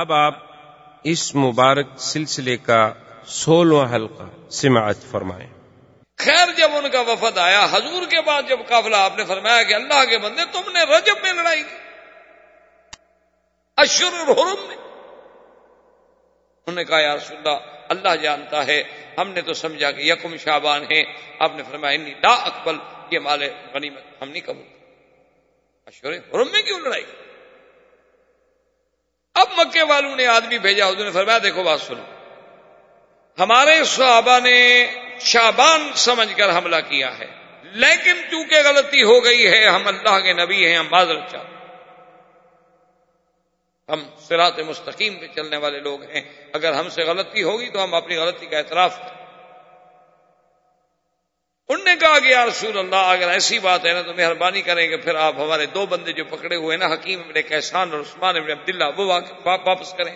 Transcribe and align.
اب 0.00 0.12
آپ 0.12 0.34
اس 1.04 1.34
مبارک 1.34 1.86
سلسلے 1.98 2.56
کا 2.56 2.92
سولہواں 3.26 3.94
حلقہ 3.94 4.50
سماعت 4.50 4.96
فرمائیں۔ 5.10 5.50
خیر 6.18 6.52
جب 6.56 6.70
ان 6.72 6.90
کا 6.90 7.00
وفد 7.00 7.38
آیا، 7.38 7.66
حضور 7.70 8.06
کے 8.06 8.20
بعد 8.20 8.42
جب 8.48 8.58
قافلہ 8.68 8.96
آپ 8.96 9.16
نے 9.16 9.24
فرمایا 9.24 9.62
کہ 9.62 9.74
اللہ 9.74 10.04
کے 10.04 10.18
بندے، 10.18 10.42
تم 10.52 10.72
نے 10.72 10.82
رجب 10.82 11.14
میں 11.22 11.32
لڑائی 11.32 11.62
کی۔ 11.62 11.76
اشر 13.76 14.12
الحرم 14.12 14.68
میں۔ 14.68 14.76
انہوں 16.66 16.74
نے 16.74 16.84
کہا، 16.84 17.00
یا 17.00 17.16
رسول 17.16 17.36
اللہ 17.36 17.78
اللہ 17.88 18.16
جانتا 18.16 18.66
ہے، 18.66 18.82
ہم 19.18 19.30
نے 19.30 19.42
تو 19.42 19.52
سمجھا 19.52 19.90
کہ 19.90 20.00
یکم 20.00 20.36
شابان 20.36 20.84
ہے 20.92 21.04
آپ 21.38 21.56
نے 21.56 21.62
فرمایا، 21.62 21.94
انی 21.94 22.10
لا 22.10 22.34
اکبل 22.34 22.76
یہ 23.10 23.18
مال 23.18 23.42
غنیمت 23.74 24.22
ہم 24.22 24.28
نہیں 24.28 24.46
قبول۔ 24.46 24.66
اشور 25.86 26.12
حرم 26.12 26.48
میں 26.52 26.62
کیوں 26.62 26.80
لڑائی؟ 26.80 27.04
اب 29.36 29.46
مکے 29.56 29.82
والوں 29.82 30.16
نے 30.16 30.26
آدمی 30.26 30.58
بھیجا، 30.58 30.88
حضور 30.88 31.04
نے 31.04 31.10
فرمایا، 31.10 31.38
دیکھو 31.42 31.62
بات 31.62 31.80
سنو۔ 31.80 32.02
ہمارے 33.38 33.84
صحابہ 33.84 34.38
نے 34.38 34.86
شابان 35.20 35.90
سمجھ 35.94 36.36
کر 36.36 36.58
حملہ 36.58 36.76
کیا 36.76 37.18
ہے۔ 37.18 37.26
لیکن 37.62 38.16
چونکہ 38.30 38.56
غلطی 38.64 39.02
ہو 39.02 39.24
گئی 39.24 39.46
ہے، 39.46 39.66
ہم 39.66 39.86
اللہ 39.86 40.20
کے 40.20 40.32
نبی 40.32 40.66
ہیں، 40.66 40.76
ہم 40.76 40.86
معذرت 40.90 41.30
چاہتے 41.30 41.56
ہم 43.88 44.02
سرات 44.28 44.58
مستقیم 44.58 45.14
پہ 45.14 45.26
چلنے 45.26 45.56
والے 45.56 45.80
لوگ 45.80 46.02
ہیں۔ 46.02 46.20
اگر 46.52 46.72
ہم 46.72 46.88
سے 46.88 47.02
غلطی 47.02 47.42
ہوگی 47.42 47.68
تو 47.68 47.84
ہم 47.84 47.94
اپنی 47.94 48.16
غلطی 48.16 48.46
کا 48.46 48.58
اعتراف 48.58 48.98
کریں۔ 48.98 49.25
ان 51.68 51.84
نے 51.84 51.94
کہا 52.00 52.18
کہ 52.18 52.26
یا 52.26 52.46
رسول 52.46 52.78
اللہ، 52.78 52.96
اگر 52.96 53.28
ایسی 53.28 53.58
بات 53.58 53.86
ہے 53.86 53.92
نا 53.92 54.02
تو 54.02 54.14
مہربانی 54.14 54.62
کریں 54.62 54.88
کہ 54.88 54.96
پھر 54.96 55.14
آپ 55.14 55.34
ہمارے 55.38 55.66
دو 55.66 55.86
بندے 55.86 56.12
جو 56.12 56.24
پکڑے 56.24 56.56
ہوئے 56.56 56.76
نا، 56.76 56.86
حکیم 56.86 57.20
ابن 57.20 57.42
کیسان 57.42 57.92
اور 57.92 58.00
عثمان 58.00 58.36
ابن 58.36 58.50
عبداللہ، 58.50 58.84
وہ 58.96 59.20
واپس 59.44 59.94
کریں۔ 59.94 60.14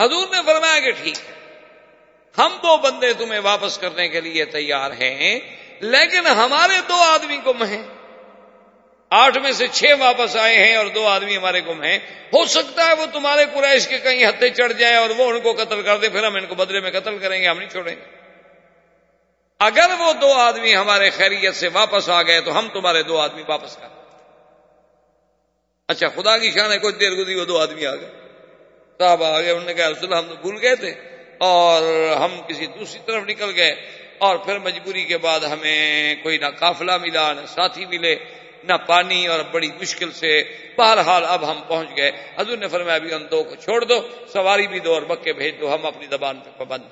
حضور 0.00 0.26
نے 0.30 0.40
فرمایا 0.46 0.80
کہ 0.80 0.90
ٹھیک 0.90 1.16
ہے۔ 1.28 1.34
ہم 2.38 2.56
دو 2.62 2.76
بندے 2.76 3.12
تمہیں 3.12 3.40
واپس 3.40 3.78
کرنے 3.78 4.08
کے 4.08 4.20
لیے 4.20 4.44
تیار 4.44 4.90
ہیں، 4.90 5.40
لیکن 5.80 6.26
ہمارے 6.26 6.80
دو 6.88 6.94
آدمی 6.94 7.36
کو 7.36 7.54
مہیں 7.54 7.82
آٹھ 9.10 9.38
میں 9.38 9.52
سے 9.52 9.66
چھ 9.68 9.84
واپس 9.98 10.36
آئے 10.36 10.56
ہیں 10.56 10.76
اور 10.76 10.86
دو 10.86 11.06
آدمی 11.06 11.36
ہمارے 11.36 11.60
گم 11.66 11.82
ہیں۔ 11.82 11.98
ہو 12.32 12.46
سکتا 12.46 12.86
ہے 12.86 12.92
وہ 12.94 13.06
تمہارے 13.12 13.44
قریش 13.54 13.88
کے 13.88 13.98
کہیں 13.98 14.24
ہتھے 14.24 14.50
چڑھ 14.50 14.72
جائیں 14.72 14.96
اور 14.96 15.10
وہ 15.10 15.30
ان 15.30 15.40
کو 15.40 15.52
قتل 15.52 15.82
کر 15.82 15.96
دے، 15.96 16.08
پھر 16.08 16.24
ہم 16.24 16.34
ان 16.34 16.46
کو 16.46 16.54
بدلے 16.54 16.80
میں 16.80 16.90
قتل 16.90 17.18
کریں 17.18 17.42
گے، 17.42 17.48
ہم 17.48 17.58
نہیں 17.58 17.68
چھوڑیں 17.68 17.96
گے۔ 17.96 18.04
اگر 19.58 19.90
وہ 19.98 20.12
دو 20.12 20.32
آدمی 20.32 20.76
ہمارے 20.76 21.10
خیریت 21.10 21.54
سے 21.54 21.68
واپس 21.72 22.10
آ 22.10 22.22
گئے 22.22 22.40
تو 22.40 22.58
ہم 22.58 22.68
تمہارے 22.68 23.02
دو 23.02 23.18
آدمی 23.18 23.42
واپس 23.48 23.76
کر۔ 23.76 23.86
اچھا 25.88 26.08
خدا 26.08 26.38
کی 26.38 26.50
شان 26.50 26.72
ہے، 26.72 26.78
کچھ 26.78 26.96
دیر 27.00 27.10
گزری، 27.10 27.34
وہ 27.34 27.44
دو 27.44 27.58
آدمی 27.58 27.86
آ 27.86 27.94
گئے۔ 27.96 28.10
صاحب 28.98 29.22
آ 29.22 29.40
گئے، 29.40 29.50
انہوں 29.50 29.66
نے 29.66 29.74
کہا 29.74 29.88
رسول 29.88 30.12
ہم 30.12 30.26
تو 30.28 30.34
بھول 30.34 30.58
گئے 30.62 30.76
تھے 30.76 30.94
اور 31.38 31.82
ہم 32.16 32.40
کسی 32.48 32.66
دوسری 32.66 33.00
طرف 33.06 33.22
نکل 33.24 33.52
گئے 33.56 33.74
اور 34.18 34.36
پھر 34.36 34.58
مجبوری 34.58 35.04
کے 35.04 35.18
بعد 35.18 35.40
ہمیں 35.40 36.14
کوئی 36.22 36.38
نہ 36.38 36.46
قافلہ 36.58 36.96
ملا، 36.96 37.32
نہ 37.32 37.46
ساتھی 37.46 37.86
ملے۔ 37.86 38.16
نہ 38.64 38.72
پانی 38.72 39.26
اور 39.26 39.40
بڑی 39.40 39.70
مشکل 39.80 40.12
سے 40.12 40.42
بہرحال 40.76 41.24
اب 41.24 41.50
ہم 41.50 41.60
پہنچ 41.68 41.88
گئے۔ 41.96 42.10
حضور 42.36 42.56
نے 42.56 42.68
فرمایا، 42.68 42.96
ابھی 42.96 43.14
ان 43.14 43.26
دو 43.30 43.44
کو 43.44 43.54
چھوڑ 43.54 43.84
دو، 43.84 44.08
سواری 44.32 44.66
بھی 44.66 44.80
دو 44.80 44.94
اور 44.94 45.02
بکے 45.02 45.32
بھیج 45.32 45.60
دو، 45.60 45.74
ہم 45.74 45.86
اپنی 45.86 46.06
زبان 46.06 46.40
پہ 46.40 46.50
پابند 46.56 46.82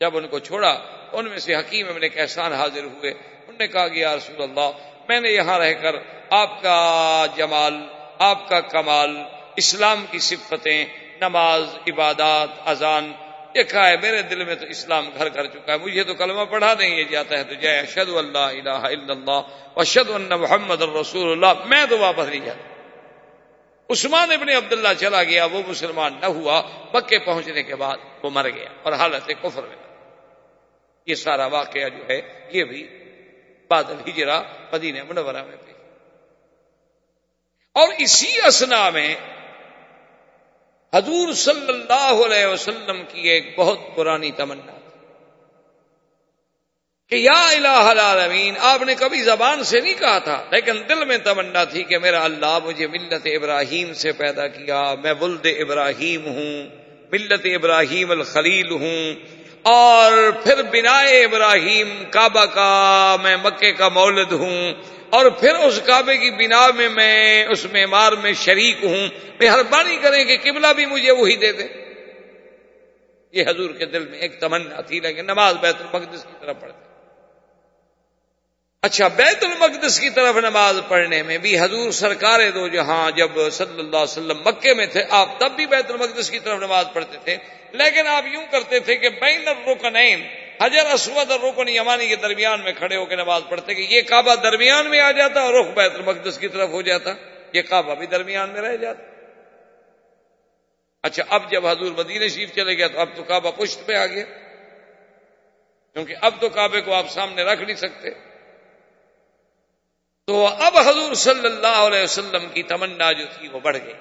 جب 0.00 0.16
ان 0.16 0.28
کو 0.28 0.38
چھوڑا، 0.38 0.78
ان 1.12 1.24
میں 1.28 1.38
سے 1.38 1.54
حکیم 1.54 1.88
ابن 1.88 2.00
احسان 2.16 2.52
حاضر 2.52 2.84
ہوئے۔ 2.84 3.10
انہوں 3.10 3.58
نے 3.58 3.66
کہا 3.66 3.88
کہ 3.88 3.98
یا 3.98 4.16
رسول 4.16 4.42
اللہ، 4.42 4.70
میں 5.08 5.20
نے 5.20 5.28
یہاں 5.28 5.58
رہ 5.58 5.72
کر 5.72 5.96
آپ 6.30 6.62
کا 6.62 7.26
جمال، 7.36 7.74
آپ 8.18 8.48
کا 8.48 8.60
کمال، 8.60 9.16
اسلام 9.56 10.04
کی 10.10 10.18
صفتیں، 10.18 10.84
نماز، 11.20 11.62
عبادات، 11.88 12.48
اذان 12.66 13.12
دیکھا 13.54 13.88
ہے 13.88 13.96
میرے 13.96 14.22
دل 14.22 14.44
میں 14.44 14.54
تو 14.54 14.66
اسلام 14.66 15.08
گھر 15.18 15.28
کر 15.28 15.46
چکا 15.46 15.72
ہے، 15.72 15.78
مجھے 15.78 16.04
تو 16.04 16.14
کلمہ 16.14 16.44
پڑھا 16.44 16.74
نہیں 16.78 16.96
یہ 16.96 17.04
جاتا 17.04 17.38
ہے 17.38 17.44
تو 17.44 17.54
جے 17.54 17.78
اشد 17.78 18.08
اللہ 18.16 18.38
الہ 18.38 18.82
الا 18.88 19.12
اللہ 19.12 19.40
اشد 19.76 20.10
اللہ 20.10 20.36
محمد 20.36 20.82
الرسول 20.82 21.30
اللہ 21.32 21.64
میں 21.66 21.84
تو 21.90 21.98
واپس 21.98 22.28
نہیں 22.28 22.44
جاتا۔ 22.44 22.68
عثمان 23.90 24.32
ابن 24.32 24.48
عبداللہ 24.48 24.92
چلا 25.00 25.22
گیا، 25.22 25.44
وہ 25.44 25.62
مسلمان 25.68 26.12
نہ 26.20 26.26
ہوا، 26.26 26.60
مکے 26.94 27.18
پہنچنے 27.18 27.62
کے 27.62 27.76
بعد 27.76 27.96
وہ 28.22 28.30
مر 28.30 28.48
گیا 28.50 28.68
اور 28.82 28.92
حالت 28.92 29.30
کفر 29.42 29.62
میں۔ 29.62 29.76
یہ 31.06 31.14
سارا 31.14 31.46
واقعہ 31.46 31.88
جو 31.88 32.02
ہے، 32.08 32.20
یہ 32.50 32.64
بھی 32.64 32.82
بادل 33.70 34.10
ہجرا 34.10 34.42
مدینہ 34.72 35.02
منورہ 35.08 35.42
میں 35.44 35.56
بھی 35.64 35.72
اور 37.76 37.88
اسی 37.98 38.30
اسنا 38.46 38.90
میں 38.90 39.14
حضور 40.92 41.32
صلی 41.32 41.68
اللہ 41.68 42.26
علیہ 42.26 42.46
وسلم 42.46 43.02
کی 43.08 43.28
ایک 43.28 43.54
بہت 43.58 43.78
پرانی 43.96 44.30
تمنا 44.30 44.72
تھی 44.72 44.78
کہ 47.08 47.14
یا 47.14 47.40
الہ 47.50 47.84
العالمین، 47.88 48.54
آپ 48.58 48.82
نے 48.82 48.94
کبھی 48.94 49.22
زبان 49.22 49.64
سے 49.64 49.80
نہیں 49.80 49.94
کہا 49.94 50.18
تھا، 50.18 50.44
لیکن 50.50 50.72
دل 50.88 51.04
میں 51.04 51.16
تمنا 51.18 51.64
تھی 51.64 51.82
کہ 51.82 51.98
میرا 51.98 52.24
اللہ 52.24 52.58
مجھے 52.64 52.86
ملت 52.86 53.26
ابراہیم 53.36 53.92
سے 53.92 54.12
پیدا 54.12 54.46
کیا، 54.48 54.94
میں 55.02 55.14
ولد 55.20 55.46
ابراہیم 55.58 56.26
ہوں، 56.26 56.68
ملت 57.12 57.46
ابراہیم 57.54 58.10
الخلیل 58.10 58.70
ہوں 58.70 59.14
اور 59.64 60.12
پھر 60.44 60.62
بنا 60.62 60.98
ابراہیم 60.98 61.88
کعبہ 62.10 62.44
کا 62.44 63.16
میں 63.22 63.36
مکے 63.36 63.72
کا 63.72 63.88
مولد 63.88 64.32
ہوں، 64.32 64.72
اور 65.10 65.30
پھر 65.30 65.54
اس 65.56 65.80
کعبے 65.86 66.16
کی 66.18 66.30
بنا 66.30 66.66
میں 66.76 66.88
میں 66.88 67.44
اس 67.46 67.64
معمار 67.72 68.12
میں 68.12 68.32
شریک 68.32 68.84
ہوں۔ 68.84 69.06
مہربانی 69.40 69.96
کریں 69.96 70.24
کہ 70.24 70.36
قبلہ 70.42 70.72
بھی 70.76 70.86
مجھے 70.86 71.12
وہی 71.12 71.36
دے 71.36 71.52
دیں۔ 71.52 71.68
یہ 73.34 73.44
حضور 73.48 73.70
کے 73.70 73.86
دل 73.86 74.06
میں 74.08 74.18
ایک 74.18 74.38
تمنا 74.40 74.80
تھی، 74.80 75.00
لیکن 75.00 75.26
نماز 75.26 75.54
بیت 75.60 75.80
المقدس 75.80 76.24
کی 76.24 76.36
طرف 76.40 76.60
پڑھتے 76.60 76.89
اچھا 78.82 79.08
بیت 79.08 79.44
المقدس 79.44 80.00
کی 80.00 80.10
طرف 80.10 80.36
نماز 80.36 80.80
پڑھنے 80.88 81.22
میں 81.22 81.38
بھی 81.38 81.60
حضور 81.60 81.90
سرکار 81.90 82.40
دو 82.54 82.68
جہاں 82.68 83.10
جب 83.10 83.28
صلی 83.52 83.72
اللہ 83.72 83.96
علیہ 83.96 83.96
وسلم 83.96 84.38
مکے 84.44 84.74
میں 84.74 84.86
تھے، 84.86 85.04
آپ 85.10 85.40
تب 85.40 85.52
بھی 85.52 85.66
بیت 85.66 85.90
المقدس 85.90 86.30
کی 86.30 86.38
طرف 86.38 86.58
نماز 86.58 86.86
پڑھتے 86.92 87.18
تھے۔ 87.24 87.36
لیکن 87.72 88.06
آپ 88.06 88.24
یوں 88.32 88.44
کرتے 88.50 88.80
تھے 88.80 88.96
کہ 88.96 89.08
بین 89.08 89.48
الرکنین، 89.48 90.22
حجر 90.62 90.86
اسود 90.86 91.30
اور 91.30 91.40
رکن 91.40 91.68
یمانی 91.68 92.08
کے 92.08 92.16
درمیان 92.16 92.60
میں 92.64 92.72
کھڑے 92.72 92.96
ہو 92.96 93.04
کے 93.04 93.16
نماز 93.16 93.42
پڑھتے 93.48 93.74
کہ 93.74 93.86
یہ 93.94 94.02
کعبہ 94.02 94.34
درمیان 94.34 94.90
میں 94.90 95.00
آ 95.00 95.10
جاتا 95.10 95.40
اور 95.40 95.54
رخ 95.54 95.66
بیت 95.66 95.94
المقدس 95.94 96.38
کی 96.38 96.48
طرف 96.48 96.68
ہو 96.68 96.82
جاتا۔ 96.82 97.10
یہ 97.52 97.62
کعبہ 97.62 97.94
بھی 97.94 98.06
درمیان 98.06 98.50
میں 98.50 98.60
رہ 98.60 98.76
جاتا۔ 98.76 99.02
اچھا 101.02 101.22
اب 101.28 101.50
جب 101.50 101.66
حضور 101.66 101.92
مدینہ 101.98 102.28
شریف 102.28 102.54
چلے 102.54 102.76
گیا 102.76 102.88
تو 102.88 103.00
اب 103.00 103.08
تو 103.16 103.24
کعبہ 103.24 103.50
پشت 103.50 103.86
پہ 103.86 103.94
آ 103.94 104.06
گیا۔ 104.06 104.24
کیونکہ 105.92 106.14
اب 106.20 106.34
تو 106.40 106.48
کعبے 106.48 106.80
کو 106.80 106.94
آپ 106.94 107.08
سامنے 107.08 107.42
رکھ 107.42 107.62
نہیں 107.62 107.76
سکتے۔ 107.76 108.29
تو 110.30 110.46
اب 110.46 110.78
حضور 110.78 111.14
صلی 111.14 111.46
اللہ 111.46 111.66
علیہ 111.66 112.02
وسلم 112.02 112.48
کی 112.48 112.62
تمنا 112.62 113.12
جو 113.12 113.24
تھی 113.38 113.48
وہ 113.48 113.60
بڑھ 113.60 113.76
گئی۔ 113.84 113.94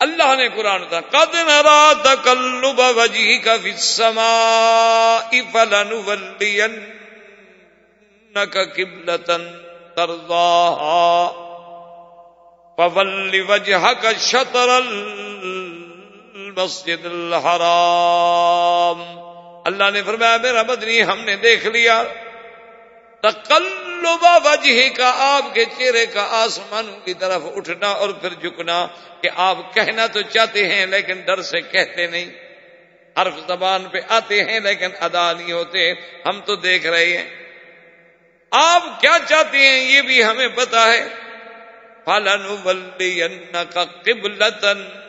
اللہ 0.00 0.36
نے 0.36 0.48
قرآن 0.48 0.88
تھا 0.88 1.00
قد 1.00 1.34
نرا 1.34 1.92
تقلب 2.02 2.80
وجی 2.96 3.38
کا 3.38 3.56
فسما 3.56 5.18
فلن 5.52 5.92
ولین 5.92 6.92
قبلتن 8.32 9.60
فول 12.76 13.44
وجہ 13.48 13.92
کا 14.00 14.10
شطر 14.18 14.68
المسجد 14.68 17.06
الحرام۔ 17.06 19.18
اللہ 19.64 19.84
نے 19.92 20.02
فرمایا، 20.02 20.36
میرا 20.42 20.62
بدنی 20.62 21.04
ہم 21.04 21.20
نے 21.20 21.36
دیکھ 21.36 21.66
لیا۔ 21.66 22.02
تقلب 23.22 23.83
وجہ 24.12 24.88
کا، 24.96 25.12
آپ 25.16 25.54
کے 25.54 25.64
چہرے 25.64 26.06
کا 26.06 26.26
آسمانوں 26.30 27.00
کی 27.04 27.14
طرف 27.14 27.42
اٹھنا 27.56 27.88
اور 27.88 28.08
پھر 28.08 28.28
جھکنا 28.30 28.86
کہ 29.20 29.28
آپ 29.36 29.74
کہنا 29.74 30.06
تو 30.06 30.22
چاہتے 30.22 30.68
ہیں 30.68 30.86
لیکن 30.86 31.20
ڈر 31.20 31.42
سے 31.42 31.60
کہتے 31.60 32.06
نہیں۔ 32.06 32.30
حرف 33.22 33.34
زبان 33.48 33.84
پہ 33.84 33.98
آتے 34.08 34.44
ہیں 34.44 34.60
لیکن 34.60 34.88
ادا 35.00 35.32
نہیں 35.32 35.52
ہوتے۔ 35.52 35.92
ہم 36.26 36.40
تو 36.40 36.56
دیکھ 36.56 36.86
رہے 36.86 37.16
ہیں۔ 37.16 37.28
آپ 38.50 39.00
کیا 39.00 39.18
چاہتے 39.28 39.58
ہیں 39.58 39.84
یہ 39.84 40.02
بھی 40.02 40.24
ہمیں 40.24 40.48
پتا 40.48 40.92
ہے۔ 40.92 41.08
فلن 42.04 43.62
کا 43.72 43.84
قبلتن 43.84 45.03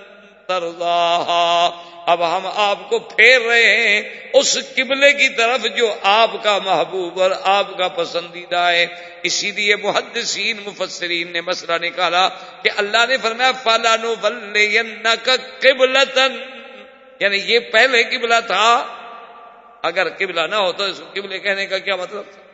اب 0.50 2.38
ہم 2.38 2.48
آپ 2.56 2.90
کو 2.90 3.00
پھیر 3.00 3.42
رہے 3.42 3.88
ہیں 3.88 4.02
اس 4.34 4.58
قبلے 4.76 5.14
کی 5.14 5.30
طرف 5.30 5.78
جو 5.78 5.96
آپ 6.04 6.32
کا 6.44 6.58
محبوب 6.66 7.22
اور 7.22 7.32
آپ 7.44 7.78
کا 7.78 7.88
پسندیدہ 7.88 8.58
ہے۔ 8.58 8.86
اسی 9.24 9.52
لیے 9.52 9.76
محدثین، 9.76 10.58
مفسرین 10.66 11.34
نے 11.34 11.42
مسئلہ 11.42 11.86
نکالا 11.86 12.28
کہ 12.64 12.70
اللہ 12.78 13.06
نے 13.10 13.18
فرمایا 13.18 13.52
فالانو 13.52 14.14
کا 15.24 15.36
قبلتن 15.60 16.38
یعنی 17.20 17.38
یہ 17.38 17.60
پہلے 17.60 18.04
قبلہ 18.04 18.40
تھا۔ 18.48 18.86
اگر 19.82 20.10
قبلہ 20.10 20.42
نہ 20.42 20.56
ہو 20.56 20.72
تو 20.72 20.84
اس 20.84 21.02
قبلے 21.14 21.40
کہنے 21.40 21.66
کا 21.66 21.78
کیا 21.78 21.96
مطلب؟ 21.96 22.24
تھا 22.32 22.45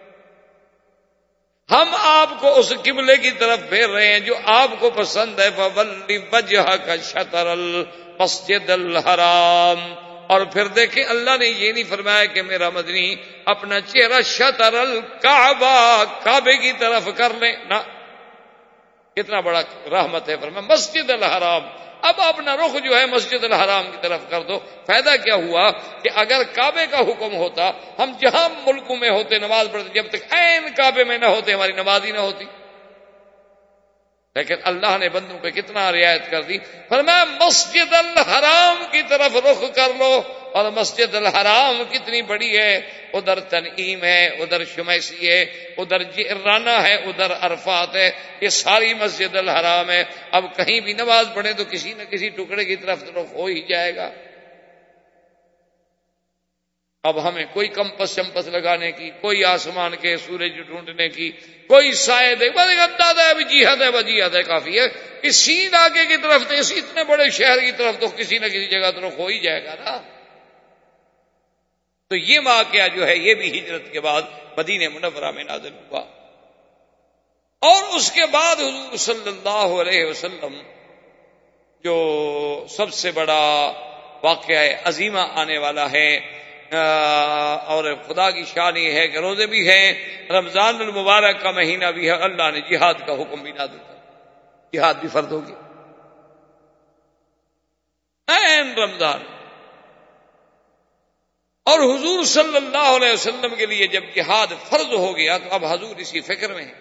ہم 1.72 1.96
آپ 2.00 2.30
کو 2.40 2.60
اس 2.60 2.74
قبلے 2.84 3.18
کی 3.18 3.32
طرف 3.32 3.60
پھیر 3.70 3.90
رہے 3.90 4.08
ہیں 4.08 4.20
جو 4.20 4.36
آپ 4.46 4.70
کو 4.80 4.90
پسند 4.90 5.40
ہے 5.40 5.50
فولی 5.56 6.18
وجہ 6.18 6.76
کا 6.86 6.96
شطر 7.04 7.48
المسجد 7.48 8.70
الحرام۔ 8.70 9.96
اور 10.28 10.42
پھر 10.42 10.68
دیکھیں، 10.68 11.04
اللہ 11.04 11.38
نے 11.40 11.48
یہ 11.48 11.72
نہیں 11.72 11.84
فرمایا 11.90 12.26
کہ 12.26 12.42
میرا 12.42 12.70
مدنی 12.70 13.16
اپنا 13.46 13.80
چہرہ 13.80 14.22
شطر 14.22 14.74
الکعبہ 14.74 16.04
کعبے 16.24 16.58
کی 16.58 16.72
طرف 16.80 17.08
کر 17.16 17.34
لیں۔ 17.40 17.54
نہ، 17.70 17.74
کتنا 19.16 19.40
بڑا 19.40 19.62
رحمت 19.92 20.30
ہے، 20.30 20.36
فرمایا 20.42 20.74
مسجد 20.74 21.10
الحرام۔ 21.10 21.62
اب 22.02 22.22
اپنا 22.22 22.56
رخ 22.56 22.84
جو 22.84 23.00
ہے 23.00 23.06
مسجد 23.06 23.44
الحرام 23.44 23.92
کی 23.92 23.98
طرف 24.02 24.20
کر 24.30 24.42
دو۔ 24.42 24.60
فائدہ 24.88 25.10
کیا 25.24 25.36
ہوا 25.36 25.72
کہ 25.72 26.10
اگر 26.16 26.44
کعبے 26.54 26.88
کا 26.88 27.00
حکم 27.00 27.36
ہوتا، 27.36 27.72
ہم 28.00 28.12
جہاں 28.22 28.50
ملکوں 28.66 28.96
میں 28.96 29.10
ہوتے، 29.10 29.40
نماز 29.40 29.68
پڑھتے، 29.72 29.90
جب 29.94 30.10
تک 30.10 30.34
این 30.34 30.68
کعبے 30.76 31.04
میں 31.04 31.18
نہ 31.18 31.26
ہوتے، 31.26 31.54
ہماری 31.54 31.72
نماز 31.72 32.06
ہی 32.06 32.12
نہ 32.12 32.20
ہوتی۔ 32.20 32.46
لیکن 34.36 34.56
اللہ 34.64 34.98
نے 34.98 35.10
بندوں 35.10 35.40
پہ 35.40 35.50
کتنا 35.50 35.92
رعایت 35.92 36.32
کر 36.32 36.42
دی۔ 36.42 36.58
فرمایا، 36.90 37.24
مسجد 37.24 37.94
الحرام 37.94 38.84
کی 38.92 39.02
طرف 39.10 39.36
رخ 39.36 39.76
کر 39.76 39.90
لو۔ 39.98 40.22
اور 40.54 40.72
مسجد 40.72 41.16
الحرام 41.16 41.84
کتنی 41.92 42.22
بڑی 42.22 42.58
ہے، 42.58 42.82
ادھر 43.14 43.40
تنعیم 43.40 44.04
ہے، 44.04 44.28
ادھر 44.28 44.66
شمیسی 44.66 45.30
ہے، 45.30 45.42
ادھر 45.78 46.04
جرانا 46.04 46.88
ہے، 46.88 46.94
ادھر 46.94 47.32
عرفات 47.42 47.96
ہے، 47.96 48.12
یہ 48.42 48.50
ساری 48.50 48.94
مسجد 48.94 49.36
الحرام 49.36 49.90
ہے۔ 49.90 50.04
اب 50.32 50.46
کہیں 50.56 50.80
بھی 50.80 50.94
نماز 50.94 51.26
پڑھے 51.34 51.54
تو 51.54 51.64
کسی 51.70 51.94
نہ 51.94 52.04
کسی 52.04 52.30
ٹکڑے 52.30 52.66
کی 52.66 52.76
طرف 52.76 53.04
رخ 53.04 53.34
ہو 53.34 53.46
ہی 53.46 53.62
جائے 53.62 53.96
گا۔ 53.96 54.12
اب 57.04 57.28
ہمیں 57.28 57.46
کوئی 57.54 57.68
کمپس 57.68 58.16
چمپس 58.16 58.48
لگانے 58.48 58.92
کی، 58.92 59.10
کوئی 59.22 59.44
آسمان 59.44 59.96
کے 60.02 60.18
سورج 60.18 60.52
ڈھونڈنے 60.68 61.10
کی، 61.10 61.32
کوئی 61.68 61.92
سائے 61.92 62.36
دے 62.36 62.50
دادا 63.00 63.28
ہے 63.28 63.44
جہاد 63.44 63.82
ہے 63.82 64.18
جہاد 64.18 64.36
ہے، 64.36 64.42
کافی 64.42 64.80
ہے۔ 64.80 64.86
کسی 65.22 65.68
علاقے 65.68 66.06
کی 66.06 66.18
طرف 66.18 66.48
تو 66.48 66.54
اسی 66.54 66.80
اتنے 66.80 67.04
بڑے 67.04 67.30
شہر 67.30 67.60
کی 67.60 67.72
طرف 67.72 68.00
تو 68.00 68.08
کسی 68.08 68.38
نہ 68.38 68.46
کسی 68.46 68.66
جگہ 68.66 68.92
تو 68.92 69.10
ہو 69.18 69.28
ہی 69.28 69.40
جائے 69.40 69.66
گا 69.66 69.76
نا۔ 69.80 70.21
تو 72.12 72.18
یہ 72.18 72.40
واقعہ 72.46 72.88
جو 72.88 73.08
ہے 73.08 73.18
یہ 73.18 73.34
بھی 73.34 73.60
ہجرت 73.60 73.92
کے 73.92 74.00
بعد 74.00 74.22
مدینہ 74.58 74.90
منورہ 74.90 75.32
میں 75.32 75.44
نازل 75.44 75.74
ہوا۔ 75.74 76.00
اور 77.60 77.96
اس 77.96 78.12
کے 78.12 78.26
بعد 78.26 78.56
حضور 78.56 78.96
صلی 78.96 79.30
اللہ 79.30 79.82
علیہ 79.82 80.06
وسلم 80.06 80.62
جو 81.84 82.66
سب 82.70 82.94
سے 82.94 83.12
بڑا 83.12 83.74
واقعہ 84.24 84.76
عظیمہ 84.84 85.20
آنے 85.20 85.58
والا 85.58 85.92
ہے 85.92 86.18
اور 87.66 87.96
خدا 88.08 88.32
کی 88.32 88.44
شان 88.46 88.78
یہ 88.78 88.92
ہے 88.92 89.08
کہ 89.08 89.18
روزے 89.18 89.48
بھی 89.48 89.70
ہیں، 89.70 89.94
رمضان 90.30 90.76
المبارک 90.76 91.42
کا 91.42 91.52
مہینہ 91.52 91.86
بھی 91.86 92.06
ہے، 92.06 92.12
اللہ 92.12 92.52
نے 92.52 92.62
جہاد 92.62 92.94
کا 93.08 93.14
حکم 93.14 93.42
بھی 93.42 93.52
نہ 93.52 93.64
دیا۔ 93.72 93.96
جہاد 94.74 94.94
بھی 94.94 95.10
فرد 95.10 95.32
ہوگی۔ 95.32 95.54
این 98.28 98.74
رمضان 98.74 99.41
اور 101.66 101.80
حضور 101.80 102.24
صلی 102.24 102.56
اللہ 102.56 102.88
علیہ 102.96 103.14
وسلم 103.14 103.56
کے 103.56 103.66
لیے 103.66 103.88
جب 103.88 104.04
جہاد 104.16 104.48
فرض 104.70 104.94
ہو 104.94 105.16
گیا، 105.18 105.38
تو 105.38 105.50
اب 105.52 105.66
حضور 105.66 105.96
اسی 105.96 106.22
فکر 106.22 106.54
میں 106.54 106.66
ہے 106.66 106.74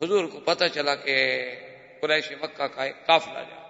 حضور 0.00 0.24
کو 0.24 0.40
پتہ 0.40 0.64
چلا 0.74 0.94
کہ 0.94 1.16
قریش 2.00 2.32
مکہ 2.32 2.66
کا 2.66 2.84
ایک 2.84 3.06
قافلہ 3.06 3.38
جائے 3.38 3.62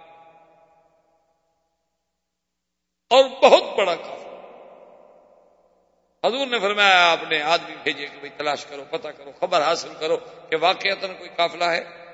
اور 3.11 3.23
بہت 3.43 3.77
بڑا 3.77 3.95
کافی 3.95 4.23
حضور 6.23 6.47
نے 6.47 6.59
فرمایا، 6.59 7.11
آپ 7.11 7.23
نے 7.29 7.41
آدمی 7.41 7.75
بھیجے 7.83 8.07
کہ 8.07 8.17
بھائی 8.17 8.29
تلاش 8.37 8.65
کرو، 8.65 8.83
پتہ 8.89 9.07
کرو، 9.07 9.31
خبر 9.39 9.61
حاصل 9.61 9.93
کرو 9.99 10.17
کہ 10.49 10.55
واقع 10.55 10.87
کوئی 11.01 11.29
قافلہ 11.35 11.63
ہے۔ 11.63 12.04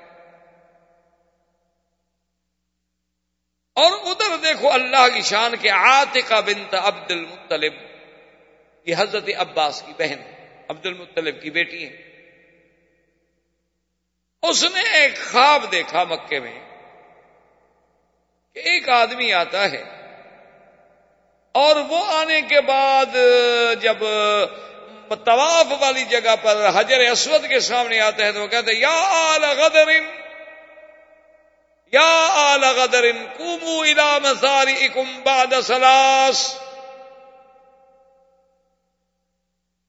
اور 3.76 3.92
ادھر 4.04 4.36
دیکھو 4.36 4.70
اللہ 4.70 5.08
کی 5.14 5.20
شان 5.20 5.54
کے 5.56 5.70
آتقا 5.70 6.40
بنت 6.40 6.74
عبد 6.74 7.10
المطلب 7.10 7.74
یہ 8.86 8.94
حضرت 8.98 9.28
عباس 9.36 9.82
کی 9.82 9.92
بہن 9.98 10.22
عبد 10.68 10.86
المطلب 10.86 11.40
کی 11.42 11.50
بیٹی 11.50 11.84
ہے 11.86 12.10
اس 14.42 14.62
نے 14.64 14.82
ایک 14.92 15.18
خواب 15.22 15.70
دیکھا 15.72 16.04
مکے 16.04 16.40
میں 16.40 16.58
کہ 18.56 18.60
ایک 18.64 18.88
آدمی 18.88 19.32
آتا 19.32 19.70
ہے 19.70 19.82
اور 21.54 21.76
وہ 21.88 22.04
آنے 22.12 22.40
کے 22.40 22.60
بعد 22.60 23.16
جب 23.82 24.04
طواف 25.24 25.72
والی 25.80 26.04
جگہ 26.04 26.34
پر 26.42 26.68
حجر 26.74 27.00
اسود 27.00 27.48
کے 27.48 27.60
سامنے 27.60 28.00
آتے 28.00 28.24
ہیں 28.24 28.32
تو 28.32 28.40
وہ 28.40 28.46
کہتے 28.46 28.74
یا 28.74 28.94
آل 29.12 29.44
غدر 29.56 29.90
یا 31.92 32.28
آل 32.30 32.64
غدر 32.64 33.04
کومو 33.12 33.80
الا 33.80 34.18
مساری 34.18 34.88
بعد 35.24 35.62
سلاس. 35.64 36.58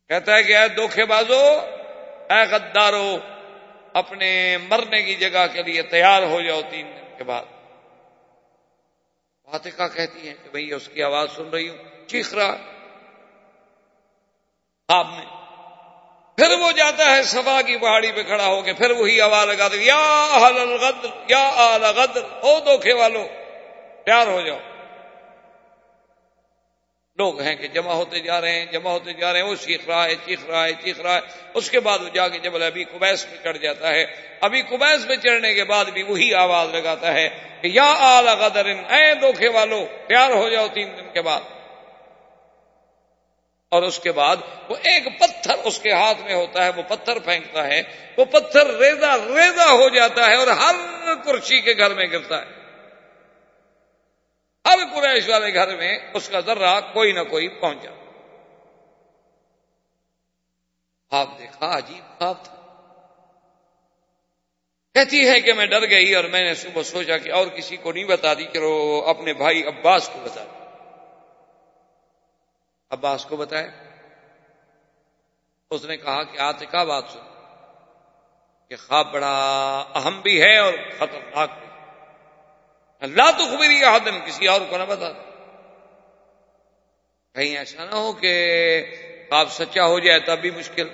کہتا 0.08 0.36
ہے 0.36 0.44
کہ 0.44 0.58
اے 0.58 0.68
دھوکھے 0.68 1.06
بازو، 1.06 1.60
اے 2.30 2.44
غدارو، 2.52 3.18
اپنے 3.94 4.58
مرنے 4.58 5.04
کی 5.04 5.16
جگہ 5.16 5.48
کے 5.54 5.64
لیے 5.64 5.82
تیار 5.82 6.24
ہو 6.24 6.42
جاؤ 6.42 6.62
تین 6.70 6.92
دن 6.96 7.18
کے 7.18 7.24
بعد۔ 7.24 7.44
فاتحہ 9.46 9.88
کہتی 9.88 10.28
ہیں 10.28 10.36
کہ 10.44 10.50
بھئی 10.50 10.74
اس 10.74 10.90
کی 10.94 11.04
آواز 11.04 11.32
سن 11.36 11.50
رہی 11.50 11.70
ہوں۔ 11.70 12.08
چیخ 12.08 12.34
رہا۔ 12.34 12.56
آپ 14.88 15.06
میں 15.06 15.43
پھر 16.38 16.52
وہ 16.60 16.72
جاتا 16.72 17.16
ہے 17.16 17.24
سبا 17.24 17.62
کی 17.62 17.78
پہاڑی 17.78 18.12
پہ 18.12 18.24
کھڑا 18.24 18.46
ہو 18.46 18.62
کے 18.62 18.74
پھر 18.74 18.92
وہی 18.92 19.22
آواز 19.22 19.48
لگا 19.48 19.68
دے، 19.68 19.78
یا 19.78 20.28
الغدر، 20.34 21.08
یا 21.28 21.52
آل 21.56 21.84
غدر، 21.84 22.24
او 22.42 22.60
دھوکھے 22.60 22.94
والو، 22.94 23.28
تیار 24.06 24.28
ہو 24.28 24.42
جاؤ۔ 24.42 24.58
لوگ 27.18 27.42
ہیں 27.42 27.56
کہ 27.56 27.68
جمع 27.68 27.94
ہوتے 27.94 28.20
جا 28.20 28.42
رہے 28.42 28.52
ہیں، 28.52 28.66
جمع 28.66 28.90
ہوتے 28.90 29.14
جا 29.14 29.34
رہے 29.34 29.42
ہیں 29.42 29.48
وہ 29.48 29.56
چیخ 29.56 29.80
رہا 29.88 30.06
ہے 30.06 30.16
چیخ 30.26 30.40
رہا 30.46 30.66
ہے 30.66 30.74
چیخ 30.74 31.00
رہا 31.00 31.16
ہے۔ 31.16 31.22
اس 31.54 31.70
کے 31.70 31.80
بعد 31.80 32.00
وہ 32.00 32.10
جا 32.14 32.28
کے 32.28 32.38
جب 32.38 32.64
ابھی 32.64 32.84
کبیس 32.84 33.26
پہ 33.30 33.44
چڑھ 33.44 33.58
جاتا 33.58 33.90
ہے، 33.90 34.06
ابھی 34.42 34.62
کبیس 34.62 35.08
پہ 35.08 35.16
چڑھنے 35.16 35.54
کے 35.54 35.64
بعد 35.64 35.86
بھی 35.86 36.04
وہی 36.04 36.34
آواز 36.34 36.76
لگاتا 36.76 37.14
ہے 37.14 37.30
کہ 37.62 37.68
یا 37.68 37.96
آل 37.98 38.28
غدر، 38.28 38.66
اے 38.66 39.14
دھوکھے 39.14 39.48
والو، 39.48 39.86
تیار 40.08 40.32
ہو 40.32 40.50
جاؤ 40.50 40.68
تین 40.74 40.98
دن 40.98 41.10
کے 41.14 41.22
بعد۔ 41.22 41.42
اور 43.74 43.84
اس 43.84 44.00
کے 44.00 44.12
بعد 44.12 44.38
وہ 44.70 44.76
ایک 44.84 45.20
پتھر 45.20 45.56
اس 45.64 45.80
کے 45.80 45.92
ہاتھ 45.92 46.22
میں 46.22 46.36
ہوتا 46.36 46.64
ہے، 46.66 46.70
وہ 46.76 46.84
پتھر 46.88 47.20
پھینکتا 47.20 47.68
ہے، 47.68 47.82
وہ 48.18 48.26
پتھر 48.26 48.74
ریزا 48.74 49.16
ریزا 49.18 49.72
ہو 49.72 49.90
جاتا 49.90 50.26
ہے 50.26 50.36
اور 50.36 50.48
ہر 50.48 50.76
کرسی 51.26 51.62
کے 51.62 51.74
گھر 51.78 51.94
میں 51.94 52.06
گرتا 52.06 52.42
ہے۔ 52.42 52.46
ہر 54.66 54.80
قریش 54.94 55.30
والے 55.30 55.54
گھر 55.54 55.76
میں 55.76 55.98
اس 56.14 56.30
کا 56.30 56.40
ذرہ 56.40 56.80
کوئی 56.94 57.12
نہ 57.12 57.24
کوئی 57.24 57.48
پہنچا 57.48 57.90
آپ 61.12 61.38
دیکھا، 61.40 61.78
عجیب 61.78 62.20
خواب 62.20 62.44
تھا۔ 62.44 62.56
کہتی 64.96 65.28
ہے 65.30 65.40
کہ 65.40 65.54
میں 65.54 65.66
ڈر 65.66 65.90
گئی 65.90 66.16
اور 66.16 66.24
میں 66.24 66.42
نے 66.42 66.54
صبح 66.56 66.84
سوچا 66.84 67.18
کہ 67.18 67.32
اور 67.32 67.48
کسی 67.48 67.78
کو 67.78 67.92
نہیں 67.92 68.04
بتا 68.04 68.34
دی 68.34 68.44
کہ 68.44 68.60
وہ 68.60 69.06
اپنے 69.06 69.34
بھائی 69.34 69.64
عباس 69.64 70.10
کو 70.14 70.20
بتا 70.20 70.44
دی۔ 70.44 70.63
عباس 72.94 73.26
کو 73.26 73.36
بتایا 73.38 73.68
اس 75.72 75.86
نے 75.86 75.96
کہا 75.98 76.24
کہ 76.24 76.40
آتے 76.42 76.66
کا 76.66 76.84
بات 76.84 77.06
سن، 77.10 77.20
کہ 78.72 78.76
خواب 78.78 79.12
بڑا 79.14 79.36
اہم 79.96 80.20
بھی 80.22 80.42
ہے 80.42 80.58
اور 80.58 80.74
خطرناک 80.98 81.50
بھی 81.52 81.68
اللہ 83.02 83.32
تو 83.38 83.46
خبری 83.48 83.84
آدم 83.86 84.20
کسی 84.26 84.48
اور 84.48 84.62
کو 84.70 84.78
نہ 84.78 84.84
بتا۔ 84.86 85.12
کہیں 87.36 87.56
ایسا 87.58 87.86
نہ 87.86 87.96
ہو 87.96 88.12
کہ 88.14 88.34
آپ 89.32 89.52
سچا 89.52 89.86
ہو 89.86 90.00
جائے 90.00 90.20
تب 90.20 90.40
بھی 90.42 90.52
مشکل، 90.52 90.88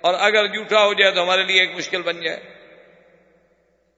اور 0.00 0.14
اگر 0.20 0.46
جھوٹا 0.46 0.84
ہو 0.84 0.92
جائے 0.94 1.10
تو 1.10 1.22
ہمارے 1.22 1.42
لیے 1.42 1.60
ایک 1.60 1.76
مشکل 1.76 2.02
بن 2.02 2.20
جائے۔ 2.22 2.40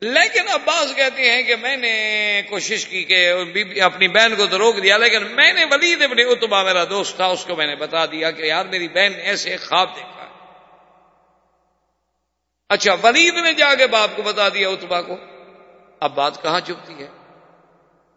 لیکن 0.02 0.48
عباس 0.48 0.94
کہتے 0.96 1.30
ہیں 1.30 1.42
کہ 1.42 1.56
میں 1.56 1.76
نے 1.76 2.42
کوشش 2.48 2.84
کی 2.86 3.02
کہ 3.04 3.80
اپنی 3.82 4.08
بہن 4.08 4.34
کو 4.36 4.46
تو 4.46 4.58
روک 4.58 4.82
دیا، 4.82 4.96
لیکن 4.98 5.26
میں 5.36 5.52
نے 5.52 5.64
ولید 5.64 6.02
ابن 6.02 6.18
اتبا 6.26 6.62
میرا 6.62 6.84
دوست 6.90 7.16
تھا، 7.16 7.26
اس 7.26 7.44
کو 7.44 7.56
میں 7.56 7.66
نے 7.66 7.74
بتا 7.76 8.04
دیا 8.06 8.30
کہ 8.30 8.42
یار 8.42 8.64
میری 8.64 8.88
بہن 8.88 9.12
نے 9.12 9.22
ایسے 9.22 9.56
خواب 9.56 9.96
دیکھا 9.96 10.26
اچھا 12.70 12.94
ولید 13.02 13.34
نے 13.34 13.52
جا 13.54 13.74
کے 13.74 13.86
باپ 13.86 14.16
کو 14.16 14.22
بتا 14.22 14.48
دیا 14.48 14.68
اتبا 14.68 15.00
کو۔ 15.02 15.16
اب 16.00 16.14
بات 16.14 16.42
کہاں 16.42 16.60
چپتی 16.60 16.94
ہے؟ 16.94 17.06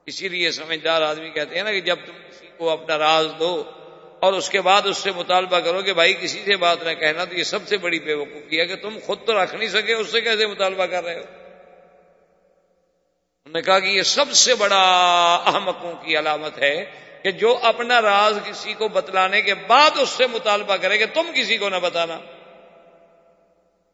اسی 0.08 0.28
لیے 0.30 0.52
سمجھدار 0.52 1.02
آدمی 1.02 1.30
کہتے 1.30 1.56
ہیں 1.56 1.64
نا 1.64 1.72
کہ 1.72 1.82
جب 1.82 2.06
تم 2.06 2.14
کسی 2.30 2.48
کو 2.58 2.70
اپنا 2.70 2.98
راز 2.98 3.28
دو 3.40 3.52
اور 4.20 4.34
اس 4.34 4.50
کے 4.50 4.62
بعد 4.62 4.82
اس 4.86 4.98
سے 4.98 5.12
مطالبہ 5.12 5.60
کرو 5.60 5.82
کہ 5.82 5.94
بھائی 5.94 6.14
کسی 6.14 6.44
سے 6.46 6.56
بات 6.58 6.84
نہ 6.84 6.94
کہنا 6.94 7.26
تو 7.26 7.36
یہ 7.36 7.44
سب 7.44 7.68
سے 7.68 7.78
بڑی 7.78 8.00
بے 8.00 8.14
وقوفی 8.14 8.60
ہے 8.60 8.66
کہ 8.66 8.76
تم 8.76 8.98
خود 9.06 9.26
تو 9.26 9.44
رکھ 9.44 9.56
نہیں 9.56 9.70
سکے، 9.70 9.94
اس 9.94 10.12
سے 10.12 10.22
کیسے 10.22 10.48
مطالبہ 10.48 10.86
کر 10.86 11.04
رہے 11.04 11.16
ہو؟ 11.16 11.41
انہوں 13.46 13.62
نے 13.62 13.62
کہا 13.62 13.80
کہ 13.80 13.88
یہ 13.88 14.02
سب 14.02 14.32
سے 14.32 14.56
بڑا 14.56 14.82
احمقوں 15.46 15.94
کی 15.94 16.18
علامت 16.18 16.58
ہے 16.62 16.86
کہ 17.24 17.32
جو 17.32 17.60
اپنا 17.62 18.02
راز 18.02 18.40
کسی 18.46 18.74
کو 18.74 18.88
بتلانے 18.88 19.42
کے 19.42 19.56
بعد 19.56 19.90
اس 20.00 20.10
سے 20.10 20.28
مطالبہ 20.28 20.76
کرے 20.76 20.98
کہ 20.98 21.06
تم 21.14 21.32
کسی 21.36 21.58
کو 21.58 21.70
نہ 21.70 21.76
بتانا۔ 21.76 22.20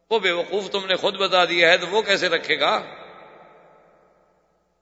وہ 0.10 0.20
بے 0.20 0.32
وقوف 0.32 0.70
تم 0.70 0.86
نے 0.86 0.96
خود 0.96 1.16
بتا 1.16 1.46
دیا 1.46 1.72
ہے 1.72 1.78
تو 1.78 1.88
وہ 1.88 2.02
کیسے 2.02 2.30
رکھے 2.30 2.60
گا؟ 2.60 2.82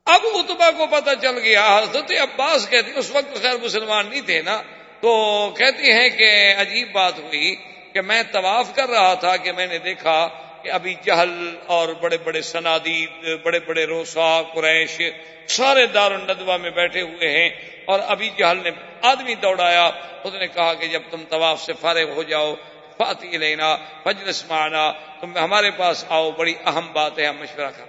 اب 0.06 0.22
اتبا 0.34 0.72
کو 0.72 0.88
پتہ 0.88 1.10
چل 1.22 1.38
گیا، 1.38 1.78
حضرت 1.78 2.12
عباس 2.12 2.70
کہتی 2.70 2.92
اس 2.96 3.12
وقت 3.12 3.42
خیر 3.42 3.58
مسلمان 3.64 4.10
نہیں 4.10 4.22
تھے 4.22 4.42
نا۔ 4.42 4.62
تو 5.02 5.50
کہتی 5.58 5.92
ہیں 5.92 6.10
کہ 6.10 6.56
عجیب 6.58 6.92
بات 6.92 7.20
ہوئی 7.20 7.56
کہ 7.94 8.02
میں 8.02 8.24
طواف 8.32 8.76
کر 8.76 8.90
رہا 8.90 9.14
تھا 9.14 9.38
کہ 9.38 9.52
میں 9.52 9.68
نے 9.68 9.78
دیکھا 9.78 10.28
کہ 10.66 10.72
ابھی 10.72 10.94
جہل 11.04 11.56
اور 11.66 11.90
بڑے 11.90 12.18
بڑے 12.18 12.42
سنادید، 12.42 13.28
بڑے 13.44 13.60
بڑے 13.60 13.86
روسا، 13.86 14.42
قریش 14.54 15.02
سارے 15.48 15.86
دار 15.86 16.12
الندوا 16.12 16.58
میں 16.58 16.70
بیٹھے 16.70 17.02
ہوئے 17.02 17.28
ہیں 17.30 17.50
اور 17.86 18.00
ابھی 18.08 18.30
جہل 18.38 18.58
نے 18.64 18.72
آدمی 19.02 19.36
دوڑایا۔ 19.36 19.86
اس 20.24 20.34
نے 20.34 20.48
کہا 20.48 20.74
کہ 20.74 20.88
جب 20.88 21.02
تم 21.12 21.24
طواف 21.30 21.62
سے 21.62 21.74
فارغ 21.74 22.10
ہو 22.10 22.24
جاؤ 22.24 22.56
فاتح 22.98 23.26
لینا 23.26 23.76
فجرس 24.04 24.46
مانا 24.50 24.92
تم 25.22 25.38
ہمارے 25.38 25.72
پاس 25.72 26.06
آؤ، 26.10 26.32
بڑی 26.32 26.54
اہم 26.66 26.94
بات 26.94 27.20
ہے، 27.20 27.26
ہم 27.26 27.38
مشورہ 27.38 27.72
کر 27.78 27.84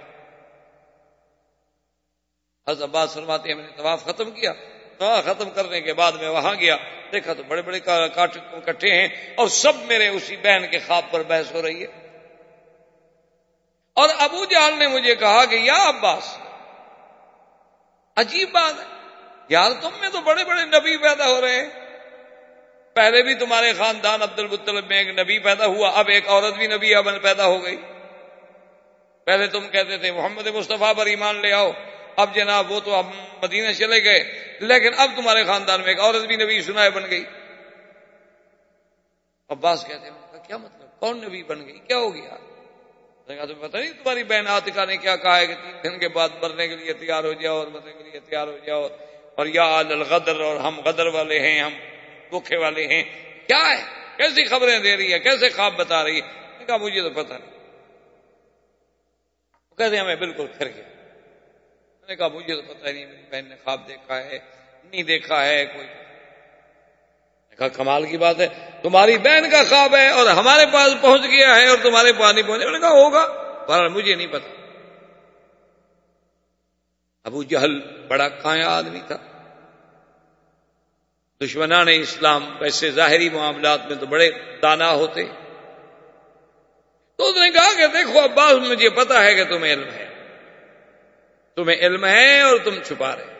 حضرت 2.67 2.83
عباس 2.83 3.13
فرماتے 3.13 3.49
ہیں 3.49 3.55
میں 3.55 3.65
نے 3.65 3.77
طواف 3.77 4.05
ختم 4.05 4.31
کیا۔ 4.31 4.53
طواف 4.97 5.25
ختم 5.25 5.49
کرنے 5.49 5.81
کے 5.81 5.93
بعد 5.93 6.11
میں 6.11 6.29
وہاں 6.29 6.55
گیا۔ 6.59 6.75
دیکھا 7.11 7.33
تو 7.33 7.43
بڑے 7.43 7.61
بڑے 7.61 7.79
کٹھے 8.65 8.91
ہیں 8.91 9.07
اور 9.35 9.47
سب 9.47 9.73
میرے 9.85 10.07
اسی 10.07 10.35
بہن 10.35 10.67
کے 10.67 10.79
خواب 10.79 11.03
پر 11.11 11.23
بحث 11.23 11.51
ہو 11.51 11.61
رہی 11.61 11.81
ہے۔ 11.83 12.06
اور 13.97 14.09
ابو 14.17 14.45
جہل 14.45 14.79
نے 14.79 14.87
مجھے 14.87 15.15
کہا 15.15 15.45
کہ 15.45 15.55
یا 15.55 15.89
عباس، 15.89 16.37
عجیب 18.15 18.51
بات 18.51 18.79
ہے۔ 18.79 18.85
یار، 19.49 19.71
تم 19.81 19.89
میں 19.99 20.09
تو 20.09 20.21
بڑے 20.21 20.43
بڑے 20.43 20.65
نبی 20.65 20.97
پیدا 20.97 21.27
ہو 21.27 21.41
رہے 21.41 21.55
ہیں۔ 21.55 21.69
پہلے 22.93 23.23
بھی 23.23 23.35
تمہارے 23.35 23.73
خاندان 23.73 24.21
عبد 24.21 24.39
المطلب 24.39 24.87
میں 24.87 24.97
ایک 24.97 25.07
نبی 25.07 25.39
پیدا 25.39 25.65
ہوا، 25.65 25.91
اب 25.95 26.07
ایک 26.07 26.29
عورت 26.29 26.53
بھی 26.53 26.67
نبی 26.67 26.95
ابن 26.95 27.19
پیدا 27.19 27.45
ہو 27.45 27.63
گئی۔ 27.63 27.77
پہلے 29.25 29.47
تم 29.47 29.67
کہتے 29.67 29.97
تھے، 29.97 30.11
محمد 30.11 30.47
مصطفیٰ 30.47 30.93
پر 30.97 31.05
ایمان 31.05 31.41
لے 31.41 31.53
آؤ۔ 31.53 31.71
اب 32.15 32.35
جناب، 32.35 32.71
وہ 32.71 32.79
تو 32.79 32.95
اب 32.95 33.05
مدینہ 33.43 33.71
چلے 33.71 34.03
گئے۔ 34.03 34.49
لیکن 34.59 34.89
اب 34.97 35.11
تمہارے 35.15 35.43
خاندان 35.43 35.79
میں 35.79 35.89
ایک 35.89 35.99
عورت 35.99 36.25
بھی 36.25 36.35
نبی 36.35 36.61
سنائے 36.61 36.89
بن 36.89 37.09
گئی۔ 37.09 37.23
عباس 39.49 39.85
کہتے 39.87 40.09
ہیں، 40.09 40.47
کیا 40.47 40.57
مطلب؟ 40.57 40.99
کون 40.99 41.21
نبی 41.23 41.43
بن 41.43 41.65
گئی؟ 41.65 41.79
کیا 41.79 41.97
ہو 41.97 42.15
گیا؟ 42.15 42.56
تمہیں 43.27 43.45
پتا 43.59 43.79
نہیں 43.79 43.91
تمہاری 43.91 44.23
بہن 44.23 44.47
آتکا 44.47 44.85
نے 44.85 44.97
کیا 44.97 45.15
کہا 45.15 45.39
ہے 45.39 45.47
کہ 45.47 45.53
تین 45.53 45.83
دن 45.83 45.99
کے 45.99 46.07
بعد 46.07 46.29
مرنے 46.41 46.67
کے 46.67 46.75
لیے 46.75 46.93
تیار 46.93 47.23
ہو 47.23 47.33
جاؤ 47.33 47.57
اور 47.57 47.67
مرنے 47.67 47.93
کے 47.93 48.03
لیے 48.03 48.19
تیار 48.19 48.47
ہو 48.47 48.57
جاؤ 48.65 48.87
اور 49.35 49.45
یا 49.45 49.79
الغدر 49.79 50.39
اور 50.39 50.57
ہم 50.57 50.79
غدر 50.79 51.05
والے 51.05 51.39
ہیں، 51.39 51.59
ہم 51.59 51.73
دکھے 52.29 52.57
والے 52.57 52.87
ہیں۔ 52.87 53.03
کیا 53.47 53.69
ہے؟ 53.69 53.83
کیسی 54.17 54.45
خبریں 54.45 54.79
دے 54.79 54.97
رہی 54.97 55.13
ہے؟ 55.13 55.19
کیسے 55.19 55.49
خواب 55.49 55.73
بتا 55.75 56.03
رہی 56.03 56.21
ہے؟ 56.21 56.65
کہا، 56.65 56.77
مجھے 56.77 57.01
تو 57.01 57.09
پتا 57.09 57.37
نہیں۔ 57.37 57.51
کہتے 59.77 59.95
ہیں، 59.95 60.03
ہمیں 60.03 60.15
بالکل 60.15 60.47
پھر 60.47 60.67
گیا۔ 60.67 60.83
میں 61.99 62.07
نے 62.07 62.15
کہا، 62.15 62.27
مجھے 62.27 62.55
تو 62.55 62.61
پتا 62.61 62.91
نہیں، 62.91 63.05
میری 63.05 63.23
بہن 63.31 63.45
نے 63.49 63.55
خواب 63.63 63.87
دیکھا 63.87 64.23
ہے، 64.23 64.39
نہیں 64.83 65.03
دیکھا 65.03 65.45
ہے، 65.45 65.65
کوئی 65.65 65.87
کہا، 67.57 67.67
کمال 67.67 68.05
کی 68.05 68.17
بات 68.17 68.39
ہے، 68.39 68.47
تمہاری 68.83 69.17
بہن 69.17 69.49
کا 69.49 69.63
خواب 69.63 69.95
ہے 69.95 70.09
اور 70.09 70.25
ہمارے 70.25 70.65
پاس 70.73 70.93
پہنچ 71.01 71.21
گیا 71.21 71.55
ہے 71.55 71.67
اور 71.67 71.77
تمہارے 71.83 72.13
پاس 72.13 72.35
نہیں 72.35 72.47
پہنچے۔ 72.47 72.71
نے 72.71 72.79
کہا، 72.79 72.89
ہوگا، 72.89 73.27
پر 73.67 73.89
مجھے 73.89 74.15
نہیں 74.15 74.27
پتا۔ 74.27 74.49
ابو 77.23 77.43
جہل 77.43 77.79
بڑا 78.07 78.29
کایا 78.29 78.69
آدمی 78.69 78.99
تھا۔ 79.07 79.17
دشمنان 81.45 81.87
اسلام 81.87 82.57
ویسے 82.59 82.91
ظاہری 82.91 83.29
معاملات 83.29 83.85
میں 83.85 83.95
تو 83.95 84.05
بڑے 84.05 84.31
دانا 84.61 84.91
ہوتے۔ 84.91 85.23
تو 87.15 87.29
اس 87.29 87.37
نے 87.37 87.49
کہا 87.49 87.73
کہ 87.77 87.87
دیکھو، 87.87 88.25
عباس، 88.25 88.53
مجھے 88.53 88.89
پتا 88.89 89.23
ہے 89.23 89.35
کہ 89.35 89.43
تمہیں 89.43 89.73
علم 89.73 89.89
ہے 89.89 90.07
تمہیں 91.55 91.77
علم 91.77 92.05
ہے 92.05 92.41
اور 92.41 92.57
تم 92.57 92.83
چھپا 92.83 93.15
رہے۔ 93.15 93.33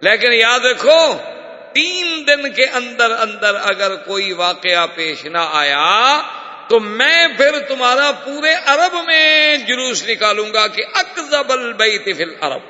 لیکن 0.00 0.32
یاد 0.32 0.60
رکھو 0.60 1.33
تین 1.74 2.24
دن 2.26 2.52
کے 2.52 2.64
اندر 2.64 3.10
اندر 3.10 3.54
اگر 3.54 3.96
کوئی 3.96 4.32
واقعہ 4.32 4.86
پیش 4.94 5.24
نہ 5.24 5.48
آیا 5.52 6.22
تو 6.68 6.80
میں 6.80 7.26
پھر 7.36 7.58
تمہارا 7.58 8.12
پورے 8.12 8.54
عرب 8.66 9.04
میں 9.06 9.56
جلوس 9.56 10.08
نکالوں 10.08 10.52
گا 10.52 10.66
کہ 10.66 10.82
اکزب 10.94 11.52
البیت 11.52 12.16
فی 12.16 12.22
العرب۔ 12.22 12.62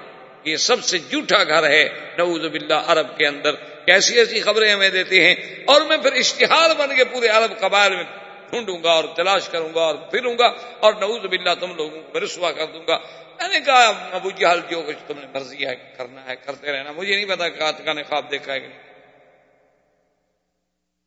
یہ 0.44 0.56
سب 0.56 0.84
سے 0.84 0.98
جھوٹا 0.98 1.44
گھر 1.44 1.70
ہے۔ 1.70 1.88
نعوذ 2.18 2.40
باللہ 2.40 2.82
عرب 2.86 3.16
کے 3.18 3.26
اندر 3.26 3.54
کیسی 3.86 4.18
ایسی 4.18 4.40
خبریں 4.40 4.72
ہمیں 4.72 4.90
دیتے 4.90 5.24
ہیں۔ 5.24 5.34
اور 5.66 5.80
میں 5.80 5.96
پھر 5.96 6.12
اشتہار 6.12 6.70
بن 6.78 6.96
کے 6.96 7.04
پورے 7.04 7.28
عرب 7.28 7.60
قبائل 7.60 7.96
میں 7.96 8.04
ڈھونڈوں 8.50 8.82
گا 8.84 8.92
اور 8.92 9.04
تلاش 9.16 9.48
کروں 9.48 9.74
گا 9.74 9.80
اور 9.80 9.94
پھروں 9.94 10.34
گا 10.38 10.46
اور 10.80 10.92
نعوذ 10.92 11.26
باللہ 11.26 11.50
تم 11.60 11.74
لوگوں 11.74 12.02
کو 12.02 12.20
رسوا 12.20 12.52
کر 12.52 12.66
دوں 12.66 12.82
گا۔ 12.88 12.98
میں 13.40 13.48
نے 13.48 13.60
کہا، 13.60 13.92
ابو 14.12 14.30
جہل 14.30 14.60
جو 14.70 14.82
کچھ 14.82 14.96
تم 15.06 15.18
نے 15.18 15.26
مرضی 15.34 15.66
ہے 15.66 15.76
کرنا 15.98 16.24
ہے، 16.26 16.36
کرتے 16.46 16.72
رہنا۔ 16.72 16.92
مجھے 16.92 17.14
نہیں 17.14 17.36
پتا 17.36 17.48
کہ 17.48 17.92
نے 17.92 18.02
خواب 18.02 18.30
دیکھا 18.30 18.52
ہے 18.52 18.60
کہ 18.60 18.66
نہیں۔ 18.66 18.83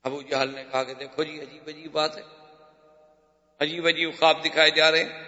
ابو 0.04 0.22
جہل 0.22 0.56
نے 0.56 0.64
کہا 0.72 0.84
کہ 0.84 0.94
دیکھو 0.94 1.24
جی 1.24 1.42
عجیب 1.42 1.64
عجیب 1.68 1.92
بات 1.92 2.18
ہے۔ 2.18 2.22
عجیب 3.60 3.88
عجیب 3.88 4.20
خواب 4.20 4.46
دکھائے 4.46 4.72
جا 4.72 4.92
رہے 4.92 5.04
ہیں۔ 5.04 5.28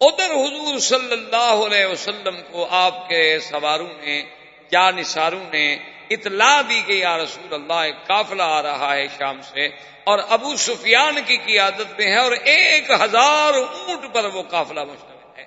ادھر 0.00 0.30
حضور 0.30 0.78
صلی 0.78 1.12
اللہ 1.12 1.66
علیہ 1.66 1.86
وسلم 1.86 2.36
کو 2.50 2.66
آپ 2.70 3.08
کے 3.08 3.38
سواروں 3.40 3.88
نے 4.00 4.24
یا 4.72 4.90
نثاروں 4.90 5.44
نے 5.52 5.78
اطلاع 6.10 6.62
دی 6.68 6.82
کہ 6.86 6.92
یا 6.92 7.18
رسول 7.18 7.54
اللہ، 7.54 7.72
ایک 7.72 8.06
قافلہ 8.06 8.42
آ 8.42 8.62
رہا 8.62 8.96
ہے 8.96 9.06
شام 9.18 9.40
سے 9.42 9.66
اور 10.04 10.18
ابو 10.28 10.56
سفیان 10.56 11.14
کی 11.26 11.36
قیادت 11.36 11.98
میں 11.98 12.06
ہے 12.06 12.16
اور 12.16 12.32
ایک 12.32 12.90
ہزار 12.90 13.54
اونٹ 13.54 14.14
پر 14.14 14.24
وہ 14.24 14.42
قافلہ 14.42 14.84
مشتمل 14.84 15.38
ہے۔ 15.38 15.44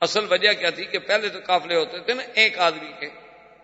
اصل 0.00 0.26
وجہ 0.30 0.52
کیا 0.52 0.70
تھی 0.70 0.84
کہ 0.84 0.98
پہلے 0.98 1.28
تو 1.28 1.38
قافلے 1.46 1.76
ہوتے 1.76 1.98
تھے 1.98 2.14
نا، 2.14 2.22
ایک 2.34 2.58
آدمی 2.58 2.92
کے۔ 3.00 3.19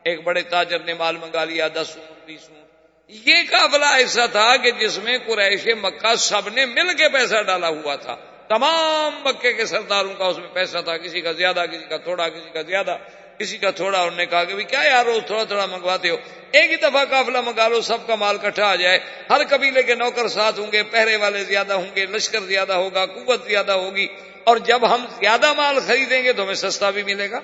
ایک 0.06 0.20
بڑے 0.20 0.42
تاجر 0.42 0.78
نے 0.78 0.94
مال 0.94 1.16
منگا 1.16 1.44
لیا، 1.44 1.68
دس 1.68 1.96
اونٹ 1.96 2.26
بیس 2.26 2.50
اونٹ 2.50 2.66
یہ 3.08 3.34
قافلہ 3.50 3.84
ایسا 3.84 4.26
تھا 4.26 4.56
کہ 4.56 4.70
جس 4.70 4.98
میں 4.98 5.18
قریش 5.26 5.66
مکہ 5.82 6.14
سب 6.14 6.48
نے 6.48 6.66
مل 6.66 6.94
کے 6.94 7.08
پیسہ 7.08 7.42
ڈالا 7.42 7.68
ہوا 7.68 7.96
تھا۔ 7.96 8.16
تمام 8.48 9.12
مکے 9.24 9.52
کے 9.52 9.66
سرداروں 9.66 10.14
کا 10.14 10.24
اس 10.24 10.38
میں 10.38 10.48
پیسہ 10.52 10.78
تھا، 10.78 10.96
کسی 10.96 11.20
کا 11.20 11.32
زیادہ، 11.32 11.64
کسی 11.72 11.84
کا 11.88 11.96
تھوڑا، 11.96 12.28
کسی 12.28 12.50
کا 12.52 12.62
زیادہ، 12.62 12.96
کسی 13.38 13.58
کا 13.58 13.70
تھوڑا۔ 13.70 14.02
انہوں 14.02 14.16
نے 14.16 14.26
کہا 14.26 14.44
کہ 14.44 14.62
کیا 14.62 14.80
یار 14.84 15.06
روز 15.06 15.26
تھوڑا 15.26 15.44
تھوڑا 15.44 15.66
منگواتے 15.66 16.10
ہو؟ 16.10 16.16
ایک 16.52 16.70
ہی 16.70 16.76
دفعہ 16.76 17.04
قافلہ 17.04 17.40
منگا 17.40 17.68
لو، 17.68 17.80
سب 17.80 18.06
کا 18.06 18.14
مال 18.14 18.38
کٹھا 18.38 18.66
آ 18.66 18.74
جائے۔ 18.74 18.98
ہر 19.30 19.40
قبیلے 19.50 19.82
کے 19.82 19.94
نوکر 19.94 20.28
ساتھ 20.28 20.60
ہوں 20.60 20.72
گے، 20.72 20.82
پہرے 20.82 21.16
والے 21.16 21.44
زیادہ 21.44 21.72
ہوں 21.72 21.96
گے، 21.96 22.06
لشکر 22.06 22.40
زیادہ 22.40 22.72
ہوگا، 22.72 23.06
قوت 23.06 23.46
زیادہ 23.46 23.72
ہوگی۔ 23.72 24.06
اور 24.44 24.56
جب 24.56 24.94
ہم 24.94 25.06
زیادہ 25.20 25.52
مال 25.52 25.78
خریدیں 25.86 26.24
گے 26.24 26.32
تو 26.32 26.42
ہمیں 26.42 26.54
سستا 26.54 26.90
بھی 26.90 27.02
ملے 27.02 27.30
گا۔ 27.30 27.40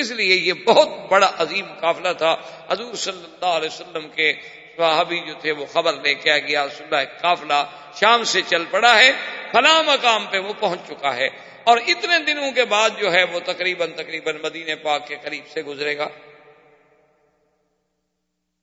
اس 0.00 0.10
لیے 0.10 0.34
یہ 0.34 0.52
بہت 0.52 0.88
بڑا 1.10 1.30
عظیم 1.38 1.66
قافلہ 1.80 2.12
تھا۔ 2.18 2.36
حضور 2.70 2.94
صلی 2.94 3.24
اللہ 3.24 3.46
علیہ 3.46 3.68
وسلم 3.68 4.08
کے 4.08 4.32
صحابی 4.76 5.20
جو 5.20 5.34
تھے 5.40 5.52
وہ 5.52 5.66
خبر 5.66 5.92
لے 5.92 6.14
کے 6.14 6.30
آ 6.30 6.38
گیا 6.38 6.66
قافلہ 7.20 7.64
شام 8.00 8.24
سے 8.24 8.40
چل 8.42 8.64
پڑا 8.70 8.98
ہے، 8.98 9.12
فلاں 9.52 9.82
مقام 9.82 10.26
پہ 10.26 10.38
وہ 10.38 10.52
پہنچ 10.60 10.80
چکا 10.88 11.16
ہے۔ 11.16 11.28
اور 11.64 11.78
اتنے 11.86 12.18
دنوں 12.18 12.52
کے 12.52 12.64
بعد 12.64 12.90
جو 12.98 13.12
ہے 13.12 13.24
وہ 13.24 13.40
تقریباً 13.40 13.92
تقریباً 13.92 14.36
مدینے 14.42 14.74
پاک 14.74 15.06
کے 15.06 15.16
قریب 15.22 15.44
سے 15.48 15.62
گزرے 15.62 15.98
گا۔ 15.98 16.08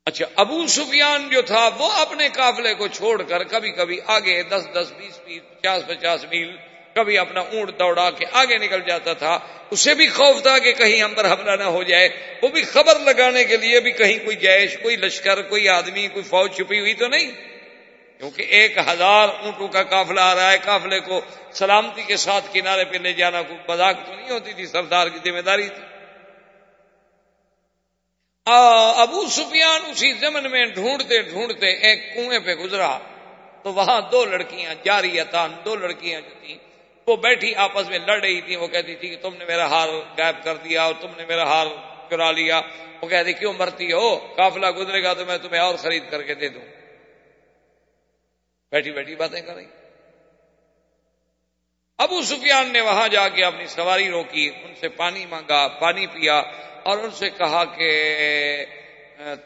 اچھا 0.05 0.25
ابو 0.35 0.67
سفیان 0.67 1.29
جو 1.29 1.41
تھا 1.41 1.69
وہ 1.77 1.91
اپنے 1.91 2.29
قافلے 2.29 2.73
کو 2.73 2.87
چھوڑ 2.87 3.23
کر 3.23 3.43
کبھی 3.43 3.71
کبھی 3.71 3.99
آگے 4.05 4.43
دس 4.43 4.67
دس، 4.73 4.91
بیس 4.97 5.19
بیس 5.25 5.41
پچاس 5.49 5.87
پچاس 5.87 6.23
میل 6.23 6.57
کبھی 6.97 7.17
اپنا 7.17 7.41
اونٹ 7.51 7.79
دوڑا 7.79 8.09
کے 8.11 8.25
آگے 8.31 8.57
نکل 8.57 8.81
جاتا 8.81 9.13
تھا، 9.13 9.37
اسے 9.71 9.93
بھی 9.93 10.07
خوف 10.09 10.41
تھا 10.41 10.57
کہ 10.59 10.71
کہیں 10.73 11.01
ہم 11.01 11.13
پر 11.13 11.31
حملہ 11.31 11.51
نہ 11.51 11.69
ہو 11.69 11.83
جائے۔ 11.83 12.09
وہ 12.41 12.47
بھی 12.47 12.63
خبر 12.63 12.99
لگانے 12.99 13.43
کے 13.43 13.57
لیے 13.57 13.79
بھی 13.79 13.91
کہیں 13.91 14.17
کوئی 14.25 14.37
جیش، 14.37 14.77
کوئی 14.83 14.95
لشکر، 14.95 15.41
کوئی 15.41 15.69
آدمی، 15.69 16.07
کوئی 16.07 16.23
فوج 16.23 16.55
چھپی 16.55 16.79
ہوئی 16.79 16.93
تو 16.93 17.07
نہیں۔ 17.07 17.31
کیونکہ 18.19 18.41
ایک 18.49 18.77
ہزار 18.77 19.27
اونٹوں 19.41 19.67
کا 19.67 19.83
قافلہ 19.83 20.21
آ 20.21 20.35
رہا 20.35 20.51
ہے، 20.51 20.57
قافلے 20.63 20.99
کو 20.99 21.21
سلامتی 21.51 22.01
کے 22.01 22.17
ساتھ 22.17 22.45
کنارے 22.53 22.85
پہ 22.85 22.97
لے 22.97 23.13
جانا 23.13 23.41
کوئی 23.41 23.59
مذاق 23.69 23.95
تو 24.05 24.15
نہیں 24.15 24.29
ہوتی 24.29 24.53
تھی، 24.53 24.65
سردار 24.65 25.07
کی 25.07 25.19
ذمہ 25.25 25.41
داری 25.41 25.67
تھی۔ 25.69 25.83
ابو 28.97 29.25
سفیان 29.27 29.81
اسی 29.85 30.11
زمن 30.13 30.51
میں 30.51 30.65
ڈھونڈتے 30.65 31.21
ڈھونڈتے 31.21 31.67
ایک 31.85 31.99
کنویں 32.13 32.39
پہ 32.39 32.53
گزرا 32.55 32.97
تو 33.63 33.73
وہاں 33.73 33.99
دو 34.11 34.23
لڑکیاں 34.25 34.73
جاری 34.83 35.17
دو 35.65 35.75
لڑکیاں 35.75 36.21
جو 36.21 36.33
تھیں 36.41 36.57
وہ 37.07 37.15
بیٹھی 37.15 37.55
آپس 37.55 37.89
میں 37.89 37.99
لڑ 37.99 38.21
رہی 38.21 38.41
تھی، 38.41 38.55
وہ 38.55 38.67
کہتی 38.67 38.95
تھی 38.95 39.09
کہ 39.09 39.15
تم 39.21 39.35
نے 39.37 39.45
میرا 39.45 39.65
ہار 39.69 39.89
غائب 39.89 40.43
کر 40.43 40.55
دیا 40.55 40.83
اور 40.83 40.93
تم 41.01 41.07
نے 41.17 41.25
میرا 41.25 41.43
ہار 41.43 41.67
چرا 42.09 42.31
لیا۔ 42.31 42.61
وہ 43.01 43.07
کہتی 43.07 43.33
کیوں 43.33 43.53
مرتی 43.53 43.91
ہو؟ 43.91 44.33
قافلہ 44.35 44.71
گزرے 44.71 45.03
گا 45.03 45.13
تو 45.13 45.25
میں 45.25 45.37
تمہیں 45.37 45.61
اور 45.61 45.75
خرید 45.75 46.03
کر 46.09 46.21
کے 46.21 46.35
دے 46.35 46.49
دوں۔ 46.49 46.61
بیٹھی 48.71 48.91
بیٹھی 48.91 49.15
باتیں 49.15 49.41
کر 49.41 49.55
رہی۔ 49.55 49.65
ابو 51.97 52.21
سفیان 52.21 52.69
نے 52.73 52.81
وہاں 52.81 53.07
جا 53.07 53.29
کے 53.29 53.43
اپنی 53.43 53.67
سواری 53.67 54.09
روکی، 54.09 54.51
ان 54.63 54.75
سے 54.75 54.89
پانی 54.89 55.25
مانگا، 55.25 55.67
پانی 55.67 56.07
پیا 56.07 56.37
اور 56.83 56.97
ان 56.97 57.11
سے 57.11 57.29
کہا 57.29 57.65
کہ 57.65 57.89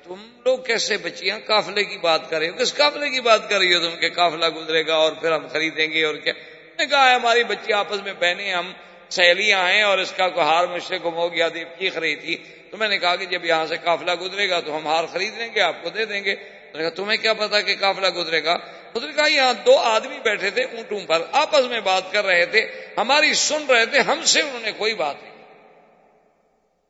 تم 0.03 0.39
لوگ 0.45 0.59
کیسے 0.59 0.97
بچیاں 0.97 1.39
کافلے 1.39 1.83
کی 1.83 1.97
بات 1.97 2.29
کر 2.29 2.39
رہے 2.39 2.49
ہو؟ 2.49 2.53
کس 2.53 2.73
کافلے 2.73 3.09
کی 3.09 3.21
بات 3.21 3.49
کر 3.49 3.57
رہی 3.57 3.75
ہو 3.75 3.89
تم 3.89 3.99
کے 3.99 4.09
کافلا 4.09 4.49
گزرے 4.49 4.87
گا 4.87 4.95
اور 4.95 5.11
پھر 5.11 5.31
ہم 5.31 5.47
خریدیں 5.47 5.87
گے 5.87 6.05
اور 6.05 6.15
کیا؟ 6.15 6.33
نے 6.81 6.85
کہا 6.85 7.09
ہے 7.09 7.15
ہماری 7.15 7.43
بچی، 7.43 7.73
آپس 7.73 8.03
میں 8.03 8.13
بہنیں، 8.19 8.53
ہم 8.53 8.71
سہیلیاں 9.09 9.67
ہیں 9.69 9.81
اور 9.81 9.97
اس 9.97 10.13
کا 10.17 10.27
کوئی 10.29 10.45
ہار 10.45 10.67
مجھ 10.67 10.83
سے 10.83 10.97
گم 11.05 11.15
ہو 11.15 11.33
گیا 11.33 11.47
تھی 11.47 11.63
چیخ 11.79 11.97
رہی 11.97 12.15
تھی 12.15 12.35
تو 12.71 12.77
میں 12.77 12.87
نے 12.87 12.97
کہا 12.97 13.15
کہ 13.15 13.25
جب 13.25 13.45
یہاں 13.45 13.65
سے 13.65 13.77
کافلا 13.77 14.15
گزرے 14.15 14.49
گا 14.49 14.59
تو 14.59 14.77
ہم 14.77 14.87
ہار 14.87 15.05
خرید 15.11 15.37
لیں 15.37 15.49
گے، 15.55 15.61
آپ 15.61 15.83
کو 15.83 15.89
دے 15.89 16.05
دیں 16.05 16.23
گے۔ 16.23 16.35
کہا، 16.71 16.89
تمہیں 16.89 17.17
کیا 17.17 17.33
پتا 17.33 17.61
کہ 17.61 17.75
کافلا 17.75 18.09
گزرے 18.09 18.43
گا؟ 18.43 18.53
اس 18.93 19.03
نے 19.03 19.11
کہا، 19.13 19.27
یہاں 19.27 19.53
دو 19.65 19.77
آدمی 19.77 20.19
بیٹھے 20.23 20.49
تھے 20.49 20.63
اونٹوں 20.63 20.99
پر، 21.07 21.21
آپس 21.31 21.65
میں 21.65 21.79
بات 21.79 22.11
کر 22.11 22.25
رہے 22.25 22.45
تھے، 22.45 22.61
ہماری 22.97 23.33
سن 23.33 23.65
رہے 23.69 23.85
تھے، 23.85 23.99
ہم 23.99 24.23
سے 24.23 24.41
انہوں 24.41 24.59
نے 24.59 24.71
کوئی 24.71 24.93
بات 24.93 25.15
نہیں 25.23 25.31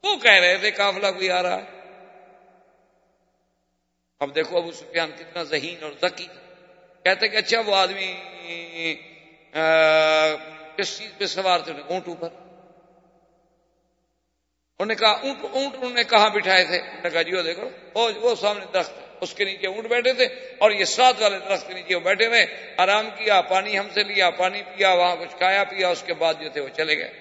وہ 0.04 0.16
کہہ 0.16 0.42
رہے 0.42 0.58
تھے 0.58 0.72
کافلا 0.72 1.12
کوئی 1.12 1.30
آ 1.32 1.44
رہا 1.44 1.58
ہے؟ 1.58 1.66
اب 4.20 4.36
دیکھو، 4.36 4.58
ابو 4.58 4.72
سفیان 4.72 5.12
کتنا 5.12 5.44
ذہین 5.44 5.84
اور 5.84 5.92
ذکی 6.02 6.28
کہتے 7.06 7.28
کہ 7.28 7.38
اچھا 7.38 7.60
وہ 7.60 7.76
آدمی 7.76 8.10
کس 10.78 10.98
چیز 10.98 11.12
پہ 11.18 11.26
سوار 11.26 11.60
تھے 11.60 11.74
اونٹوں 11.88 12.16
پر 12.16 12.30
انہوں 14.80 14.86
نے 14.86 14.96
کہا، 14.96 15.12
اونٹ 15.12 15.44
اونٹ 15.52 15.76
انہوں 15.76 15.94
نے 15.94 16.04
کہاں 16.04 16.30
بٹھائے 16.30 16.64
تھے؟ 16.66 16.78
انہوں 16.78 17.04
نے 17.04 17.10
کہا 17.10 17.22
جی 17.22 17.36
وہ 17.36 17.42
دیکھو، 17.42 17.70
وہ 17.96 18.36
سامنے 18.36 18.66
درخت 18.74 18.94
اس 19.22 19.34
کے 19.34 19.46
نیچے 19.46 19.68
اونٹ 19.68 19.88
بیٹھے 19.88 20.14
تھے 20.14 20.26
اور 20.58 20.72
یہ 20.72 20.86
سات 20.86 21.22
والے 21.22 21.38
درخت 21.40 21.68
کے 21.68 21.74
نیچے 21.74 21.96
وہ 21.96 22.00
بیٹھے 22.00 22.28
ہوئے 22.28 22.46
آرام 22.78 23.10
کیا، 23.10 23.42
پانی 23.42 23.78
ہم 23.80 23.88
سے 23.94 24.04
لیا، 24.04 24.30
پانی 24.30 24.62
پیا، 24.62 24.94
وہاں 24.94 25.16
کچھ 25.16 25.36
کھایا 25.38 25.64
پیا، 25.64 25.90
اس 25.90 26.04
کے 26.04 26.14
بعد 26.14 26.34
جو 26.40 26.50
تھے 26.50 26.62
وہ 26.62 26.70
چلے 26.70 26.98
گئے۔ 26.98 27.12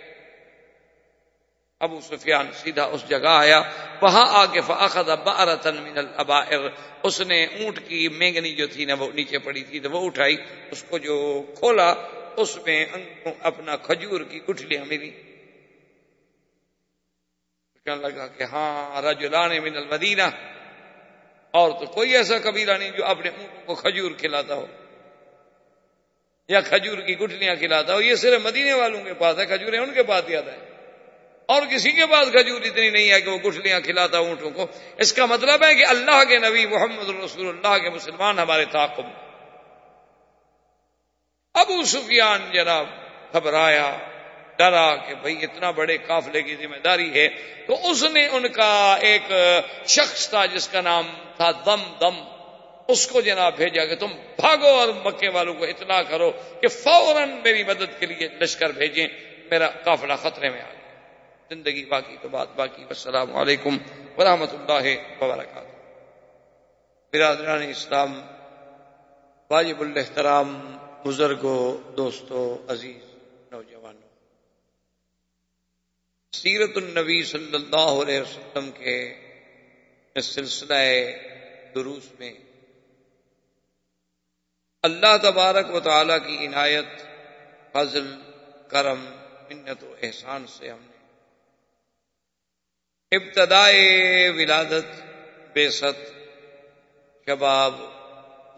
ابو 1.81 2.01
سفیان 2.01 2.47
سیدھا 2.53 2.85
اس 2.85 3.09
جگہ 3.09 3.29
آیا۔ 3.29 3.61
وہاں 4.01 4.27
آ 4.29 4.47
کے 4.47 4.61
فاخذ 4.61 5.09
بارتن 5.25 5.77
من 5.77 5.99
الابائر 5.99 6.61
اس 7.03 7.21
نے 7.21 7.45
اونٹ 7.45 7.79
کی 7.89 8.09
مینگنی 8.09 8.55
جو 8.55 8.67
تھی 8.67 8.85
نا، 8.85 8.95
وہ 8.99 9.11
نیچے 9.15 9.39
پڑی 9.39 9.63
تھی 9.65 9.81
تو 9.81 9.91
وہ 9.91 10.07
اٹھائی۔ 10.07 10.37
اس 10.71 10.83
کو 10.89 10.99
جو 10.99 11.17
کھولا 11.59 11.95
اس 12.37 12.57
میں 12.57 12.87
اپنا 13.41 13.77
کھجور 13.77 14.21
کی 14.21 14.41
گٹھلیاں 14.43 14.85
ملی 14.85 15.11
کہنے 17.85 17.97
لگا 17.97 18.27
کہ 18.27 18.43
ہاں 18.43 19.03
رجلان 19.03 19.51
من 19.63 19.77
المدینہ۔ 19.77 20.23
اور 21.51 21.71
تو 21.71 21.87
کوئی 21.87 22.17
ایسا 22.17 22.39
قبیلہ 22.39 22.73
نہیں 22.73 22.91
جو 22.91 23.05
اپنے 23.05 23.31
اونٹوں 23.31 23.67
کو 23.67 23.75
کھجور 23.75 24.11
کھلاتا 24.11 24.55
ہو۔ 24.55 24.67
یا 26.49 26.61
کھجور 26.61 26.99
کی 26.99 27.19
گٹھلیاں 27.19 27.55
کھلاتا 27.55 27.95
ہو۔ 27.95 28.01
یہ 28.01 28.15
صرف 28.15 28.43
مدینے 28.43 28.73
والوں 28.73 29.05
کے 29.05 29.15
پاس 29.15 29.39
ہے، 29.39 29.47
کھجوریں 29.47 29.79
ان 29.79 29.95
کے 29.95 30.03
پاس 30.03 30.25
یاد 30.29 30.49
ہے 30.49 30.59
اور 31.47 31.63
کسی 31.71 31.93
کے 31.93 32.07
پاس 32.07 32.29
کھجور 32.31 32.61
اتنی 32.61 32.91
نہیں 32.91 33.11
ہے 33.11 33.21
کہ 33.21 33.31
وہ 33.31 33.39
گٹھلیاں 33.39 33.81
کھلاتا 33.81 34.19
اونٹوں 34.19 34.51
کو۔ 34.51 34.67
اس 34.99 35.13
کا 35.13 35.27
مطلب 35.27 35.65
ہے 35.65 35.75
کہ 35.75 35.87
اللہ 35.87 36.25
کے 36.25 36.39
نبی 36.39 36.67
محمد 36.67 37.25
رسول 37.25 37.49
اللہ 37.49 37.83
کے 37.83 37.91
مسلمان 37.91 38.39
ہمارے 38.39 38.65
تعاقب 38.65 39.30
ابو 41.61 41.85
سفیان 41.85 42.51
جناب 42.53 42.87
گھبرایا، 43.33 43.99
ڈرا 44.57 44.97
کہ 44.97 45.15
بھئی 45.15 45.39
اتنا 45.43 45.71
بڑے 45.71 45.99
قافلے 45.99 46.43
کی 46.43 46.57
ذمہ 46.57 46.77
داری 46.77 47.15
ہے۔ 47.15 47.29
تو 47.67 47.91
اس 47.91 48.05
نے 48.05 48.27
ان 48.27 48.49
کا 48.49 48.97
ایک 49.01 49.33
شخص 49.87 50.29
تھا 50.29 50.47
جس 50.47 50.69
کا 50.69 50.81
نام 50.81 51.07
تھا 51.37 51.51
دم 51.51 51.83
دم۔ 52.01 52.23
اس 52.89 53.07
کو 53.07 53.21
جناب 53.21 53.57
بھیجا 53.57 53.85
کہ 53.85 53.97
تم 53.97 54.07
بھاگو 54.37 54.67
اور 54.67 54.89
مکے 55.05 55.29
والوں 55.29 55.55
کو 55.55 55.65
اطلاع 55.65 56.03
کرو 56.03 56.33
کہ 56.61 56.69
فوراً 56.69 57.31
میری 57.45 57.65
مدد 57.65 58.01
کے 58.01 58.07
لیے 58.07 58.29
لشکر 58.29 58.71
بھیجیں۔ 58.71 59.09
میرا 59.51 59.71
قافلہ 59.71 60.13
خطرے 60.23 60.51
میں 60.51 60.61
آ 60.61 60.71
گیا۔ 60.73 60.95
زندگی 61.51 61.85
باقی 61.85 62.17
تو 62.23 62.29
بات 62.29 62.49
باقی۔ 62.57 62.83
السلام 62.83 63.37
علیکم 63.37 63.79
ورحمۃ 64.19 64.53
اللہ 64.53 65.23
وبرکاتہ۔ 65.23 65.69
برادران 67.13 67.63
اسلام، 67.63 68.21
واجب 69.51 69.81
الحترام 69.81 70.77
بزرگوں 71.05 71.63
دوستوں 71.97 72.47
عزیز 72.71 73.05
نوجوانوں، 73.51 74.09
سیرت 76.33 76.77
النبی 76.77 77.23
صلی 77.23 77.55
اللہ 77.55 77.91
علیہ 78.03 78.21
وسلم 78.21 78.71
کے 78.71 78.97
اس 80.15 80.27
سلسلہ 80.27 80.75
دروس 81.75 82.07
میں 82.19 82.35
اللہ 84.83 85.17
تبارک 85.23 85.75
و 85.75 85.81
تعالی 85.81 86.19
کی 86.27 86.47
عنایت، 86.47 86.93
فضل، 87.73 88.09
کرم، 88.69 89.01
منت 89.51 89.85
و 89.85 89.95
احسان 90.03 90.47
سے 90.47 90.71
ہم 90.71 90.83
نے 90.83 90.99
ابتدائے 93.17 93.85
ولادت، 94.29 94.91
بے 95.53 95.71
ست، 95.71 96.01
شباب، 97.27 97.75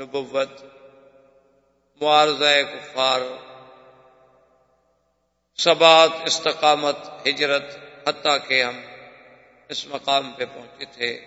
نبوت 0.00 0.54
معارضہ 2.02 2.62
کفار 2.72 3.20
سبات 5.56 6.10
استقامت، 6.24 6.96
ہجرت، 7.26 7.76
حتیٰ 8.08 8.36
کہ 8.48 8.62
ہم 8.62 8.80
اس 9.68 9.86
مقام 9.86 10.32
پہ 10.32 10.44
پہنچے 10.54 10.84
تھے 10.84 11.20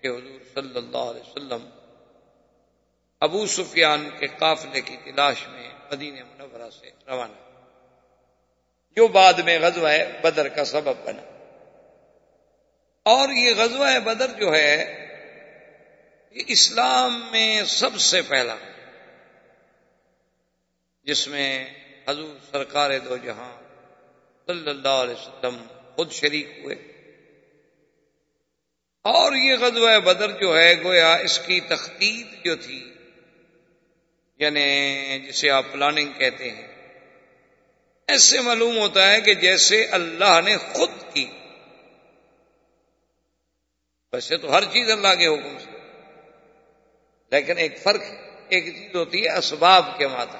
کہ 0.00 0.06
حضور 0.06 0.44
صلی 0.54 0.76
اللہ 0.76 0.98
علیہ 0.98 1.20
وسلم 1.20 1.68
ابو 3.20 3.46
سفیان 3.46 4.10
کے 4.18 4.26
قافلے 4.26 4.80
کی 4.80 4.96
تلاش 5.04 5.48
میں 5.48 5.70
مدینہ 5.92 6.20
منورہ 6.24 6.70
سے 6.80 6.90
روانہ۔ 7.06 7.60
جو 8.96 9.08
بعد 9.08 9.34
میں 9.34 9.58
غزوہ 9.58 9.88
بدر 10.22 10.48
کا 10.48 10.64
سبب 10.64 10.94
بنا۔ 11.04 11.22
اور 13.02 13.28
یہ 13.28 13.54
غزوہ 13.56 13.98
بدر 13.98 14.28
جو 14.28 14.54
ہے، 14.54 14.76
یہ 16.30 16.42
اسلام 16.46 17.28
میں 17.30 17.64
سب 17.64 17.98
سے 17.98 18.22
پہلا۔ 18.22 18.54
ہے 18.54 18.73
جس 21.04 21.28
میں 21.28 21.64
حضور 22.08 22.34
سرکار 22.50 22.98
دو 22.98 23.16
جہاں 23.16 23.62
صلی 24.46 24.70
اللہ 24.70 24.88
علیہ 24.88 25.14
وسلم 25.14 25.64
خود 25.94 26.12
شریک 26.12 26.58
ہوئے۔ 26.64 26.74
اور 29.04 29.32
یہ 29.32 29.54
غزوہ 29.60 29.98
بدر 30.00 30.30
جو 30.30 30.58
ہے، 30.58 30.82
گویا 30.84 31.14
اس 31.14 31.38
کی 31.38 31.60
تختیت 31.60 32.44
جو 32.44 32.56
تھی 32.56 32.94
یعنی 34.38 35.20
جسے 35.28 35.50
آپ 35.50 35.64
پلاننگ 35.72 36.12
کہتے 36.12 36.50
ہیں 36.50 36.66
ایسے 38.06 38.40
معلوم 38.40 38.78
ہوتا 38.78 39.10
ہے 39.12 39.20
کہ 39.20 39.34
جیسے 39.34 39.84
اللہ 39.84 40.40
نے 40.44 40.56
خود 40.56 40.90
کی، 41.12 41.26
ویسے 44.12 44.36
تو 44.36 44.52
ہر 44.52 44.64
چیز 44.64 44.90
اللہ 44.90 45.14
کے 45.14 45.26
حکم 45.26 45.58
سے، 45.58 45.70
لیکن 47.30 47.58
ایک 47.58 47.78
فرق، 47.78 48.02
ایک 48.48 48.76
چیز 48.76 48.94
ہوتی 48.94 49.24
ہے 49.24 49.36
اسباب 49.38 49.98
کے 49.98 50.06
ماتا 50.06 50.38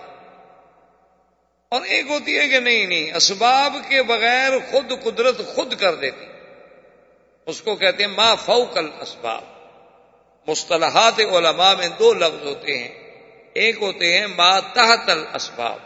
اور 1.75 1.83
ایک 1.83 2.07
ہوتی 2.09 2.39
ہے 2.39 2.49
کہ 2.49 2.61
نہیں 2.61 2.87
نہیں، 2.87 3.13
اسباب 3.13 3.77
کے 3.89 4.03
بغیر 4.03 4.51
خود 4.71 4.93
قدرت 5.03 5.39
خود 5.55 5.75
کر 5.81 5.95
دیتی۔ 5.95 6.27
اس 7.47 7.61
کو 7.61 7.75
کہتے 7.77 8.05
ہیں 8.05 8.11
ما 8.11 8.35
فوکل 8.35 8.89
اسباب 9.01 9.43
مصطلحات 10.47 11.21
علماء 11.21 11.75
میں 11.75 11.89
دو 11.99 12.15
لفظ 12.15 12.47
ہوتے 12.47 12.79
ہیں۔ 12.79 12.89
ایک 13.55 13.77
ہوتے 13.81 14.19
ہیں 14.19 14.27
ما 14.27 14.61
تحت 14.61 15.11
الاسباب 15.11 15.79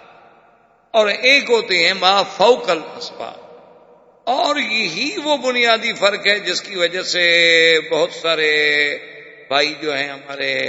اور 0.90 1.06
ایک 1.06 1.50
ہوتے 1.50 1.86
ہیں 1.86 1.94
ما 1.94 2.22
فوکل 2.22 2.78
اسباب 2.96 3.38
اور 4.24 4.56
یہی 4.56 5.10
وہ 5.24 5.36
بنیادی 5.36 5.92
فرق 5.92 6.26
ہے 6.26 6.38
جس 6.38 6.60
کی 6.60 6.76
وجہ 6.76 7.02
سے 7.02 7.24
بہت 7.90 8.12
سارے 8.12 8.52
بھائی 9.48 9.74
جو 9.80 9.96
ہیں 9.96 10.08
ہمارے 10.08 10.60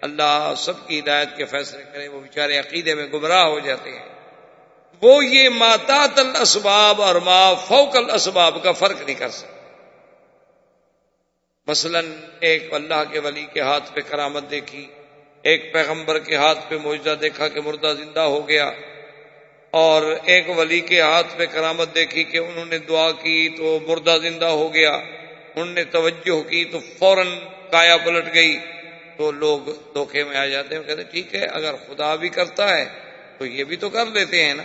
اللہ 0.00 0.54
سب 0.56 0.88
کی 0.88 0.98
ہدایت 0.98 1.36
کے 1.36 1.44
فیصلے 1.44 1.82
کرے 1.92 2.08
وہ 2.08 2.20
بیچارے 2.20 2.58
عقیدے 2.58 2.94
میں 2.94 3.06
گمراہ 3.06 3.44
ہو 3.44 3.58
جاتے 3.58 3.90
ہیں۔ 3.90 4.09
وہ 5.02 5.24
یہ 5.24 5.48
ماتات 5.48 6.18
الاسباب 6.18 7.00
اور 7.02 7.14
ما 7.24 7.42
فوق 7.68 7.96
الاسباب 7.96 8.62
کا 8.62 8.72
فرق 8.72 9.00
نہیں 9.02 9.18
کر 9.18 9.30
سکتے 9.30 9.58
مثلا 11.68 12.00
ایک 12.40 12.72
اللہ 12.74 13.02
کے 13.10 13.18
ولی 13.18 13.44
کے 13.52 13.60
ہاتھ 13.60 13.92
پہ 13.94 14.00
کرامت 14.00 14.50
دیکھی، 14.50 14.86
ایک 15.44 15.72
پیغمبر 15.72 16.18
کے 16.18 16.36
ہاتھ 16.36 16.58
پہ 16.68 16.76
موجودہ 16.82 17.14
دیکھا 17.20 17.48
کہ 17.48 17.60
مردہ 17.60 17.92
زندہ 17.98 18.20
ہو 18.32 18.40
گیا، 18.48 18.70
اور 19.72 20.02
ایک 20.24 20.48
ولی 20.56 20.80
کے 20.80 21.00
ہاتھ 21.00 21.36
میں 21.38 21.46
کرامت 21.46 21.94
دیکھی 21.94 22.24
کہ 22.24 22.38
انہوں 22.38 22.64
نے 22.64 22.78
دعا 22.88 23.10
کی 23.12 23.38
تو 23.58 23.78
مردہ 23.86 24.16
زندہ 24.22 24.50
ہو 24.52 24.72
گیا، 24.74 24.90
انہوں 24.90 25.74
نے 25.74 25.84
توجہ 25.92 26.40
کی 26.42 26.64
تو 26.64 26.78
فوراً 26.98 27.28
کایا 27.70 27.96
پلٹ 27.96 28.34
گئی۔ 28.34 28.58
تو 29.16 29.30
لوگ 29.32 29.58
دھوکے 29.94 30.24
میں 30.24 30.36
آ 30.36 30.46
جاتے 30.46 30.74
ہیں 30.74 30.82
کہتے 30.82 31.02
ٹھیک 31.10 31.34
ہے، 31.34 31.44
اگر 31.52 31.74
خدا 31.86 32.14
بھی 32.14 32.28
کرتا 32.28 32.68
ہے 32.68 32.84
تو 33.38 33.46
یہ 33.46 33.64
بھی 33.64 33.76
تو 33.76 33.88
کر 33.88 34.06
لیتے 34.06 34.44
ہیں 34.44 34.54
نا۔ 34.54 34.62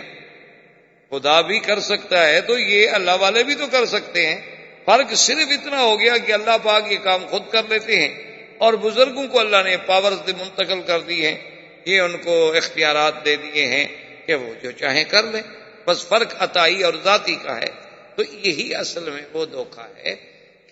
خدا 1.10 1.40
بھی 1.40 1.58
کر 1.58 1.80
سکتا 1.80 2.28
ہے 2.28 2.40
تو 2.40 2.58
یہ 2.58 2.90
اللہ 2.90 3.10
والے 3.20 3.44
بھی 3.44 3.54
تو 3.54 3.66
کر 3.72 3.86
سکتے 3.86 4.26
ہیں۔ 4.26 4.56
فرق 4.84 5.14
صرف 5.14 5.48
اتنا 5.50 5.82
ہو 5.82 6.00
گیا 6.00 6.16
کہ 6.16 6.32
اللہ 6.32 6.56
پاک 6.62 6.92
یہ 6.92 6.96
کام 7.02 7.26
خود 7.26 7.42
کر 7.50 7.62
لیتے 7.68 7.96
ہیں 7.96 8.36
اور 8.58 8.72
بزرگوں 8.72 9.28
کو 9.28 9.40
اللہ 9.40 9.56
نے 9.64 9.76
پاور 9.76 10.12
منتقل 10.12 10.80
کر 10.86 11.00
دی 11.00 11.26
ہے 11.26 11.50
یہ 11.84 12.00
ان 12.00 12.16
کو 12.16 12.52
اختیارات 12.52 13.24
دے 13.24 13.36
دیے 13.36 13.66
ہیں 13.66 13.86
کہ 14.26 14.34
وہ 14.34 14.54
جو 14.62 14.70
چاہیں 14.70 15.04
کر 15.04 15.22
لیں۔ 15.22 15.42
بس 15.86 16.08
فرق 16.08 16.34
عطائی 16.38 16.82
اور 16.82 16.94
ذاتی 17.04 17.36
کا 17.42 17.56
ہے۔ 17.56 17.86
تو 18.16 18.22
یہی 18.22 18.74
اصل 18.74 19.10
میں 19.10 19.22
وہ 19.32 19.46
دھوکہ 19.46 20.06
ہے 20.06 20.14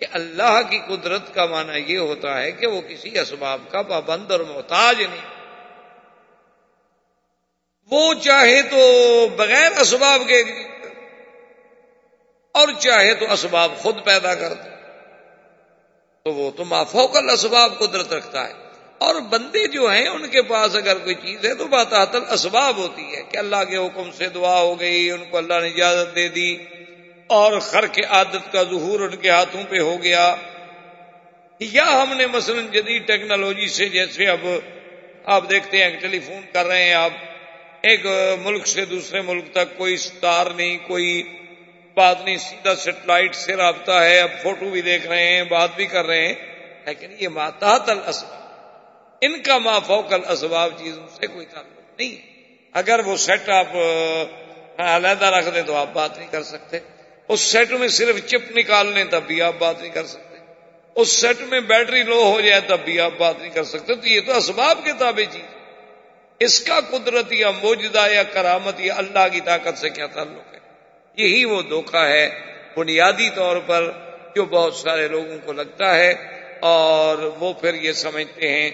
کہ 0.01 0.07
اللہ 0.13 0.61
کی 0.71 0.79
قدرت 0.89 1.35
کا 1.35 1.47
معنی 1.47 1.93
یہ 1.93 1.99
ہوتا 1.99 2.43
ہے 2.43 2.53
کہ 2.53 2.67
وہ 2.67 2.81
کسی 2.89 3.19
اسباب 3.19 3.63
کا 3.71 3.83
پابند 3.83 4.31
اور 4.31 4.41
محتاج 4.41 4.97
نہیں۔ 4.99 5.34
وہ 7.91 8.15
چاہے 8.15 8.63
تو 8.63 8.81
بغیر 9.37 9.73
اسباب 9.81 10.23
کے 10.27 10.43
اور 12.55 12.69
چاہے 12.79 13.15
تو 13.15 13.33
اسباب 13.33 13.77
خود 13.77 14.05
پیدا 14.05 14.35
کر 14.35 14.53
دے، 14.53 14.71
تو 16.27 16.33
وہ 16.33 16.51
تو 16.51 16.65
مافوکل 16.65 17.31
اسباب 17.31 17.79
قدرت 17.79 18.13
رکھتا 18.13 18.49
ہے۔ 18.49 18.53
اور 18.99 19.15
بندے 19.21 19.67
جو 19.67 19.91
ہیں، 19.91 20.07
ان 20.09 20.29
کے 20.29 20.43
پاس 20.43 20.77
اگر 20.77 20.99
کوئی 20.99 21.15
چیز 21.15 21.45
ہے، 21.45 21.55
تو 21.55 21.67
بات 21.67 21.95
اسباب 22.33 22.77
ہوتی 22.77 23.17
ہے 23.17 23.23
کہ 23.23 23.37
اللہ 23.37 23.65
کے 23.69 23.77
حکم 23.77 24.11
سے 24.11 24.29
دعا 24.29 24.61
ہو 24.61 24.81
گئی، 24.81 25.11
ان 25.11 25.25
کو 25.31 25.37
اللہ 25.37 25.61
نے 25.61 25.69
اجازت 25.69 26.15
دے 26.17 26.29
دی، 26.29 26.57
اور 27.27 27.59
خر 27.59 27.87
کے 27.87 28.03
عادت 28.03 28.53
کا 28.53 28.63
ظہور 28.63 29.01
ان 29.01 29.17
کے 29.17 29.31
ہاتھوں 29.31 29.63
پہ 29.69 29.79
ہو 29.79 30.03
گیا۔ 30.03 30.35
یا 31.61 31.87
ہم 32.03 32.17
نے 32.17 32.27
مثلا 32.27 32.61
جدید 32.73 33.07
ٹیکنالوجی 33.07 33.69
سے 33.69 33.89
جیسے 33.89 34.27
اب 34.29 34.47
آپ 35.25 35.51
دیکھتے 35.51 35.85
ہیں 35.85 36.01
ٹیلی 36.01 36.21
فون 36.21 36.41
کر 36.53 36.67
رہے 36.67 36.85
ہیں، 36.85 36.95
آپ 36.95 37.11
ایک 37.85 38.07
ملک 38.43 38.67
سے 38.67 38.85
دوسرے 38.85 39.21
ملک 39.21 39.45
تک 39.53 39.79
کوئی 39.79 39.97
ستار 39.97 40.47
نہیں، 40.47 40.79
کوئی 40.87 41.23
بات 41.95 42.25
نہیں، 42.25 42.37
سیدھا 42.37 42.75
سیٹلائٹ 42.75 43.35
سے 43.35 43.57
رابطہ 43.57 43.93
ہے، 43.93 44.21
اب 44.21 44.31
فوٹو 44.43 44.71
بھی 44.71 44.83
دیکھ 44.83 45.07
رہے 45.07 45.27
ہیں، 45.27 45.45
بات 45.45 45.77
بھی 45.77 45.87
کر 45.87 46.05
رہے 46.05 46.27
ہیں، 46.27 46.35
لیکن 46.87 47.13
یہ 47.19 47.29
ماتحت 47.29 47.91
الاسباب، 47.91 48.43
ان 49.21 49.43
کا 49.43 49.59
ما 49.59 49.79
فوکل 49.79 50.21
اسباب 50.29 50.71
چیزوں 50.79 51.07
سے 51.21 51.27
کوئی 51.27 51.47
تعلق 51.47 52.01
نہیں 52.01 52.17
اگر 52.73 53.01
وہ 53.07 53.17
سیٹ 53.17 53.49
آپ 53.49 53.77
علیحدہ 54.79 55.25
رکھ 55.25 55.49
دیں 55.55 55.63
تو 55.63 55.75
آپ 55.75 55.89
بات 55.93 56.19
نہیں 56.19 56.29
کر 56.31 56.43
سکتے۔ 56.43 56.79
اس 57.29 57.41
سیٹ 57.41 57.73
میں 57.73 57.89
صرف 57.89 58.27
چپ 58.27 58.57
نکال 58.57 58.93
لیں 58.93 59.05
تب 59.05 59.23
بھی 59.27 59.43
آپ 59.43 59.55
بات 59.59 59.81
نہیں 59.81 59.91
کر 59.91 60.07
سکتے۔ 60.07 60.39
اس 60.97 61.21
سیٹ 61.21 61.41
میں 61.41 61.61
بیٹری 61.61 62.03
لو 62.03 62.23
ہو 62.23 62.41
جائے 62.41 62.61
تب 62.61 62.81
بھی 62.85 63.01
آپ 63.01 63.13
بات 63.19 63.39
نہیں 63.39 63.51
کر 63.51 63.65
سکتے۔ 63.65 63.95
تو 63.95 64.09
یہ 64.09 64.21
تو 64.27 64.37
اسباب 64.37 64.85
کے 64.85 64.93
تابع 64.93 65.23
چیز 65.33 65.54
اس 66.41 66.61
کا 66.61 66.81
قدرت 66.91 67.33
یا 67.33 67.51
موجودہ 67.51 68.13
یا 68.13 68.23
کرامت 68.23 68.81
یا 68.81 68.95
اللہ 68.97 69.29
کی 69.33 69.41
طاقت 69.41 69.79
سے 69.79 69.91
کیا 69.91 70.07
تعلق 70.07 70.55
ہے؟ 70.55 70.59
یہی 71.17 71.45
وہ 71.45 71.63
دھوکہ 71.63 72.05
ہے 72.05 72.31
بنیادی 72.77 73.31
طور 73.35 73.57
پر 73.67 73.93
جو 74.37 74.45
بہت 74.45 74.75
سارے 74.75 75.09
لوگوں 75.09 75.39
کو 75.45 75.53
لگتا 75.53 75.95
ہے 75.95 76.15
اور 76.61 77.19
وہ 77.19 77.53
پھر 77.53 77.75
یہ 77.75 77.93
سمجھتے 77.93 78.49
ہیں 78.49 78.71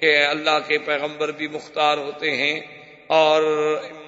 کہ 0.00 0.24
اللہ 0.24 0.58
کے 0.68 0.78
پیغمبر 0.78 1.30
بھی 1.30 1.48
مختار 1.48 1.98
ہوتے 1.98 2.30
ہیں 2.30 2.60
اور 3.06 3.42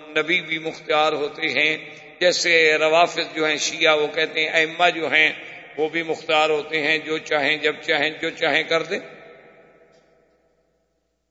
نبی 0.08 0.40
بھی 0.40 0.58
مختار 0.58 1.12
ہوتے 1.12 1.42
ہیں۔ 1.42 1.76
جیسے 2.20 2.78
روافظ 2.78 3.34
جو 3.34 3.46
ہیں 3.46 3.56
شیعہ 3.56 3.98
وہ 3.98 4.06
کہتے 4.06 4.40
ہیں 4.40 4.50
ائمہ 4.52 4.90
جو 4.94 5.06
ہیں 5.06 5.32
وہ 5.76 5.88
بھی 5.88 6.02
مختار 6.02 6.50
ہوتے 6.50 6.82
ہیں، 6.82 6.98
جو 6.98 7.18
چاہیں 7.18 7.56
جب 7.56 7.74
چاہیں، 7.82 8.10
جو 8.10 8.30
چاہیں 8.30 8.62
کر 8.62 8.82
دیں۔ 8.82 8.98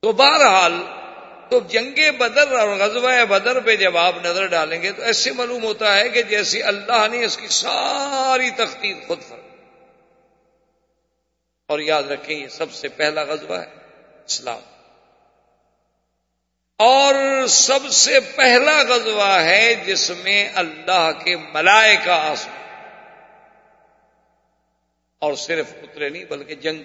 تو 0.02 0.12
بہرحال 0.12 0.74
تو 1.50 1.60
جنگ 1.60 2.12
بدر 2.18 2.60
اور 2.60 2.70
غزوہ 2.70 3.26
بدر 3.26 3.60
پہ 3.60 3.76
جب 3.76 3.98
آپ 3.98 4.16
نظر 4.24 4.46
ڈالیں 4.46 4.82
گے 4.82 4.92
تو 4.92 5.02
ایسے 5.02 5.32
معلوم 5.32 5.64
ہوتا 5.64 5.98
ہے 5.98 6.10
کہ 6.10 6.22
جیسے 6.22 6.62
اللہ 6.62 7.08
نے 7.12 7.26
اس 7.26 7.38
کی 7.38 7.48
ساری 7.48 8.50
تختیق 8.50 9.08
خود 9.08 9.22
فرق 9.22 9.40
اور 11.68 11.80
یاد 11.80 12.04
رکھیں 12.04 12.40
یہ 12.40 12.48
سب 12.48 12.72
سے 12.72 12.88
پہلا 12.88 13.24
غزوہ 13.24 13.58
ہے 13.58 13.66
اسلام۔ 14.26 14.60
اور 16.78 17.46
سب 17.48 17.80
سے 17.92 18.20
پہلا 18.20 18.82
غزوہ 18.82 19.42
ہے 19.42 19.76
جس 19.76 20.12
میں 20.24 20.50
اللہ 20.56 21.12
کے 21.26 21.36
ملائے 21.36 21.96
کا 22.06 22.32
آسمان۔ 22.32 22.56
اور 25.20 25.34
صرف 25.34 25.66
اترے 25.82 26.10
نہیں 26.10 26.26
بلکہ 26.26 26.56
جنگ۔ 26.56 26.84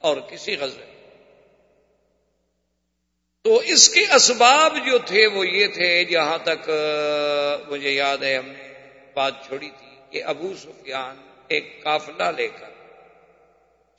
اور 0.00 0.16
کسی 0.16 0.56
غزوے 0.56 0.95
تو 3.46 3.56
اس 3.64 3.88
کے 3.88 4.02
اسباب 4.14 4.76
جو 4.86 4.98
تھے 5.06 5.26
وہ 5.26 5.46
یہ 5.46 5.66
تھے، 5.74 5.88
جہاں 6.04 6.38
تک 6.44 6.70
مجھے 7.68 7.90
یاد 7.90 8.22
ہے، 8.22 8.34
ہم 8.36 8.48
نے 8.48 8.66
بات 9.14 9.34
چھوڑی 9.46 9.70
تھی 9.70 9.92
کہ 10.10 10.22
ابو 10.24 10.52
سفیان 10.56 11.16
ایک 11.48 11.68
قافلہ 11.84 12.30
لے 12.36 12.48
کر 12.48 12.72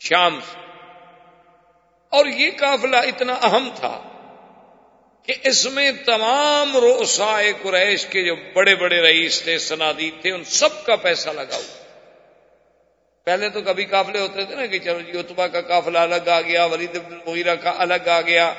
شام 0.01 0.39
سے، 0.49 0.60
اور 2.12 2.25
یہ 2.25 2.51
قافلہ 2.60 2.97
اتنا 3.07 3.33
اہم 3.43 3.69
تھا 3.75 3.95
کہ 5.27 5.33
اس 5.43 5.65
میں 5.73 5.91
تمام 6.05 6.77
روسائے 6.77 7.53
قریش 7.62 8.05
کے 8.05 8.25
جو 8.25 8.36
بڑے 8.53 8.75
بڑے 8.75 9.01
رئیس 9.01 9.41
تھے، 9.41 9.57
سنادید 9.62 10.21
تھے، 10.21 10.31
ان 10.31 10.43
سب 10.43 10.86
کا 10.86 10.95
پیسہ 11.01 11.29
لگا 11.29 11.55
ہوا۔ 11.55 11.83
پہلے 13.27 13.49
تو 13.49 13.62
کبھی 13.62 13.86
قافلے 13.86 14.19
ہوتے 14.19 14.45
تھے 14.45 14.55
نا 14.55 14.65
کہ 14.65 14.79
چلو 14.79 15.01
جی 15.01 15.19
اتبا 15.19 15.47
کا 15.47 15.62
قافلہ 15.67 15.99
الگ 15.99 16.29
آ 16.29 16.41
گیا، 16.41 16.65
ولید 16.65 16.95
المغیرہ 16.95 17.55
کا 17.55 17.73
الگ 17.77 18.07
آ 18.10 18.21
گیا۔ 18.21 18.53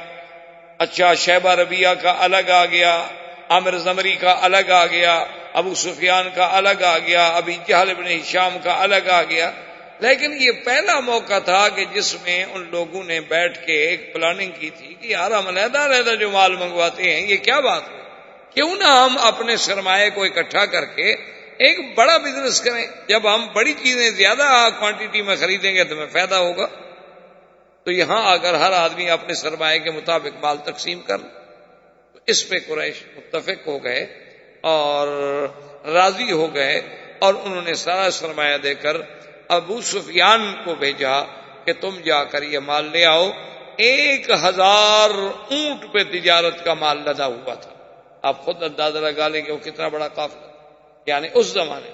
اچھا 0.78 1.14
شہبہ 1.14 1.50
ربیہ 1.50 1.88
کا 2.02 2.14
الگ 2.18 2.50
آ 2.50 2.64
گیا، 2.64 3.06
عامر 3.48 3.78
زمری 3.78 4.14
کا 4.14 4.38
الگ 4.40 4.70
آ 4.70 4.86
گیا، 4.86 5.24
ابو 5.52 5.74
سفیان 5.74 6.28
کا 6.34 6.48
الگ 6.52 6.82
آ 6.82 6.98
گیا 6.98 7.26
ابھی 7.26 7.56
جہل 7.68 7.94
بن 7.94 8.22
شام 8.24 8.58
کا 8.64 8.82
الگ 8.82 9.08
آ 9.10 9.22
گیا۔ 9.22 9.50
لیکن 9.98 10.32
یہ 10.40 10.50
پہلا 10.64 11.00
موقع 11.00 11.38
تھا 11.38 11.68
کہ 11.68 11.84
جس 11.92 12.14
میں 12.22 12.44
ان 12.44 12.66
لوگوں 12.70 13.04
نے 13.04 13.20
بیٹھ 13.20 13.66
کے 13.66 13.88
ایک 13.88 14.14
پلاننگ 14.14 14.50
کی 14.60 14.70
تھی 14.70 14.94
کہ 14.94 15.06
یار 15.06 15.30
ہم 15.30 15.48
علیحدہ 15.48 15.78
علیحدہ 15.78 16.14
جو 16.14 16.30
مال 16.30 16.56
منگواتے 16.56 17.14
ہیں، 17.14 17.26
یہ 17.28 17.36
کیا 17.36 17.60
بات 17.60 17.82
ہے؟ 17.82 17.98
کیوں 18.54 18.74
نہ 18.74 18.84
ہم 18.84 19.16
اپنے 19.20 19.56
سرمایہ 19.56 20.10
کو 20.10 20.24
اکٹھا 20.24 20.66
کر 20.66 20.84
کے 20.84 21.12
ایک 21.58 21.94
بڑا 21.94 22.16
بزنس 22.16 22.60
کریں۔ 22.60 22.86
جب 23.08 23.34
ہم 23.34 23.46
بڑی 23.54 23.72
چیزیں 23.72 24.10
زیادہ 24.10 24.68
کوانٹٹی 24.78 25.22
میں 25.22 25.36
خریدیں 25.36 25.74
گے 25.74 25.84
تو 25.84 25.94
ہمیں 25.94 26.06
فائدہ 26.12 26.34
ہوگا۔ 26.34 26.66
تو 27.88 27.92
یہاں 27.92 28.32
اگر 28.32 28.54
ہر 28.54 28.72
آدمی 28.72 29.10
اپنے 29.10 29.34
سرمایہ 29.34 29.78
کے 29.78 29.90
مطابق 29.90 30.44
مال 30.44 30.56
تقسیم 30.64 31.00
کر 31.00 31.18
تو 32.12 32.18
اس 32.26 32.48
پہ 32.48 32.56
قریش 32.66 33.02
متفق 33.16 33.66
ہو 33.66 33.84
گئے 33.84 34.06
اور 34.60 35.08
راضی 35.86 36.32
ہو 36.32 36.54
گئے 36.54 36.80
اور 37.18 37.34
انہوں 37.44 37.62
نے 37.62 37.74
سارا 37.74 38.10
سرمایہ 38.10 38.58
دے 38.58 38.74
کر 38.74 38.96
ابو 39.48 39.80
سفیان 39.80 40.54
کو 40.64 40.74
بھیجا 40.74 41.20
کہ 41.64 41.72
تم 41.80 42.00
جا 42.04 42.24
کر 42.24 42.42
یہ 42.42 42.58
مال 42.58 42.84
لے 42.84 43.04
آؤ۔ 43.04 43.30
ایک 43.76 44.30
ہزار 44.30 45.10
اونٹ 45.50 45.92
پہ 45.92 45.98
تجارت 46.12 46.64
کا 46.64 46.74
مال 46.74 46.98
لدا 47.06 47.26
ہوا 47.26 47.54
تھا۔ 47.54 47.70
آپ 48.22 48.44
خود 48.44 48.62
اندازہ 48.62 48.98
لگا 48.98 49.28
لیں 49.28 49.42
کہ 49.42 49.52
وہ 49.52 49.58
کتنا 49.58 49.88
بڑا 49.88 50.08
قافلہ 50.08 50.46
یعنی 51.06 51.28
اس 51.34 51.46
زمانے۔ 51.46 51.90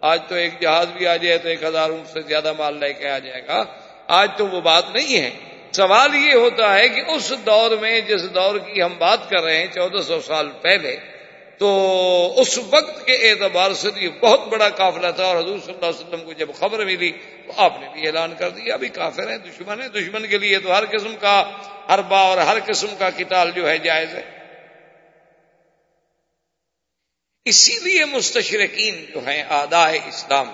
آج 0.00 0.20
تو 0.28 0.34
ایک 0.34 0.60
جہاز 0.60 0.86
بھی 0.86 1.06
آ 1.06 1.16
جائے 1.16 1.38
تو 1.38 1.48
ایک 1.48 1.62
ہزار 1.62 1.90
اونٹ 1.90 2.06
سے 2.06 2.20
زیادہ 2.20 2.52
مال 2.58 2.80
لے 2.80 2.92
کے 2.92 3.10
آ 3.10 3.18
جائے 3.18 3.46
گا۔ 3.46 3.64
آج 4.06 4.30
تو 4.38 4.46
وہ 4.46 4.60
بات 4.60 4.90
نہیں 4.90 5.20
ہے۔ 5.20 5.30
سوال 5.72 6.14
یہ 6.14 6.34
ہوتا 6.34 6.74
ہے 6.74 6.88
کہ 6.88 7.02
اس 7.08 7.32
دور 7.46 7.70
میں 7.70 8.00
جس 8.00 8.34
دور 8.34 8.58
کی 8.58 8.82
ہم 8.82 8.94
بات 8.98 9.30
کر 9.30 9.42
رہے 9.42 9.56
ہیں 9.56 9.66
چودہ 9.66 10.02
سو 10.02 10.20
سال 10.20 10.48
پہلے، 10.62 10.96
تو 11.58 11.68
اس 12.36 12.58
وقت 12.58 13.06
کے 13.06 13.30
اعتبار 13.30 13.72
سے 13.72 13.88
یہ 13.96 14.08
بہت 14.20 14.40
بڑا 14.48 14.68
قافلہ 14.68 15.10
تھا 15.16 15.24
اور 15.24 15.36
حضور 15.36 15.58
صلی 15.58 15.72
اللہ 15.72 15.86
علیہ 15.86 16.06
وسلم 16.06 16.24
کو 16.24 16.32
جب 16.32 16.48
خبر 16.54 16.84
ملی 16.84 17.10
تو 17.46 17.52
آپ 17.56 17.80
نے 17.80 17.88
بھی 17.92 18.06
اعلان 18.06 18.34
کر 18.38 18.50
دیا۔ 18.50 18.74
ابھی 18.74 18.88
کافر 18.88 19.30
ہیں، 19.30 19.38
دشمن 19.38 19.82
ہے 19.82 19.88
دشمن 19.88 20.26
کے 20.26 20.38
لیے 20.38 20.58
تو 20.58 20.72
ہر 20.78 20.84
قسم 20.86 21.14
کا 21.20 21.38
اربا 21.88 22.20
اور 22.20 22.38
ہر 22.38 22.56
قسم 22.66 22.94
کا 22.98 23.10
کتاب 23.10 23.48
جو 23.54 23.68
ہے 23.68 23.78
جائز 23.78 24.14
ہے۔ 24.14 24.22
اسی 27.44 27.78
لیے 27.82 28.04
مستشرقین 28.04 29.04
جو 29.14 29.20
ہیں 29.26 29.42
آدائے 29.48 29.98
اسلام، 30.08 30.50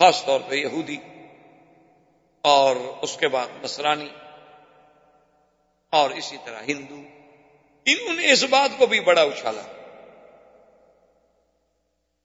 خاص 0.00 0.24
طور 0.24 0.40
پہ 0.48 0.54
یہودی 0.54 0.96
اور 2.48 2.76
اس 3.02 3.16
کے 3.16 3.28
بعد 3.28 3.64
نصرانی 3.64 4.08
اور 5.92 6.10
اسی 6.10 6.36
طرح 6.44 6.62
ہندو 6.68 7.00
انہوں 7.86 8.14
نے 8.14 8.32
اس 8.32 8.44
بات 8.44 8.70
کو 8.78 8.86
بھی 8.86 9.00
بڑا 9.00 9.22
اچھالا۔ 9.22 9.62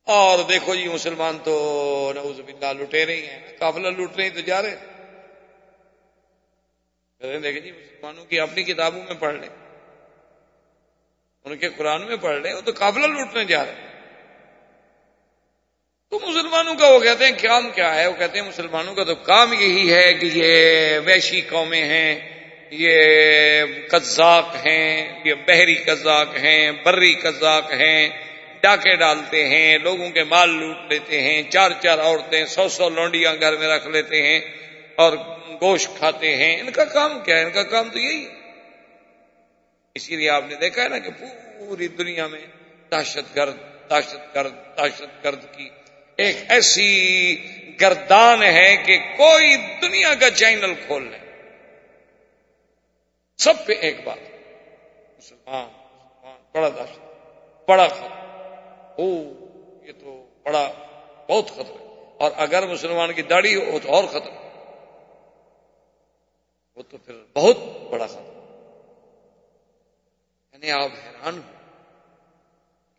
اور 0.07 0.39
دیکھو 0.43 0.75
جی 0.75 0.87
مسلمان 0.87 1.37
تو 1.43 1.53
نعوذ 2.15 2.39
باللہ 2.39 2.73
لٹے 2.73 3.05
رہی 3.05 3.27
ہیں، 3.27 3.57
قافلہ 3.59 3.87
لوٹ 3.87 4.11
رہے 4.15 4.23
ہیں 4.23 4.33
تو 4.33 4.39
جا 4.39 4.61
رہے 4.61 4.69
ہیں، 4.69 4.93
دیکھیں 7.39 7.61
جی 7.61 7.71
مسلمانوں 7.71 8.25
کی 8.25 8.39
اپنی 8.39 8.63
کتابوں 8.63 9.03
میں 9.03 9.15
پڑھ 9.15 9.35
لیں۔ 9.35 9.49
ان 11.45 11.57
کے 11.57 11.69
قرآن 11.69 12.05
میں 12.07 12.17
پڑھ 12.17 12.37
لیں، 12.37 12.53
وہ 12.53 12.61
تو 12.61 12.71
قافلہ 12.77 13.05
لوٹنے 13.05 13.45
جا 13.45 13.65
رہے 13.65 13.73
ہیں۔ 13.73 13.92
تو 16.13 16.19
مسلمانوں 16.19 16.75
کا 16.75 16.87
وہ 16.87 16.99
کہتے 16.99 17.25
ہیں 17.25 17.31
کام 17.41 17.69
کیا 17.71 17.95
ہے؟ 17.95 18.07
وہ 18.07 18.13
کہتے 18.19 18.39
ہیں 18.39 18.47
مسلمانوں 18.47 18.95
کا 18.95 19.03
تو 19.03 19.15
کام 19.15 19.53
یہی 19.53 19.93
ہے 19.93 20.13
کہ 20.13 20.29
یہ 20.33 20.99
ویشی 21.05 21.41
قومیں 21.41 21.83
ہیں، 21.83 22.19
یہ 22.71 23.63
قزاق 23.87 24.55
ہیں، 24.65 25.21
یہ 25.23 25.33
بحری 25.33 25.75
قزاق 25.75 26.35
ہیں، 26.35 26.71
بری 26.71 27.13
قزاق 27.13 27.73
ہیں، 27.73 28.09
ڈاکے 28.61 28.95
ڈالتے 28.95 29.47
ہیں، 29.47 29.77
لوگوں 29.77 30.09
کے 30.09 30.23
مال 30.23 30.49
لوٹ 30.49 30.91
لیتے 30.91 31.21
ہیں، 31.21 31.43
چار 31.43 31.71
چار 31.81 31.99
عورتیں، 31.99 32.45
سو 32.45 32.69
سو 32.69 32.89
لونڈیاں 32.89 33.35
گھر 33.41 33.57
میں 33.57 33.67
رکھ 33.67 33.87
لیتے 33.87 34.21
ہیں 34.21 34.39
اور 34.95 35.17
گوشت 35.61 35.97
کھاتے 35.97 36.35
ہیں۔ 36.35 36.59
ان 36.59 36.71
کا 36.71 36.85
کام 36.85 37.19
کیا 37.25 37.37
ہے؟ 37.37 37.43
ان 37.43 37.51
کا 37.51 37.63
کام 37.63 37.89
تو 37.89 37.99
یہی 37.99 38.27
اسی 39.93 40.15
لیے 40.15 40.29
آپ 40.29 40.43
نے 40.49 40.55
دیکھا 40.55 40.83
ہے 40.83 40.89
نا 40.89 40.97
کہ 40.97 41.09
پوری 41.59 41.87
دنیا 41.87 42.27
میں 42.27 42.45
دہشت 42.91 43.35
گرد 43.35 43.57
دہشت 43.89 44.35
گرد 44.35 44.53
دہشت 44.77 45.23
گرد 45.23 45.43
کی 45.57 45.69
ایک 46.17 46.37
ایسی 46.49 47.35
گردان 47.81 48.43
ہے 48.43 48.77
کہ 48.77 48.97
کوئی 49.17 49.57
دنیا 49.81 50.13
کا 50.13 50.31
چینل 50.31 50.73
کھول 50.73 51.11
لے۔ 51.11 51.17
سب 53.37 53.53
پہ 53.65 53.73
ایک 53.73 54.03
بات۔ 54.03 54.17
مسلمان 55.17 55.65
مسلمان، 55.65 56.37
بڑا 56.53 56.69
دہشت 56.69 56.99
بڑا 57.69 57.87
خطرہ۔ 57.87 58.23
او 58.97 59.09
یہ 59.83 59.91
تو 59.99 60.27
بڑا، 60.43 60.71
بہت 61.29 61.51
خطرہ۔ 61.51 61.83
اور 62.19 62.31
اگر 62.35 62.67
مسلمان 62.67 63.13
کی 63.13 63.21
داڑھی 63.21 63.55
ہو 63.55 63.79
تو 63.83 63.95
اور 63.95 64.03
خطرہ۔ 64.03 64.43
وہ 66.75 66.83
تو 66.89 66.97
پھر 66.97 67.13
بہت 67.33 67.57
بڑا 67.91 68.07
خطرہ۔ 68.07 68.43
یعنی 70.53 70.71
آپ 70.71 70.91
حیران 71.05 71.37
ہو 71.37 71.51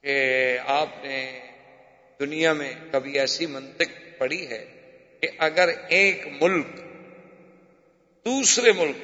کہ 0.01 0.59
آپ 0.67 0.89
نے 1.03 1.41
دنیا 2.21 2.53
میں 2.53 2.73
کبھی 2.93 3.19
ایسی 3.19 3.47
منطق 3.47 4.19
پڑی 4.19 4.49
ہے 4.49 4.65
کہ 5.21 5.29
اگر 5.39 5.71
ایک 5.89 6.27
ملک 6.41 6.67
دوسرے 8.27 8.73
ملک 8.73 8.97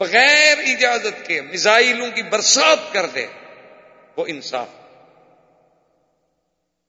بغیر 0.00 0.58
اجازت 0.58 1.26
کے 1.26 1.40
میزائلوں 1.40 2.10
کی 2.10 2.22
برسات 2.22 2.78
کر 2.92 3.06
دے، 3.06 3.26
وہ 4.16 4.24
انصاف۔ 4.28 4.68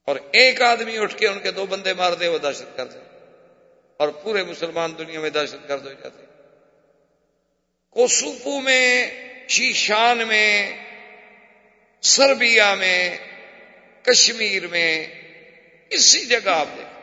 اور 0.08 0.16
ایک 0.32 0.62
آدمی 0.62 0.98
اٹھ 0.98 1.18
کے 1.18 1.28
ان 1.28 1.40
کے 1.40 1.52
دو 1.52 1.66
بندے 1.66 1.94
مار 1.94 2.12
دے، 2.12 2.28
وہ 2.28 2.38
دہشت 2.38 2.78
کر 2.78 2.86
دے 2.86 3.00
اور 3.98 4.10
پورے 4.10 4.44
مسلمان 4.44 4.94
دنیا 4.98 5.20
میں 5.20 5.30
دہشت 5.30 5.70
گرد 5.70 5.86
ہو 5.86 5.94
جاتے 5.94 6.26
کوسوپو 7.90 8.62
میں، 8.62 9.08
شیشان 9.48 10.18
میں، 10.28 10.78
سربیا 12.02 12.76
میں 12.76 13.18
کشمیر 14.06 14.68
میں 14.68 15.08
کسی 15.90 16.26
جگہ 16.26 16.50
آپ 16.50 16.68
دیکھیں 16.78 16.96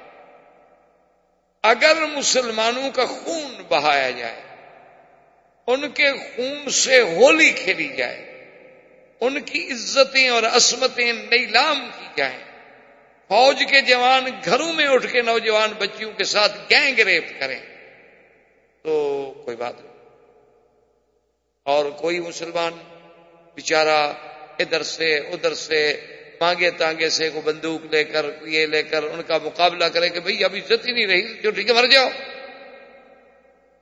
اگر 1.63 2.07
مسلمانوں 2.07 2.91
کا 2.91 3.07
خون 3.07 3.63
بہایا 3.69 4.11
جائے، 4.11 4.41
ان 5.67 5.91
کے 5.91 6.13
خون 6.13 6.71
سے 6.71 7.01
ہولی 7.01 7.51
کھیلی 7.51 7.89
جائے، 7.97 8.17
ان 9.21 9.41
کی 9.41 9.73
عزتیں 9.73 10.29
اور 10.29 10.43
عصمتیں 10.43 11.13
نیلام 11.13 11.91
کی 11.99 12.07
جائیں۔ 12.17 12.39
فوج 13.29 13.63
کے 13.71 13.81
جوان 13.81 14.25
گھروں 14.45 14.73
میں 14.73 14.87
اٹھ 14.87 15.13
کے 15.13 15.23
نوجوان 15.23 15.73
بچیوں 15.79 16.13
کے 16.13 16.25
ساتھ 16.25 16.53
گینگ 16.71 16.99
ریپ 16.99 17.41
کریں، 17.41 17.61
تو 18.83 19.33
کوئی 19.45 19.57
بات 19.57 19.75
نہیں۔ 19.81 19.93
اور 21.65 21.91
کوئی 21.91 22.21
مسلمان 22.21 22.73
بیچارہ 23.55 24.13
ادھر 24.59 24.83
سے 24.83 25.19
ادھر 25.19 25.55
سے 25.55 26.07
مانگے 26.43 26.71
تانگے 26.71 27.09
سے 27.09 27.31
کو 27.31 27.41
بندوق 27.41 27.87
لے 27.93 28.05
کر، 28.05 28.27
یہ 28.43 28.67
لے 28.67 28.83
کر 28.83 29.03
ان 29.03 29.23
کا 29.23 29.39
مقابلہ 29.43 29.85
کرے 29.85 30.09
کہ 30.09 30.21
بھئی 30.21 30.45
اب 30.45 30.55
عزت 30.55 30.87
ہی 30.87 30.93
نہیں 30.93 31.07
رہی 31.07 31.35
جو 31.41 31.51
ٹھیک 31.51 31.69
ہے، 31.69 31.75
مر 31.75 31.87
جاؤ۔ 31.87 32.09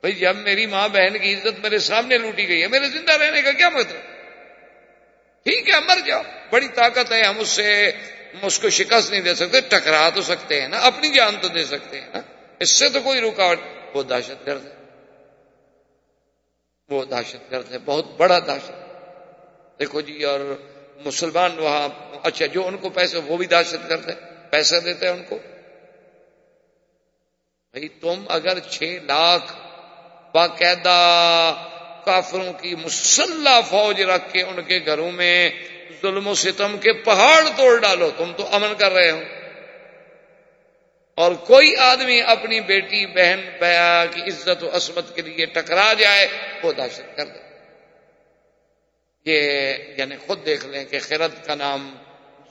بھئی 0.01 0.13
جب 0.13 0.35
میری 0.35 0.65
ماں 0.65 0.87
بہن 0.87 1.17
کی 1.17 1.33
عزت 1.33 1.59
میرے 1.59 1.79
سامنے 1.79 2.17
لوٹی 2.17 2.47
گئی 2.47 2.61
ہے، 2.61 2.67
میرے 2.67 2.87
زندہ 2.87 3.11
رہنے 3.11 3.41
کا 3.41 3.51
کیا 3.51 3.69
مطلب؟ 3.69 4.01
ٹھیک 5.43 5.69
ہے، 5.69 5.79
مر 5.79 5.97
جاؤ۔ 6.05 6.21
بڑی 6.49 6.67
طاقت 6.67 7.11
ہے 7.11 7.23
ہم 7.23 7.39
اس 7.39 7.49
سے 7.49 7.91
اس 8.41 8.59
کو 8.59 8.69
شکست 8.69 9.11
نہیں 9.11 9.21
دے 9.21 9.35
سکتے، 9.35 9.61
ٹکرا 9.61 10.09
تو 10.09 10.21
سکتے 10.21 10.61
ہیں 10.61 10.67
نا، 10.67 10.77
اپنی 10.77 11.09
جان 11.09 11.35
تو 11.41 11.47
دے 11.47 11.65
سکتے 11.65 12.01
ہیں 12.01 12.07
نا۔ 12.13 12.21
اس 12.59 12.69
سے 12.69 12.89
تو 12.89 13.01
کوئی 13.01 13.21
رکاوٹ، 13.21 13.59
وہ 13.93 14.03
دہشت 14.03 14.47
گرد 14.47 14.65
ہے۔ 14.65 14.75
وہ 16.89 17.05
دہشت 17.05 17.51
گرد 17.51 17.71
ہے، 17.71 17.77
بہت 17.85 18.05
بڑا 18.17 18.39
دہشت۔ 18.39 18.71
دیکھو 19.79 20.01
جی 20.01 20.23
اور 20.23 20.39
مسلمان 21.05 21.59
وہاں 21.59 21.89
اچھا 22.23 22.45
جو 22.45 22.67
ان 22.67 22.77
کو 22.77 22.89
پیسے، 22.89 23.17
وہ 23.17 23.37
بھی 23.37 23.45
دہشت 23.45 23.89
گرد 23.89 24.09
ہے 24.09 24.15
پیسے 24.49 24.79
دیتے 24.79 25.05
ہیں 25.05 25.13
ان 25.13 25.23
کو؟ 25.29 25.37
بھائی، 27.71 27.87
تم 27.87 28.25
اگر 28.29 28.59
چھ 28.59 28.83
لاکھ 28.83 29.55
باقاعدہ 30.33 31.53
کافروں 32.05 32.53
کی 32.53 32.75
مسلح 32.75 33.59
فوج 33.59 34.01
رکھ 34.01 34.33
کے 34.33 34.41
ان 34.41 34.63
کے 34.63 34.79
گھروں 34.85 35.11
میں 35.11 35.49
ظلم 36.01 36.27
و 36.27 36.33
ستم 36.33 36.77
کے 36.77 36.93
پہاڑ 36.93 37.43
توڑ 37.55 37.79
ڈالو، 37.79 38.09
تم 38.17 38.31
تو 38.37 38.55
امن 38.55 38.73
کر 38.77 38.91
رہے 38.91 39.11
ہو۔ 39.11 39.21
اور 41.15 41.31
کوئی 41.31 41.75
آدمی 41.75 42.21
اپنی 42.21 42.61
بیٹی، 42.61 43.05
بہن 43.05 43.49
بیا 43.59 44.05
کی 44.11 44.21
عزت 44.21 44.63
و 44.63 44.77
عصمت 44.77 45.15
کے 45.15 45.21
لیے 45.21 45.45
ٹکرا 45.45 45.93
جائے، 45.93 46.27
وہ 46.63 46.73
دہشت 46.73 47.17
کر 47.17 47.25
دے 47.25 47.50
یہ 49.25 49.73
یعنی 49.97 50.15
خود 50.25 50.45
دیکھ 50.45 50.65
لیں 50.65 50.85
کہ 50.85 50.99
خرد 50.99 51.45
کا 51.45 51.55
نام 51.55 51.95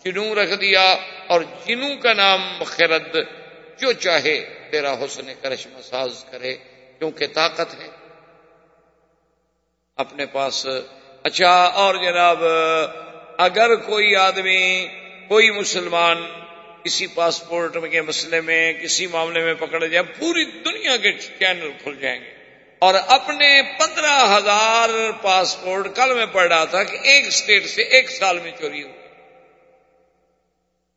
جنو 0.04 0.34
رکھ 0.34 0.54
دیا 0.60 0.96
اور 1.26 1.40
جنو 1.66 1.88
کا 2.02 2.12
نام 2.12 2.62
خرد 2.66 3.16
جو 3.78 3.92
چاہے 3.92 4.68
تیرا 4.70 4.92
حسن 4.92 5.32
کرشم 5.42 5.80
ساز 5.82 6.24
کرے، 6.30 6.56
کیونکہ 6.98 7.26
طاقت 7.26 7.74
ہے۔ 7.74 7.88
اپنے 9.96 10.26
پاس 10.26 10.66
اچھا 11.22 11.50
اور 11.50 11.94
جناب، 11.94 12.44
اگر 13.38 13.76
کوئی 13.76 14.16
آدمی، 14.16 14.88
کوئی 15.28 15.50
مسلمان 15.50 16.28
کسی 16.84 17.06
پاسپورٹ 17.06 17.76
کے 17.90 18.02
مسئلے 18.02 18.40
میں، 18.40 18.72
کسی 18.72 19.06
معاملے 19.06 19.40
میں 19.40 19.54
پکڑ 19.54 19.86
جائے، 19.86 20.12
پوری 20.18 20.44
دنیا 20.44 20.96
کے 20.96 21.12
چینل 21.12 21.70
کھل 21.82 21.96
جائیں 21.96 22.20
گے۔ 22.20 22.39
اور 22.80 22.94
اپنے 23.06 23.62
پندرہ 23.78 24.36
ہزار 24.36 24.88
پاسپورٹ 25.22 25.96
کل 25.96 26.14
میں 26.14 26.26
پڑھ 26.26 26.48
رہا 26.48 26.64
تھا 26.64 26.84
کہ 26.84 26.98
ایک 27.02 27.26
اسٹیٹ 27.26 27.66
سے 27.66 27.82
ایک 27.82 28.10
سال 28.10 28.38
میں 28.38 28.52
چوری 28.60 28.82
ہو۔ 28.82 28.88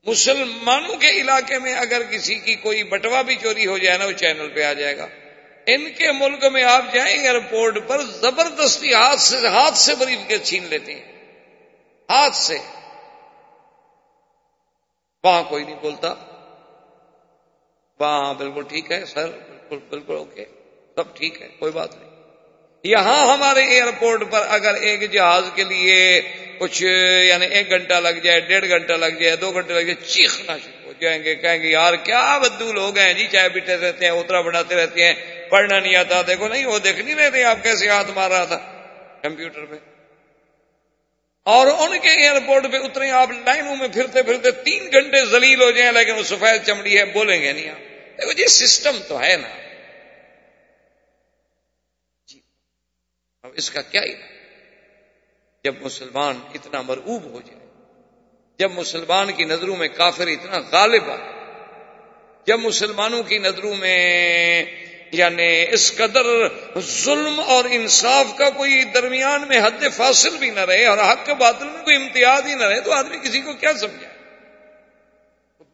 مسلمانوں 0.04 0.96
کے 0.96 1.10
علاقے 1.10 1.60
میں 1.60 1.76
اگر 1.76 2.02
کسی 2.04 2.36
کی 2.36 2.56
کوئی 2.56 2.84
بٹوا 2.84 3.22
بھی 3.22 3.36
چوری 3.36 3.65
ہو 3.65 3.78
جائے 3.78 3.98
نا، 3.98 4.06
وہ 4.06 4.12
چینل 4.12 4.50
پہ 4.50 4.63
آ 4.63 4.74
جائے 4.74 4.98
گا۔ 4.98 5.08
ان 5.67 5.89
کے 5.98 6.12
ملک 6.12 6.46
میں 6.46 6.63
آپ 6.63 6.84
جائیں، 6.93 7.17
ایئرپورٹ 7.17 7.78
پر 7.88 8.02
زبردستی 8.02 8.93
ہاتھ 8.93 9.19
سے 9.19 9.48
ہاتھ 9.48 9.78
سے 9.78 9.96
بریف 9.96 10.19
کے 10.28 10.38
چھین 10.38 10.63
لیتے 10.63 10.93
ہیں۔ 10.96 11.12
ہاتھ 12.10 12.36
سے۔ 12.36 12.58
وہاں 15.24 15.43
کوئی 15.43 15.63
نہیں 15.63 15.80
بولتا۔ 15.82 16.13
وہاں 18.00 18.34
بالکل 18.34 18.63
ٹھیک 18.63 18.91
ہے 18.91 19.06
سر، 19.06 19.30
بالکل 19.30 19.80
بالکل 19.89 20.15
اوکے۔ 20.15 20.46
سب 20.95 21.15
ٹھیک 21.15 21.41
ہے، 21.41 21.47
کوئی 21.60 21.71
بات 21.71 21.95
نہیں۔ 21.95 22.10
یہاں 22.84 23.34
ہمارے 23.34 23.62
ایئرپورٹ 23.63 24.32
پر 24.32 24.41
اگر 24.49 24.73
ایک 24.73 25.12
جہاز 25.12 25.43
کے 25.56 25.63
لیے 25.63 26.21
کچھ 26.58 26.84
یعنی 27.27 27.45
ایک 27.45 27.69
گھنٹہ 27.69 27.93
لگ 27.93 28.19
جائے، 28.23 28.39
ڈیڑھ 28.39 28.69
گھنٹہ 28.69 28.93
لگ 28.93 29.06
جائے، 29.06 29.36
دو 29.36 29.51
گھنٹے 29.51 29.73
لگ 29.73 29.79
جائے، 29.79 29.95
چیخنا 30.08 30.58
شروع 30.58 30.86
ہو 30.86 30.93
جائیں 30.99 31.23
گے، 31.23 31.36
کہیں 31.36 31.63
گے، 31.63 31.67
یار، 31.67 31.93
کیا 31.93 32.38
بدو 32.38 32.73
لوگ 32.73 32.97
ہیں؟ 32.97 33.13
جی 33.13 33.27
چائے 33.32 33.49
پیتے 33.49 33.77
رہتے 33.77 34.06
ہیں، 34.06 34.12
اترا 34.12 34.41
بناتے 34.41 34.75
رہتے 34.75 35.03
ہیں، 35.03 35.13
پڑھنا 35.49 35.79
نہیں 35.79 35.95
آتا۔ 35.95 36.21
دیکھو، 36.27 36.47
نہیں، 36.47 36.65
وہ 36.65 36.79
دیکھ 36.79 36.99
نہیں 36.99 37.15
رہتے 37.15 37.43
آپ، 37.43 37.63
کیسے 37.63 37.89
ہاتھ 37.89 38.12
مار 38.15 38.32
رہا 38.32 38.45
تھا 38.45 38.60
کمپیوٹر 39.21 39.65
پہ۔ 39.65 39.75
اور 41.43 41.67
ان 41.67 41.99
کے 41.99 42.10
ایئرپورٹ 42.10 42.71
پہ 42.71 42.77
اترے 42.77 43.10
آپ 43.10 43.32
لائنوں 43.32 43.75
میں 43.75 43.88
پھرتے 43.88 44.23
پھرتے 44.23 44.51
تین 44.51 44.84
گھنٹے 44.93 45.25
زلیل 45.25 45.62
ہو 45.62 45.71
جائیں، 45.71 45.91
لیکن 45.91 46.12
وہ 46.12 46.23
سفید 46.23 46.67
چمڑی 46.67 46.97
ہے، 46.97 47.06
بولیں 47.06 47.41
گے 47.41 47.53
نہیں 47.53 47.69
آپ۔ 47.69 47.79
دیکھو 48.17 48.32
جی 48.32 48.45
سسٹم 48.45 48.97
تو 49.08 49.21
ہے 49.21 49.38
نا۔ 49.38 49.62
اب 53.54 53.58
اس 53.58 53.70
کا 53.72 53.82
کیا 53.82 54.02
ہی؟ 54.02 54.13
جب 55.63 55.74
مسلمان 55.82 56.39
اتنا 56.54 56.82
مرعوب 56.82 57.24
ہو 57.24 57.39
جائے، 57.46 57.60
جب 58.60 58.72
مسلمان 58.72 59.32
کی 59.32 59.44
نظروں 59.44 59.76
میں 59.76 59.88
کافر 59.88 60.28
اتنا 60.28 60.60
غالب 60.72 61.10
آ 61.10 61.16
جب 62.48 62.60
مسلمانوں 62.60 63.24
کی 63.24 63.38
نظروں 63.38 63.76
میں 63.76 64.66
یعنی 65.12 65.66
اس 65.72 65.96
قدر 65.96 66.26
ظلم 66.80 67.39
اور 67.39 67.66
انصاف 67.70 68.38
کا 68.38 68.50
کوئی 68.50 68.84
درمیان 68.84 69.48
میں 69.48 69.60
حد 69.60 69.84
فاصل 69.94 70.38
بھی 70.38 70.50
نہ 70.50 70.60
رہے 70.60 70.86
اور 70.86 70.98
حق 70.98 71.26
کے 71.26 71.34
باطل 71.34 71.66
میں 71.66 71.84
کوئی 71.84 71.96
امتیاز 71.96 72.46
ہی 72.46 72.56
نہ 72.56 72.63
رہے، 72.63 72.82
تو 72.82 72.92
آدمی 72.92 73.18
کسی 73.18 73.42
کو 73.42 73.54
کیا 73.54 73.74
سمجھے؟ 73.74 74.08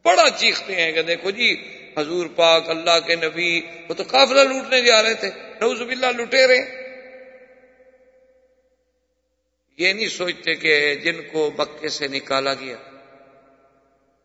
بڑا 0.04 0.30
چیختے 0.30 0.74
ہیں 0.74 0.92
کہ 0.92 1.02
دیکھو 1.02 1.30
جی 1.30 1.54
حضور 1.98 2.26
پاک 2.26 2.70
اللہ 2.70 2.98
کے 3.06 3.14
نبی 3.14 3.60
وہ 3.88 3.94
تو 3.94 4.02
قافلہ 4.02 4.40
لوٹنے 4.40 4.82
جا 4.82 5.02
رہے 5.02 5.14
تھے 5.14 5.30
نوز 5.60 5.82
باللہ 5.82 6.06
لٹے 6.06 6.46
رہے۔ 6.46 6.79
یہ 9.78 9.92
نہیں 9.92 10.08
سوچتے 10.08 10.54
کہ 10.54 10.94
جن 10.94 11.20
کو 11.32 11.50
بکے 11.56 11.88
سے 11.88 12.08
نکالا 12.08 12.54
گیا 12.54 12.76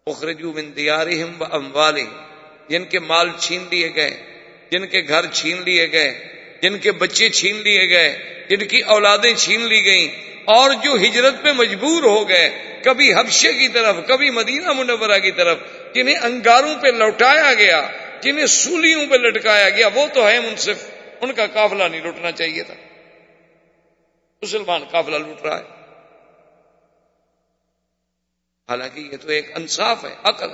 اخرجو 0.08 0.53
من 0.53 0.75
دیارہم 0.75 1.41
و 1.41 1.45
اموالہم، 1.51 2.13
جن 2.69 2.86
کے 2.86 2.99
مال 2.99 3.29
چھین 3.39 3.65
لیے 3.69 3.95
گئے، 3.95 4.15
جن 4.71 4.88
کے 4.88 5.01
گھر 5.08 5.25
چھین 5.34 5.62
لیے 5.65 5.91
گئے، 5.91 6.12
جن 6.62 6.77
کے 6.77 6.91
بچے 6.91 7.29
چھین 7.29 7.55
لیے 7.55 7.89
گئے، 7.89 8.12
جن 8.49 8.67
کی 8.67 8.81
اولادیں 8.81 9.34
چھین 9.34 9.62
لی 9.62 9.86
گئیں، 9.86 10.08
اور 10.45 10.69
جو 10.84 10.95
ہجرت 10.95 11.43
پہ 11.43 11.51
مجبور 11.51 12.03
ہو 12.03 12.29
گئے، 12.29 12.49
کبھی 12.84 13.13
حبشے 13.13 13.53
کی 13.53 13.67
طرف، 13.67 13.95
کبھی 14.08 14.29
مدینہ 14.29 14.73
منورہ 14.73 15.19
کی 15.19 15.31
طرف، 15.31 15.58
جنہیں 15.93 16.15
انگاروں 16.15 16.75
پہ 16.81 16.88
لوٹایا 16.88 17.53
گیا، 17.53 17.88
جنہیں 18.21 18.45
سولیوں 18.45 19.05
پہ 19.10 19.15
لٹکایا 19.15 19.69
گیا، 19.69 19.89
وہ 19.93 20.08
تو 20.13 20.27
ہے 20.27 20.39
منصف، 20.39 20.89
ان 21.21 21.34
کا 21.34 21.45
قافلہ 21.47 21.84
نہیں 21.84 22.01
لٹنا 22.01 22.31
چاہیے 22.31 22.63
تھا۔ 22.63 22.73
مسلمان 24.41 24.84
قافلہ 24.91 25.15
لوٹ 25.15 25.41
رہا 25.41 25.60
ہے۔ 25.60 25.63
حالانکہ 28.69 29.00
یہ 29.00 29.17
تو 29.21 29.30
ایک 29.30 29.58
انصاف 29.58 30.06
ہے، 30.06 30.15
عقل 30.24 30.50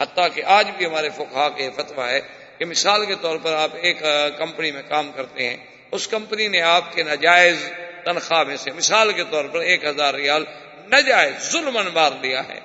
حتیٰ 0.00 0.28
کہ 0.34 0.44
آج 0.44 0.70
بھی 0.76 0.86
ہمارے 0.86 1.08
فقہا 1.10 1.48
کے 1.48 1.70
فتویٰ 1.76 2.08
ہے 2.08 2.20
کہ 2.58 2.64
مثال 2.64 3.06
کے 3.06 3.14
طور 3.20 3.36
پر 3.42 3.52
آپ 3.52 3.70
ایک 3.74 4.02
کمپنی 4.38 4.70
میں 4.70 4.82
کام 4.88 5.12
کرتے 5.12 5.48
ہیں۔ 5.48 5.56
اس 5.90 6.08
کمپنی 6.08 6.48
نے 6.48 6.60
آپ 6.60 6.92
کے 6.92 7.02
ناجائز 7.02 7.72
تنخواہ 8.04 8.42
میں 8.42 8.56
سے 8.56 8.70
مثال 8.70 9.12
کے 9.12 9.24
طور 9.30 9.44
پر 9.44 9.60
ایک 9.60 9.84
ہزار 9.84 10.14
ریال 10.14 10.44
نجائز 10.92 11.50
ظلم 11.52 11.78
مار 11.94 12.10
لیا 12.20 12.48
ہے۔ 12.48 12.60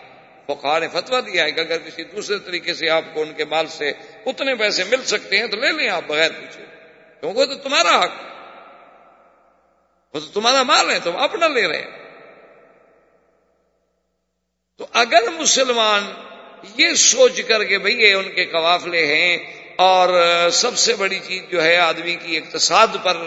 فقہا 0.45 0.80
نے 0.80 0.88
فتوا 0.88 1.19
دیا 1.19 1.43
ہے 1.43 1.51
کہ 1.51 1.60
اگر 1.60 1.77
کسی 1.77 2.03
دوسرے 2.03 2.39
طریقے 2.39 2.73
سے 2.73 2.89
آپ 2.89 3.03
کو 3.13 3.21
ان 3.21 3.34
کے 3.34 3.45
مال 3.45 3.67
سے 3.67 3.91
اتنے 4.25 4.56
پیسے 4.56 4.84
مل 4.84 5.03
سکتے 5.03 5.38
ہیں 5.38 5.47
تو 5.47 5.58
لے 5.58 5.71
لیں 5.71 5.89
آپ 5.89 6.01
بغیر 6.08 6.32
پوچھے۔ 6.32 6.65
کیونکہ 7.19 7.45
تو 7.45 7.56
تمہارا 7.56 8.03
حق 8.03 8.12
وہ 10.17 10.25
تو 10.25 10.41
تمہارا 10.41 10.63
مال 10.63 10.89
ہے، 10.91 10.99
تم 10.99 11.17
اپنا 11.17 11.47
لے 11.47 11.67
رہے 11.67 11.82
ہیں۔ 11.82 12.08
تو 14.77 14.88
اگر 14.93 15.30
مسلمان 15.39 16.13
یہ 16.77 16.93
سوچ 16.93 17.41
کر 17.41 17.63
کے 17.63 17.77
بھئی 17.77 18.01
یہ 18.01 18.13
ان 18.13 18.32
کے 18.32 18.45
قوافلے 18.45 19.06
ہیں 19.06 19.38
اور 19.75 20.10
سب 20.49 20.77
سے 20.77 20.95
بڑی 20.95 21.19
چیز 21.19 21.41
جو 21.51 21.63
ہے 21.63 21.77
آدمی 21.77 22.15
کی 22.15 22.38
اقتصاد 22.38 22.88
پر 23.03 23.17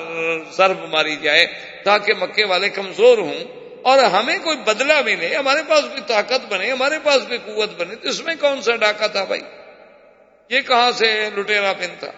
ضرب 0.51 0.89
ماری 0.89 1.17
جائے 1.17 1.47
تاکہ 1.85 2.15
مکے 2.15 2.45
والے 2.45 2.69
کمزور 2.69 3.19
ہوں 3.19 3.45
اور 3.83 3.99
ہمیں 3.99 4.39
کوئی 4.39 4.57
بدلہ 4.57 5.01
ملے، 5.05 5.37
ہمارے 5.37 5.61
پاس 5.69 5.85
بھی 5.85 6.03
طاقت 6.07 6.47
بنے، 6.49 6.73
ہمارے 6.73 6.99
پاس 7.03 7.23
بھی 7.23 7.39
قوت 7.45 7.71
بنے، 7.77 7.95
تو 7.95 8.09
اس 8.09 8.21
میں 8.21 8.35
کون 8.41 8.63
سا 8.63 8.77
ڈاکہ 8.77 9.07
تھا 9.07 9.25
بھائی 9.25 9.41
یہ 10.49 10.61
کہاں 10.61 10.91
سے 10.91 11.31
لٹیرا 11.37 11.73
پن 11.73 11.95
تھا؟ 11.99 12.11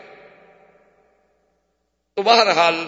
تو 2.17 2.23
بہرحال 2.23 2.87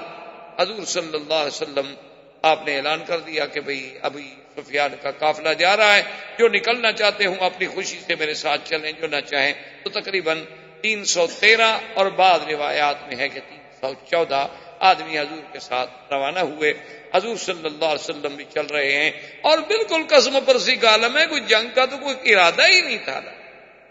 حضور 0.59 0.85
صلی 0.85 1.17
اللہ 1.17 1.35
علیہ 1.35 1.63
وسلم، 1.63 1.95
آپ 2.43 2.67
نے 2.67 2.77
اعلان 2.77 3.05
کر 3.07 3.19
دیا 3.19 3.47
کہ 3.47 3.61
بھئی 3.61 3.99
ابھی 4.03 4.35
سفیان 4.57 4.91
کا 5.03 5.11
قافلہ 5.11 5.49
جا 5.49 5.77
رہا 5.77 5.97
ہے، 5.97 6.03
جو 6.39 6.49
نکلنا 6.49 6.93
چاہتے 6.93 7.27
ہوں، 7.27 7.35
اپنی 7.41 7.67
خوشی 7.67 7.99
سے 8.07 8.15
میرے 8.15 8.35
ساتھ 8.35 8.61
چلیں، 8.65 8.93
جو 8.93 9.07
نہ 9.07 9.21
چاہیں۔ 9.31 9.53
تو 9.83 9.91
تقریباً 9.91 10.45
تین 10.81 11.05
سو 11.05 11.27
تیرہ 11.41 11.79
اور 11.95 12.07
بعد 12.07 12.39
روایات 12.49 13.09
میں 13.09 13.17
ہے 13.17 13.29
کہ 13.29 13.41
تین 13.49 13.59
سو 13.81 13.93
چودہ 14.11 14.47
آدمی 14.79 15.19
حضور 15.19 15.53
کے 15.53 15.59
ساتھ 15.59 15.91
روانہ 16.13 16.39
ہوئے۔ 16.39 16.73
حضور 17.15 17.37
صلی 17.37 17.67
اللہ 17.67 17.85
علیہ 17.85 18.09
وسلم 18.09 18.37
بھی 18.37 18.45
چل 18.55 18.67
رہے 18.67 18.93
ہیں۔ 18.93 19.11
اور 19.41 19.59
بالکل 19.59 20.03
قسم 20.09 20.39
پرسی 20.47 20.77
کا 20.77 20.91
عالم 20.91 21.17
ہے، 21.19 21.27
کوئی 21.27 21.41
جنگ 21.41 21.75
کا 21.75 21.87
تو 21.87 21.97
کوئی 21.99 22.35
ارادہ 22.35 22.67
ہی 22.69 22.81
نہیں 22.81 22.99
تھا۔ 23.05 23.21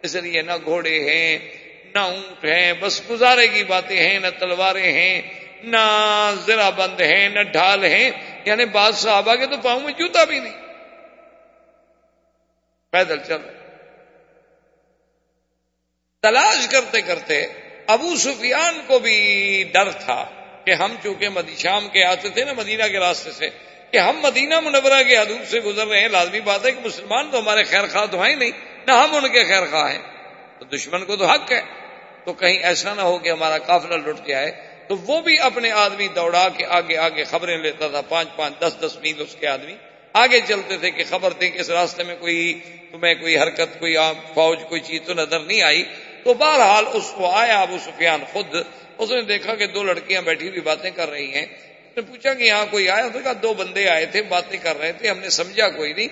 اس 0.01 0.15
لیے 0.15 0.41
نہ 0.41 0.51
گھوڑے 0.65 0.99
ہیں، 0.99 1.37
نہ 1.95 1.99
اونٹ 1.99 2.45
ہیں، 2.45 2.73
بس 2.79 3.01
گزارے 3.09 3.47
کی 3.47 3.63
باتیں 3.63 4.09
ہیں، 4.09 4.19
نہ 4.19 4.27
تلواریں 4.39 4.91
ہیں۔ 4.91 5.42
نہ 5.63 6.33
ذرا 6.45 6.69
بند 6.69 7.01
ہیں 7.01 7.29
نہ 7.29 7.39
ڈھال 7.39 7.83
ہیں 7.83 8.11
یعنی 8.45 8.65
بعض 8.65 8.97
صحابہ 8.97 9.35
کے 9.35 9.47
تو 9.47 9.57
پاؤں 9.63 9.79
میں 9.79 9.93
جوتا 9.93 10.23
بھی 10.23 10.39
نہیں۔ 10.39 10.53
پیدل 12.91 13.17
چل۔ 13.27 13.37
تلاش 16.21 16.67
کرتے 16.67 17.01
کرتے 17.01 17.45
ابو 17.87 18.15
سفیان 18.15 18.81
کو 18.87 18.99
بھی 18.99 19.63
ڈر 19.73 19.91
تھا 19.91 20.25
کہ 20.65 20.71
ہم 20.71 20.95
چونکہ 21.03 21.29
مدی، 21.29 21.55
شام 21.55 21.87
کے 21.87 22.03
آتے 22.03 22.29
تھے 22.29 22.45
نا 22.45 22.53
مدینہ 22.53 22.83
کے 22.83 22.99
راستے 22.99 23.31
سے، 23.31 23.49
کہ 23.91 23.97
ہم 23.97 24.19
مدینہ 24.21 24.59
منورہ 24.59 25.03
کے 25.03 25.17
حدود 25.17 25.47
سے 25.47 25.59
گزر 25.59 25.87
رہے 25.87 25.99
ہیں۔ 25.99 26.07
لازمی 26.07 26.41
بات 26.41 26.65
ہے 26.65 26.71
کہ 26.71 26.81
مسلمان 26.85 27.31
تو 27.31 27.39
ہمارے 27.39 27.63
خیر 27.63 27.87
خواہ 27.87 28.05
تو 28.05 28.21
ہیں 28.21 28.35
نہیں، 28.35 28.51
نہ 28.87 28.91
ہم 28.91 29.15
ان 29.15 29.31
کے 29.31 29.43
خیر 29.43 29.65
خواہ 29.65 29.91
ہیں۔ 29.91 30.01
تو 30.59 30.65
دشمن 30.65 31.05
کو 31.05 31.15
تو 31.15 31.25
حق 31.25 31.51
ہے۔ 31.51 31.61
تو 32.25 32.33
کہیں 32.33 32.57
ایسا 32.57 32.93
نہ 32.93 33.01
ہو 33.01 33.17
کہ 33.17 33.29
ہمارا 33.29 33.57
قافلہ 33.57 33.95
لٹ 33.95 34.27
جائے 34.27 34.72
تو 34.87 34.97
وہ 34.97 35.21
بھی 35.21 35.39
اپنے 35.39 35.71
آدمی 35.71 36.07
دوڑا 36.07 36.49
کے 36.57 36.65
آگے 36.65 36.97
آگے 36.97 37.23
خبریں 37.23 37.57
لیتا 37.57 37.87
تھا، 37.87 38.01
پانچ 38.01 38.27
پانچ، 38.35 38.59
دس 38.59 38.73
دس 38.81 38.97
میل 39.01 39.21
اس 39.21 39.35
کے 39.39 39.47
آدمی۔ 39.47 39.75
آگے 40.13 40.39
چلتے 40.47 40.77
تھے 40.77 40.91
کہ 40.91 41.03
خبر 41.09 41.33
تھی 41.33 41.49
کہ 41.49 41.59
اس 41.59 41.69
راستے 41.69 42.03
میں 42.03 42.15
کوئی، 42.19 42.59
تمہیں 42.91 43.15
کوئی 43.15 43.37
حرکت، 43.37 43.79
کوئی 43.79 43.95
فوج، 44.33 44.59
کوئی 44.69 44.81
چیز 44.81 45.01
تو 45.05 45.13
نظر 45.13 45.39
نہیں 45.39 45.61
آئی۔ 45.61 45.83
تو 46.23 46.33
بہرحال 46.33 46.83
اس 46.93 47.13
کو 47.15 47.29
آیا 47.29 47.61
ابو 47.61 47.77
سفیان 47.85 48.23
خود۔ 48.31 48.55
اس 48.97 49.11
نے 49.11 49.21
دیکھا 49.21 49.55
کہ 49.55 49.67
دو 49.67 49.83
لڑکیاں 49.83 50.21
بیٹھی 50.21 50.49
ہوئی 50.49 50.61
باتیں 50.61 50.91
کر 50.95 51.09
رہی 51.09 51.33
ہیں۔ 51.33 51.45
اس 51.85 51.97
نے 51.97 52.01
پوچھا 52.01 52.33
کہ 52.33 52.43
یہاں 52.43 52.65
کوئی 52.71 52.89
آیا؟ 52.89 53.07
تو 53.13 53.19
کہا، 53.19 53.31
دو 53.41 53.53
بندے 53.53 53.89
آئے 53.89 54.05
تھے، 54.05 54.21
باتیں 54.21 54.59
کر 54.63 54.79
رہے 54.79 54.91
تھے، 54.91 55.09
ہم 55.09 55.19
نے 55.19 55.29
سمجھا 55.29 55.69
کوئی 55.69 55.93
نہیں۔ 55.93 56.07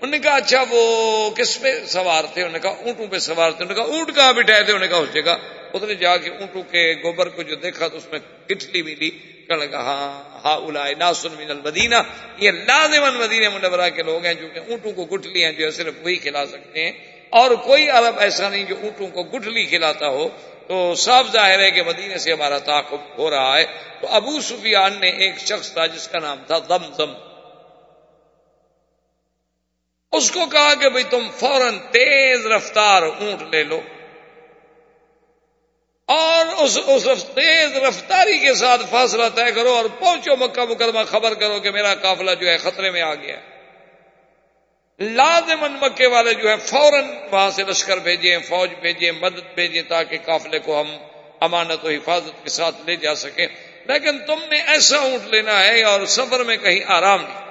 انہوں 0.00 0.10
نے 0.10 0.18
کہا 0.18 0.34
اچھا 0.34 0.64
وہ 0.70 1.30
کس 1.30 1.60
پہ 1.60 1.84
سوار 1.86 2.24
تھے؟ 2.34 2.42
انہوں 2.42 2.52
نے 2.52 2.58
کہا، 2.58 2.70
اونٹوں 2.70 3.06
پہ 3.06 3.18
سوار 3.18 3.50
تھے۔ 3.50 3.64
انہوں 3.64 3.76
نے 3.76 3.82
کہا، 3.82 3.96
اونٹ 3.96 4.16
کہاں 4.16 4.32
بٹھائے 4.32 4.62
تھے؟ 4.62 4.72
انہوں 4.72 4.86
نے 4.86 4.88
کہا، 4.88 4.96
اس 4.96 5.14
جگہ۔ 5.14 5.61
اس 5.72 5.82
نے 5.82 5.94
جا 5.94 6.16
کے 6.16 6.30
اونٹوں 6.30 6.62
کے 6.62 6.94
گوبر 7.02 7.28
کو 7.28 7.42
جو 7.42 7.54
دیکھا 7.54 7.88
تو 7.88 7.96
اس 7.96 8.06
میں 8.10 8.18
کٹلی 8.46 8.82
ملی، 8.82 9.10
کہنے 9.10 9.66
لگا 9.66 9.80
ہاں 9.80 10.22
ہا 10.44 10.58
ناسن 10.98 11.28
من 11.32 11.50
المدینہ، 11.50 11.94
یہ 12.38 12.50
لازمن 12.50 13.14
مدینہ 13.14 13.48
منورہ 13.48 13.90
کے 13.90 14.02
لوگ 14.02 14.24
ہیں 14.24 14.34
جو 14.34 14.46
کہ 14.54 14.60
اونٹوں 14.68 14.92
کو 14.92 15.04
گٹلی 15.04 15.44
ہیں، 15.44 15.52
جو 15.52 15.70
صرف 15.70 15.94
وہی 16.02 16.16
کھلا 16.16 16.46
سکتے 16.46 16.84
ہیں۔ 16.84 16.92
اور 17.28 17.50
کوئی 17.50 17.90
عرب 17.90 18.18
ایسا 18.18 18.48
نہیں 18.48 18.64
جو 18.64 18.74
اونٹوں 18.82 19.08
کو 19.08 19.22
گٹلی 19.22 19.64
کھلاتا 19.64 20.08
ہو۔ 20.08 20.28
تو 20.68 20.94
صاف 20.94 21.26
ظاہر 21.32 21.58
ہے 21.58 21.70
کہ 21.70 21.82
مدینے 21.82 22.18
سے 22.18 22.32
ہمارا 22.32 22.58
تعاقب 22.58 23.18
ہو 23.18 23.30
رہا 23.30 23.58
ہے۔ 23.58 23.64
تو 24.00 24.06
ابو 24.10 24.40
سفیان 24.40 24.92
نے 25.00 25.10
ایک 25.10 25.38
شخص 25.38 25.72
تھا 25.72 25.86
جس 25.86 26.08
کا 26.08 26.18
نام 26.18 26.38
تھا 26.46 26.58
دم 26.58 26.94
دم 26.98 27.12
اس 30.12 30.30
کو 30.30 30.46
کہا 30.46 30.74
کہ 30.74 30.88
بھئی 30.88 31.04
تم 31.04 31.28
فوراً 31.38 31.78
تیز 31.78 32.46
رفتار 32.46 33.02
اونٹ 33.02 33.54
لے 33.54 33.64
لو۔ 33.64 33.80
اور 36.12 36.46
اس 36.64 36.78
اس 36.86 37.24
تیز 37.34 37.76
رفتاری 37.76 38.38
کے 38.38 38.54
ساتھ 38.54 38.82
فاصلہ 38.90 39.28
طے 39.34 39.50
کرو 39.52 39.70
اور 39.70 39.84
پہنچو 39.98 40.36
مکہ 40.36 40.64
مکرمہ، 40.64 41.04
خبر 41.08 41.34
کرو 41.34 41.60
کہ 41.60 41.70
میرا 41.70 41.94
قافلہ 41.94 42.30
جو 42.40 42.48
ہے 42.48 42.56
خطرے 42.56 42.90
میں 42.90 43.02
آ 43.02 43.14
گیا 43.14 43.36
لازمن 45.00 45.72
مکے 45.72 46.06
والے 46.06 46.34
جو 46.34 46.48
ہے 46.50 46.56
فوراً 46.56 47.04
وہاں 47.30 47.50
سے 47.50 47.62
لشکر 47.62 47.96
بھیجیں، 47.96 48.38
فوج 48.38 48.70
بھیجیں، 48.80 49.12
مدد 49.12 49.54
بھیجیں 49.54 49.82
تاکہ 49.82 50.18
قافلے 50.24 50.58
کو 50.58 50.80
ہم 50.80 50.96
امانت 51.40 51.84
و 51.84 51.88
حفاظت 51.88 52.44
کے 52.44 52.50
ساتھ 52.50 52.76
لے 52.86 52.96
جا 52.96 53.14
سکیں۔ 53.14 53.46
لیکن 53.86 54.18
تم 54.18 54.38
نے 54.50 54.60
ایسا 54.66 54.98
اونٹ 54.98 55.28
لینا 55.28 55.64
ہے 55.64 55.82
اور 55.82 56.06
سفر 56.06 56.44
میں 56.44 56.56
کہیں 56.56 56.80
آرام 56.86 57.22
نہیں۔ 57.22 57.42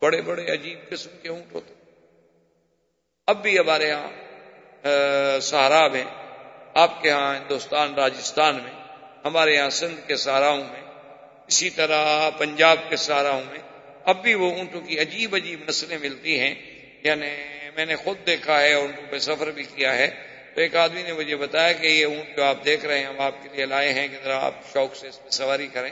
بڑے 0.00 0.20
بڑے 0.22 0.52
عجیب 0.52 0.90
قسم 0.90 1.10
کے 1.22 1.28
اونٹ 1.28 1.52
ہوتے 1.52 1.74
اب 3.26 3.42
بھی 3.42 3.58
ہمارے 3.58 3.88
یہاں 3.88 5.40
سہارا 5.40 5.88
میں 5.88 6.04
آپ 6.78 7.02
کے 7.02 7.10
ہاں 7.10 7.36
ہندوستان، 7.36 7.94
راجستھان 7.94 8.54
میں، 8.54 8.72
ہمارے 9.24 9.54
یہاں 9.54 9.70
سندھ 9.70 10.08
کے 10.08 10.16
سہاراؤں 10.16 10.64
میں، 10.64 10.80
اسی 11.46 11.70
طرح 11.70 12.30
پنجاب 12.30 12.76
کے 12.88 12.96
سہاراؤں 12.96 13.42
میں، 13.50 13.58
اب 14.04 14.22
بھی 14.22 14.34
وہ 14.34 14.54
اونٹوں 14.54 14.80
کی 14.80 15.00
عجیب 15.00 15.34
عجیب 15.34 15.60
نسلیں 15.68 15.98
ملتی 15.98 16.40
ہیں۔ 16.40 16.54
یعنی 17.02 17.26
میں 17.76 17.86
نے 17.86 17.96
خود 17.96 18.26
دیکھا 18.26 18.60
ہے، 18.60 18.72
اونٹوں 18.72 19.04
پہ 19.10 19.18
سفر 19.18 19.50
بھی 19.50 19.62
کیا 19.62 19.94
ہے۔ 19.94 20.08
تو 20.54 20.60
ایک 20.60 20.76
آدمی 20.76 21.02
نے 21.02 21.12
مجھے 21.12 21.36
بتایا 21.36 21.72
کہ 21.72 21.86
یہ 21.86 22.04
اونٹ 22.04 22.36
جو 22.36 22.44
آپ 22.44 22.64
دیکھ 22.64 22.86
رہے 22.86 22.98
ہیں، 22.98 23.06
ہم 23.06 23.20
آپ 23.20 23.42
کے 23.42 23.48
لیے 23.52 23.66
لائے 23.66 23.92
ہیں، 23.92 24.08
کہ 24.08 24.16
ذرا 24.24 24.46
آپ 24.46 24.54
شوق 24.72 24.96
سے 24.96 25.08
اس 25.08 25.24
پہ 25.24 25.30
سواری 25.30 25.66
کریں۔ 25.66 25.90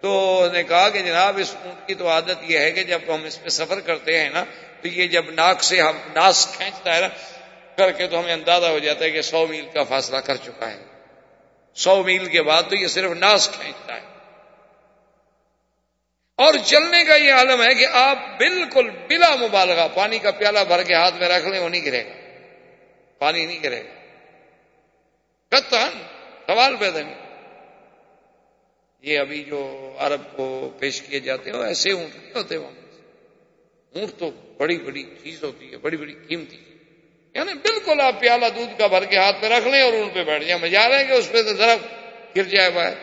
تو 0.00 0.46
نے 0.52 0.62
کہا 0.62 0.88
کہ 0.88 1.00
جناب، 1.02 1.38
اس 1.38 1.56
اونٹ 1.64 1.88
کی 1.88 1.94
تو 1.94 2.08
عادت 2.08 2.50
یہ 2.50 2.58
ہے 2.58 2.70
کہ 2.70 2.82
جب 2.82 2.98
ہم 3.08 3.24
اس 3.24 3.42
پہ 3.42 3.48
سفر 3.48 3.80
کرتے 3.80 4.18
ہیں 4.18 4.30
نا، 4.30 4.44
تو 4.82 4.88
یہ 4.88 5.06
جب 5.06 5.30
ناک 5.30 5.64
سے 5.64 5.80
ہم، 5.80 5.96
ناس 6.14 6.48
کھینچتا 6.56 6.96
ہے 6.96 7.00
نا 7.00 7.08
کر 7.76 7.92
کے 7.92 8.06
تو 8.06 8.20
ہمیں 8.20 8.32
اندازہ 8.32 8.66
ہو 8.66 8.78
جاتا 8.78 9.04
ہے 9.04 9.10
کہ 9.10 9.22
سو 9.22 9.46
میل 9.46 9.68
کا 9.74 9.82
فاصلہ 9.84 10.16
کر 10.16 10.36
چکا 10.36 10.70
ہے۔ 10.70 10.82
سو 11.74 12.02
میل 12.02 12.26
کے 12.26 12.42
بعد 12.42 12.62
تو 12.62 12.76
یہ 12.76 12.86
صرف 12.86 13.10
ناس 13.10 13.50
کھینچتا 13.60 13.94
ہے۔ 13.94 14.12
اور 16.36 16.54
چلنے 16.64 17.04
کا 17.04 17.14
یہ 17.14 17.32
عالم 17.32 17.62
ہے 17.62 17.74
کہ 17.74 17.86
آپ 17.86 18.18
بالکل 18.38 18.90
بلا 18.90 19.34
مبالغہ، 19.34 19.88
پانی 19.94 20.18
کا 20.18 20.30
پیالہ 20.30 20.58
بھر 20.68 20.82
کے 20.82 20.94
ہاتھ 20.94 21.14
میں 21.14 21.28
رکھ 21.28 21.46
لیں، 21.46 21.60
وہ 21.60 21.68
نہیں 21.68 21.84
گرے 21.84 22.04
گا۔ 22.04 22.12
پانی 23.18 23.46
نہیں 23.46 23.62
گرے 23.62 23.82
گا۔ 23.84 24.02
سوال 26.46 26.76
پیدا 26.76 27.00
نہیں۔ 27.00 27.14
یہ 29.02 29.18
ابھی 29.18 29.44
جو 29.44 29.92
عرب 29.98 30.20
کو 30.36 30.70
پیش 30.78 31.02
کیے 31.02 31.20
جاتے 31.20 31.50
ہیں، 31.50 31.58
وہ 31.58 31.64
ایسے 31.64 31.92
اونٹ 31.92 32.16
نہیں 32.16 32.32
ہوتے۔ 32.34 32.56
وہاں 32.56 32.72
اونٹ 33.94 34.18
تو 34.18 34.30
بڑی 34.30 34.78
بڑی 34.78 35.02
چیز 35.02 35.42
ہوتی 35.42 35.72
ہے، 35.72 35.76
بڑی 35.76 35.96
بڑی 35.96 36.14
قیمتی۔ 36.28 36.56
یعنی 37.34 37.54
بالکل 37.54 38.00
آپ 38.00 38.20
پیالہ 38.20 38.46
دودھ 38.56 38.78
کا 38.78 38.86
بھر 38.86 39.04
کے 39.04 39.16
ہاتھ 39.16 39.36
میں 39.42 39.50
رکھ 39.50 39.68
لیں 39.68 39.82
اور 39.82 39.92
اونٹ 39.92 40.14
پہ 40.14 40.24
بیٹھ 40.24 40.44
جائیں۔ 40.44 40.62
مزہ 40.62 40.78
رہے 40.78 40.98
ہیں 40.98 41.06
کہ 41.06 41.12
اس 41.12 41.32
پہ 41.32 41.42
تو 41.42 41.54
ذرا 41.54 41.76
گر 42.36 42.42
جائے 42.42 42.70
باہر۔ 42.70 42.96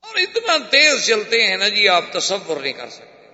اور 0.00 0.16
اتنا 0.16 0.56
تیز 0.70 1.06
چلتے 1.06 1.46
ہیں 1.46 1.56
نا 1.56 1.68
جی 1.68 1.88
آپ 1.88 2.04
تصور 2.12 2.60
نہیں 2.60 2.72
کر 2.72 2.88
سکتے۔ 2.88 3.28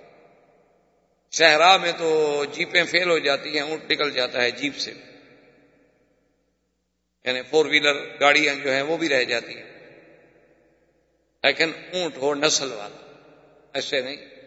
صحرا 1.31 1.77
میں 1.77 1.91
تو 1.97 2.45
جیپیں 2.45 2.83
فیل 2.83 3.09
ہو 3.09 3.19
جاتی 3.19 3.53
ہیں، 3.53 3.61
اونٹ 3.61 3.91
نکل 3.91 4.11
جاتا 4.11 4.41
ہے 4.41 4.51
جیپ 4.51 4.77
سے۔ 4.77 4.93
یعنی 7.25 7.41
فور 7.41 7.65
ویلر 7.65 8.19
گاڑیاں 8.19 8.55
جو 8.55 8.71
ہیں 8.71 8.81
وہ 8.81 8.97
بھی 8.97 9.09
رہ 9.09 9.23
جاتی 9.23 9.57
ہیں۔ 9.57 9.71
لیکن 11.43 11.71
اونٹ 11.93 12.17
ہو 12.17 12.35
نسل 12.35 12.71
والا، 12.71 13.19
ایسے 13.73 14.01
نہیں۔ 14.01 14.40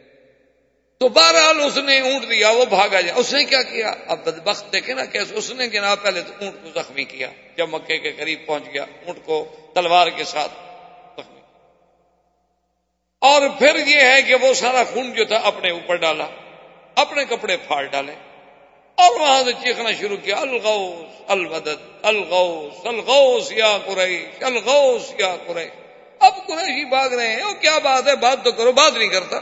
تو 0.99 1.09
بہرحال 1.09 1.61
اس 1.61 1.77
نے 1.77 2.01
اونٹ 2.01 2.31
دیا، 2.31 2.51
وہ 2.51 2.65
بھاگا 2.65 3.01
جائے۔ 3.01 3.21
اس 3.21 3.33
نے 3.33 3.45
کیا 3.45 3.63
کیا؟ 3.63 3.93
اب 4.07 4.25
بدبخت 4.25 4.73
دیکھے 4.73 4.95
نا 4.95 5.05
کیسے 5.05 5.35
اس 5.35 5.51
نے 5.51 5.69
جناب 5.69 6.03
پہلے 6.03 6.23
تو 6.23 6.33
اونٹ 6.41 6.55
کو 6.63 6.81
زخمی 6.81 7.05
کیا، 7.05 7.29
جب 7.57 7.69
مکے 7.69 7.99
کے 7.99 8.13
قریب 8.13 8.47
پہنچ 8.47 8.63
گیا، 8.73 8.85
اونٹ 9.07 9.19
کو 9.25 9.49
تلوار 9.75 10.07
کے 10.07 10.25
ساتھ 10.25 10.53
زخمی 11.17 11.41
اور 13.19 13.43
پھر 13.59 13.87
یہ 13.87 14.01
ہے 14.01 14.23
کہ 14.23 14.35
وہ 14.35 14.55
سارا 14.55 14.85
خون 14.85 15.13
جو 15.13 15.25
تھا 15.25 15.37
اپنے 15.37 15.71
اوپر 15.71 15.97
ڈالا، 15.97 16.27
اپنے 16.95 17.25
کپڑے 17.25 17.57
پھاڑ 17.57 17.85
ڈالے۔ 17.85 18.13
اور 18.95 19.21
وہاں 19.21 19.45
سے 19.45 19.53
چیخنا 19.53 19.91
شروع 19.93 20.17
کیا، 20.17 20.37
الغوث 20.37 21.23
البدت 21.27 21.79
الغوث 22.03 22.87
الغوث 22.87 23.53
یا 23.53 23.79
قریش، 23.87 24.43
الغوث 24.43 25.21
یا 25.21 25.37
قریش۔ 25.47 25.71
اب 26.19 26.33
قریشی 26.47 26.85
بھاگ 26.85 27.09
رہے 27.09 27.37
ہیں، 27.37 27.45
وہ 27.45 27.53
کیا 27.53 27.79
بات 27.79 28.09
ہے؟ 28.09 28.17
بات 28.17 28.45
تو 28.45 28.53
کرو، 28.53 28.73
بات 28.73 28.95
نہیں 28.95 29.09
کرتا۔ 29.09 29.41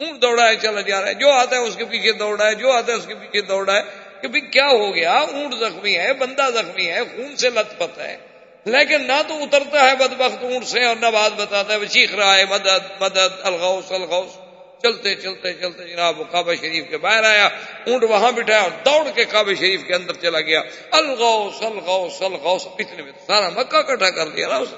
اونٹ 0.00 0.22
دوڑا 0.22 0.48
ہے 0.48 0.56
چلا 0.56 0.80
جا 0.80 1.00
رہا 1.00 1.08
ہے، 1.08 1.14
جو 1.14 1.30
آتا 1.30 1.56
ہے 1.56 1.60
اس 1.60 1.76
کے 1.76 1.84
پیچھے 1.84 2.12
دوڑا 2.12 2.46
ہے، 2.46 2.54
جو 2.54 2.72
آتا 2.72 2.92
ہے 2.92 2.96
اس 2.96 3.06
کے 3.06 3.14
پیچھے 3.14 3.40
دوڑا 3.40 3.76
ہے، 3.76 3.82
کہ 4.20 4.28
بھی 4.28 4.40
کیا 4.40 4.66
ہو 4.66 4.94
گیا؟ 4.94 5.12
اونٹ 5.12 5.54
زخمی 5.54 5.98
ہے، 5.98 6.12
بندہ 6.12 6.50
زخمی 6.54 6.88
ہے، 6.88 7.00
خون 7.00 7.36
سے 7.36 7.50
لت 7.50 7.78
پت 7.78 7.98
ہے۔ 7.98 8.16
لیکن 8.64 9.06
نہ 9.06 9.22
تو 9.28 9.42
اترتا 9.42 9.90
ہے 9.90 9.96
بدبخت 9.96 10.44
اونٹ 10.44 10.64
سے 10.64 10.84
اور 10.84 10.96
نہ 10.96 11.06
بات 11.06 11.32
بتاتا 11.36 11.74
ہے 11.74 11.86
چیخ 11.86 12.14
رہا 12.14 12.36
ہے، 12.36 12.44
مدد 12.44 13.00
مدد، 13.00 13.40
الغوث 13.42 13.92
الغوث۔ 13.92 14.38
چلتے 14.82 15.14
چلتے 15.14 15.54
چلتے 15.54 15.88
جناب، 15.88 16.20
وہ 16.20 16.24
کعبہ 16.30 16.52
شریف 16.60 16.84
کے 16.90 16.98
باہر 16.98 17.24
آیا، 17.24 17.46
اونٹ 17.86 18.04
وہاں 18.04 18.32
بٹھایا 18.32 18.60
اور 18.60 18.70
دوڑ 18.70 19.10
کے 19.14 19.24
کعبہ 19.24 19.54
شریف 19.58 19.84
کے 19.86 19.94
اندر 19.94 20.12
چلا 20.12 20.40
گیا۔ 20.40 20.62
الغوث 20.90 21.62
الغوث 21.62 22.22
الغوث، 22.22 22.66
اتنے 22.66 23.02
میں 23.02 23.12
سارا 23.26 23.48
مکہ 23.48 23.82
کٹھا 23.82 24.10
کر 24.10 24.28
دیا۔ 24.28 24.48
نا 24.48 24.56
اس 24.56 24.74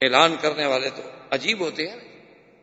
اعلان 0.00 0.36
کرنے 0.40 0.66
والے 0.66 0.90
تو 0.90 1.02
عجیب 1.30 1.60
ہوتے 1.60 1.88
ہیں۔ 1.88 2.05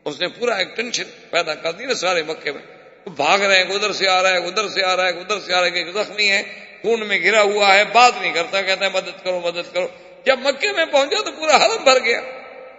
اس 0.04 0.20
نے 0.20 0.28
پورا 0.28 0.54
ایک 0.54 0.76
ٹینشن 0.76 1.04
پیدا 1.30 1.54
کر 1.54 1.72
دی 1.72 1.84
نا 1.84 1.94
سارے 1.94 2.22
مکے 2.22 2.52
میں۔ 2.52 2.62
بھاگ 3.08 3.38
رہے 3.38 3.56
ہیں، 3.56 3.74
ادھر 3.74 3.92
سے 3.92 4.08
آ 4.08 4.22
رہا 4.22 4.30
ہے، 4.30 4.36
ادھر 4.36 4.68
سے 4.68 4.84
آ 4.84 4.96
رہا 4.96 5.04
ہے، 5.04 5.10
ادھر 5.10 5.40
سے 5.40 5.54
آ 5.54 5.56
رہا 5.56 5.66
ہے 5.66 5.70
کہ 5.70 5.92
زخمی 5.92 6.30
ہے، 6.30 6.42
خون 6.82 7.08
میں 7.08 7.18
گرا 7.18 7.42
ہوا 7.42 7.74
ہے، 7.74 7.84
بات 7.84 8.12
نہیں 8.20 8.32
کرتا، 8.32 8.62
کہتا 8.62 8.84
ہے 8.84 8.90
مدد 8.90 9.24
کرو 9.24 9.40
مدد 9.40 9.74
کرو۔ 9.74 9.88
جب 10.26 10.38
مکے 10.38 10.72
میں 10.72 10.84
پہنچا 10.84 11.22
تو 11.24 11.32
پورا 11.32 11.56
حرم 11.56 11.84
بھر 11.84 11.98
گیا۔ 12.04 12.20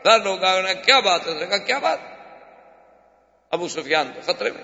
سر 0.03 0.23
لوگ 0.23 0.43
آئے 0.43 0.75
کیا 0.85 0.99
بات 0.99 1.27
ہے؟ 1.27 1.45
کہا، 1.45 1.57
کیا 1.57 1.79
بات؟ 1.79 1.99
ابو 3.51 3.67
سفیان 3.67 4.11
تو 4.15 4.33
خطرے 4.33 4.51
میں۔ 4.51 4.63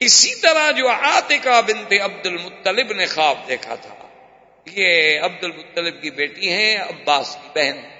اسی 0.00 0.34
طرح 0.34 0.70
جو 0.70 0.88
آتکا 0.88 1.60
بنت 1.60 1.92
عبد 2.04 2.26
المطلب 2.26 2.92
نے 2.92 3.06
خواب 3.06 3.38
دیکھا 3.48 3.74
تھا۔ 3.74 3.94
یہ 4.66 5.20
عبد 5.20 5.44
المطلب 5.44 6.02
کی 6.02 6.10
بیٹی 6.10 6.52
ہیں، 6.52 6.78
عباس 6.78 7.36
کی 7.42 7.48
بہن۔ 7.54 7.99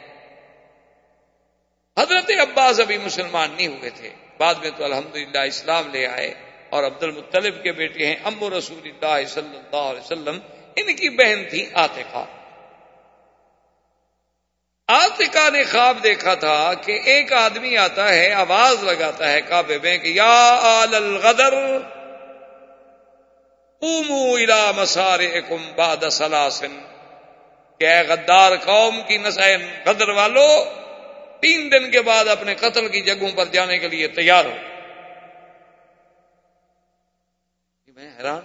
حضرت 1.96 2.30
عباس 2.40 2.80
ابھی 2.80 2.98
مسلمان 2.98 3.50
نہیں 3.56 3.68
ہوئے 3.68 3.90
تھے۔ 3.90 4.10
بعد 4.38 4.54
میں 4.54 4.70
تو 4.76 4.84
الحمدللہ 4.84 5.38
اسلام 5.38 5.88
لے 5.90 6.06
آئے 6.06 6.32
اور 6.70 6.84
عبد 6.84 7.02
المطلب 7.02 7.62
کے 7.62 7.72
بیٹے 7.72 8.06
ہیں 8.06 8.16
ام 8.24 8.44
رسول 8.54 8.84
اللہ 8.84 9.26
صلی 9.28 9.56
اللہ 9.56 9.88
علیہ 9.90 10.00
وسلم، 10.00 10.38
ان 10.76 10.94
کی 10.96 11.08
بہن 11.08 11.42
تھی 11.50 11.66
آتکا 11.74 12.24
آتکا 14.88 15.48
نے 15.48 15.62
خواب 15.64 16.02
دیکھا 16.02 16.34
تھا 16.34 16.74
کہ 16.74 17.00
ایک 17.04 17.32
آدمی 17.32 17.76
آتا 17.76 18.08
ہے، 18.08 18.32
آواز 18.32 18.84
لگاتا 18.84 19.30
ہے 19.32 19.40
کعبے 19.40 19.78
میں 19.82 19.98
کہ 19.98 20.08
یا 20.08 20.58
آل 20.62 20.94
الغدر، 20.94 21.54
قوموا 23.82 24.38
الى 24.38 24.60
مسارعکم 24.76 25.70
بعد 25.76 26.10
سلاسن 26.12 26.78
کہ 27.80 27.86
اے 27.86 28.00
غدار 28.00 28.56
قوم 28.56 29.00
کی 29.08 29.16
نسائن 29.16 29.62
غدر 29.86 30.08
والو 30.08 30.48
تین 31.40 31.72
دن 31.72 31.90
کے 31.90 32.02
بعد 32.02 32.28
اپنے 32.28 32.54
قتل 32.54 32.88
کی 32.88 33.00
جگہوں 33.00 33.30
پر 33.36 33.44
جانے 33.44 33.78
کے 33.78 33.88
لیے 33.88 34.08
تیار 34.08 34.44
ہو۔ 34.44 34.54
جی، 37.86 37.92
میں 37.92 38.10
حیران۔ 38.18 38.40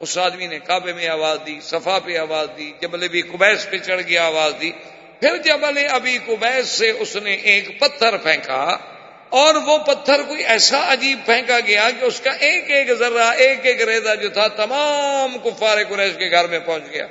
اس 0.00 0.18
آدمی 0.18 0.46
نے 0.46 0.58
کعبے 0.58 0.92
میں 0.92 1.08
آواز 1.08 1.38
دی، 1.46 1.60
صفا 1.60 1.98
پہ 2.04 2.18
آواز 2.18 2.48
دی، 2.56 2.72
جبل 2.80 3.02
ابھی 3.02 3.22
کبیس 3.22 3.70
پہ 3.70 3.78
چڑھ 3.78 4.00
گیا 4.00 4.24
آواز 4.24 4.54
دی۔ 4.60 4.70
پھر 5.20 5.36
جبل 5.36 5.86
ابھی 5.90 6.18
کبیس 6.26 6.68
سے 6.68 6.90
اس 6.90 7.16
نے 7.16 7.34
ایک 7.34 7.80
پتھر 7.80 8.16
پھینکا 8.16 8.76
اور 9.28 9.54
وہ 9.54 9.78
پتھر 9.78 10.22
کوئی 10.22 10.44
ایسا 10.44 10.92
عجیب 10.92 11.18
پھینکا 11.24 11.60
گیا 11.66 11.90
کہ 12.00 12.04
اس 12.04 12.20
کا 12.20 12.30
ایک 12.30 12.70
ایک 12.70 12.94
ذرہ، 12.94 13.30
ایک 13.36 13.66
ایک 13.66 13.82
ریزا 13.82 14.14
جو 14.14 14.28
تھا، 14.28 14.48
تمام 14.48 15.38
کفار 15.38 15.78
قریش 15.88 16.12
کے 16.12 16.30
گھر 16.30 16.48
میں 16.48 16.58
پہنچ 16.58 16.82
گیا۔ 16.90 17.06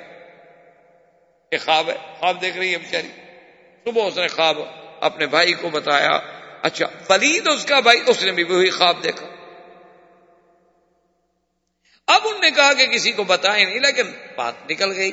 یہ 1.52 1.58
خواب 1.66 1.90
ہے، 1.90 1.96
خواب 2.20 2.42
دیکھ 2.42 2.58
رہی 2.58 2.72
ہے 2.72 2.78
بیچاری۔ 2.78 3.10
صبح 3.86 4.08
اس 4.08 4.18
نے 4.18 4.28
خواب 4.28 4.85
اپنے 5.06 5.26
بھائی 5.26 5.54
کو 5.54 5.70
بتایا 5.70 6.20
اچھا 6.62 6.86
ولید 7.10 7.48
اس 7.48 7.66
کا 7.66 7.80
بھائی، 7.80 8.00
اس 8.08 8.24
نے 8.24 8.32
بھی 8.32 8.44
وہی 8.44 8.70
خواب 8.70 9.04
دیکھا۔ 9.04 9.28
اب 12.08 12.22
ان 12.24 12.42
نے 12.42 12.52
کہا 12.52 12.74
کہ 12.74 12.86
کسی 12.86 13.12
کو 13.12 13.24
بتائے 13.24 13.66
نہیں، 13.66 13.80
لیکن 13.80 14.04
بات 14.36 14.54
نکل 14.70 14.96
گئی۔ 14.96 15.12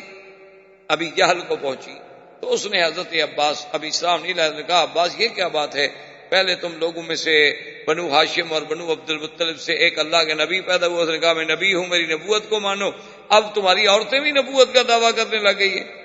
ابھی 0.89 1.11
جہل 1.17 1.41
کو 1.41 1.57
پہنچی۔ 1.57 1.95
تو 2.41 2.53
اس 2.53 2.67
نے 2.67 2.85
حضرت 2.85 3.15
عباس، 3.15 3.67
ابھی 3.73 3.89
اسلام 3.89 4.23
نہیں 4.23 4.35
نے 4.35 4.63
کہا، 4.63 4.83
عباس، 4.83 5.15
یہ 5.19 5.29
کیا 5.29 5.49
بات 5.49 5.77
ہے؟ 5.77 5.89
پہلے 6.31 6.55
تم 6.55 6.77
لوگوں 6.77 7.03
میں 7.03 7.17
سے 7.17 7.53
بنو 7.87 8.15
ہاشم 8.15 8.53
اور 8.53 8.63
بنو 8.63 8.93
عبد 8.93 9.11
المطلب 9.11 9.61
سے 9.61 9.73
ایک 9.73 9.99
اللہ 9.99 10.25
کے 10.25 10.35
نبی 10.35 10.61
پیدا 10.61 10.87
ہوا 10.87 11.03
اس 11.03 11.09
نے 11.09 11.19
کہا، 11.19 11.33
میں 11.33 11.45
نبی 11.45 11.75
ہوں، 11.75 11.87
میری 11.87 12.07
نبوت 12.07 12.49
کو 12.49 12.61
مانو۔ 12.61 12.91
اب 13.29 13.55
تمہاری 13.55 13.87
عورتیں 13.87 14.21
بھی 14.21 14.31
نبوت 14.31 14.75
کا 14.75 14.81
دعویٰ 14.89 15.11
کرنے 15.17 15.39
لگ 15.39 15.59
گئی 15.59 15.81
ہیں۔ 15.81 16.02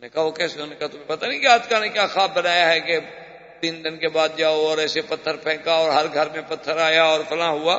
نے 0.00 0.08
کہا 0.08 0.22
وہ 0.22 0.30
کیسے؟ 0.30 0.54
انہوں 0.54 0.66
نے 0.66 0.74
کہا 0.78 0.86
تمہیں 0.86 1.08
پتہ 1.08 1.26
نہیں 1.26 1.40
کہ 1.40 1.46
آج 1.46 1.68
کا 1.68 1.78
نے 1.78 1.88
کیا 1.88 2.06
خواب 2.06 2.34
بنایا 2.34 2.68
ہے 2.70 2.80
کہ 2.80 2.98
تین 3.60 3.84
دن 3.84 3.96
کے 3.96 4.08
بعد 4.08 4.28
جاؤ 4.36 4.64
اور 4.64 4.78
ایسے 4.78 5.00
پتھر 5.00 5.36
پھینکا 5.36 5.72
اور 5.72 5.90
ہر 5.90 6.06
گھر 6.14 6.28
میں 6.28 6.42
پتھر 6.48 6.76
آیا 6.76 7.04
اور 7.04 7.20
فلاں 7.28 7.50
ہوا۔ 7.50 7.78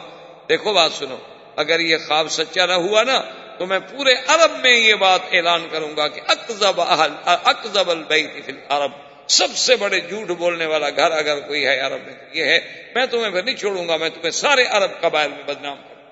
دیکھو 0.49 0.73
بات 0.73 0.91
سنو، 0.91 1.17
اگر 1.55 1.79
یہ 1.79 1.97
خواب 2.07 2.27
سچا 2.29 2.65
نہ 2.65 2.73
ہوا 2.73 3.03
نا، 3.03 3.21
تو 3.57 3.65
میں 3.65 3.79
پورے 3.79 4.13
عرب 4.27 4.51
میں 4.61 4.75
یہ 4.77 4.95
بات 4.95 5.21
اعلان 5.31 5.67
کروں 5.71 5.95
گا 5.97 6.07
کہ 6.07 6.21
اکزب 6.27 6.81
اکزب 6.81 7.89
البیت 7.89 8.45
فی 8.45 8.51
العرب۔ 8.51 8.91
سب 9.29 9.55
سے 9.55 9.75
بڑے 9.75 9.99
جھوٹ 9.99 10.27
بولنے 10.27 10.65
والا 10.65 10.89
گھر 10.89 11.11
اگر 11.11 11.39
کوئی 11.39 11.65
ہے 11.67 11.79
عرب 11.79 12.05
میں 12.05 12.13
یہ 12.33 12.45
ہے، 12.45 12.59
میں 12.95 13.05
تمہیں 13.05 13.31
پھر 13.31 13.43
نہیں 13.43 13.55
چھوڑوں 13.55 13.87
گا، 13.87 13.97
میں 13.97 14.09
تمہیں 14.09 14.31
سارے 14.31 14.63
عرب 14.63 15.01
قبائل 15.01 15.31
میں 15.31 15.43
بدنام 15.45 15.77
کروں 15.77 16.05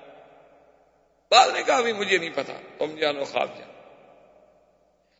بعد 1.30 1.48
نے 1.54 1.62
کہا 1.66 1.80
بھی 1.80 1.92
مجھے 1.92 2.18
نہیں 2.18 2.30
پتا 2.34 2.52
تم 2.78 2.96
جانو 2.96 3.24
خواب 3.24 3.48
جانو 3.58 3.75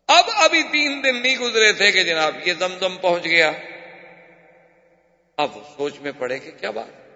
اب 0.09 0.25
ابھی 0.35 0.63
تین 0.63 1.05
دن 1.05 1.23
نہیں 1.23 1.37
گزرے 1.37 1.73
تھے 1.73 1.93
کہ 1.93 2.05
جناب 2.05 2.49
یہ 2.49 2.55
دم 2.55 2.97
پہنچ 3.01 3.25
گیا۔ 3.25 3.53
اب 5.37 5.51
سوچ 5.77 6.01
میں 6.01 6.13
پڑے 6.19 6.39
کہ 6.39 6.51
کیا 6.51 6.71
بات۔ 6.71 7.07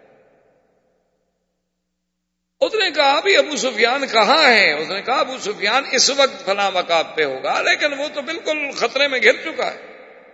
اس 2.60 2.74
نے 2.74 2.90
کہا 2.90 3.20
بھی 3.20 3.36
ابو 3.36 3.56
سفیان 3.56 4.06
کہاں 4.06 4.50
ہے 4.50 4.72
اس 4.72 4.88
نے 4.88 5.02
کہا 5.02 5.20
ابو 5.20 5.38
سفیان 5.38 5.84
اس 5.92 6.10
وقت 6.10 6.44
فلاں 6.44 6.70
مقاب 6.70 7.16
پہ 7.16 7.24
ہوگا، 7.24 7.62
لیکن 7.62 7.98
وہ 7.98 8.08
تو 8.14 8.22
بالکل 8.22 8.70
خطرے 8.70 9.08
میں 9.08 9.18
گھر 9.22 9.32
چکا 9.32 9.72
ہے۔ 9.72 9.78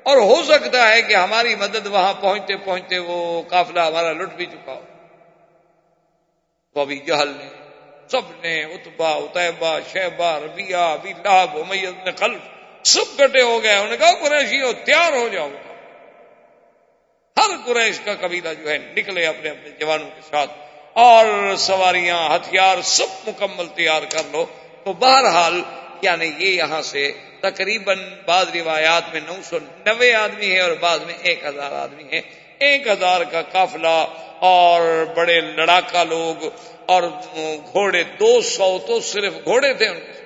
اور 0.02 0.16
ہو 0.16 0.42
سکتا 0.42 0.88
ہے 0.88 1.02
کہ 1.02 1.14
ہماری 1.14 1.54
مدد 1.54 1.86
وہاں 1.86 2.14
پہنچتے 2.14 2.57
پہنچتے 2.57 2.98
وہ 2.98 3.42
قافلہ 3.42 3.80
ہمارا 3.80 4.12
لٹ 4.12 4.28
بھی 4.28 4.46
چکا 4.46 4.72
ہو۔ 4.72 4.80
تو 6.74 6.80
ابھی 6.80 6.98
جہل 6.98 7.28
نے 7.28 7.65
سب 8.11 8.20
نے 8.42 8.62
اتبا 8.62 9.11
اتبا 9.11 9.78
شہبا 9.92 10.40
ربیا 10.40 10.92
ابھی 10.92 11.12
لاب 11.24 11.59
امیت 11.59 12.04
نے 12.04 12.12
خلف 12.12 12.40
سب 12.86 13.18
کٹے 13.18 13.42
ہو 13.42 13.62
گئے۔ 13.62 13.72
انہوں 13.72 13.88
نے 13.88 13.96
کہا، 13.96 14.12
قریشی 14.12 14.62
ہو، 14.62 14.72
تیار 14.72 15.12
ہو 15.12 15.28
جاؤ۔ 15.28 15.48
ہر 17.36 17.50
قریش 17.66 18.00
کا 18.00 18.14
قبیلہ 18.20 18.48
جو 18.62 18.70
ہے 18.70 18.78
نکلے 18.78 19.26
اپنے 19.26 19.50
اپنے 19.50 19.70
جوانوں 19.70 20.11
کے 20.14 20.20
ساتھ۔ 20.30 20.50
اور 20.92 21.57
سواریاں، 21.59 22.34
ہتھیار 22.34 22.78
سب 22.82 23.28
مکمل 23.28 23.66
تیار 23.68 24.02
کر 24.11 24.22
لو۔ 24.32 24.46
تو 24.84 24.92
بہرحال 24.92 25.62
یعنی 26.02 26.32
یہ 26.38 26.50
یہاں 26.50 26.82
سے 26.82 27.12
تقریباً 27.40 27.98
بعض 28.26 28.46
روایات 28.54 29.02
میں 29.12 29.20
نو 29.26 29.34
سو 29.44 29.59
نوے 29.86 30.14
آدمی 30.14 30.50
ہے 30.50 30.61
اور 30.61 30.72
بعض 30.72 31.00
میں 31.02 31.14
ایک 31.22 31.44
ہزار 31.44 31.72
آدمی 31.72 32.04
ہے 32.12 32.20
ایک 32.59 32.86
ہزار 32.86 33.20
کا 33.20 33.42
قافلہ 33.42 34.04
اور 34.40 35.04
بڑے 35.04 35.40
لڑاکا 35.40 36.04
لوگ 36.04 36.48
اور 36.87 37.03
گھوڑے 37.72 38.03
دو 38.03 38.41
سو 38.41 38.78
تو 38.87 39.01
صرف 39.01 39.32
گھوڑے 39.45 39.74
تھے 39.74 39.89
ان 39.89 40.01
کے۔ 40.01 40.16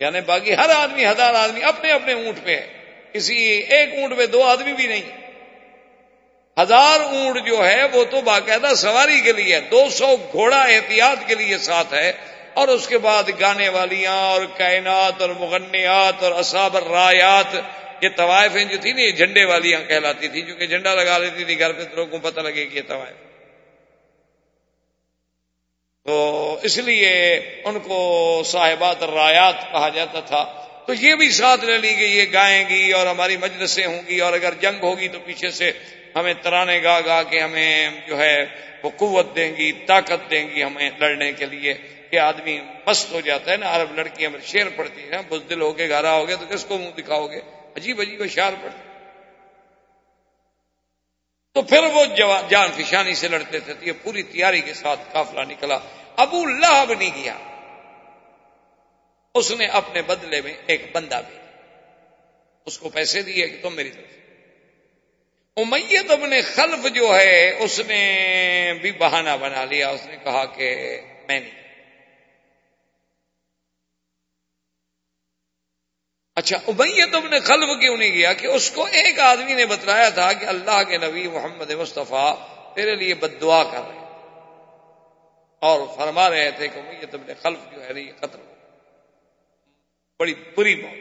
یعنی 0.00 0.20
باقی 0.20 0.56
ہر 0.56 0.70
آدمی، 0.76 1.06
ہزار 1.06 1.34
آدمی 1.34 1.62
اپنے 1.62 1.92
اپنے 1.92 2.12
اونٹ 2.12 2.44
پہ 2.44 2.56
ہے 2.56 2.66
کسی 3.12 3.34
ایک 3.68 3.94
اونٹ 3.94 4.16
پہ 4.16 4.26
دو 4.26 4.42
آدمی 4.42 4.72
بھی 4.72 4.86
نہیں۔ 4.86 5.02
ہزار 6.62 7.00
اونٹ 7.00 7.46
جو 7.46 7.66
ہے، 7.68 7.82
وہ 7.92 8.04
تو 8.04 8.20
باقاعدہ 8.20 8.74
سواری 8.74 9.20
کے 9.20 9.32
لیے 9.32 9.60
دو 9.60 9.88
سو 9.90 10.16
گھوڑا 10.32 10.62
احتیاط 10.62 11.28
کے 11.28 11.34
لیے 11.34 11.58
ساتھ 11.58 11.94
ہے۔ 11.94 12.12
اور 12.54 12.68
اس 12.68 12.88
کے 12.88 12.98
بعد 12.98 13.22
گانے 13.40 13.68
والیاں 13.68 14.16
اور 14.16 14.42
کائنات 14.56 15.22
اور 15.22 15.30
مغنیات 15.30 16.24
اور 16.24 16.32
اصاب 16.32 16.76
الرایات، 16.76 17.56
یہ 18.00 18.08
طوائفیں 18.16 18.64
جو 18.64 18.76
تھی 18.80 18.92
نا، 18.92 19.02
یہ 19.02 19.10
جھنڈے 19.10 19.44
والیاں 19.44 19.80
کہلاتی 19.88 20.28
تھی 20.28 20.42
جو 20.42 20.54
کہ 20.54 20.66
جھنڈا 20.66 20.94
لگا 20.94 21.18
لیتی 21.18 21.44
تھی، 21.44 21.58
گھر 21.58 21.72
پہ 21.72 21.82
لوگوں 21.94 22.18
کو 22.18 22.30
پتہ 22.30 22.40
لگے 22.40 22.66
کہ 22.66 22.76
یہ 22.76 22.82
طوائف 22.88 23.31
تو 26.06 26.58
اس 26.62 26.78
لیے 26.78 27.40
ان 27.64 27.78
کو 27.78 28.42
صاحبات 28.44 29.02
الرایات 29.02 29.72
کہا 29.72 29.88
جاتا 29.88 30.20
تھا۔ 30.20 30.66
تو 30.86 30.94
یہ 30.94 31.14
بھی 31.14 31.30
ساتھ 31.30 31.64
لے 31.64 31.78
لی 31.78 31.96
گئی، 31.98 32.18
یہ 32.18 32.24
گائیں 32.32 32.68
گی 32.68 32.92
اور 32.92 33.06
ہماری 33.06 33.36
مجلسیں 33.36 33.86
ہوں 33.86 34.02
گی 34.08 34.20
اور 34.20 34.32
اگر 34.32 34.54
جنگ 34.60 34.82
ہوگی 34.82 35.08
تو 35.08 35.18
پیچھے 35.24 35.50
سے 35.50 35.72
ہمیں 36.16 36.34
ترانے 36.42 36.82
گا 36.82 37.00
گا 37.06 37.22
کے 37.22 37.40
ہمیں 37.40 37.90
جو 38.06 38.18
ہے 38.18 38.44
وہ 38.82 38.90
قوت 38.96 39.36
دیں 39.36 39.56
گی، 39.56 39.72
طاقت 39.72 40.30
دیں 40.30 40.50
گی 40.50 40.62
ہمیں 40.62 40.90
لڑنے 40.98 41.32
کے 41.32 41.46
لیے 41.46 41.74
کہ 42.10 42.18
آدمی 42.18 42.60
مست 42.86 43.12
ہو 43.12 43.20
جاتا 43.20 43.50
ہے 43.50 43.56
نا۔ 43.56 43.76
عرب 43.76 43.94
لڑکیاں 43.94 44.30
شیر 44.46 44.66
پڑتی 44.76 45.02
ہیں، 45.02 45.22
بزدل 45.28 45.60
ہو 45.60 45.72
کے، 45.72 45.88
گھرا 45.88 46.12
ہو 46.12 46.28
گیا 46.28 46.36
تو 46.36 46.46
کس 46.50 46.64
کو 46.64 46.78
منہ 46.78 47.00
دکھاؤ 47.00 47.26
گے؟ 47.26 47.40
عجیب 47.76 48.00
عجیب 48.00 48.22
اشار 48.22 48.52
پڑتے 48.62 48.91
تو 51.54 51.62
پھر 51.62 51.82
وہ 51.82 52.04
جان 52.48 52.68
فشانی 52.72 53.14
سے 53.14 53.28
لڑتے 53.28 53.60
تھے 53.60 53.74
تو 53.74 53.84
یہ 53.84 53.92
پوری 54.02 54.22
تیاری 54.22 54.60
کے 54.60 54.74
ساتھ 54.74 55.00
قافلہ 55.12 55.40
نکلا۔ 55.40 55.78
ابو 56.16 56.44
لہب 56.44 56.92
نہیں 56.92 57.22
گیا 57.22 57.38
اس 59.34 59.50
نے 59.50 59.66
اپنے 59.66 60.02
بدلے 60.02 60.40
میں 60.40 60.54
ایک 60.66 60.86
بندہ 60.92 61.20
بھی۔ 61.28 61.38
اس 62.66 62.78
کو 62.78 62.88
پیسے 62.88 63.22
دیے 63.22 63.48
کہ 63.48 63.62
تم 63.62 63.74
میری 63.74 63.90
طرف۔ 63.90 64.16
امیت 65.56 66.10
ابن 66.10 66.30
خلف 66.54 66.94
جو 66.94 67.14
ہے، 67.16 67.56
اس 67.58 67.80
نے 67.88 68.72
بھی 68.82 68.92
بہانہ 68.92 69.30
بنا 69.40 69.64
لیا۔ 69.64 69.88
اس 69.88 70.06
نے 70.06 70.16
کہا 70.24 70.44
کہ 70.44 71.00
میں 71.28 71.40
نہیں۔ 71.40 71.61
اچھا 76.34 76.56
ابیت 76.68 77.14
ابن 77.14 77.38
خلف 77.44 77.80
کیوں 77.80 77.96
نہیں 77.96 78.12
گیا؟ 78.12 78.32
کہ 78.32 78.46
اس 78.46 78.70
کو 78.70 78.84
ایک 78.84 79.18
آدمی 79.18 79.54
نے 79.54 79.66
بتلایا 79.66 80.08
تھا 80.08 80.32
کہ 80.32 80.44
اللہ 80.44 80.82
کے 80.82 80.98
نبی 80.98 81.28
محمد 81.28 81.70
مصطفیٰ 81.70 82.34
تیرے 82.74 82.94
لیے 82.96 83.14
بد 83.14 83.40
دعا 83.40 83.64
کر 83.64 83.80
رہے 83.88 84.00
اور 85.58 85.80
فرما 85.96 86.30
رہے 86.30 86.50
تھے 86.50 86.68
کہ 86.68 86.78
امیت 86.78 87.14
ابن 87.14 87.32
خلف 87.42 87.74
جو 87.74 87.84
ہے 87.84 88.00
یہ 88.00 88.12
قتل 88.20 88.38
بڑی 90.18 90.34
بری 90.56 90.74
موت 90.74 91.00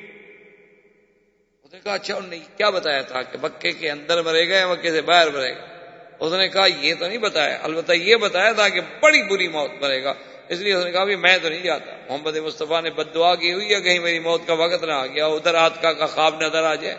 اس 1.64 1.74
نے 1.74 1.80
کہا 1.80 1.94
اچھا 1.94 2.16
انہوں 2.16 2.30
نے 2.30 2.40
کیا 2.58 2.70
بتایا 2.70 3.02
تھا 3.02 3.22
کہ 3.22 3.38
مکے 3.42 3.72
کے 3.72 3.92
اندر 3.92 4.22
مرے 4.22 4.50
گا 4.50 4.58
یا 4.58 4.68
مکے 4.68 4.92
سے 4.92 5.02
باہر 5.02 5.30
مرے 5.32 5.56
گا 5.56 5.72
اس 6.20 6.34
نے 6.34 6.48
کہا، 6.48 6.66
یہ 6.66 6.94
تو 7.00 7.08
نہیں 7.08 7.18
بتایا، 7.18 7.60
البتہ 7.62 7.92
یہ 7.92 8.16
بتایا 8.16 8.52
تھا 8.52 8.70
کہ 8.70 8.82
بڑی 8.82 9.24
بری 9.24 9.48
موت 9.48 9.72
مرے 9.82 10.04
گا۔ 10.04 10.14
اس 10.48 10.60
لیے 10.60 10.74
اس 10.74 10.86
نے 10.86 10.92
کہا 10.92 11.04
میں 11.04 11.38
تو 11.42 11.50
نہیں 11.50 11.64
جاتا۔ 11.64 11.92
محمد 12.10 12.36
مصطفیٰ 12.36 12.82
نے 12.82 12.90
بد 12.90 13.14
دعا 13.14 13.36
کی 13.36 13.54
ہوئی 13.54 13.74
ہے، 13.74 13.82
کہیں 13.82 14.00
میری 14.00 14.20
موت 14.20 14.48
کا 14.48 14.54
وقت 14.54 14.84
نہ 14.84 14.92
آ 14.92 15.06
گیا، 15.06 15.26
ادھر 15.26 15.56
آت 15.56 15.82
کا 15.82 16.06
خواب 16.06 16.42
نظر 16.42 16.64
آ 16.64 16.76
جائے۔ 16.76 16.96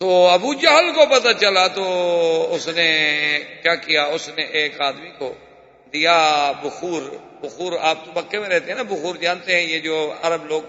تو 0.00 0.26
ابو 0.26 0.54
جہل 0.54 0.92
کو 0.94 1.06
پتا 1.06 1.34
چلا 1.34 1.66
تو 1.66 1.84
اس 2.54 2.68
نے 2.68 3.38
کیا 3.62 3.74
کیا؟ 3.74 4.04
اس 4.04 4.28
نے 4.36 4.42
ایک 4.42 4.80
آدمی 4.80 5.10
کو 5.18 5.34
دیا 5.92 6.52
بخور۔ 6.62 7.02
بخور 7.40 7.72
آپ 7.80 8.04
تو 8.04 8.20
مکے 8.20 8.38
میں 8.38 8.48
رہتے 8.48 8.66
ہیں 8.66 8.76
نا، 8.76 8.82
بخور 8.82 9.16
جانتے 9.16 9.54
ہیں۔ 9.54 9.62
یہ 9.62 9.78
جو 9.78 10.14
عرب 10.22 10.46
لوگ 10.46 10.62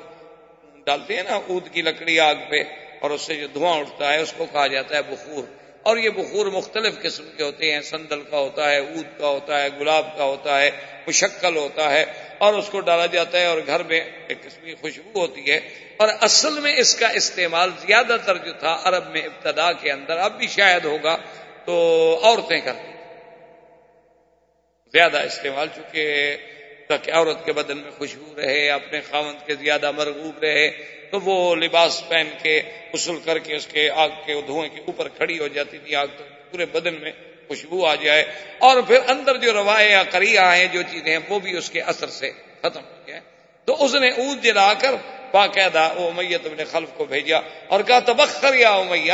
ڈالتے 0.85 1.15
ہیں 1.15 1.23
نا، 1.23 1.35
اود 1.47 1.69
کی 1.71 1.81
لکڑی 1.81 2.19
آگ 2.19 2.35
پہ، 2.49 2.57
اور 3.01 3.11
اس 3.11 3.21
سے 3.21 3.35
جو 3.35 3.47
دھواں 3.47 3.79
اٹھتا 3.79 4.13
ہے، 4.13 4.21
اس 4.21 4.33
کو 4.37 4.45
کہا 4.51 4.67
جاتا 4.67 4.97
ہے 4.97 5.01
بخور۔ 5.01 5.64
اور 5.85 5.97
یہ 5.97 6.09
بخور 6.09 6.45
مختلف 6.45 6.93
قسم 7.01 7.29
کے 7.37 7.43
ہوتے 7.43 7.73
ہیں، 7.73 7.81
سندل 7.81 8.21
کا 8.21 8.37
ہوتا 8.37 8.71
ہے، 8.71 8.77
اود 8.77 9.19
کا 9.19 9.27
ہوتا 9.27 9.61
ہے، 9.61 9.67
گلاب 9.79 10.17
کا 10.17 10.23
ہوتا 10.23 10.61
ہے، 10.61 10.71
مشکل 11.07 11.55
ہوتا 11.55 11.91
ہے 11.91 12.05
اور 12.37 12.53
اس 12.53 12.69
کو 12.69 12.79
ڈالا 12.79 13.05
جاتا 13.05 13.37
ہے 13.39 13.45
اور 13.45 13.57
گھر 13.67 13.83
میں 13.83 14.01
ایک 14.27 14.43
قسم 14.43 14.65
کی 14.65 14.75
خوشبو 14.81 15.19
ہوتی 15.19 15.51
ہے۔ 15.51 15.59
اور 15.97 16.07
اصل 16.21 16.59
میں 16.59 16.75
اس 16.75 16.95
کا 16.95 17.07
استعمال 17.07 17.69
زیادہ 17.87 18.17
تر 18.25 18.37
جو 18.37 18.53
تھا 18.59 18.77
عرب 18.83 19.09
میں 19.09 19.21
ابتدا 19.21 19.71
کے 19.71 19.91
اندر، 19.91 20.17
اب 20.17 20.37
بھی 20.37 20.47
شاید 20.47 20.85
ہوگا 20.85 21.17
تو 21.65 21.75
عورتیں 22.23 22.59
کرتی 22.59 22.91
زیادہ 24.93 25.17
استعمال، 25.17 25.67
چونکہ 25.75 26.35
تاکہ 26.87 27.11
عورت 27.11 27.45
کے 27.45 27.53
بدن 27.53 27.77
میں 27.77 27.91
خوشبو 27.91 28.33
رہے، 28.37 28.69
اپنے 28.69 29.01
خامند 29.01 29.47
کے 29.47 29.55
زیادہ 29.55 29.91
مرغوب 29.91 30.43
رہے، 30.43 30.69
تو 31.11 31.19
وہ 31.19 31.55
لباس 31.55 32.03
پہن 32.07 32.27
کے 32.41 32.61
غسل 32.93 33.19
کر 33.25 33.39
کے 33.39 33.55
اس 33.55 33.67
کے 33.67 33.89
آگ 33.89 34.09
کے 34.25 34.41
دھوئیں 34.47 34.69
کے 34.75 34.81
اوپر 34.81 35.07
کھڑی 35.07 35.39
ہو 35.39 35.47
جاتی 35.47 35.77
تھی، 35.77 35.95
آگ 35.95 36.07
تو 36.17 36.23
پورے 36.51 36.65
بدن 36.65 36.93
میں 36.93 37.11
خوشبو 37.47 37.85
آ 37.85 37.95
جائے۔ 37.95 38.25
اور 38.57 38.81
پھر 38.81 38.99
اندر 39.07 39.37
جو 39.37 39.53
روائے 39.53 39.89
یا 39.89 40.03
کریا 40.03 40.57
ہیں، 40.57 40.65
جو 40.65 40.81
چیزیں 40.81 41.11
ہیں، 41.11 41.19
وہ 41.29 41.39
بھی 41.39 41.57
اس 41.57 41.69
کے 41.69 41.81
اثر 41.81 42.07
سے 42.07 42.31
ختم 42.61 42.81
ہو 42.81 43.01
جائے 43.05 43.21
تو 43.65 43.85
اس 43.85 43.95
نے 43.95 44.09
اونت 44.09 44.43
جلا 44.43 44.73
کر 44.73 44.95
باقاعدہ 45.31 45.79
او 45.79 46.11
میت 46.11 46.45
اپنے 46.45 46.63
خلف 46.63 46.89
کو 46.93 47.05
بھیجا 47.05 47.37
اور 47.67 47.81
کہا، 47.81 47.99
تبخر 47.99 48.53
یا 48.53 48.71
امیہ 48.71 49.13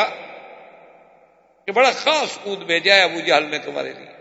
کہ 1.65 1.71
بڑا 1.71 1.91
خاص 1.91 2.37
اود 2.43 2.59
بھیجا 2.59 2.95
ہے 2.95 3.01
ابو 3.01 3.19
جہل 3.19 3.43
نے 3.43 3.57
تمہارے 3.57 3.93
لیے۔ 3.93 4.20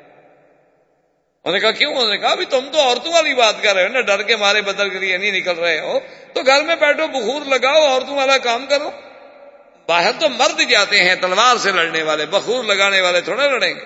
انہوں 1.45 1.55
نے 1.55 1.61
کہا، 1.61 1.71
کیوں؟ 1.71 1.93
انہوں 1.93 2.11
نے 2.11 2.19
کہا 2.19 2.35
بھی 2.35 2.45
تم 2.45 2.69
تو 2.73 2.81
عورتوں 2.81 3.13
والی 3.13 3.35
بات 3.35 3.55
کر 3.63 3.75
رہے 3.75 3.83
ہو 3.83 3.89
نا، 3.89 4.01
ڈر 4.01 4.23
کے 4.23 4.37
مارے 4.37 4.63
بدل 4.63 4.91
کے 4.91 4.99
لیے 4.99 5.17
نہیں 5.17 5.33
نکل 5.33 5.59
رہے 5.59 5.81
ہو، 5.81 6.01
تو 6.33 6.43
گھر 6.43 6.63
میں 6.63 6.77
بیٹھو، 6.77 7.07
بخور 7.07 7.47
لگاؤ، 7.47 7.83
عورتوں 7.83 8.17
والا 8.17 8.39
کام 8.39 8.67
کرو. 8.67 8.91
باہر 9.87 10.11
تو 10.21 10.29
مرد 10.29 10.61
جاتے 10.71 11.03
ہیں، 11.03 11.15
تلوار 11.15 11.57
سے 11.57 11.73
لڑنے 11.73 12.03
والے، 12.03 12.27
بخور 12.27 12.65
لگانے 12.65 13.01
والے 13.01 13.21
تھوڑے 13.21 13.49
لڑیں 13.49 13.75
گے۔ 13.75 13.85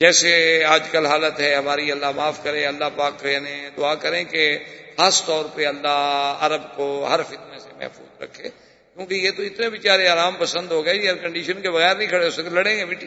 جیسے 0.00 0.64
آج 0.64 0.82
کل 0.90 1.06
حالت 1.06 1.40
ہے، 1.40 1.54
ہماری 1.54 1.92
اللہ 1.92 2.10
معاف 2.16 2.42
کرے، 2.42 2.66
اللہ 2.66 2.84
پاک 2.96 3.24
یعنی 3.24 3.68
دعا 3.76 3.94
کریں 3.94 4.24
کہ 4.24 4.58
خاص 4.96 5.24
طور 5.24 5.44
پہ 5.54 5.66
اللہ 5.66 6.36
عرب 6.40 6.62
کو 6.76 7.06
ہر 7.10 7.22
فتنے 7.22 7.58
سے 7.58 7.68
محفوظ 7.76 8.22
رکھے، 8.22 8.48
کیونکہ 8.96 9.14
یہ 9.14 9.30
تو 9.30 9.42
اتنے 9.42 9.70
بیچارے 9.70 10.08
آرام 10.08 10.36
پسند 10.36 10.72
ہو 10.72 10.84
گئے 10.84 10.98
ایئر 10.98 11.14
کنڈیشن 11.14 11.60
کے 11.62 11.70
بغیر 11.70 11.96
نہیں 11.96 12.08
کھڑے 12.08 12.24
ہو 12.24 12.30
سکتے، 12.30 12.50
لڑیں 12.50 12.76
گے 12.76 12.84
بیٹی 12.84 13.06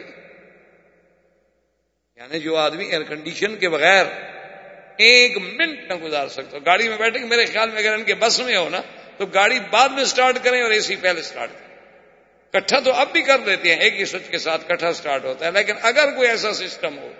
یعنی 2.18 2.38
جو 2.40 2.56
آدمی 2.56 2.84
ایئر 2.84 3.02
کنڈیشن 3.02 3.56
کے 3.56 3.68
بغیر 3.68 4.06
ایک 4.96 5.36
منٹ 5.38 5.90
نہ 5.90 5.94
گزار 6.02 6.28
سکتا 6.28 6.58
گاڑی 6.66 6.88
میں 6.88 6.96
بیٹھے 6.96 7.20
میرے 7.20 7.44
خیال 7.44 7.70
میں 7.70 7.78
اگر 7.78 7.94
ان 7.94 8.02
کے 8.02 8.14
بس 8.14 8.40
میں 8.40 8.56
ہو 8.56 8.68
نا، 8.68 8.80
تو 9.16 9.26
گاڑی 9.26 9.58
بعد 9.70 9.88
میں 9.88 10.04
سٹارٹ 10.04 10.38
کریں 10.42 10.62
اور 10.62 10.70
اے 10.70 10.80
سی 10.80 10.96
پہلے 10.96 11.22
سٹارٹ 11.22 11.50
کریں۔ 11.50 11.76
کٹھا 12.52 12.80
تو 12.80 12.92
اب 12.92 13.08
بھی 13.12 13.22
کر 13.22 13.38
دیتے 13.46 13.74
ہیں، 13.74 13.80
ایک 13.80 14.00
ہی 14.00 14.04
سوچ 14.04 14.30
کے 14.30 14.38
ساتھ 14.38 14.68
کٹھا 14.68 14.92
سٹارٹ 14.92 15.24
ہوتا 15.24 15.46
ہے۔ 15.46 15.50
لیکن 15.50 15.72
اگر 15.82 16.10
کوئی 16.16 16.28
ایسا 16.28 16.52
سسٹم 16.52 16.98
ہو 16.98 17.12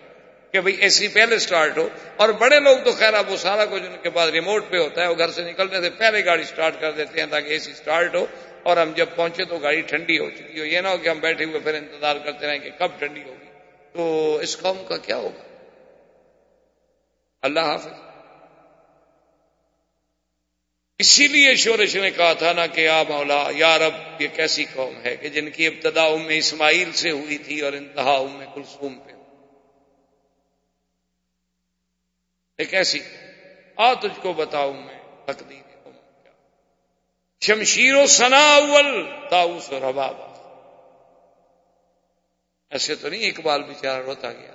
کہ 0.52 0.60
بھائی 0.60 0.76
اے 0.76 0.88
سی 0.88 1.08
پہلے 1.08 1.38
سٹارٹ 1.38 1.78
ہو 1.78 1.88
اور 2.16 2.28
بڑے 2.28 2.60
لوگ 2.60 2.78
تو 2.84 2.92
خیر 2.92 3.14
اب 3.14 3.30
وہ 3.30 3.36
سارا 3.36 3.64
کچھ 3.64 3.82
ان 3.82 3.96
کے 4.02 4.10
پاس 4.10 4.30
ریموٹ 4.30 4.70
پہ 4.70 4.76
ہوتا 4.76 5.02
ہے، 5.02 5.06
وہ 5.06 5.18
گھر 5.18 5.30
سے 5.30 5.42
نکلنے 5.42 5.80
سے 5.80 5.90
پہلے 5.90 6.24
گاڑی 6.24 6.44
سٹارٹ 6.44 6.80
کر 6.80 6.92
دیتے 6.92 7.20
ہیں 7.20 7.26
تاکہ 7.30 7.48
اے 7.48 7.58
سی 7.58 7.72
سٹارٹ 7.72 8.14
ہو 8.14 8.26
اور 8.62 8.76
ہم 8.76 8.92
جب 8.96 9.06
پہنچے 9.14 9.44
تو 9.44 9.58
گاڑی 9.58 9.80
ٹھنڈی 9.80 10.18
ہو 10.18 10.30
چکی 10.30 10.60
ہو۔ 10.60 10.64
یہ 10.64 10.80
نہ 10.80 10.88
ہو 10.88 10.96
کہ 10.96 11.08
ہم 11.08 11.18
بیٹھے 11.18 11.44
ہوئے 11.44 11.60
پھر 11.60 11.74
انتظار 11.74 12.16
کرتے 12.24 12.46
رہیں 12.46 12.58
کہ 12.58 12.70
کب 12.78 12.98
ٹھنڈی 12.98 13.22
ہوگی 13.22 13.37
تو 13.98 14.38
اس 14.42 14.58
قوم 14.58 14.82
کا 14.88 14.96
کیا 14.96 15.16
ہوگا؟ 15.16 15.42
اللہ 17.42 17.60
حافظ۔ 17.60 17.92
اسی 20.98 21.28
لیے 21.28 21.54
شورش 21.54 21.96
نے 21.96 22.10
کہا 22.10 22.32
تھا 22.32 22.52
نا 22.52 22.66
کہ 22.66 22.88
آ 22.88 23.02
مولا، 23.02 23.48
یا 23.50 23.78
رب، 23.78 24.22
یہ 24.22 24.28
کیسی 24.28 24.64
قوم 24.74 25.00
ہے 25.04 25.16
کہ 25.16 25.28
جن 25.28 25.50
کی 25.50 25.66
ابتدا 25.66 26.04
ام 26.04 26.28
اسماعیل 26.28 26.92
سے 26.92 27.10
ہوئی 27.10 27.38
تھی 27.38 27.60
اور 27.60 27.72
انتہا 27.72 28.16
ام 28.16 28.44
کلثوم 28.54 28.98
پہ۔ 28.98 29.12
ایک 32.58 32.74
ایسی، 32.74 33.00
آ 33.76 33.94
تجھ 33.94 34.20
کو 34.22 34.32
بتاؤں 34.32 34.82
میں 34.82 34.98
تقدیر 35.24 35.88
شمشیر 37.40 37.94
و 37.94 38.06
سنا 38.06 38.54
اول 38.54 39.06
تاؤس 39.30 39.72
و 39.72 39.80
ربابا۔ 39.80 40.27
ایسے 42.70 42.94
تو 42.94 43.08
نہیں 43.08 43.30
اقبال 43.30 43.62
بیچارہ 43.62 44.02
روتا 44.02 44.32
گیا۔ 44.32 44.52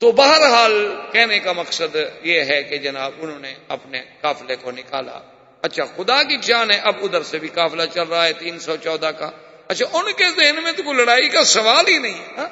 تو 0.00 0.12
بہرحال 0.12 0.88
کہنے 1.12 1.38
کا 1.38 1.52
مقصد 1.52 1.96
یہ 2.22 2.40
ہے 2.40 2.62
کہ 2.62 2.76
جناب 2.76 3.12
انہوں 3.18 3.38
نے 3.38 3.54
اپنے 3.68 4.02
قافلے 4.20 4.56
کو 4.56 4.70
نکالا۔ 4.70 5.20
اچھا 5.62 5.84
خدا 5.84 6.22
کی 6.22 6.36
جان 6.38 6.70
ہے، 6.70 6.78
اب 6.78 6.94
ادھر 7.02 7.22
سے 7.22 7.38
بھی 7.38 7.48
قافلہ 7.48 7.82
چل 7.94 8.02
رہا 8.02 8.24
ہے 8.24 8.32
تین 8.32 8.58
سو 8.58 8.76
چودہ 8.76 9.10
کا۔ 9.18 9.30
اچھا 9.68 9.86
ان 9.92 10.12
کے 10.12 10.24
ذہن 10.28 10.62
میں 10.62 10.72
تو 10.72 10.82
کوئی 10.82 10.96
لڑائی 10.96 11.28
کا 11.28 11.44
سوال 11.44 11.88
ہی 11.88 11.98
نہیں 11.98 12.14
ہے۔ 12.14 12.34
ہاں؟ 12.36 12.48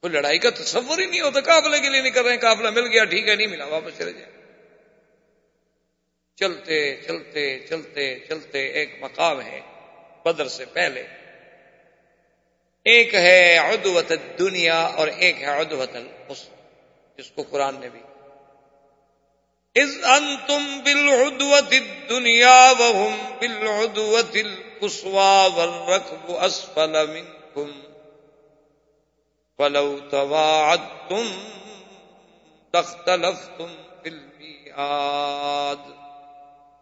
کوئی 0.00 0.12
لڑائی 0.12 0.38
کا 0.38 0.50
تصور 0.50 0.98
ہی 0.98 1.06
نہیں 1.06 1.20
ہوتا، 1.20 1.40
قافلے 1.40 1.80
کے 1.80 1.88
لیے 1.88 2.00
نہیں 2.00 2.12
کر 2.12 2.22
رہے 2.22 2.30
ہیں، 2.30 2.40
قافلہ 2.40 2.70
مل 2.70 2.86
گیا، 2.86 3.04
ٹھیک 3.04 3.28
ہے، 3.28 3.36
نہیں 3.36 3.46
ملا، 3.46 3.64
واپس 3.64 3.98
چلے 3.98 4.12
جائیں۔ 4.12 4.32
چلتے 6.36 6.96
چلتے 6.96 7.58
چلتے 7.58 8.18
چلتے، 8.18 8.66
ایک 8.66 8.96
مقام 9.00 9.40
ہے۔ 9.40 9.60
بدر 10.26 10.48
سے 10.48 10.64
پہلے۔ 10.64 11.02
ایک 12.84 13.14
ہے 13.14 13.56
عدوت 13.56 14.12
دنیا 14.38 14.82
اور 14.82 15.08
ایک 15.08 15.40
ہے 15.40 15.46
عدوت 15.46 15.96
الحسن، 15.96 16.54
جس 17.18 17.30
کو 17.30 17.42
قرآن 17.50 17.80
نے 17.80 17.88
بھی۔ 17.88 18.00
از 19.74 20.04
انتم 20.04 20.80
بالعدوت 20.84 21.72
الدنیا 21.72 22.72
وهم 22.78 23.16
بالعدوت 23.40 24.36
القصوى 24.36 25.48
والركب 25.56 26.36
اسفل 26.36 27.06
منكم 27.06 27.80
فلو 29.58 29.98
تواعدتم 30.10 31.48
تختلفتم 32.70 33.74
في 34.02 34.08
الميعاد 34.08 35.95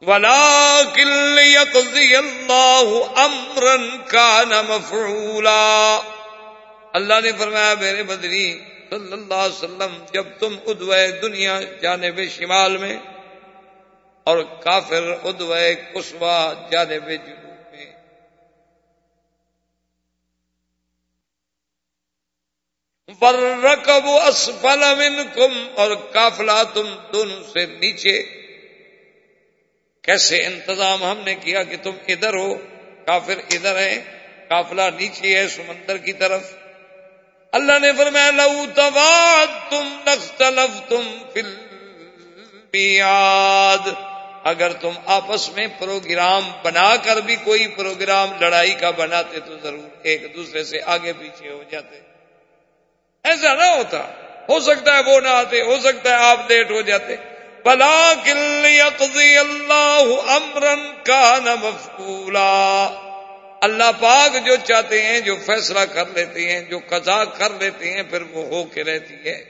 ولا 0.07 0.83
اللہ 2.19 2.89
امرن 3.17 3.87
کا 4.07 4.63
مفعولا. 4.69 6.01
اللہ 6.93 7.21
نے 7.25 7.33
فرمایا، 7.39 7.75
میرے 7.81 8.03
بدری 8.03 8.47
صلی 8.91 9.13
اللہ 9.13 9.35
علیہ 9.35 9.55
وسلم، 9.55 9.97
جب 10.13 10.27
تم 10.39 10.57
ادوے 10.67 11.07
دنیا 11.23 11.61
جانب 11.83 12.21
شمال 12.31 12.77
میں 12.77 12.97
اور 14.27 14.39
کافر 14.61 15.15
ادوے 15.23 15.75
کسوا 15.95 16.39
جانب 16.71 17.09
جنوب 17.09 17.73
میں 17.73 17.91
ورکب 23.23 24.07
اسفل 24.09 24.85
منکم 24.99 25.53
اور 25.75 25.91
کافلا 26.13 26.63
تم 26.75 26.95
دونوں 27.13 27.43
سے 27.53 27.67
نیچے 27.67 28.17
کیسے 30.05 30.47
انتظام 30.47 31.05
ہم 31.05 31.19
نے 31.25 31.35
کیا 31.35 31.63
کہ 31.63 31.77
تم 31.83 31.91
ادھر 32.09 32.35
ہو، 32.35 32.55
کافر 33.07 33.35
ادھر 33.51 33.77
ہے 33.77 34.03
کافلا 34.49 34.91
نیچے 34.91 35.37
ہے، 35.39 35.49
سمندر 35.49 35.97
کی 35.97 36.13
طرف۔ 36.13 36.43
اللہ 37.53 37.79
نے 37.83 37.93
فرمایا، 37.99 38.31
لو 38.31 38.65
تباد 38.75 39.71
تم 39.71 40.01
نختلف 40.07 40.89
تم 40.89 41.19
فل 41.35 41.57
اگر 44.45 44.73
تم 44.73 44.91
آپس 45.07 45.49
میں 45.57 45.67
پروگرام 45.79 46.43
بنا 46.63 46.97
کر 46.97 47.17
بھی 47.17 47.37
کوئی 47.37 47.67
پروگرام 47.67 48.33
لڑائی 48.41 48.75
کا 48.75 48.91
بناتے 48.91 49.41
تو 49.41 49.57
ضرور 49.63 49.89
ایک 50.03 50.35
دوسرے 50.35 50.65
سے 50.65 50.79
آگے 50.87 51.13
پیچھے 51.13 51.51
ہو 51.51 51.63
جاتے۔ 51.71 52.01
ایسا 53.25 53.55
نہ 53.55 53.65
ہوتا۔ 53.65 53.99
ہو 54.49 54.61
سکتا 54.61 54.99
ہے 54.99 55.03
وہ 55.07 55.21
نہ 55.21 55.29
آتے، 55.29 55.63
ہو 55.63 55.77
سکتا 55.79 56.11
ہے 56.11 56.15
آپ 56.15 56.51
لیٹ 56.51 56.71
ہو 56.71 56.81
جاتے۔ 56.81 57.17
بلا 57.65 58.13
کل 58.25 58.81
اللہ 59.39 60.05
امرن 60.27 61.05
کا 61.05 61.39
نفلا 61.45 62.87
اللہ 63.61 63.91
پاک 64.01 64.47
جو 64.47 64.57
چاہتے 64.65 65.03
ہیں، 65.03 65.21
جو 65.21 65.37
فیصلہ 65.47 65.81
کر 65.81 66.05
لیتے 66.15 66.53
ہیں، 66.53 66.61
جو 66.61 66.79
قضا 66.89 67.25
کر 67.25 67.53
لیتے 67.61 67.93
ہیں، 67.93 68.03
پھر 68.03 68.23
وہ 68.23 68.45
ہو 68.45 68.65
کے 68.65 68.85
رہتی 68.85 69.15
ہے۔ 69.15 69.45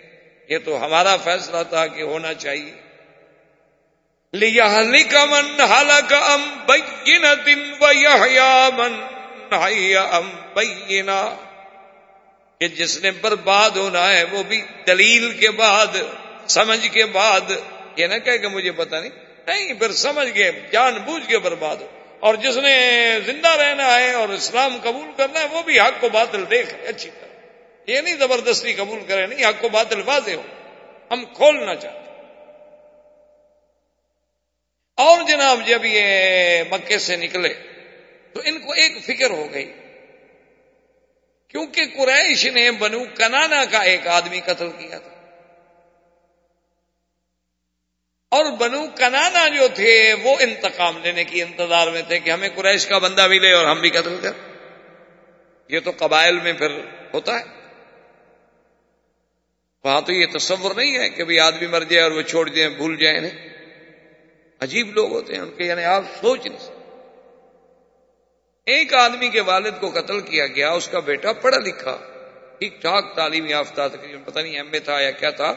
یہ 0.48 0.58
تو 0.64 0.84
ہمارا 0.84 1.16
فیصلہ 1.16 1.56
تھا 1.68 1.86
کہ 1.86 2.02
ہونا 2.02 2.34
چاہیے۔ 2.34 2.72
لیا 4.32 4.82
کا 5.10 5.24
من 5.24 5.60
ہالک 5.60 6.12
ام 6.12 6.42
بین 6.66 7.24
دن 7.46 7.70
من 8.76 9.04
ام 9.96 10.30
بینا 10.54 11.34
کہ 12.60 12.68
جس 12.68 13.02
نے 13.02 13.10
برباد 13.10 13.70
ہونا 13.70 14.12
ہے، 14.12 14.24
وہ 14.24 14.42
بھی 14.42 14.62
دلیل 14.86 15.32
کے 15.40 15.50
بعد، 15.50 15.96
سمجھ 16.48 16.88
کے 16.88 17.04
بعد 17.04 17.52
یہ 17.97 18.07
نہ 18.07 18.14
کہ 18.14 18.49
مجھے 18.49 18.72
پتا 18.72 19.01
نہیں۔ 19.01 19.11
نہیں، 19.47 19.72
پھر 19.72 19.92
سمجھ 19.92 20.30
کے 20.34 20.51
جان 20.72 20.95
بوجھ 20.95 21.28
کے 21.28 21.38
برباد 21.38 21.76
ہو۔ 21.76 21.86
اور 22.20 22.34
جس 22.34 22.57
نے 22.57 23.18
زندہ 23.26 23.49
رہنا 23.49 23.95
ہے 23.95 24.12
اور 24.12 24.28
اسلام 24.28 24.78
قبول 24.82 25.11
کرنا 25.16 25.40
ہے، 25.40 25.47
وہ 25.51 25.62
بھی 25.62 25.80
حق 25.80 26.01
کو 26.01 26.09
باطل 26.09 26.45
دیکھ، 26.51 26.74
اچھی 26.86 27.11
طرح۔ 27.11 27.47
یہ 27.86 28.01
نہیں 28.01 28.16
زبردستی 28.16 28.74
قبول 28.74 28.99
کرے، 29.09 29.26
نہیں، 29.26 29.45
حق 29.45 29.61
کو 29.61 29.68
باطل 29.68 30.03
واضح 30.05 30.30
ہو۔ 30.30 30.42
ہم 31.11 31.24
کھولنا 31.24 31.74
چاہتے۔ 31.74 31.99
اور 34.97 35.22
جناب، 35.28 35.66
جب 35.66 35.84
یہ 35.84 36.09
مکے 36.70 36.99
سے 36.99 37.16
نکلے، 37.16 37.55
تو 38.32 38.40
ان 38.45 38.59
کو 38.59 38.72
ایک 38.72 38.92
فکر 39.05 39.30
ہو 39.30 39.53
گئی۔ 39.55 39.72
کیونکہ 41.49 41.82
قریش 41.97 42.47
نے 42.47 42.70
بنو 42.70 43.05
کنانا 43.16 43.64
کا 43.64 43.82
ایک 43.82 44.07
آدمی 44.07 44.40
قتل 44.40 44.68
کیا 44.78 44.99
تھا۔ 44.99 45.13
اور 48.35 48.45
بنو 48.59 48.87
کنانا 48.97 49.49
جو 49.49 49.68
تھے 49.74 50.14
وہ 50.22 50.37
انتقام 50.41 50.99
لینے 51.03 51.24
کی 51.24 51.43
انتظار 51.43 51.87
میں 51.87 52.03
تھے 52.09 52.18
کہ 52.18 52.30
ہمیں 52.30 52.49
قریش 52.55 52.87
کا 52.87 52.99
بندہ 52.99 53.26
ملے 53.26 53.53
اور 53.53 53.66
ہم 53.66 53.80
بھی 53.80 53.91
قتل 53.91 54.16
کر 54.22 54.32
یہ 55.68 55.80
تو 55.85 55.93
قبائل 55.99 56.39
میں 56.41 56.53
پھر 56.53 56.78
ہوتا 57.14 57.39
ہے۔ 57.41 57.45
وہاں 59.85 60.01
تو 60.01 60.12
یہ 60.12 60.26
تصور 60.39 60.74
نہیں 60.74 60.99
ہے 60.99 61.09
کہ 61.09 61.41
آدمی 61.41 61.66
مر 61.66 61.82
جائے 61.82 62.03
اور 62.03 62.12
وہ 62.12 62.22
چھوڑ 62.22 62.49
دیں 62.49 62.68
بھول 62.68 62.97
جائیں 62.97 63.18
انہیں 63.18 63.49
عجیب 64.61 64.93
لوگ 64.93 65.12
ہوتے 65.12 65.35
ہیں 65.35 65.41
ان 65.41 65.51
کے 65.51 65.64
یعنی 65.64 65.85
آپ 65.85 66.05
سوچ 66.20 66.47
نہیں 66.47 66.59
سکتے۔ 66.59 66.74
ایک 68.66 68.95
آدمی 68.95 69.28
کے 69.28 69.41
والد 69.41 69.80
کو 69.80 69.91
قتل 69.91 70.20
کیا 70.20 70.47
گیا، 70.47 70.70
اس 70.70 70.89
کا 70.89 70.99
بیٹا 70.99 71.32
پڑھا 71.32 71.59
لکھا، 71.59 71.97
ٹھیک 72.59 72.80
ٹھاک 72.80 73.16
تعلیم 73.16 73.47
یافتہ 73.47 73.89
تقریباً، 73.93 74.22
پتہ 74.22 74.41
نہیں 74.41 74.57
ایم 74.57 74.68
اے 74.72 74.80
تھا 74.80 75.01
یا 75.01 75.11
کیا 75.11 75.30
تھا۔ 75.30 75.55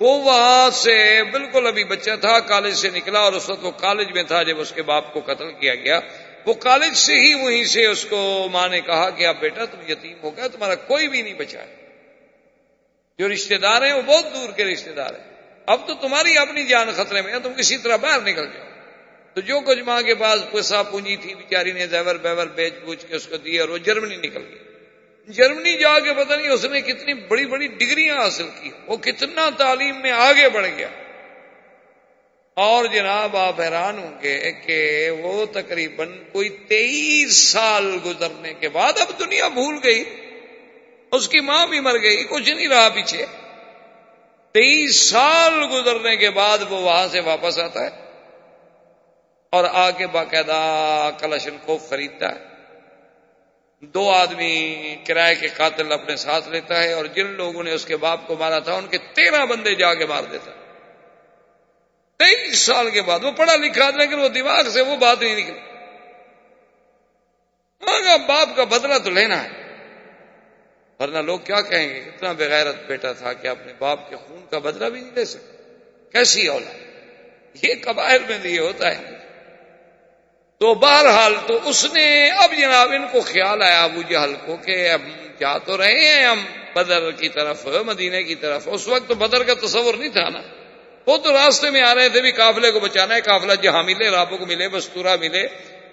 وہ 0.00 0.22
وہاں 0.22 0.70
سے 0.70 1.22
بالکل 1.30 1.66
ابھی 1.66 1.84
بچہ 1.84 2.10
تھا، 2.20 2.40
کالج 2.40 2.74
سے 2.74 2.90
نکلا 2.90 3.18
اور 3.18 3.32
اس 3.32 3.50
وقت 3.50 3.64
وہ 3.64 3.70
کالج 3.70 4.12
میں 4.12 4.22
تھا 4.22 4.42
جب 4.42 4.60
اس 4.60 4.72
کے 4.72 4.82
باپ 4.82 5.12
کو 5.12 5.20
قتل 5.20 5.52
کیا 5.52 5.74
گیا۔ 5.74 6.00
وہ 6.46 6.54
کالج 6.54 6.96
سے 6.96 7.14
ہی 7.14 7.34
وہیں 7.34 7.64
سے 7.64 7.86
اس 7.86 8.04
کو 8.04 8.48
ماں 8.52 8.68
نے 8.68 8.80
کہا 8.80 9.10
کہ 9.10 9.26
اب 9.26 9.40
بیٹا 9.40 9.64
تم 9.64 9.92
یتیم 9.92 10.16
ہو 10.22 10.36
گیا، 10.36 10.48
تمہارا 10.48 10.74
کوئی 10.74 11.08
بھی 11.08 11.22
نہیں 11.22 11.34
بچا 11.34 11.60
ہے۔ 11.60 11.76
جو 13.18 13.32
رشتے 13.32 13.58
دار 13.58 13.82
ہیں 13.82 13.92
وہ 13.92 14.02
بہت 14.02 14.24
دور 14.34 14.50
کے 14.52 14.64
رشتے 14.64 14.92
دار 14.92 15.10
ہیں۔ 15.10 15.30
اب 15.66 15.88
تو 15.88 15.94
تمہاری 15.94 16.38
اپنی 16.38 16.64
جان 16.64 16.90
خطرے 16.96 17.22
میں 17.22 17.32
ہے 17.32 17.40
تم 17.40 17.52
کسی 17.52 17.78
طرح 17.78 17.96
باہر 17.96 18.20
نکل 18.20 18.46
جاؤ۔ 18.46 18.66
تو 19.34 19.40
جو 19.40 19.60
کچھ 19.60 19.78
ماں 19.78 20.02
کے 20.02 20.14
پاس 20.14 20.40
پیسہ 20.52 20.82
پونجی 20.90 21.16
تھی، 21.16 21.34
بیچاری 21.34 21.72
نے 21.72 21.86
زیور 21.86 22.14
بیور 22.14 22.46
بیچ 22.46 22.74
بوچھ 22.84 23.06
کے 23.06 23.16
اس 23.16 23.26
کو 23.26 23.36
دی 23.36 23.58
اور 23.58 23.68
وہ 23.68 23.78
جرمنی 23.78 24.16
نکل 24.16 24.44
گئی۔ 24.50 24.69
جرمنی 25.28 25.78
جا 25.78 25.98
کے 25.98 26.14
پتہ 26.14 26.34
نہیں 26.34 26.48
اس 26.48 26.64
نے 26.64 26.80
کتنی 26.80 27.14
بڑی 27.14 27.46
بڑی 27.46 27.66
ڈگریاں 27.66 28.16
حاصل 28.16 28.48
کی، 28.62 28.70
وہ 28.86 28.96
کتنا 28.96 29.50
تعلیم 29.58 30.00
میں 30.02 30.10
آگے 30.10 30.48
بڑھ 30.48 30.66
گیا۔ 30.76 30.88
اور 32.54 32.84
جناب، 32.84 33.36
آپ 33.36 33.60
حیران 33.60 33.98
ہوں 33.98 34.22
گے 34.22 34.52
کہ 34.52 35.10
وہ 35.10 35.46
تقریباً 35.46 36.22
کوئی 36.32 36.48
تیئیس 36.48 37.36
سال 37.36 37.98
گزرنے 38.04 38.54
کے 38.54 38.68
بعد 38.68 38.92
اب 39.00 39.18
دنیا 39.18 39.48
بھول 39.48 39.78
گئی۔ 39.84 40.04
اس 41.12 41.28
کی 41.28 41.40
ماں 41.40 41.66
بھی 41.66 41.80
مر 41.80 42.02
گئی، 42.02 42.24
کچھ 42.24 42.50
نہیں 42.50 42.68
رہا 42.68 42.88
پیچھے۔ 42.88 43.26
تیئیس 44.52 44.96
سال 44.96 45.52
گزرنے 45.72 46.16
کے 46.16 46.30
بعد 46.30 46.58
وہ 46.70 46.80
وہاں 46.80 47.08
سے 47.08 47.20
واپس 47.20 47.58
آتا 47.58 47.84
ہے 47.84 47.90
اور 49.50 49.64
آ 49.72 49.90
کے 49.90 50.06
باقاعدہ 50.06 51.10
کلشن 51.18 51.56
کو 51.64 51.78
خریدتا 51.78 52.34
ہے۔ 52.34 52.49
دو 53.80 54.10
آدمی 54.10 54.96
کرائے 55.06 55.34
کے 55.34 55.48
قاتل 55.48 55.92
اپنے 55.92 56.16
ساتھ 56.16 56.48
لیتا 56.48 56.82
ہے 56.82 56.92
اور 56.92 57.04
جن 57.04 57.26
لوگوں 57.26 57.62
نے 57.62 57.72
اس 57.72 57.84
کے 57.84 57.96
باپ 57.96 58.26
کو 58.26 58.36
مارا 58.36 58.58
تھا، 58.58 58.72
ان 58.72 58.86
کے 58.86 58.98
تیرہ 58.98 59.46
بندے 59.46 59.74
جا 59.74 59.94
کے 59.94 60.06
مار 60.06 60.22
دیتا۔ 60.22 60.50
تیئیس 62.18 62.58
سال 62.58 62.90
کے 62.90 63.02
بعد 63.02 63.24
وہ 63.24 63.30
پڑھا 63.30 63.56
لکھا، 63.56 63.90
لیکن 63.90 64.18
وہ 64.18 64.28
دماغ 64.28 64.68
سے 64.68 64.80
وہ 64.80 64.96
بات 64.96 65.22
نہیں 65.22 65.36
نکلی۔ 65.36 65.58
مانگا 67.80 68.16
باپ 68.16 68.48
کا 68.56 68.64
بدلہ 68.64 68.98
تو 69.04 69.10
لینا 69.10 69.44
ہے۔ 69.44 69.48
ورنہ 71.00 71.18
لوگ 71.18 71.38
کیا 71.38 71.60
کہیں 71.60 71.88
گے؟ 71.88 71.98
اتنا 71.98 72.32
بغیرت 72.32 72.76
بیٹا 72.86 73.12
تھا 73.12 73.32
کہ 73.32 73.48
اپنے 73.48 73.72
باپ 73.78 74.10
کے 74.10 74.16
خون 74.16 74.46
کا 74.50 74.58
بدلہ 74.58 74.84
بھی 74.84 75.00
نہیں 75.00 75.12
لے 75.14 75.24
سکتا۔ 75.24 75.78
کیسی 76.12 76.46
اولاد؟ 76.46 76.74
یہ 77.62 77.74
قبائل 77.82 78.22
میں 78.28 78.38
بھی 78.38 78.58
ہوتا 78.58 78.98
ہے۔ 78.98 79.19
تو 80.60 80.74
بہرحال 80.74 81.34
تو 81.46 81.58
اس 81.64 81.84
نے 81.84 82.30
اب 82.30 82.52
جناب 82.58 82.92
ان 82.92 83.06
کو 83.12 83.20
خیال 83.20 83.62
آیا 83.62 83.84
ابو 83.84 84.02
جہل 84.08 84.34
کو 84.46 84.56
کہ 84.56 84.90
اب 84.90 85.00
جا 85.38 85.58
تو 85.58 85.78
رہے 85.78 86.08
ہیں 86.08 86.26
ہم 86.26 86.44
بدر 86.74 87.10
کی 87.10 87.28
طرف 87.28 87.66
مدینے 87.86 88.22
کی 88.22 88.34
طرف۔ 88.34 88.62
اس 88.66 88.88
وقت 88.88 89.08
تو 89.08 89.14
بدر 89.14 89.42
کا 89.42 89.54
تصور 89.66 89.94
نہیں 89.94 90.08
تھا 90.08 90.28
نا۔ 90.28 90.40
وہ 91.06 91.16
تو 91.16 91.32
راستے 91.32 91.70
میں 91.70 91.82
آ 91.82 91.94
رہے 91.94 92.08
تھے 92.08 92.20
بھی 92.20 92.32
قافلے 92.32 92.70
کو 92.70 92.80
بچانا 92.80 93.14
ہے، 93.14 93.20
قافلہ 93.20 93.52
جہاں 93.62 93.82
ملے 93.82 94.10
رابو 94.10 94.36
کو 94.36 94.46
ملے 94.46 94.68
بستورا 94.68 95.16
ملے، 95.20 95.46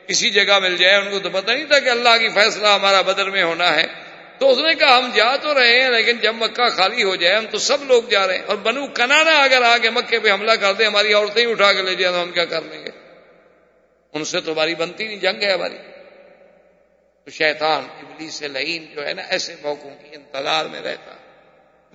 کسی 0.07 0.29
جگہ 0.29 0.59
مل 0.59 0.77
جائے۔ 0.77 0.95
ان 0.95 1.11
کو 1.11 1.19
تو 1.19 1.29
پتہ 1.29 1.51
نہیں 1.51 1.65
تھا 1.65 1.79
کہ 1.79 1.89
اللہ 1.89 2.17
کی 2.19 2.29
فیصلہ 2.29 2.67
ہمارا 2.67 3.01
بدر 3.01 3.29
میں 3.29 3.43
ہونا 3.43 3.75
ہے۔ 3.75 3.87
تو 4.39 4.51
اس 4.51 4.57
نے 4.57 4.73
کہا، 4.73 4.97
ہم 4.97 5.09
جا 5.13 5.35
تو 5.35 5.53
رہے 5.53 5.83
ہیں، 5.83 5.89
لیکن 5.89 6.17
جب 6.17 6.35
مکہ 6.35 6.69
خالی 6.77 7.03
ہو 7.03 7.15
جائے، 7.15 7.35
ہم 7.35 7.45
تو 7.51 7.57
سب 7.57 7.77
لوگ 7.83 8.03
جا 8.03 8.27
رہے 8.27 8.37
ہیں۔ 8.37 8.45
اور 8.45 8.55
بنو 8.55 8.87
کنانا 8.87 9.43
اگر 9.43 9.61
آگے 9.61 9.89
مکے 9.89 10.19
پہ 10.19 10.31
حملہ 10.31 10.51
کر 10.51 10.73
دیں 10.73 10.85
ہماری 10.85 11.13
عورتیں 11.13 11.45
ہی 11.45 11.51
اٹھا 11.51 11.73
کے 11.73 11.81
لے 11.81 11.95
جائیں 11.95 12.15
تو 12.15 12.21
ہم 12.23 12.31
کیا 12.31 12.45
کر 12.45 12.61
لیں 12.61 12.85
گے؟ 12.85 12.96
ان 14.13 14.23
سے 14.23 14.41
تو 14.41 14.51
ہماری 14.51 14.75
بنتی 14.75 15.07
نہیں، 15.07 15.17
جنگ 15.17 15.43
ہے 15.43 15.51
ہماری۔ 15.51 15.77
تو 17.25 17.31
شیطان 17.31 17.87
ابلی 17.97 18.29
سے 18.29 18.47
لئین 18.47 18.85
جو 18.95 19.07
ہے 19.07 19.13
نا، 19.13 19.21
ایسے 19.21 19.55
موقعوں 19.61 19.95
کی 20.01 20.07
انتظار 20.11 20.65
میں 20.65 20.81
رہتا۔ 20.81 21.11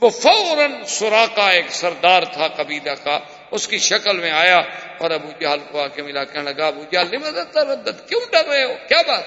وہ 0.00 0.10
فوراً 0.10 0.72
سورا 0.86 1.26
کا 1.34 1.50
ایک 1.50 1.66
سردار 1.70 2.22
تھا 2.22 2.48
قبیلہ 2.48 2.90
کا، 3.04 3.18
اس 3.50 3.68
کی 3.68 3.78
شکل 3.78 4.20
میں 4.20 4.30
آیا 4.30 4.58
اور 4.98 5.10
ابو 5.10 5.30
جہل 5.40 5.58
کو 5.70 5.82
آ 5.82 5.86
کے 5.86 6.02
ملا، 6.02 6.24
کہنے 6.24 6.52
لگا، 6.52 6.66
ابو 6.66 6.84
جہل 6.92 7.16
مدد؟ 7.16 8.08
کیوں 8.08 8.20
ڈر 8.32 8.44
رہے 8.44 8.64
ہو؟ 8.64 8.74
کیا 8.88 9.02
بات؟ 9.02 9.22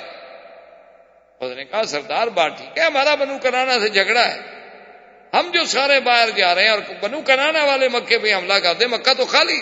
اس 1.39 1.57
نے 1.57 1.65
کہا، 1.65 1.83
سردار 1.83 2.27
بات 2.27 2.57
ٹھیک 2.57 2.77
ہے، 2.77 2.83
ہمارا 2.83 3.15
بنو 3.15 3.37
کنانا 3.43 3.79
سے 3.79 3.89
جھگڑا 3.89 4.35
ہے۔ 4.35 4.39
ہم 5.33 5.51
جو 5.53 5.65
سارے 5.65 5.99
باہر 5.99 6.29
جا 6.29 6.55
رہے 6.55 6.63
ہیں 6.63 6.69
اور 6.69 6.79
بنو 7.01 7.21
کنانا 7.21 7.63
والے 7.63 7.89
مکے 7.89 8.19
پہ 8.19 8.35
حملہ 8.35 8.53
کرتے 8.53 8.87
مکہ 8.87 9.13
تو 9.13 9.25
خالی 9.25 9.61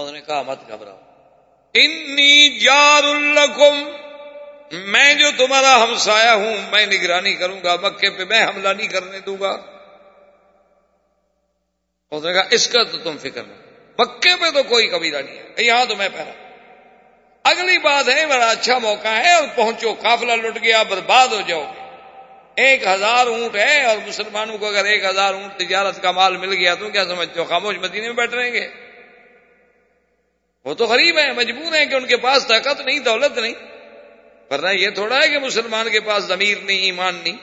انہوں 0.00 0.14
نے 0.14 0.20
کہا، 0.20 0.42
مت 0.42 0.68
گھبراؤ۔ 0.68 0.98
انی 1.74 2.58
جار 2.58 3.04
الکم 3.04 3.84
میں 4.72 5.14
جو 5.14 5.30
تمہارا 5.38 5.84
ہمسایا 5.84 6.34
ہوں، 6.34 6.56
میں 6.70 6.86
نگرانی 6.86 7.34
کروں 7.34 7.60
گا، 7.64 7.76
مکے 7.82 8.10
پہ 8.10 8.24
میں 8.24 8.46
حملہ 8.46 8.68
نہیں 8.68 8.88
کرنے 8.88 9.20
دوں 9.20 9.36
گا۔ 9.40 9.56
اس 12.10 12.24
نے 12.24 12.32
کہا، 12.32 12.42
اس 12.50 12.68
کا 12.68 12.82
تو 12.82 12.98
تم 12.98 13.16
فکر 13.18 13.42
نہیں 13.42 13.58
مکے 13.98 14.36
پہ 14.40 14.50
تو 14.50 14.62
کوئی 14.62 14.88
قبیلہ 14.88 15.18
نہیں 15.18 15.38
ہے، 15.38 15.64
یہاں 15.64 15.84
تو 15.84 15.96
میں 15.96 16.08
پہنا 16.14 16.30
اگلی 17.44 17.78
بات 17.78 18.08
ہے، 18.08 18.26
بڑا 18.26 18.46
اچھا 18.46 18.78
موقع 18.78 19.08
ہے، 19.08 19.32
اور 19.32 19.44
پہنچو، 19.54 19.94
قافلہ 19.94 20.32
لٹ 20.32 20.62
گیا، 20.62 20.82
برباد 20.82 21.28
ہو 21.28 21.40
جاؤ 21.46 21.62
گے۔ 21.62 21.80
ایک 22.54 22.86
ہزار 22.86 23.26
اونٹ 23.26 23.56
ہے، 23.56 23.84
اور 23.84 23.96
مسلمانوں 24.06 24.58
کو 24.58 24.68
اگر 24.68 24.84
ایک 24.84 25.04
ہزار 25.04 25.34
اونٹ 25.34 25.58
تجارت 25.58 26.02
کا 26.02 26.10
مال 26.10 26.36
مل 26.36 26.52
گیا 26.52 26.74
تو 26.74 26.90
کیا 26.90 27.04
سمجھتے 27.04 27.40
ہو؟ 27.40 27.44
خاموش 27.44 27.76
مدینے 27.76 28.06
میں 28.06 28.16
بیٹھ 28.16 28.34
رہیں 28.34 28.52
گے۔ 28.52 28.68
وہ 30.64 30.74
تو 30.74 30.86
غریب 30.86 31.18
ہیں، 31.18 31.32
مجبور 31.32 31.74
ہیں 31.74 31.86
کہ 31.86 31.94
ان 31.94 32.06
کے 32.06 32.16
پاس 32.16 32.46
طاقت 32.46 32.80
نہیں، 32.80 32.98
دولت 32.98 33.38
نہیں۔ 33.38 33.54
ورنہ 34.50 34.68
یہ 34.68 34.90
تھوڑا 34.90 35.16
ہے 35.22 35.28
کہ 35.28 35.38
مسلمان 35.38 35.90
کے 35.90 36.00
پاس 36.00 36.24
ضمیر 36.24 36.58
نہیں، 36.62 36.78
ایمان 36.78 37.20
نہیں۔ 37.24 37.36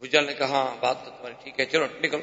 بجل 0.00 0.24
نے 0.24 0.34
کہا 0.34 0.46
ہاں 0.46 0.76
بات 0.80 1.04
تو 1.04 1.10
تمہاری 1.10 1.34
ٹھیک 1.44 1.60
ہے، 1.60 1.64
چلو، 1.64 1.86
نکلو۔ 2.00 2.22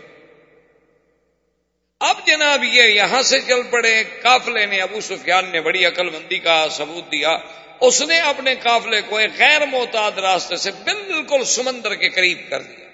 اب 1.99 2.15
جناب 2.27 2.63
یہ 2.63 2.83
یہاں 2.83 3.21
سے 3.21 3.41
چل 3.41 3.61
پڑے 3.69 4.03
کافلے 4.21 4.65
نے 4.65 4.81
ابو 4.81 5.01
سفیان 5.01 5.45
نے 5.45 5.61
بڑی 5.61 5.85
عقل 5.85 6.09
مندی 6.09 6.39
کا 6.39 6.67
ثبوت 6.71 7.11
دیا۔ 7.11 7.37
اس 7.79 8.01
نے 8.01 8.19
اپنے 8.19 8.55
قافلے 8.55 9.01
کو 9.09 9.17
ایک 9.17 9.31
غیر 9.37 9.65
محتاط 9.65 10.19
راستے 10.19 10.55
سے 10.55 10.71
بالکل 10.71 11.43
سمندر 11.43 11.95
کے 11.95 12.09
قریب 12.09 12.39
کر 12.49 12.61
دیا۔ 12.61 12.87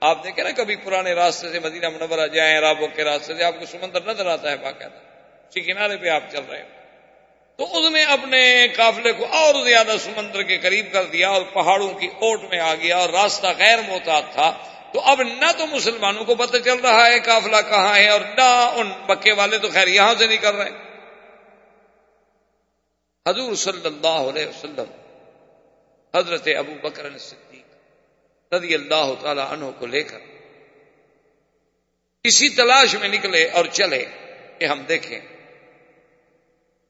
آپ 0.00 0.24
دیکھیں 0.24 0.44
نا، 0.44 0.50
کبھی 0.50 0.76
پرانے 0.76 1.12
راستے 1.12 1.48
سے 1.52 1.60
مدینہ 1.60 1.88
منورہ 1.88 2.26
جائیں 2.26 2.60
رابو 2.60 2.86
کے 2.86 3.04
راستے 3.04 3.34
سے 3.34 3.44
آپ 3.44 3.54
کو 3.58 3.66
سمندر 3.66 4.04
نظر 4.06 4.26
آتا 4.26 4.50
ہے 4.50 4.56
باقاعدہ 4.56 5.07
اسی 5.48 5.60
کنارے 5.60 5.96
پہ 5.96 6.08
آپ 6.08 6.22
چل 6.30 6.44
رہے 6.48 6.62
ہو۔ 6.62 6.68
تو 7.56 7.78
اس 7.78 7.92
نے 7.92 8.04
اپنے 8.04 8.66
قافلے 8.76 9.12
کو 9.12 9.24
اور 9.24 9.66
زیادہ 9.66 9.96
سمندر 10.00 10.42
کے 10.42 10.58
قریب 10.58 10.86
کر 10.92 11.04
دیا 11.04 11.28
اور 11.28 11.42
پہاڑوں 11.42 11.94
کی 11.94 12.06
اوٹ 12.06 12.42
میں 12.42 12.58
آ 12.58 12.74
گیا 12.74 12.96
اور 12.96 13.10
راستہ 13.10 13.46
غیر 13.58 13.78
محتاط 13.88 14.24
تھا۔ 14.32 14.58
تو 14.92 15.00
اب 15.00 15.22
نہ 15.22 15.52
تو 15.58 15.66
مسلمانوں 15.66 16.24
کو 16.24 16.34
پتہ 16.34 16.56
چل 16.56 16.78
رہا 16.78 17.06
ہے 17.06 17.20
قافلہ 17.20 17.56
کہاں 17.68 17.96
ہے 17.96 18.08
اور 18.08 18.20
نہ 18.20 18.72
ان 18.74 18.90
بکے 19.06 19.32
والے 19.32 19.58
تو 19.58 19.68
خیر 19.68 19.88
یہاں 19.88 20.14
سے 20.18 20.26
نہیں 20.26 20.36
کر 20.36 20.54
رہے۔ 20.54 20.70
حضور 23.28 23.54
صلی 23.54 23.86
اللہ 23.86 24.30
علیہ 24.30 24.46
وسلم، 24.46 24.84
حضرت 26.16 26.48
ابو 26.58 26.74
بکر 26.82 27.18
صدیق 27.18 28.54
رضی 28.54 28.74
اللہ 28.74 29.14
تعالی 29.20 29.42
عنہ 29.50 29.64
کو 29.78 29.86
لے 29.86 30.02
کر 30.02 30.18
اسی 32.24 32.48
تلاش 32.48 32.94
میں 32.94 33.08
نکلے 33.08 33.48
اور 33.48 33.64
چلے 33.64 34.04
کہ 34.58 34.64
ہم 34.64 34.82
دیکھیں۔ 34.82 35.37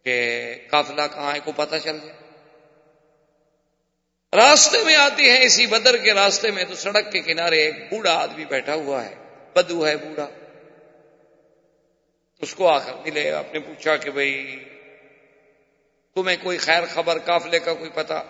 کہ 0.04 0.54
قافلہ 0.70 1.02
کہاں 1.14 1.34
ہے 1.34 1.40
کو 1.44 1.52
پتہ 1.52 1.76
چل 1.84 1.98
جائے۔ 1.98 2.18
راستے 4.36 4.84
میں 4.84 4.96
آتی 4.96 5.30
ہیں 5.30 5.40
اسی 5.40 5.66
بدر 5.66 5.96
کے 5.96 6.14
راستے 6.14 6.50
میں 6.50 6.64
تو 6.64 6.74
سڑک 6.74 7.12
کے 7.12 7.20
کنارے 7.20 7.64
ایک 7.64 7.74
بوڑھا 7.90 8.12
آدمی 8.12 8.44
بیٹھا 8.44 8.74
ہوا 8.74 9.04
ہے، 9.04 9.14
بدو 9.54 9.86
ہے 9.86 9.96
بوڑھا۔ 9.96 10.28
اس 12.40 12.54
کو 12.54 12.68
آ 12.68 12.78
کر 12.78 12.94
ملے، 12.94 13.30
آپ 13.30 13.52
نے 13.52 13.58
پوچھا 13.58 13.96
کہ 13.96 14.10
بھائی 14.10 14.64
تمہیں 16.14 16.36
کوئی 16.42 16.58
خیر 16.58 16.82
خبر 16.94 17.18
قافلے 17.18 17.58
کا 17.58 17.74
کوئی 17.74 17.90
پتا 17.94 18.22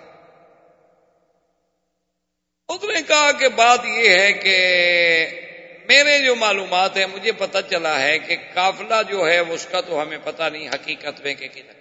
اس 2.68 2.84
نے 2.84 3.02
کہا 3.08 3.32
کہ 3.32 3.48
بات 3.48 3.80
یہ 3.84 4.10
ہے 4.10 4.32
کہ 4.32 4.56
میرے 5.88 6.18
جو 6.18 6.34
معلومات 6.34 6.96
ہیں، 6.96 7.06
مجھے 7.06 7.32
پتا 7.32 7.62
چلا 7.62 8.00
ہے 8.00 8.18
کہ 8.18 8.36
قافلہ 8.54 9.02
جو 9.08 9.26
ہے، 9.28 9.38
اس 9.38 9.66
کا 9.66 9.80
تو 9.80 10.02
ہمیں 10.02 10.18
پتا 10.24 10.48
نہیں 10.48 10.68
حقیقت 10.68 11.20
میں 11.20 11.34
کہ 11.34 11.48
کدھر 11.48 11.76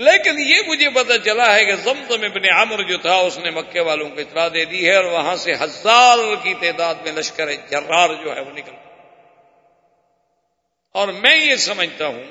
لیکن 0.00 0.38
یہ 0.38 0.60
مجھے 0.66 0.88
پتا 0.90 1.18
چلا 1.18 1.54
ہے 1.54 1.64
کہ 1.64 1.74
زمزم 1.74 2.22
ابن 2.22 2.48
عمر 2.50 2.82
جو 2.82 2.96
تھا، 2.96 3.14
اس 3.14 3.38
نے 3.38 3.50
مکے 3.50 3.80
والوں 3.80 4.08
کو 4.08 4.20
اطلاع 4.20 4.48
دے 4.54 4.64
دی 4.64 4.88
ہے 4.88 4.96
اور 4.96 5.04
وہاں 5.04 5.36
سے 5.36 5.54
ہزار 5.54 6.18
کی 6.42 6.54
تعداد 6.60 6.94
میں 7.04 7.12
لشکر 7.12 7.52
جرار 7.70 8.14
جو 8.24 8.36
ہے، 8.36 8.40
وہ 8.40 8.52
نکل 8.52 8.72
اور 10.94 11.08
میں 11.08 11.36
یہ 11.36 11.56
سمجھتا 11.56 12.06
ہوں 12.06 12.24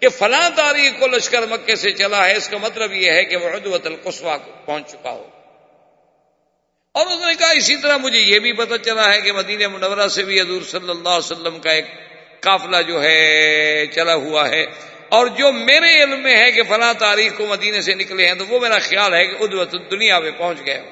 کہ 0.00 0.08
فلاں 0.08 0.50
تاریخ 0.56 1.00
کو 1.00 1.06
لشکر 1.06 1.46
مکے 1.46 1.76
سے 1.76 1.92
چلا 1.92 2.24
ہے، 2.24 2.36
اس 2.36 2.48
کا 2.48 2.56
مطلب 2.56 2.92
یہ 2.92 3.10
ہے 3.10 3.24
کہ 3.24 3.36
وہ 3.36 3.48
عدوت 3.48 3.86
القصوا 3.86 4.36
کو 4.36 4.52
پہنچ 4.64 4.90
چکا 4.92 5.10
ہو۔ 5.10 5.41
اور 6.92 7.06
اس 7.06 7.26
نے 7.26 7.34
کہا 7.34 7.50
اسی 7.50 7.76
طرح 7.76 7.96
مجھے 7.96 8.18
یہ 8.18 8.38
بھی 8.38 8.52
پتا 8.52 8.78
چلا 8.78 9.14
ہے 9.14 9.20
کہ 9.20 9.32
مدینہ 9.32 9.68
منورہ 9.68 10.08
سے 10.08 10.22
بھی 10.22 10.40
حضور 10.40 10.62
صلی 10.62 10.90
اللہ 10.90 11.08
علیہ 11.08 11.32
وسلم 11.32 11.58
کا 11.58 11.70
ایک 11.70 11.84
قافلہ 12.40 12.76
جو 12.86 13.02
ہے، 13.02 13.86
چلا 13.86 14.14
ہوا 14.14 14.48
ہے۔ 14.48 14.64
اور 15.08 15.26
جو 15.26 15.52
میرے 15.52 16.02
علم 16.02 16.20
میں 16.20 16.36
ہے 16.36 16.52
کہ 16.52 16.62
فلاں 16.62 16.94
تاریخ 16.94 17.36
کو 17.36 17.46
مدینے 17.46 17.80
سے 17.80 17.94
نکلے 17.94 18.26
ہیں، 18.26 18.34
تو 18.34 18.46
وہ 18.46 18.60
میرا 18.60 18.78
خیال 18.78 19.14
ہے 19.14 19.26
کہ 19.26 19.36
ادوت 19.40 19.74
دنیا 19.90 20.18
میں 20.18 20.30
پہنچ 20.30 20.58
گئے 20.66 20.82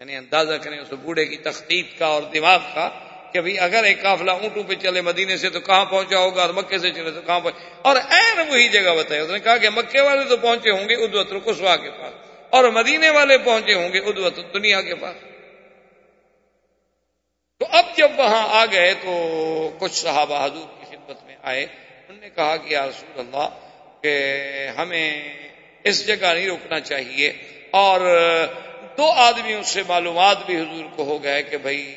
یعنی 0.00 0.16
اندازہ 0.16 0.54
کریں 0.54 0.78
اس 0.78 0.92
بوڑھے 0.92 1.24
کی 1.24 1.36
تختیق 1.36 1.98
کا 1.98 2.06
اور 2.06 2.22
دماغ 2.22 2.60
کا 2.74 2.90
کہ 3.32 3.40
بھائی 3.40 3.58
اگر 3.58 3.84
ایک 3.84 4.02
قافلہ 4.02 4.30
اونٹوں 4.30 4.62
پہ 4.62 4.74
چلے 4.74 5.00
مدینے 5.00 5.36
سے 5.36 5.50
تو 5.50 5.60
کہاں 5.60 5.84
پہنچا 5.84 6.18
ہوگا 6.18 6.42
اور 6.42 6.50
مکے 6.50 6.78
سے 6.78 6.90
چلے 6.90 7.10
تو 7.10 7.20
کہاں 7.20 7.40
پہنچ 7.40 7.54
اور 7.82 7.96
این 7.96 8.48
وہی 8.48 8.68
جگہ 8.68 8.94
بتائی۔ 8.98 9.20
اس 9.20 9.30
نے 9.30 9.38
کہا 9.38 9.56
کہ 9.56 9.70
مکے 9.70 10.00
والے 10.00 10.24
تو 10.24 10.36
پہنچے 10.36 10.70
ہوں 10.70 10.88
گے 10.88 10.94
ادوت 10.94 11.32
القسوا 11.32 11.76
کے 11.76 11.90
پاس۔ 11.90 12.33
اور 12.54 12.64
مدینے 12.64 13.10
والے 13.10 13.38
پہنچے 13.38 13.74
ہوں 13.74 13.92
گے 13.92 13.98
ادوت 13.98 14.36
دنیا 14.54 14.82
کے 14.82 14.94
پاس۔ 14.94 15.16
تو 17.58 17.66
اب 17.70 17.84
جب 17.96 18.10
وہاں 18.16 18.62
آ 18.62 18.64
گئے 18.72 18.94
تو 18.94 19.14
کچھ 19.78 19.92
صحابہ 19.92 20.44
حضور 20.44 20.80
کی 20.80 20.96
خدمت 20.96 21.24
میں 21.24 21.36
آئے۔ 21.42 21.64
انہوں 21.64 22.20
نے 22.20 22.30
کہا 22.30 22.56
کہ 22.56 22.72
یا 22.72 22.86
رسول 22.86 23.18
اللہ 23.18 23.48
کہ 24.02 24.28
ہمیں 24.76 25.34
اس 25.84 26.06
جگہ 26.06 26.34
نہیں 26.34 26.46
روکنا 26.46 26.80
چاہیے۔ 26.80 27.32
اور 27.70 28.00
دو 28.98 29.10
آدمیوں 29.10 29.62
سے 29.62 29.82
معلومات 29.88 30.46
بھی 30.46 30.56
حضور 30.56 30.84
کو 30.96 31.04
ہو 31.04 31.22
گئے 31.22 31.42
کہ 31.42 31.56
بھائی 31.56 31.94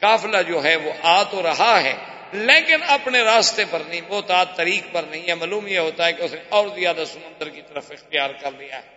کافلا 0.00 0.42
جو 0.42 0.64
ہے 0.64 0.76
وہ 0.76 0.92
آ 1.02 1.22
تو 1.22 1.42
رہا 1.42 1.82
ہے، 1.82 1.94
لیکن 2.32 2.76
اپنے 2.86 3.22
راستے 3.22 3.64
پر 3.70 3.82
نہیں، 3.88 4.00
وہ 4.08 4.20
تعت 4.20 4.56
طریق 4.56 4.94
پر 4.94 5.02
نہیں 5.02 5.28
ہے۔ 5.28 5.34
معلوم 5.34 5.66
یہ 5.66 5.78
ہوتا 5.78 6.06
ہے 6.06 6.12
کہ 6.12 6.22
اس 6.22 6.32
نے 6.32 6.40
اور 6.48 6.68
زیادہ 6.68 7.04
سمندر 7.06 7.48
کی 7.48 7.60
طرف 7.68 7.90
اختیار 7.90 8.30
کر 8.40 8.50
لیا 8.58 8.76
ہے۔ 8.76 8.93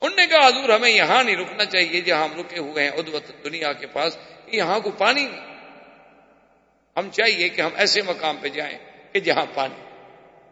انہوں 0.00 0.16
نے 0.16 0.26
کہا، 0.26 0.46
حضور، 0.46 0.68
ہمیں 0.68 0.90
یہاں 0.90 1.24
نہیں 1.24 1.36
رکنا 1.36 1.64
چاہیے 1.64 2.00
جہاں 2.00 2.24
ہم 2.24 2.40
رکے 2.40 2.58
ہوئے 2.58 2.84
ہیں، 2.84 2.90
ادوت 2.90 3.44
دنیا 3.44 3.72
کے 3.72 3.86
پاس 3.86 4.18
یہاں 4.46 4.80
کو 4.80 4.90
پانی 4.90 5.24
نہیں۔ 5.24 5.54
ہم 6.96 7.10
چاہیے 7.10 7.48
کہ 7.48 7.60
ہم 7.60 7.70
ایسے 7.76 8.02
مقام 8.02 8.36
پہ 8.36 8.48
جائیں 8.48 8.78
کہ 9.12 9.20
جہاں 9.20 9.46
پانی۔ 9.54 9.84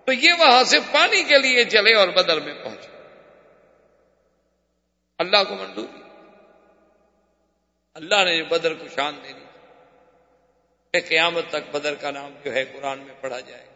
تو 0.04 0.12
یہ 0.12 0.32
وہاں 0.38 0.64
سے 0.64 0.78
پانی 0.92 1.22
کے 1.22 1.38
لیے 1.38 1.64
چلے 1.64 1.94
اور 1.94 2.08
بدر 2.08 2.40
میں 2.40 2.54
پہنچے۔ 2.64 2.92
اللہ 5.18 5.44
کو 5.48 5.54
منظور 5.54 5.86
اللہ 7.94 8.14
نے 8.14 8.42
بدر 8.42 8.74
کو 8.74 8.84
شان 8.88 9.20
دے 9.24 9.32
دی 9.32 9.42
قیامت 11.00 11.44
تک 11.48 11.74
بدر 11.74 11.94
کا 11.94 12.10
نام 12.10 12.34
جو 12.44 12.54
ہے 12.54 12.64
قرآن 12.64 12.98
میں 12.98 13.14
پڑھا 13.20 13.40
جائے 13.40 13.66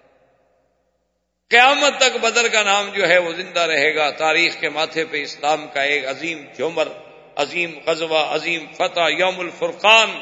قیامت 1.50 2.00
تک 2.00 2.16
بدر 2.20 2.48
کا 2.48 2.62
نام 2.62 2.88
جو 2.88 3.08
ہے 3.08 3.18
وہ 3.18 3.32
زندہ 3.32 3.60
رہے 3.60 3.94
گا۔ 3.94 4.10
تاریخ 4.10 4.60
کے 4.60 4.68
ماتھے 4.68 5.04
پہ 5.04 5.22
اسلام 5.22 5.66
کا 5.68 5.82
ایک 5.82 6.08
عظیم 6.08 6.44
جمر 6.58 6.88
عظیم 7.36 7.78
غزوہ، 7.86 8.18
عظیم 8.18 8.66
فتح، 8.78 9.00
یوم 9.18 9.40
الفرقان۔ 9.40 10.20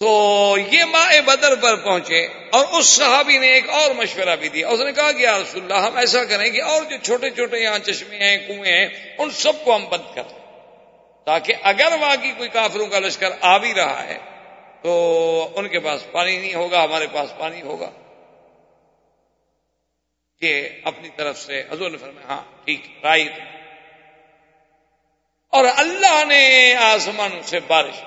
تو 0.00 0.56
یہ 0.72 0.84
ماں 0.84 1.20
بدر 1.20 1.54
پر 1.54 1.76
پہنچے 1.76 2.26
اور 2.52 2.66
اس 2.72 2.86
صحابی 2.86 3.38
نے 3.38 3.46
ایک 3.46 3.70
اور 3.70 3.90
مشورہ 3.90 4.36
بھی 4.36 4.48
دیا۔ 4.48 4.68
اس 4.68 4.80
نے 4.80 4.92
کہا 4.92 5.12
کہ 5.12 5.22
یا 5.22 5.38
رسول 5.38 5.62
اللہ، 5.62 5.86
ہم 5.86 5.96
ایسا 5.96 6.24
کریں 6.24 6.50
کہ 6.50 6.62
اور 6.62 6.82
جو 6.82 6.96
چھوٹے 7.02 7.30
چھوٹے 7.30 7.58
یہاں 7.58 7.78
چشمے 7.78 8.16
ہیں، 8.16 8.38
کنویں 8.48 8.72
ہیں، 8.72 8.88
ان 9.18 9.30
سب 9.30 9.64
کو 9.64 9.76
ہم 9.76 9.84
بند 9.88 10.14
کر 10.14 10.22
دیں 10.22 10.38
تاکہ 11.26 11.54
اگر 11.62 11.92
واقعی 12.00 12.32
کوئی 12.36 12.48
کافروں 12.48 12.86
کا 12.86 12.98
لشکر 12.98 13.30
آ 13.40 13.58
بھی 13.58 13.74
رہا 13.74 14.04
ہے۔ 14.04 14.31
تو 14.82 15.52
ان 15.56 15.68
کے 15.68 15.80
پاس 15.80 16.06
پانی 16.12 16.38
نہیں 16.38 16.54
ہوگا، 16.54 16.84
ہمارے 16.84 17.06
پاس 17.12 17.32
پانی 17.38 17.62
ہوگا۔ 17.62 17.90
کہ 20.40 20.68
اپنی 20.84 21.08
طرف 21.16 21.38
سے 21.38 21.62
حضور 21.70 21.90
نے 21.90 21.96
فرمایا 21.96 22.26
ہاں 22.26 22.42
ٹھیک 22.64 22.98
رائٹ 23.02 23.32
اور 25.48 25.64
اللہ 25.76 26.24
نے 26.24 26.74
آسمان 26.74 27.42
سے 27.42 27.60
بارش 27.60 28.04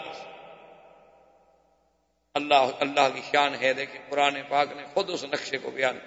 اللہ 2.34 2.68
اللہ 2.80 3.08
کی 3.16 3.22
شان 3.32 3.56
ہے، 3.62 3.74
دیکھیں، 3.74 4.02
قرآن 4.10 4.38
پاک 4.50 4.68
نے 4.72 4.84
خود 4.94 5.10
اس 5.10 5.24
نقشے 5.24 5.58
کو 5.58 5.70
بیان 5.70 6.00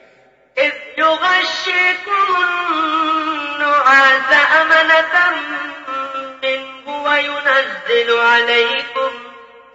وينزل 6.86 8.18
عليكم 8.18 8.97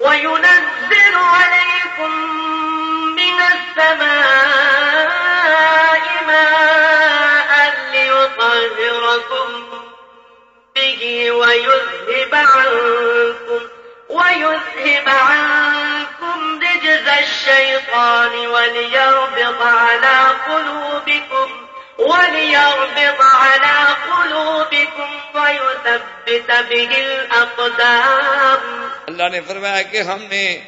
وينزل 0.04 1.16
عليكم 1.16 2.12
من 3.16 3.38
السماء 3.54 4.84
ماء 6.28 7.74
ليطهركم 7.92 9.50
به 10.76 11.32
ويذهب 11.32 12.34
عنكم 12.36 13.62
ويذهب 14.10 15.10
عنكم 15.10 16.60
رجز 16.60 17.08
الشيطان 17.08 18.48
وليربط 18.48 19.62
على 19.62 20.36
قلوبكم 20.48 21.63
وليربط 21.98 23.22
على 23.22 23.94
قلوبكم 24.10 25.16
ويثبت 25.34 26.52
به 26.70 26.96
الأقدام. 27.06 28.88
اللہ 29.08 29.30
نے 29.32 29.42
فرمایا 29.42 29.82
کہ 29.82 30.02
ہم 30.02 30.24
نے 30.24 30.60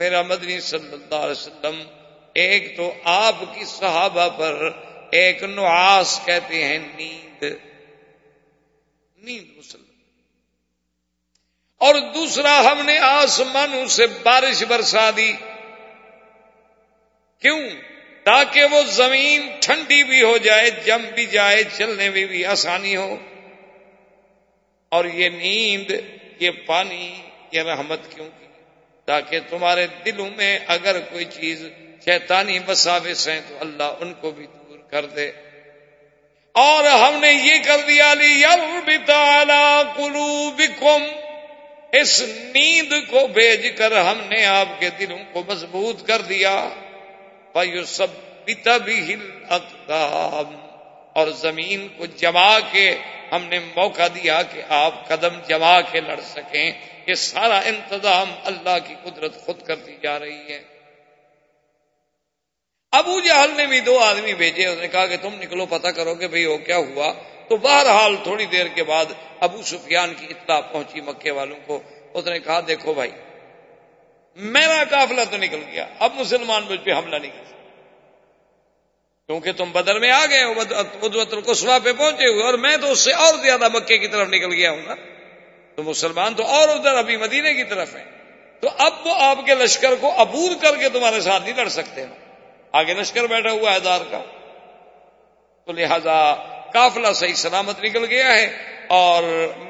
میرا 0.00 0.22
مدنی 0.22 0.60
صلی 0.60 0.92
اللہ 0.92 1.14
علیہ 1.14 1.30
وسلم 1.30 1.82
ایک 2.34 2.76
تو 2.76 2.94
آپ 3.04 3.34
کی 3.54 3.64
صحابہ 3.64 4.28
پر 4.28 4.70
ایک 5.10 5.42
نعاس 5.42 6.20
کہتے 6.24 6.64
ہیں 6.64 6.78
نیند. 6.78 7.44
نیند 9.16 9.58
مسلم. 9.58 9.82
اور 11.78 11.94
دوسرا 12.14 12.72
ہم 12.72 12.86
نے 12.86 12.98
آسمانوں 12.98 13.86
سے 13.86 14.06
بارش 14.06 14.62
برسا 14.62 15.10
دی. 15.16 15.32
کیوں؟ 17.40 17.60
تاکہ 18.26 18.64
وہ 18.64 18.82
زمین 18.82 19.48
ٹھنڈی 19.60 20.04
بھی 20.04 20.22
ہو 20.22 20.36
جائے، 20.36 20.70
جم 20.70 21.02
بھی 21.14 21.26
جائے، 21.26 21.62
چلنے 21.76 22.10
میں 22.10 22.24
بھی 22.24 22.44
آسانی 22.44 22.96
ہو۔ 22.96 23.16
اور 24.88 25.04
یہ 25.04 25.28
نیند، 25.28 25.90
یہ 26.40 26.50
پانی، 26.66 27.16
یہ 27.52 27.62
رحمت 27.62 28.00
کیوں 28.14 28.28
کی؟ 28.38 28.46
تاکہ 29.04 29.40
تمہارے 29.50 29.86
دلوں 30.06 30.30
میں 30.36 30.58
اگر 30.66 31.00
کوئی 31.00 31.24
چیز 31.24 31.66
شیطانی 32.04 32.58
مساوس 32.58 33.28
ہیں 33.28 33.40
تو 33.48 33.56
اللہ 33.60 33.94
ان 34.00 34.14
کو 34.14 34.30
بھی 34.30 34.46
دور 34.46 34.78
کر 34.78 35.06
دے۔ 35.06 35.30
اور 36.52 36.84
ہم 36.84 37.20
نے 37.20 37.32
یہ 37.32 37.54
کر 37.64 37.80
دیا 37.86 38.14
لی 38.14 38.40
یار 38.40 39.82
کلو 39.96 40.50
اس 41.92 42.22
نیند 42.54 42.92
کو 43.10 43.26
بھیج 43.26 43.66
کر 43.76 43.96
ہم 43.96 44.18
نے 44.28 44.46
آپ 44.46 44.80
کے 44.80 44.90
دلوں 44.90 45.18
کو 45.32 45.42
مضبوط 45.48 46.06
کر 46.06 46.22
دیا۔ 46.22 46.68
اور 51.12 51.28
زمین 51.28 51.88
کو 51.96 52.06
جما 52.06 52.60
کے 52.60 52.98
ہم 53.32 53.44
نے 53.44 53.58
موقع 53.58 54.06
دیا 54.14 54.42
کہ 54.42 54.62
آپ 54.68 55.08
قدم 55.08 55.40
جما 55.48 55.80
کے 55.80 56.00
لڑ 56.00 56.20
سکیں۔ 56.20 56.72
یہ 57.06 57.14
سارا 57.14 57.58
انتظام 57.58 58.34
اللہ 58.44 58.76
کی 58.88 58.94
قدرت 59.02 59.40
خود 59.40 59.62
کرتی 59.62 59.96
جا 60.02 60.18
رہی 60.18 60.52
ہے۔ 60.52 60.62
ابو 62.92 63.20
جہل 63.20 63.50
نے 63.56 63.66
بھی 63.66 63.80
دو 63.80 63.98
آدمی 63.98 64.34
بھیجے، 64.34 64.66
اس 64.66 64.78
نے 64.80 64.88
کہا 64.88 65.06
کہ 65.06 65.16
تم 65.22 65.34
نکلو، 65.34 65.66
پتہ 65.66 65.88
کرو 65.88 66.14
کہ 66.14 66.28
بھئی 66.28 66.44
وہ 66.44 66.58
کیا 66.58 66.76
ہوا۔ 66.76 67.12
تو 67.48 67.56
بہرحال 67.56 68.16
تھوڑی 68.22 68.46
دیر 68.46 68.66
کے 68.66 68.84
بعد 68.84 69.06
ابو 69.40 69.62
سفیان 69.62 70.14
کی 70.14 70.26
اطلاع 70.26 70.60
پہنچی 70.60 71.00
مکے 71.00 71.30
والوں 71.30 71.58
کو۔ 71.66 71.82
اس 72.14 72.26
نے 72.26 72.38
کہا، 72.38 72.60
دیکھو 72.66 72.94
بھائی 72.94 73.10
میرا 74.36 74.84
قافلہ 74.90 75.20
تو 75.30 75.36
نکل 75.36 75.62
گیا۔ 75.72 75.86
اب 75.98 76.12
مسلمان 76.14 76.62
مجھ 76.68 76.80
پہ 76.84 76.92
حملہ 76.92 77.16
نہیں 77.16 77.30
کر 77.30 77.44
سکتا 77.44 77.56
کیونکہ 79.26 79.52
تم 79.52 79.72
بدر 79.72 79.98
میں 79.98 80.10
آ 80.10 80.26
گئے 80.26 80.44
ہو 80.44 80.52
القسوا 81.30 81.78
پہ 81.78 81.92
پہنچے 81.92 82.26
ہوئے، 82.26 82.44
اور 82.44 82.54
میں 82.54 82.76
تو 82.76 82.90
اس 82.90 82.98
سے 82.98 83.12
اور 83.12 83.34
زیادہ 83.34 83.68
مکے 83.68 83.98
کی 83.98 84.08
طرف 84.08 84.28
نکل 84.28 84.52
گیا 84.52 84.70
ہوں 84.70 84.82
نا 84.82 84.94
تو 85.74 85.82
مسلمان 85.82 86.34
تو 86.34 86.46
اور 86.46 86.68
ادھر 86.68 86.94
ابھی 86.94 87.16
مدینے 87.16 87.54
کی 87.54 87.64
طرف 87.64 87.96
ہیں۔ 87.96 88.04
تو 88.60 88.68
اب 88.78 89.06
وہ 89.06 89.14
آپ 89.18 89.38
کے 89.46 89.54
لشکر 89.54 89.94
کو 89.94 90.20
ابور 90.20 90.50
کر 90.62 90.76
کے 90.76 90.88
تمہارے 90.88 91.20
ساتھ 91.20 91.42
نہیں 91.42 91.56
لڑ 91.56 91.68
سکتے۔ 91.68 92.04
آگے 92.72 92.94
لشکر 92.94 93.26
بیٹھا 93.26 93.50
ہوا 93.50 93.72
ہے 93.72 93.80
دار 93.80 94.00
کا۔ 94.10 94.22
تو 95.64 95.72
لہذا 95.72 96.34
کافلا 96.72 97.12
صحیح 97.12 97.34
سلامت 97.34 97.84
نکل 97.84 98.04
گیا 98.04 98.32
ہے۔ 98.32 98.74
اور 98.86 99.22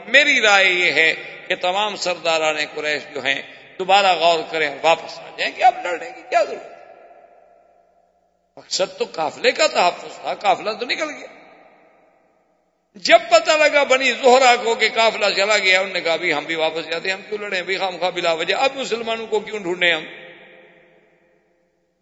میری 0.08 0.40
رائے 0.40 0.68
یہ 0.68 0.92
ہے 0.92 1.14
کہ 1.48 1.54
تمام 1.54 1.96
سرداران 1.96 2.56
قریش 2.74 3.02
جو 3.14 3.24
ہیں 3.24 3.42
دوبارہ 3.78 4.14
غور 4.14 4.38
کریں 4.50 4.70
واپس 4.82 5.18
آ 5.18 5.30
جائیں 5.36 5.52
گے 5.56 5.64
اب 5.64 5.74
لڑنے 5.84 6.10
کی 6.16 6.22
کیا 6.30 6.44
ضرورت 6.44 6.76
مقصد 8.56 8.98
تو 8.98 9.04
کافلے 9.04 9.52
کا 9.52 9.66
تحفظ 9.66 10.20
تھا 10.20 10.34
کافلا 10.34 10.72
تو 10.72 10.86
نکل 10.86 11.10
گیا۔ 11.10 11.26
جب 12.94 13.18
پتہ 13.30 13.50
لگا 13.50 13.82
بنی 13.82 14.12
زہرا 14.12 14.54
کو 14.64 14.74
کہ 14.74 14.88
کافلا 14.94 15.30
چلا 15.30 15.58
گیا، 15.58 15.80
انہوں 15.80 15.92
نے 15.92 16.00
کہا 16.00 16.16
بھی 16.16 16.34
ہم 16.34 16.44
بھی 16.44 16.54
واپس 16.54 16.90
جاتے 16.90 17.08
ہیں، 17.08 17.16
ہم 17.16 17.22
کیوں 17.28 17.38
لڑے 17.38 17.62
بھی 17.62 17.76
خام 17.76 17.96
خواہ 17.98 18.10
بلا 18.10 18.32
وجہ۔ 18.32 18.54
اب 18.54 18.70
مسلمانوں 18.76 19.26
کو 19.26 19.40
کیوں 19.40 19.58
ڈھونڈے 19.58 19.92
ہم؟ 19.92 20.04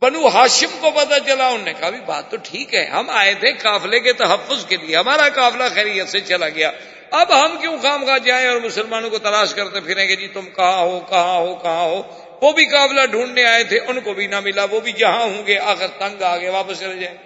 بنو 0.03 0.27
ہاشم 0.27 0.79
کو 0.81 0.91
پتا 0.91 1.19
چلا، 1.27 1.47
انہوں 1.47 1.65
نے 1.65 1.73
کہا 1.73 1.91
بھی 1.91 2.01
بات 2.01 2.31
تو 2.31 2.37
ٹھیک 2.43 2.75
ہے، 2.75 2.85
ہم 2.85 3.11
آئے 3.11 3.35
تھے 3.35 3.53
کافلے 3.53 4.01
کے 4.01 4.13
تحفظ 4.13 4.67
کے 4.67 4.77
لیے، 4.77 4.97
ہمارا 4.97 5.29
کافلا 5.29 5.69
خیریت 5.69 6.09
سے 6.09 6.21
چلا 6.21 6.49
گیا۔ 6.49 6.71
اب 7.15 7.45
ہم 7.45 7.57
کیوں 7.61 7.77
خام 7.83 8.05
خواہ 8.05 8.19
جائیں 8.19 8.49
اور 8.49 8.61
مسلمانوں 8.61 9.11
کو 9.11 9.19
تلاش 9.19 9.55
کرتے 9.55 9.81
پھریں 9.81 10.09
گے 10.09 10.17
جی 10.17 10.29
تم 10.29 10.47
کہاں 10.47 10.79
ہو 10.79 11.01
کہاں 11.09 11.37
ہو 11.37 11.55
کہاں 11.55 11.85
ہو؟ 11.85 12.03
وہ 12.43 12.53
بھی 12.53 12.67
قابلہ 12.67 13.07
ڈھونڈنے 13.07 13.45
آئے 13.45 13.65
تھے، 13.65 13.79
ان 13.79 14.01
کو 14.01 14.15
بھی 14.15 14.27
نہ 14.27 14.41
ملا، 14.41 14.65
وہ 14.71 14.81
بھی 14.81 14.93
جہاں 14.93 15.25
ہوں 15.25 15.47
گے، 15.47 15.59
آخر 15.59 15.87
تنگ 15.99 16.23
آ 16.23 16.37
گئے، 16.37 16.49
واپس 16.49 16.81
چلے 16.81 16.97
جائیں۔ 16.97 17.19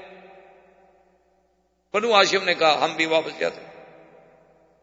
بنو 1.94 2.14
آشم 2.14 2.44
نے 2.44 2.54
کہا، 2.54 2.84
ہم 2.84 2.92
بھی 2.96 3.06
واپس 3.06 3.38
جاتے 3.38 3.60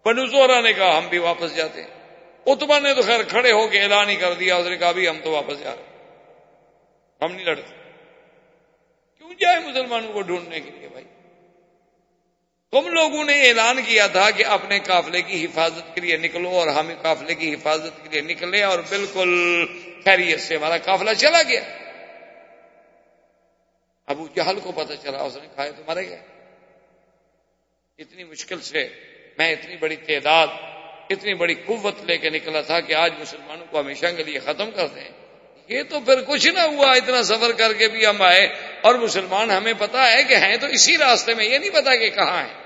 بنو 0.05 0.25
زورا 0.25 0.61
نے 0.61 0.73
کہا، 0.73 0.97
ہم 0.97 1.07
بھی 1.07 1.17
واپس 1.17 1.55
جاتے 1.55 1.83
ہیں۔ 1.83 1.89
اتبا 2.45 2.79
نے 2.79 2.93
تو 2.93 3.01
خیر 3.01 3.23
کھڑے 3.23 3.51
ہو 3.51 3.67
کے 3.67 3.81
اعلان 3.81 4.09
ہی 4.09 4.15
کر 4.15 4.33
دیا 4.33 4.55
اس 4.55 4.67
نے 4.67 4.77
کہا 4.77 4.91
بھی 4.91 5.09
ہم 5.09 5.17
تو 5.23 5.31
واپس 5.31 5.59
جا 5.59 5.75
رہے 5.75 5.83
ہم 7.25 7.31
نہیں 7.31 7.45
لڑتے۔ 7.45 7.75
کیوں 9.17 9.33
جائے 9.39 9.59
مسلمانوں 9.59 10.13
کو 10.13 10.21
ڈھونڈنے 10.21 10.59
کے 10.59 10.71
لیے؟ 10.71 10.94
تم 12.75 12.87
لوگوں 12.87 13.23
نے 13.23 13.47
اعلان 13.47 13.81
کیا 13.85 14.07
تھا 14.07 14.31
کہ 14.31 14.45
اپنے 14.45 14.79
قافلے 14.79 15.21
کی 15.21 15.45
حفاظت 15.45 15.95
کے 15.95 16.01
لیے 16.01 16.17
نکلو 16.17 16.49
اور 16.49 16.67
ہم 16.67 16.91
قافلے 17.01 17.35
کی 17.35 17.53
حفاظت 17.53 18.03
کے 18.03 18.09
لیے 18.09 18.21
نکلے 18.21 18.63
اور 18.63 18.79
بالکل 18.79 19.65
خیریت 20.05 20.39
سے 20.39 20.55
ہمارا 20.55 20.77
قافلہ 20.77 21.09
چلا 21.17 21.41
گیا۔ 21.47 21.61
ابو 24.05 24.27
جہل 24.35 24.59
کو 24.63 24.71
پتہ 24.71 24.93
چلا، 25.03 25.17
اس 25.17 25.35
نے 25.35 25.47
کھائے 25.55 25.71
تو 25.71 25.83
مرے 25.87 26.09
گئے 26.09 26.21
اتنی 27.99 28.23
مشکل 28.23 28.61
سے 28.61 28.87
میں 29.37 29.51
اتنی 29.51 29.77
بڑی 29.77 29.95
تعداد، 29.95 30.47
اتنی 31.09 31.33
بڑی 31.33 31.53
قوت 31.53 32.03
لے 32.03 32.17
کے 32.17 32.29
نکلا 32.29 32.61
تھا 32.61 32.79
کہ 32.79 32.93
آج 32.93 33.13
مسلمانوں 33.19 33.65
کو 33.69 33.79
ہمیشہ 33.79 34.05
کے 34.17 34.23
لیے 34.23 34.39
ختم 34.39 34.71
کر 34.71 34.87
دیں۔ 34.87 35.09
یہ 35.67 35.83
تو 35.89 35.99
پھر 35.99 36.21
کچھ 36.21 36.47
نہ 36.47 36.59
ہوا، 36.59 36.91
اتنا 36.91 37.23
سفر 37.23 37.51
کر 37.51 37.73
کے 37.73 37.87
بھی 37.87 38.05
ہم 38.05 38.21
آئے 38.21 38.45
اور 38.81 38.95
مسلمان 38.95 39.51
ہمیں 39.51 39.73
پتا 39.77 40.11
ہے 40.11 40.23
کہ 40.23 40.33
ہیں 40.33 40.57
تو 40.57 40.67
اسی 40.67 40.97
راستے 40.97 41.33
میں، 41.33 41.45
یہ 41.45 41.57
نہیں 41.57 41.69
پتا 41.69 41.95
کہ 41.95 42.09
کہاں 42.09 42.43
ہیں۔ 42.43 42.64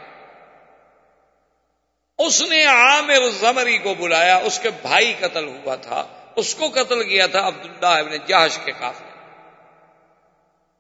اس 2.20 2.42
نے 2.42 2.66
عامر 2.66 3.30
زمری 3.40 3.78
کو 3.78 3.94
بلایا، 3.94 4.38
اس 4.38 4.60
کے 4.60 4.70
بھائی 4.82 5.14
قتل 5.20 5.48
ہوا 5.48 5.76
تھا، 5.76 6.08
اس 6.36 6.56
کو 6.56 6.70
قتل 6.76 7.04
کیا 7.04 7.28
تھا 7.28 7.48
عبداللہ 7.48 7.86
ابن 7.86 8.18
جہش 8.28 8.60
کے 8.66 8.72
کافی 8.80 9.04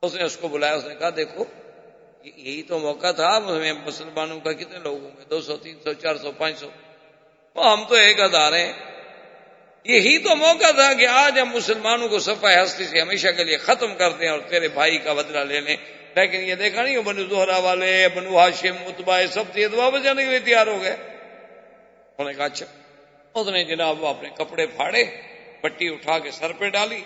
اس 0.02 0.16
نے 0.16 0.24
اس 0.24 0.38
کو 0.38 0.48
بلایا، 0.48 0.74
اس 0.74 0.86
نے 0.86 0.96
کہا، 0.96 1.10
دیکھو 1.16 1.44
یہی 2.24 2.64
تو 2.64 2.80
موقع 2.80 3.12
تھا 3.12 3.40
مسلمانوں 3.86 4.40
کا 4.40 4.52
کتنے 4.52 4.78
لوگ 4.78 5.04
ہوں 5.04 5.12
گے؟ 5.18 5.24
دو 5.30 5.42
سو، 5.42 5.58
تین 5.58 5.76
سو، 5.84 5.94
چار 5.94 6.16
سو، 6.16 6.32
پانچ 6.32 6.60
سو۔ 6.60 6.70
ہم 7.56 7.84
تو 7.90 7.96
ایک 7.96 8.20
ہزار 8.20 8.54
ہیں۔ 8.54 8.74
یہی 9.84 10.18
تو 10.18 10.36
موقع 10.36 10.72
تھا 10.72 10.94
کہ 10.94 11.08
آج 11.08 11.40
ہم 11.40 11.56
مسلمانوں 11.56 12.08
کو 12.08 12.20
صفائی 12.20 12.64
ہستی 12.64 12.86
سے 12.86 13.02
ہمیشہ 13.02 13.28
کے 13.28 13.44
لیے 13.44 13.58
ختم 13.58 13.96
کر 13.96 14.12
دیں 14.12 14.30
اور 14.30 14.40
تیرے 14.40 14.68
بھائی 14.68 14.98
کا 14.98 15.14
بدلہ 15.14 15.40
لے 15.40 15.62
لیں۔ 15.62 15.76
لیکن 16.16 16.44
یہ 16.44 16.56
دیکھا 16.56 16.84
نہیں 16.84 17.00
بنو 17.00 17.36
زہرا 17.36 17.58
والے، 17.58 18.08
بنو 18.16 18.40
ہاشم 18.40 18.76
متبا 18.82 19.20
سب 19.32 19.44
تھے 19.54 19.68
تو 19.68 19.78
واپس 19.78 20.04
جانے 20.04 20.24
کے 20.24 20.30
لیے 20.30 20.40
تیار 20.40 20.68
ہو 20.68 20.82
گئے۔ 20.82 20.96
نے 22.26 22.34
کہا 22.34 22.46
اچھا 22.46 22.66
اس 23.34 23.48
نے 23.48 23.64
جناب 23.64 24.04
وہ 24.04 24.08
اپنے 24.08 24.30
کپڑے 24.30 24.66
پھاڑے 24.68 25.04
پٹی 25.62 25.90
اٹھا 25.90 26.20
کے 26.20 26.32
سر 26.32 26.52
پہ 26.52 26.70
ڈالی 26.70 27.02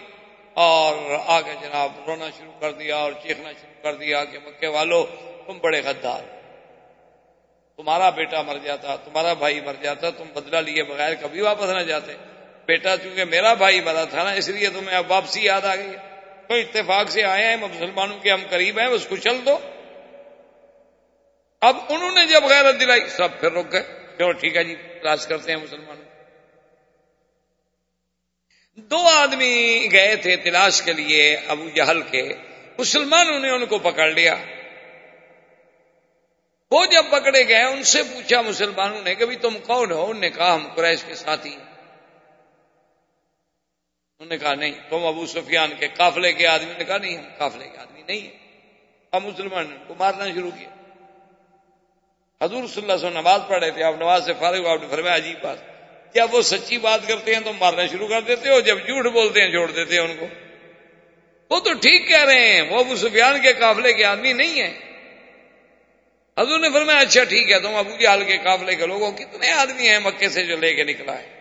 اور 0.54 0.96
آگے 1.26 1.54
جناب 1.62 1.92
رونا 2.08 2.30
شروع 2.38 2.52
کر 2.60 2.72
دیا 2.72 2.96
اور 2.96 3.12
چیخنا 3.12 3.52
شروع 3.52 3.84
کر 3.84 3.96
دیا 3.96 4.26
کہ، 4.26 4.38
مکے 4.46 4.68
والو، 4.68 5.06
تم 5.48 5.58
بڑے 5.58 5.82
غدار 5.86 6.22
تمہارا 7.78 8.10
بیٹا 8.10 8.42
مر 8.42 8.58
جاتا، 8.64 8.96
تمہارا 8.96 9.34
بھائی 9.34 9.62
مر 9.62 9.74
جاتا، 9.82 10.10
تم 10.10 10.24
بدلہ 10.34 10.58
لیے 10.58 10.84
بغیر 10.84 11.14
کبھی 11.22 11.42
واپس 11.42 11.70
نہ 11.70 11.80
جاتے۔ 11.80 12.14
بیٹا، 12.66 12.98
چونکہ 12.98 13.26
میرا 13.26 13.54
بھائی 13.54 13.82
مرا 13.82 14.06
تھا 14.06 14.24
نا، 14.24 14.32
اس 14.32 14.50
لیے 14.50 14.70
تمہیں 14.70 14.98
اب 14.98 15.12
واپسی 15.12 15.44
یاد 15.44 15.62
آ 15.62 15.76
گئی 15.76 15.92
کوئی 16.48 16.62
اتفاق 16.62 17.10
سے 17.10 17.24
آئے 17.24 17.46
ہیں، 17.46 17.58
مسلمانوں 17.58 18.20
کے 18.20 18.32
ہم 18.32 18.42
قریب 18.50 18.80
ہیں، 18.80 18.88
اس 18.88 19.06
کو 19.10 19.16
چل 19.16 19.46
دو۔ 19.46 19.60
اب 21.62 21.78
انہوں 21.90 22.12
نے 22.12 22.26
جب 22.26 22.44
غیرت 22.44 22.80
دلائی، 22.80 23.08
سب 23.08 23.40
پھر 23.40 23.52
رک 23.52 23.72
گئے۔ 23.72 24.03
چلو 24.18 24.32
ٹھیک 24.32 24.56
ہے 24.56 24.64
جی 24.64 24.76
تلاش 24.76 25.28
کرتے 25.28 25.52
ہیں 25.52 25.60
مسلمانوں۔ 25.60 26.04
دو 28.76 28.98
آدمی 28.98 29.88
گئے 29.92 30.16
تھے 30.16 30.36
تلاش 30.36 30.82
کے 30.82 30.94
لیے 30.94 31.38
ابو 31.48 31.70
جہل 31.70 32.02
کے۔ 32.02 32.34
مسلمانوں 32.80 33.40
نے 33.40 33.50
ان 33.50 33.66
کو 33.66 33.80
پکڑ 33.80 34.12
لیا۔ 34.12 34.36
وہ 36.72 36.86
جب 36.86 37.06
پکڑے 37.10 37.48
گئے، 37.48 37.64
ان 37.64 37.84
سے 37.84 38.04
پوچھا 38.04 38.42
مسلمانوں 38.42 39.02
نے 39.02 39.16
کہ 39.16 39.26
تم 39.42 39.58
کون 39.68 39.92
ہو؟ 39.92 40.06
انہوں 40.06 40.22
نے 40.22 40.30
کہا، 40.30 40.56
ہم 40.56 40.68
قریش 40.76 41.04
کے 41.04 41.16
ساتھی 41.16 41.54
انہوں 41.54 44.26
نے 44.26 44.38
کہا، 44.38 44.56
نہیں، 44.56 44.72
تم 44.90 45.06
ابو 45.06 45.26
سفیان 45.26 45.72
کے 45.80 45.88
قافلے 45.88 46.34
کے 46.34 46.48
آدمی۔ 46.48 46.74
نے 46.78 46.84
کہا، 46.84 46.98
نہیں، 46.98 47.18
ہم 47.18 47.24
قافلے 47.38 47.68
کے 47.68 47.78
آدمی 47.78 48.02
نہیں 48.08 48.22
ہیں۔ 48.22 48.62
اب 49.12 49.26
مسلمان 49.26 49.70
نے 49.70 49.76
ان 49.76 49.84
کو 49.88 49.96
مارنا 49.96 50.28
شروع 50.28 50.52
کیا۔ 50.60 50.83
حضور 52.44 52.68
صلی 52.68 52.82
اللہ 52.82 52.94
علیہ 52.94 53.06
وسلم 53.06 53.20
نماز 53.20 53.42
پڑھ 53.48 53.60
رہے 53.60 53.72
تھے، 53.72 53.84
آپ 53.84 53.94
نماز 53.96 54.26
سے 54.26 54.34
فارغ 54.40 54.68
آپ 54.68 54.82
نے 54.82 54.88
فرمایا 54.90 55.16
عجیب 55.16 55.44
بات۔ 55.44 55.58
جب 56.16 56.28
وہ 56.32 56.42
سچی 56.42 56.78
بات 56.78 57.08
کرتے 57.08 57.34
ہیں 57.34 57.42
تو 57.42 57.54
مارنا 57.54 57.86
شروع 57.86 58.08
کر 58.08 58.22
دیتے 58.22 58.50
ہو، 58.50 58.60
جب 58.60 58.78
جھوٹ 58.86 59.06
بولتے 59.06 59.42
ہیں 59.42 59.52
چھوڑ 59.52 59.72
دیتے 59.72 59.94
ہیں 59.96 60.02
ان 60.02 60.16
کو۔ 60.20 60.26
وہ 61.50 61.60
تو 61.60 61.74
ٹھیک 61.74 62.08
کہہ 62.08 62.24
رہے 62.24 62.54
ہیں، 62.54 62.62
وہ 62.62 62.80
ابو 62.80 62.96
سفیان 62.96 63.42
کے 63.42 63.54
قافلے 63.54 63.94
کے 63.94 64.06
آدمی 64.06 64.34
نہیں 64.34 64.62
ہیں۔ 64.62 64.74
حضور 66.38 66.60
نے 66.60 66.70
فرمایا 66.70 67.00
اچھا 67.00 67.24
ٹھیک 67.24 67.52
ہے، 67.52 67.60
تم 67.60 67.76
ابو 67.76 67.98
جہال 67.98 68.24
کے 68.24 68.38
قافلے 68.38 68.76
کے 68.76 68.86
لوگوں 68.86 69.12
کتنے 69.12 69.52
آدمی 69.52 69.90
ہیں 69.90 70.00
مکے 70.00 70.30
سے 70.30 70.46
جو 70.46 70.58
لے 70.58 70.74
کے 70.76 70.84
نکلا 70.84 71.20
ہے 71.20 71.40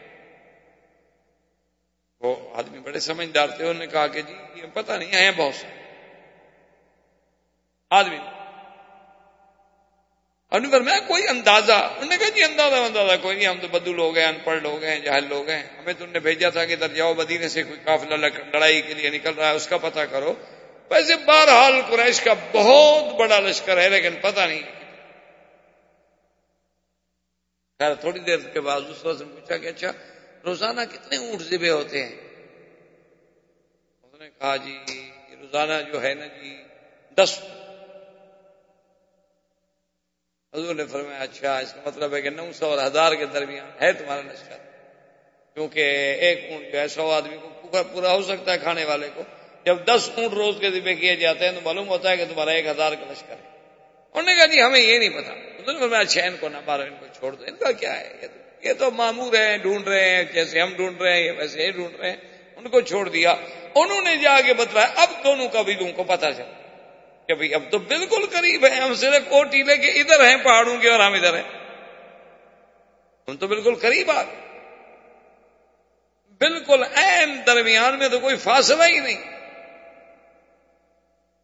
وہ 2.20 2.36
آدمی 2.54 2.78
بڑے 2.78 3.00
سمجھدار 3.00 3.48
تھے، 3.48 3.64
انہوں 3.64 3.78
نے 3.78 3.86
کہا 3.86 4.06
کہ 4.06 4.22
جی 4.22 4.34
یہ 4.54 4.66
پتہ 4.74 4.92
نہیں 4.92 5.12
ہے 5.12 5.30
بہت 5.36 5.54
سے۔ 5.54 5.66
آدمی 7.90 8.16
اور 10.52 10.60
میں 10.60 11.00
کوئی 11.06 11.28
اندازہ. 11.28 11.72
انہوں 11.72 12.08
نے 12.08 12.16
کہا 12.16 12.28
جی 12.28 12.44
اندازہ 12.44 12.74
اندازہ، 12.74 13.12
کوئی 13.22 13.36
نہیں، 13.36 13.46
ہم 13.46 13.58
تو 13.60 13.68
بدو 13.68 13.92
لوگ 13.92 14.16
ہیں 14.16 14.26
ان 14.26 14.38
پڑھ 14.44 14.62
لوگ 14.62 14.84
ہیں، 14.84 14.98
جاہل 14.98 15.24
لوگ 15.28 15.48
ہیں۔ 15.48 15.62
ہمیں 15.78 15.92
تو 15.98 16.06
نے 16.06 16.18
بھیجا 16.18 16.50
تھا 16.50 16.64
کہ 16.64 16.72
ادھر 16.72 16.88
جاؤ، 16.88 17.14
مدینے 17.14 17.48
سے 17.48 17.62
کوئی 17.62 17.78
قافلہ 17.84 18.14
لڑائی 18.14 18.82
کے 18.82 18.94
لیے 18.94 19.10
نکل 19.10 19.34
رہا 19.34 19.50
ہے، 19.50 19.54
اس 19.54 19.66
کا 19.66 19.76
پتہ 19.76 20.00
کرو۔ 20.00 20.34
ویسے 20.90 21.16
بہرحال 21.16 21.72
قریش 21.88 22.20
کا 22.20 22.34
بہت 22.52 23.14
بڑا 23.14 23.40
لشکر 23.40 23.78
ہے، 23.78 23.88
لیکن 23.88 24.14
پتہ 24.20 24.40
نہیں۔ 24.40 24.62
خیر، 27.78 27.94
تھوڑی 27.94 28.20
دیر 28.20 28.36
کے 28.36 28.60
بعد 28.60 28.80
دوسرا 28.80 29.14
سے 29.14 29.24
پوچھا 29.24 29.56
کہ 29.56 29.66
اچھا 29.66 29.92
روزانہ 30.44 30.80
کتنے 30.92 31.16
اونٹ 31.16 31.42
ذبے 31.42 31.70
ہوتے 31.70 32.04
ہیں؟ 32.04 32.12
اس 34.02 34.20
نے 34.20 34.28
کہا 34.38 34.56
جی 34.56 34.78
روزانہ 35.40 35.72
جو 35.92 36.02
ہے 36.02 36.14
نا 36.14 36.26
جی 36.26 36.56
دس 37.14 37.40
حضور 40.54 40.74
نے 40.74 40.86
فرمایا 40.86 41.18
اچھا 41.18 41.58
اس 41.58 41.72
کا 41.72 41.80
مطلب 41.84 42.14
ہے 42.14 42.22
کہ 42.22 42.30
نو 42.30 42.52
سو 42.52 42.66
اور 42.66 42.86
ہزار 42.86 43.14
کے 43.14 43.26
درمیان 43.26 43.82
ہے 43.82 43.92
تمہارا 43.92 44.20
لشکر 44.20 44.56
کیونکہ 45.54 45.80
ایک 46.20 46.46
اونٹ 46.50 46.72
جو 46.72 46.80
ہے، 46.80 46.88
سو 46.88 47.10
آدمی 47.10 47.36
کو 47.36 47.82
پورا 47.92 48.12
ہو 48.12 48.22
سکتا 48.22 48.52
ہے 48.52 48.58
کھانے 48.58 48.84
والے 48.84 49.08
کو۔ 49.14 49.22
جب 49.64 49.76
دس 49.84 50.10
اونٹ 50.16 50.32
روز 50.32 50.56
کے 50.60 50.70
ذبے 50.70 50.94
کیے 50.94 51.16
جاتے 51.16 51.44
ہیں 51.44 51.52
تو 51.52 51.60
معلوم 51.64 51.88
ہوتا 51.88 52.10
ہے 52.10 52.16
کہ 52.16 52.24
تمہارا 52.24 52.50
ایک 52.50 52.66
ہزار 52.66 52.92
کا 52.92 53.12
لشکر 53.12 53.34
ہے۔ 53.44 53.48
انہوں 54.12 54.22
نے 54.22 54.36
کہا 54.36 54.46
جی 54.46 54.62
ہمیں 54.62 54.80
یہ 54.80 54.98
نہیں 54.98 55.08
پتا۔ 55.08 55.34
میں 55.86 55.98
اچھا 55.98 56.24
ان 56.24 56.36
کو 56.40 56.48
نہ 56.48 56.56
مارو، 56.66 56.82
ان 56.82 56.94
کو 57.00 57.06
چھوڑ 57.18 57.32
دو۔ 57.32 57.44
ان 57.44 57.56
کا 57.56 57.72
کیا 57.72 58.00
ہے؟ 58.00 58.26
یہ 58.62 58.72
تو 58.78 58.90
معمور 58.90 59.34
ہیں، 59.34 59.58
ڈھونڈ 59.58 59.88
رہے 59.88 60.08
ہیں، 60.08 60.24
جیسے 60.24 60.60
ہم 60.60 60.74
ڈھونڈ 60.76 61.02
رہے 61.02 61.22
ہیں 61.22 61.32
ویسے 61.32 61.66
ہی 61.66 61.70
ڈھونڈ 61.70 62.00
رہے 62.00 62.10
ہیں۔ 62.10 62.16
ان 62.56 62.68
کو 62.68 62.80
چھوڑ 62.80 63.08
دیا۔ 63.08 63.30
انہوں 63.74 64.02
نے 64.02 64.16
جا 64.16 64.40
کے 64.46 64.54
بتلایا، 64.54 64.86
اب 64.96 65.08
دونوں 65.24 65.48
قبیلوں 65.48 65.92
کو 65.96 66.04
پتا 66.04 66.32
چلا۔ 66.32 66.61
کہ 67.32 67.36
بھائی 67.36 67.54
اب 67.54 67.62
تو 67.70 67.78
بالکل 67.78 68.26
قریب 68.26 68.66
ہے، 68.66 68.70
ہم 68.70 68.94
صرف 68.94 69.30
کوٹی 69.30 69.62
لے 69.62 69.76
کے 69.76 69.88
ادھر 69.88 70.28
ہیں، 70.28 70.36
پہاڑوں 70.36 70.76
کے 70.78 70.90
اور 70.90 71.00
ہم 71.00 71.12
ادھر 71.12 71.34
ہیں۔ 71.34 71.42
ہم 73.28 73.36
تو 73.36 73.46
بالکل 73.46 73.74
قریب 73.74 74.10
آ 74.10 74.22
گئے۔ 74.22 74.58
بالکل 76.38 76.84
این 76.96 77.40
درمیان 77.46 77.98
میں 77.98 78.08
تو 78.08 78.18
کوئی 78.18 78.36
فاصلہ 78.36 78.82
ہی 78.84 78.98
نہیں۔ 78.98 79.24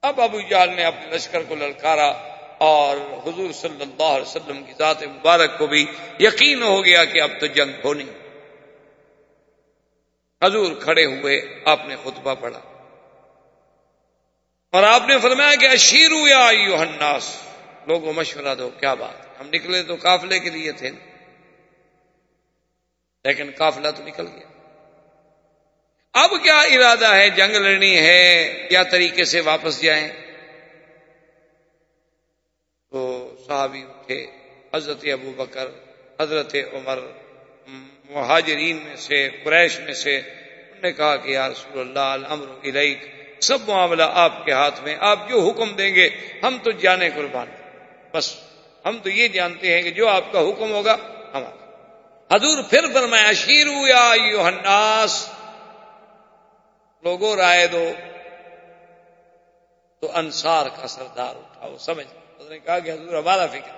اب 0.02 0.20
ابو 0.20 0.40
جال 0.40 0.70
نے 0.70 0.84
اپنے 0.84 1.16
لشکر 1.16 1.42
کو 1.42 1.54
للکارا 1.54 2.12
اور 2.58 2.96
حضور 2.96 3.52
صلی 3.52 3.82
اللہ 3.82 4.02
علیہ 4.02 4.22
وسلم 4.22 4.64
کی 4.64 4.72
ذات 4.78 5.02
مبارک 5.02 5.58
کو 5.58 5.66
بھی 5.66 5.86
یقین 6.20 6.62
ہو 6.62 6.84
گیا 6.84 7.04
کہ 7.04 7.20
اب 7.20 7.30
تو 7.40 7.46
جنگ 7.46 7.72
ہونی۔ 7.84 8.04
حضور 10.44 10.72
کھڑے 10.82 11.04
ہوئے 11.04 11.40
آپ 11.64 11.80
نے 11.86 11.96
خطبہ 11.96 12.34
پڑھا۔ 12.34 12.77
اور 14.70 14.82
آپ 14.82 15.02
نے 15.08 15.18
فرمایا 15.18 15.54
کہ 15.54 15.66
اشیرو 15.66 16.28
یا 16.28 16.46
الناس، 16.46 17.36
لوگوں 17.86 18.12
مشورہ 18.12 18.54
دو، 18.54 18.70
کیا 18.70 18.94
بات؟ 18.94 19.40
ہم 19.40 19.48
نکلے 19.52 19.82
تو 19.82 19.96
قافلے 20.02 20.38
کے 20.38 20.50
لیے 20.50 20.72
تھے۔ 20.72 20.90
لیکن 23.24 23.50
قافلہ 23.58 23.88
تو 23.90 24.04
نکل 24.04 24.26
گیا۔ 24.26 24.48
اب 26.12 26.30
کیا 26.30 26.60
ارادہ 26.60 27.14
ہے؟ 27.14 27.30
جنگ 27.30 27.54
لڑنی 27.54 27.98
ہے، 27.98 28.66
کیا 28.68 28.82
طریقے 28.82 29.24
سے 29.24 29.40
واپس 29.40 29.82
جائیں؟ 29.82 30.08
تو 32.90 33.34
صحابی 33.46 33.82
اٹھے، 33.82 34.26
حضرت 34.74 35.04
ابو 35.12 35.32
بکر، 35.36 35.66
حضرت 36.20 36.56
عمر، 36.72 36.98
مہاجرین 38.10 38.76
میں 38.76 38.96
سے، 38.96 39.28
قریش 39.44 39.80
میں 39.80 39.94
سے، 39.94 40.16
انہوں 40.16 40.82
نے 40.82 40.92
کہا 40.92 41.16
کہ 41.16 41.28
یا 41.30 41.48
رسول 41.48 41.80
اللہ، 41.80 41.98
الامر 41.98 42.46
الیک 42.62 43.17
سب 43.40 43.58
معاملہ 43.68 44.02
آپ 44.12 44.44
کے 44.44 44.52
ہاتھ 44.52 44.80
میں، 44.80 44.96
آپ 45.00 45.28
جو 45.28 45.40
حکم 45.40 45.74
دیں 45.74 45.94
گے، 45.94 46.08
ہم 46.42 46.58
تو 46.62 46.70
جانے 46.70 47.10
قربان۔ 47.10 47.46
بس، 48.14 48.34
ہم 48.84 48.98
تو 49.02 49.10
یہ 49.10 49.28
جانتے 49.28 49.74
ہیں 49.74 49.82
کہ 49.82 49.90
جو 49.90 50.08
آپ 50.08 50.32
کا 50.32 50.40
حکم 50.40 50.70
ہوگا 50.70 50.96
ہمارا 51.34 51.68
حضور 52.36 52.62
پھر 52.70 52.80
فرمایا، 52.94 53.32
شیرو 53.32 53.88
یا 53.88 54.10
الناس۔ 54.46 55.30
لوگوں، 57.02 57.36
رائے 57.36 57.66
دو۔ 57.66 57.92
تو 60.00 60.10
انصار 60.14 60.66
کا 60.80 60.88
سردار 60.88 61.34
اٹھا 61.36 61.66
وہ 61.66 61.78
سمجھ 61.78 62.06
نے 62.50 62.58
کہا 62.58 62.78
کہ 62.78 62.90
حضور 62.90 63.14
ہمارا 63.14 63.46
فکر۔ 63.46 63.77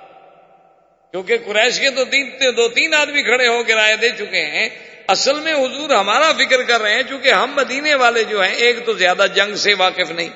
کیونکہ 1.12 1.36
قریش 1.46 1.80
کے 1.80 1.90
تو 1.90 2.04
تین 2.04 2.30
دو 2.56 2.68
تین 2.68 2.94
آدمی 2.94 3.22
کھڑے 3.22 3.46
ہو 3.46 3.62
کے 3.62 3.74
رائے 3.74 3.96
دے 3.96 4.10
چکے 4.10 4.44
ہیں، 4.44 4.68
اصل 5.08 5.40
میں 5.40 5.52
حضور 5.52 5.90
ہمارا 5.90 6.32
فکر 6.32 6.62
کر 6.62 6.80
رہے 6.80 6.94
ہیں، 6.94 7.02
چونکہ 7.08 7.32
ہم 7.32 7.50
مدینے 7.56 7.94
والے 7.94 8.24
جو 8.24 8.42
ہیں، 8.42 8.54
ایک 8.54 8.86
تو 8.86 8.92
زیادہ 8.92 9.26
جنگ 9.34 9.54
سے 9.54 9.74
واقف 9.78 10.10
نہیں۔ 10.10 10.28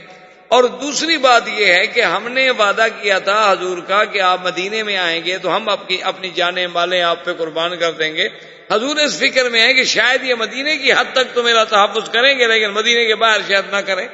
اور 0.49 0.65
دوسری 0.65 1.17
بات 1.17 1.43
یہ 1.49 1.67
ہے 1.67 1.87
کہ 1.87 2.01
ہم 2.01 2.33
نے 2.33 2.51
وعدہ 2.51 2.87
کیا 3.03 3.19
تھا 3.19 3.53
حضور 3.53 3.79
کا 3.79 4.05
کہ 4.05 4.21
آپ 4.21 4.47
مدینے 4.47 4.83
میں 4.83 4.97
آئیں 4.97 5.25
گے 5.25 5.39
تو 5.39 5.57
ہم 5.57 5.69
اپنی 5.69 5.99
اپنی 6.03 6.31
جانیں 6.35 6.67
مالیں 6.67 7.03
آپ 7.03 7.25
پہ 7.25 7.33
قربان 7.33 7.77
کر 7.77 7.93
دیں 7.93 8.15
گے۔ 8.15 8.29
حضور 8.73 8.97
اس 8.97 9.19
فکر 9.19 9.49
میں 9.49 9.61
ہے 9.61 9.75
کہ 9.75 9.85
شاید 9.85 10.25
یہ 10.25 10.35
مدینے 10.35 10.79
کی 10.79 10.93
حد 10.93 11.13
تک 11.13 11.35
تو 11.35 11.43
میرا 11.43 11.65
تحفظ 11.65 12.11
کریں 12.11 12.39
گے، 12.39 12.47
لیکن 12.47 12.71
مدینے 12.71 13.07
کے 13.07 13.15
باہر 13.15 13.41
شاید 13.49 13.65
نہ 13.71 13.77
کریں۔ 13.77 14.09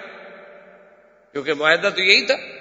کیونکہ 1.33 1.55
معاہدہ 1.55 1.89
تو 1.89 2.03
یہی 2.03 2.27
تھا۔ 2.27 2.60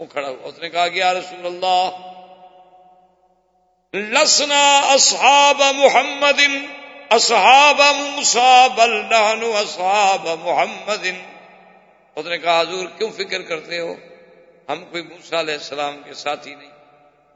وہ 0.00 0.06
کھڑا 0.06 0.28
ہوا۔ 0.28 0.48
اس 0.48 0.58
نے 0.58 0.68
کہا 0.68 0.88
کہ 0.88 0.98
یا 0.98 1.14
رسول 1.14 1.46
اللہ، 1.46 1.90
لسنا 3.96 4.78
اصحاب 4.78 5.62
محمد، 5.76 6.40
اصحاب 7.10 7.80
موسا 7.80 8.66
بل 8.66 9.14
اصحاب 9.56 10.28
محمد۔ 10.44 11.06
اس 12.16 12.26
نے 12.26 12.38
کہا، 12.38 12.60
حضور، 12.60 12.86
کیوں 12.98 13.10
فکر 13.10 13.42
کرتے 13.42 13.78
ہو؟ 13.78 13.94
ہم 14.68 14.84
کوئی 14.84 15.02
موسا 15.02 15.40
علیہ 15.40 15.54
السلام 15.54 16.02
کے 16.04 16.14
ساتھی 16.14 16.54
نہیں۔ 16.54 16.70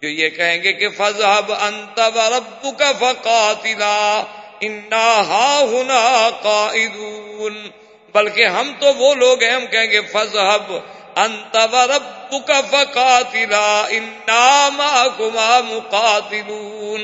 جو 0.02 0.08
یہ 0.08 0.28
کہیں 0.28 0.62
گے 0.62 0.72
کہ 0.72 0.88
فضحب 0.88 1.52
انت 1.52 2.00
رب 2.00 2.78
کا 2.78 2.92
فقاتلا، 2.92 4.24
انا 4.60 5.22
ہا 5.28 5.58
ہونا 5.60 6.30
قائدون۔ 6.42 7.68
بلکہ 8.12 8.46
ہم 8.46 8.72
تو 8.80 8.94
وہ 8.94 9.14
لوگ 9.14 9.42
ہیں، 9.42 9.52
ہم 9.52 9.66
کہیں 9.66 9.90
گے 9.90 10.00
فضحب 10.00 10.72
انت 11.16 11.56
رب 11.56 12.30
فقاتلا 12.70 13.86
انا 13.88 14.68
معكما 14.72 15.60
مقاتلون. 15.60 17.00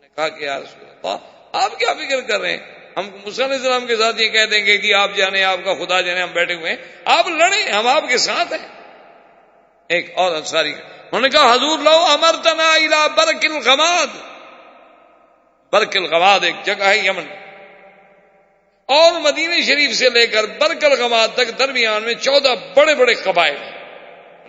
نے 0.00 0.08
کہا 0.16 0.28
کہ 0.28 0.44
یا 0.44 0.58
رسول 0.58 0.88
اللہ، 0.88 1.16
آپ 1.52 1.78
کیا 1.78 1.94
فکر 1.94 2.20
کر 2.20 2.40
رہے 2.40 2.50
ہیں؟ 2.50 2.90
ہم 2.96 3.10
علیہ 3.24 3.44
السلام 3.44 3.86
کے 3.86 3.96
ساتھ 3.96 4.20
یہ 4.20 4.28
کہہ 4.28 4.44
دیں 4.44 4.66
گے 4.66 4.78
کہ 4.78 4.94
آپ 4.94 5.10
جانے، 5.16 5.44
آپ 5.44 5.58
کا 5.64 5.74
خدا 5.74 6.00
جانے، 6.00 6.22
ہم 6.22 6.30
بیٹھے 6.32 6.54
ہوئے 6.54 6.70
ہیں۔ 6.70 6.76
آپ 7.04 7.28
لڑیں، 7.28 7.72
ہم 7.72 7.86
آپ 7.86 8.08
کے 8.08 8.18
ساتھ 8.18 8.52
ہیں۔ 8.52 8.68
ایک 9.88 10.12
اور 10.16 10.34
انصاری، 10.34 10.72
انہوں 10.72 11.20
نے 11.20 11.28
کہا، 11.28 11.54
حضور 11.54 11.78
لو 11.78 12.06
امر 12.10 12.34
تنا 12.42 13.06
برک 13.14 13.44
الغماد۔ 13.44 14.06
برک 15.72 15.96
الغماد 15.96 16.40
ایک 16.42 16.54
جگہ 16.64 16.84
ہے 16.84 16.98
یمن۔ 16.98 17.47
اور 18.88 19.20
مدینہ 19.20 19.60
شریف 19.60 19.96
سے 19.96 20.10
لے 20.10 20.26
کر 20.26 20.44
برک 20.44 20.84
الغماد 20.84 21.28
تک 21.34 21.58
درمیان 21.58 22.02
میں 22.02 22.14
چودہ 22.14 22.54
بڑے 22.76 22.94
بڑے 22.94 23.14
قبائل 23.14 23.56
ہیں۔ 23.56 23.78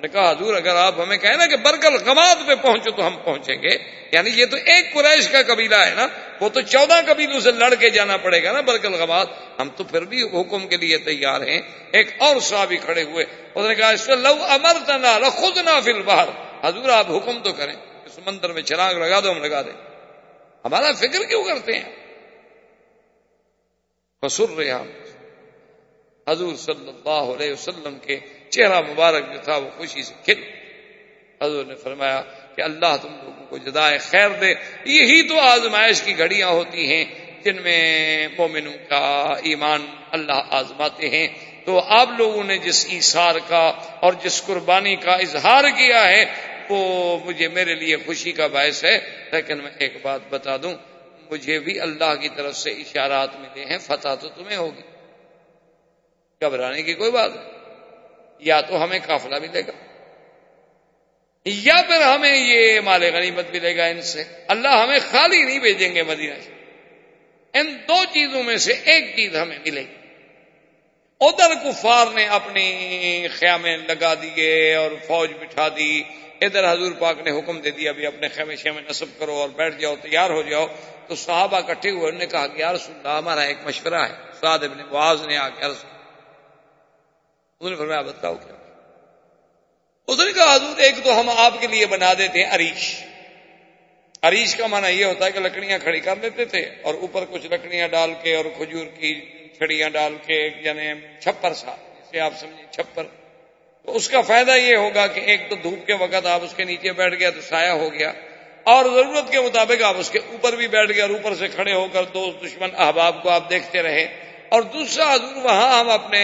نے 0.02 0.08
کہا، 0.08 0.32
حضور، 0.32 0.56
اگر 0.56 0.76
آپ 0.76 1.00
ہمیں 1.00 1.18
کہیں 1.18 1.38
نا 1.38 1.46
کہ 1.46 1.56
برکل 1.56 1.94
غماد 2.06 2.36
پہ 2.48 2.56
پہنچو 2.56 2.92
تو 2.92 3.08
ہم 3.08 3.18
پہنچیں 3.18 3.56
گے۔ 3.56 3.78
یعنی 4.12 4.30
یہ 4.30 4.46
تو 4.46 4.58
ایک 4.58 4.94
قریش 4.94 5.28
کا 5.28 5.42
قبیلہ 5.48 5.76
ہے 5.76 5.94
نا، 5.96 6.08
وہ 6.42 6.50
تو 6.50 6.62
چودہ 6.62 7.02
قبیلوں 7.08 7.40
سے 7.40 7.52
لڑ 7.52 7.74
کے 7.76 7.90
جانا 7.90 8.18
پڑے 8.18 8.44
گا 8.44 8.52
نا 8.52 8.62
برکل 8.62 8.94
غماد 8.94 9.26
ہم 9.60 9.70
تو 9.70 9.84
پھر 9.84 10.02
بھی 10.02 10.22
حکم 10.22 10.68
کے 10.68 10.78
لیے 10.78 10.98
تیار 10.98 11.42
ہیں۔ 11.42 11.62
ایک 11.92 12.08
اور 12.20 12.40
صحابی 12.40 12.78
کھڑے 12.78 13.04
ہوئے 13.04 13.26
اس 13.56 13.66
نے 13.68 13.76
کہا، 13.76 13.90
اس 13.90 14.06
کو 14.06 14.16
لو 14.16 14.38
امر 14.50 14.78
تنا 14.88 15.30
خود 15.30 15.58
نہ 15.58 15.80
فل 15.84 16.02
باہر 16.02 16.28
حضور، 16.64 16.90
آپ 16.90 17.12
حکم 17.12 17.40
تو 17.44 17.54
کریں 17.54 17.76
سمندر 18.16 18.52
میں 18.54 18.62
چراغ 18.62 18.94
لگا 18.94 19.20
دو، 19.20 19.32
ہم 19.32 19.44
لگا 19.44 19.62
دیں۔ 19.62 19.82
ہمارا 20.66 20.92
فکر 20.92 21.24
کیوں 21.24 21.44
کرتے 21.44 21.74
ہیں؟ 21.74 21.99
سر 24.28 24.50
رہے 24.58 24.72
ہم 24.72 24.88
حضور 26.30 26.56
صلی 26.56 26.88
اللہ 26.88 27.10
علیہ 27.10 27.52
وسلم 27.52 27.98
کے 28.00 28.20
چہرہ 28.50 28.82
مبارک 28.82 29.34
جو 29.34 29.40
تھا 29.44 29.58
وہ 29.58 29.70
خوشی 29.78 30.04
سے 30.04 30.14
کھل۔ 30.26 30.44
حضور 31.44 31.66
نے 31.66 31.76
فرمایا 31.76 32.22
کہ 32.56 32.62
اللہ 32.62 32.96
تم 33.02 33.08
لوگوں 33.24 33.46
کو 33.46 33.58
جدائے 33.58 33.98
خیر 33.98 34.30
دے۔ 34.30 34.54
یہی 34.86 35.28
تو 35.28 35.40
آزمائش 35.40 36.02
کی 36.02 36.18
گھڑیاں 36.18 36.48
ہوتی 36.48 36.94
ہیں 36.94 37.06
جن 37.44 37.62
میں 37.62 38.28
مومنوں 38.38 38.74
کا 38.90 39.34
ایمان 39.44 39.86
اللہ 40.12 40.42
آزماتے 40.50 41.10
ہیں۔ 41.10 41.28
تو 41.66 41.80
آپ 41.80 42.10
لوگوں 42.18 42.44
نے 42.44 42.58
جس 42.58 42.88
ایسار 42.90 43.36
کا 43.48 43.74
اور 44.00 44.14
جس 44.24 44.44
قربانی 44.46 44.96
کا 44.96 45.12
اظہار 45.12 45.64
کیا 45.64 46.08
ہے 46.08 46.26
وہ 46.70 47.18
مجھے 47.26 47.48
میرے 47.48 47.76
لیے 47.76 47.96
خوشی 48.06 48.32
کا 48.32 48.48
باعث 48.48 48.84
ہے۔ 48.84 49.00
لیکن 49.32 49.58
میں 49.58 49.72
ایک 49.80 49.94
بات 50.02 50.22
بتا 50.30 50.58
دوں۔ 50.58 50.74
مجھے 51.32 51.60
بھی 51.60 51.80
اللہ 51.80 52.16
کی 52.16 52.30
طرف 52.30 52.56
سے 52.56 52.70
اشارات 52.70 53.36
ملے 53.36 53.66
ہیں، 53.66 53.78
فتح 53.78 54.16
تو 54.22 54.30
تمہیں 54.30 54.58
ہوگی۔ 54.58 54.82
گھبرانے 56.44 56.84
کی 56.84 56.94
کوئی 56.94 57.12
بات 57.12 57.32
نہیں۔ 57.36 57.60
یا 58.40 58.62
تو 58.62 58.84
ہمیں 58.84 59.00
قافلہ 59.08 59.36
ملے 59.40 59.62
گا۔ 59.62 59.72
یا 61.46 61.82
پھر 61.88 62.02
ہمیں 62.02 62.36
یہ 62.36 62.80
مال 62.80 63.04
غنیمت 63.04 63.46
ملے 63.52 63.78
گا 63.78 63.86
ان 63.86 64.02
سے۔ 64.02 64.24
اللہ 64.48 64.68
ہمیں 64.68 65.00
خالی 65.00 65.44
نہیں 65.44 65.60
بھیجیں 65.60 65.96
گے 65.96 66.04
مدینہ 66.04 66.40
سے۔ 66.42 66.52
ان 67.54 67.78
دو 67.88 68.06
چیزوں 68.06 68.44
میں 68.44 68.58
سے 68.58 68.74
ایک 68.74 69.16
چیز 69.16 69.36
ہمیں 69.36 69.60
ملے 69.60 69.82
گی۔ 69.82 69.99
ادھر 71.22 71.52
کفار 71.64 72.06
نے 72.14 72.28
اپنی 72.28 73.28
خیامیں 73.28 73.78
لگا 73.78 74.14
دیے 74.14 74.76
اور 74.76 74.92
فوج 75.08 75.32
بٹھا 75.40 75.68
دی۔ 75.76 76.04
ادھر 76.42 76.74
حضور 76.74 76.92
پاک 77.00 77.20
نے 77.20 77.32
حکم 77.32 77.62
دے 77.62 77.72
دیا، 77.72 77.90
ابھی 77.90 78.06
اپنے 78.06 78.28
خیمے 78.28 78.56
شیمے 78.56 78.82
نصب 78.90 79.06
کرو 79.20 79.34
اور 79.34 79.50
بیٹھ 79.50 79.76
جاؤ، 79.76 79.96
تیار 79.96 80.30
ہو 80.30 80.42
جاؤ۔ 80.42 80.68
تو 81.08 81.16
صحابہ 81.16 81.60
کٹھے 81.60 81.90
ہوئے، 81.90 82.08
انہوں 82.08 82.20
نے 82.20 82.26
کہا 82.26 82.48
کہ 82.48 82.60
یار 82.60 82.76
اللہ، 82.76 83.08
ہمارا 83.08 83.42
ایک 83.42 83.58
مشورہ 83.66 83.96
ہے۔ 83.96 84.14
سعد 84.42 84.60
ابن 84.60 84.82
معاذ 84.92 85.28
نے 85.28 85.38
آ 85.38 85.50
کے 85.50 85.66
انہوں 85.66 87.70
نے 87.70 87.76
فرمایا، 87.76 88.02
بتاؤ 88.02 88.36
کیا؟ 88.36 88.56
اس 90.08 90.20
نے 90.20 90.32
کہا، 90.32 90.56
حضور، 90.56 90.78
ایک 90.78 90.96
تو 91.04 91.20
ہم 91.20 91.30
آپ 91.38 91.54
کے 91.60 91.68
لیے 91.68 91.86
بنا 91.86 92.14
دیتے 92.18 92.44
ہیں 92.44 92.52
اریش 92.52 93.04
اریش 94.22 94.56
کا 94.56 94.68
معنی 94.68 95.00
یہ 95.00 95.06
ہوتا 95.06 95.26
ہے 95.26 95.32
کہ 95.32 95.40
لکڑیاں 95.40 95.80
کھڑی 95.80 96.00
کر 96.00 96.16
دیتے 96.16 96.46
تھے 96.46 96.60
اور 96.60 96.94
اوپر 96.94 97.24
کچھ 97.30 97.46
لکڑیاں 97.46 97.88
ڈال 97.88 98.14
کے 98.22 98.36
اور 98.36 98.46
کھجور 98.58 98.86
کی 98.86 99.39
چھڑیاں 99.60 99.90
ڈال 99.90 100.16
کے 100.26 100.40
یعنی 100.62 100.92
چھپر 101.20 101.54
سا، 101.54 101.76
جسے 101.96 102.20
آپ 102.20 102.34
سمجھیں 102.40 102.72
چھپر۔ 102.72 103.04
تو 103.88 103.96
اس 103.96 104.10
کا 104.10 104.22
فائدہ 104.22 104.52
یہ 104.52 104.76
ہوگا 104.76 105.06
کہ 105.08 105.20
ایک 105.22 105.50
تو 105.50 105.56
دھوپ 105.56 105.86
کے 105.88 105.94
وقت 105.94 106.26
آپ 106.26 106.44
اس 106.44 106.54
کے 106.54 106.64
نیچے 106.64 106.92
بیٹھ 106.94 107.16
گیا 107.20 107.30
تو 107.30 107.42
سایہ 107.42 107.72
ہو 107.74 107.92
گیا، 107.94 108.12
اور 108.66 108.86
ضرورت 108.86 109.32
کے 109.32 109.40
مطابق 109.42 109.84
آپ 109.84 109.96
اس 109.98 110.10
کے 110.10 110.20
اوپر 110.20 110.56
بھی 110.56 110.68
بیٹھ 110.68 110.92
گئے 110.92 111.02
اور 111.02 111.10
اوپر 111.10 111.36
سے 111.36 111.48
کھڑے 111.48 111.74
ہو 111.74 111.88
کر 111.94 112.04
دوست 112.14 112.44
دشمن 112.44 112.70
احباب 112.78 113.22
کو 113.24 113.30
آپ 113.30 113.50
دیکھتے 113.50 113.82
رہے۔ 113.84 114.06
اور 114.50 114.62
دوسرا 114.74 115.14
حضور، 115.14 115.36
وہاں 115.44 115.80
ہم 115.80 115.90
اپنے 115.90 116.22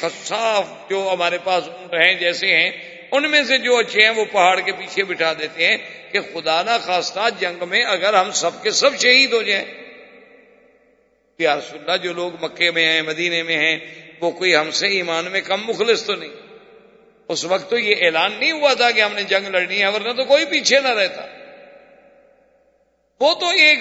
خصاف 0.00 0.64
جو 0.90 1.08
ہمارے 1.12 1.38
پاس 1.44 1.68
اونٹ 1.68 1.94
ہیں 1.94 2.14
جیسے 2.14 2.54
ہیں، 2.56 2.70
ان 3.10 3.30
میں 3.30 3.42
سے 3.44 3.58
جو 3.58 3.76
اچھے 3.76 4.02
ہیں 4.02 4.10
وہ 4.10 4.24
پہاڑ 4.32 4.60
کے 4.60 4.72
پیچھے 4.72 5.04
بٹھا 5.04 5.32
دیتے 5.32 5.66
ہیں 5.68 5.76
کہ 6.12 6.20
خدا 6.32 6.60
نہ 6.62 6.76
خاصہ 6.82 7.28
جنگ 7.38 7.64
میں 7.68 7.82
اگر 7.84 8.14
ہم 8.14 8.30
سب 8.32 8.62
کے 8.62 8.70
سب 8.70 8.96
شہید 8.98 9.32
ہو 9.32 9.42
جائیں۔ 9.42 9.64
یا 11.40 11.56
رسول 11.56 11.80
اللہ 11.80 11.96
جو 11.96 12.12
لوگ 12.12 12.44
مکے 12.44 12.70
میں 12.70 12.84
ہیں، 12.84 13.02
مدینے 13.02 13.42
میں 13.42 13.56
ہیں، 13.56 13.78
وہ 14.20 14.30
کوئی 14.30 14.56
ہم 14.56 14.70
سے 14.70 14.86
ایمان 14.86 15.24
میں 15.24 15.40
کم 15.40 15.60
مخلص 15.66 16.04
تو 16.04 16.14
نہیں۔ 16.14 16.30
اس 17.28 17.44
وقت 17.44 17.70
تو 17.70 17.78
یہ 17.78 17.94
اعلان 18.00 18.32
نہیں 18.38 18.52
ہوا 18.52 18.74
تھا 18.74 18.90
کہ 18.90 19.00
ہم 19.00 19.12
نے 19.12 19.22
جنگ 19.22 19.48
لڑنی 19.48 19.82
ہے، 19.82 19.88
ورنہ 19.88 20.12
تو 20.12 20.24
کوئی 20.24 20.44
پیچھے 20.44 20.80
نہ 20.80 20.88
رہتا۔ 20.88 21.22
وہ 23.20 23.34
تو 23.34 23.48
ایک 23.48 23.78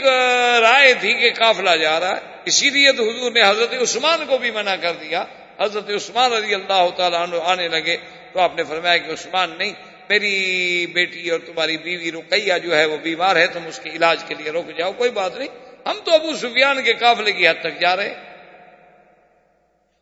رائے 0.62 0.94
تھی 0.94 1.14
کہ 1.14 1.30
کافلا 1.30 1.76
جا 1.76 2.00
رہا 2.00 2.18
ہے۔ 2.18 2.22
اسی 2.46 2.70
لیے 2.70 2.92
تو 2.92 3.10
حضور 3.10 3.32
نے 3.32 3.42
حضرت 3.42 3.74
عثمان 3.82 4.26
کو 4.28 4.38
بھی 4.38 4.52
منع 4.52 4.76
کر 4.76 4.94
دیا۔ 4.94 5.26
حضرت 5.60 5.90
عثمان 5.90 6.34
رضی 6.34 6.56
اللہ 6.56 6.90
تعالیٰ 6.98 7.22
عنہ 7.22 7.36
آنے 7.44 7.68
لگے 7.68 7.98
تو 8.34 8.40
آپ 8.40 8.56
نے 8.56 8.64
فرمایا 8.64 8.98
کہ 8.98 9.12
عثمان، 9.12 9.52
نہیں، 9.58 9.74
میری 10.10 10.86
بیٹی 10.94 11.30
اور 11.30 11.40
تمہاری 11.40 11.78
بیوی 11.78 12.12
رقیہ 12.12 12.54
جو 12.64 12.78
ہے 12.78 12.86
وہ 12.86 12.98
بیمار 12.98 13.36
ہے، 13.36 13.48
تم 13.48 13.68
اس 13.68 13.80
کے 13.80 13.90
علاج 13.90 14.24
کے 14.28 14.36
لیے 14.38 14.52
رک 14.52 14.78
جاؤ، 14.78 14.92
کوئی 14.92 15.10
بات 15.10 15.38
نہیں۔ 15.38 15.69
ہم 15.90 16.00
تو 16.04 16.14
ابو 16.14 16.36
سفیان 16.36 16.84
کے 16.84 16.94
قافلے 16.94 17.32
کی 17.32 17.48
حد 17.48 17.62
تک 17.62 17.80
جا 17.80 17.96
رہے 17.96 18.14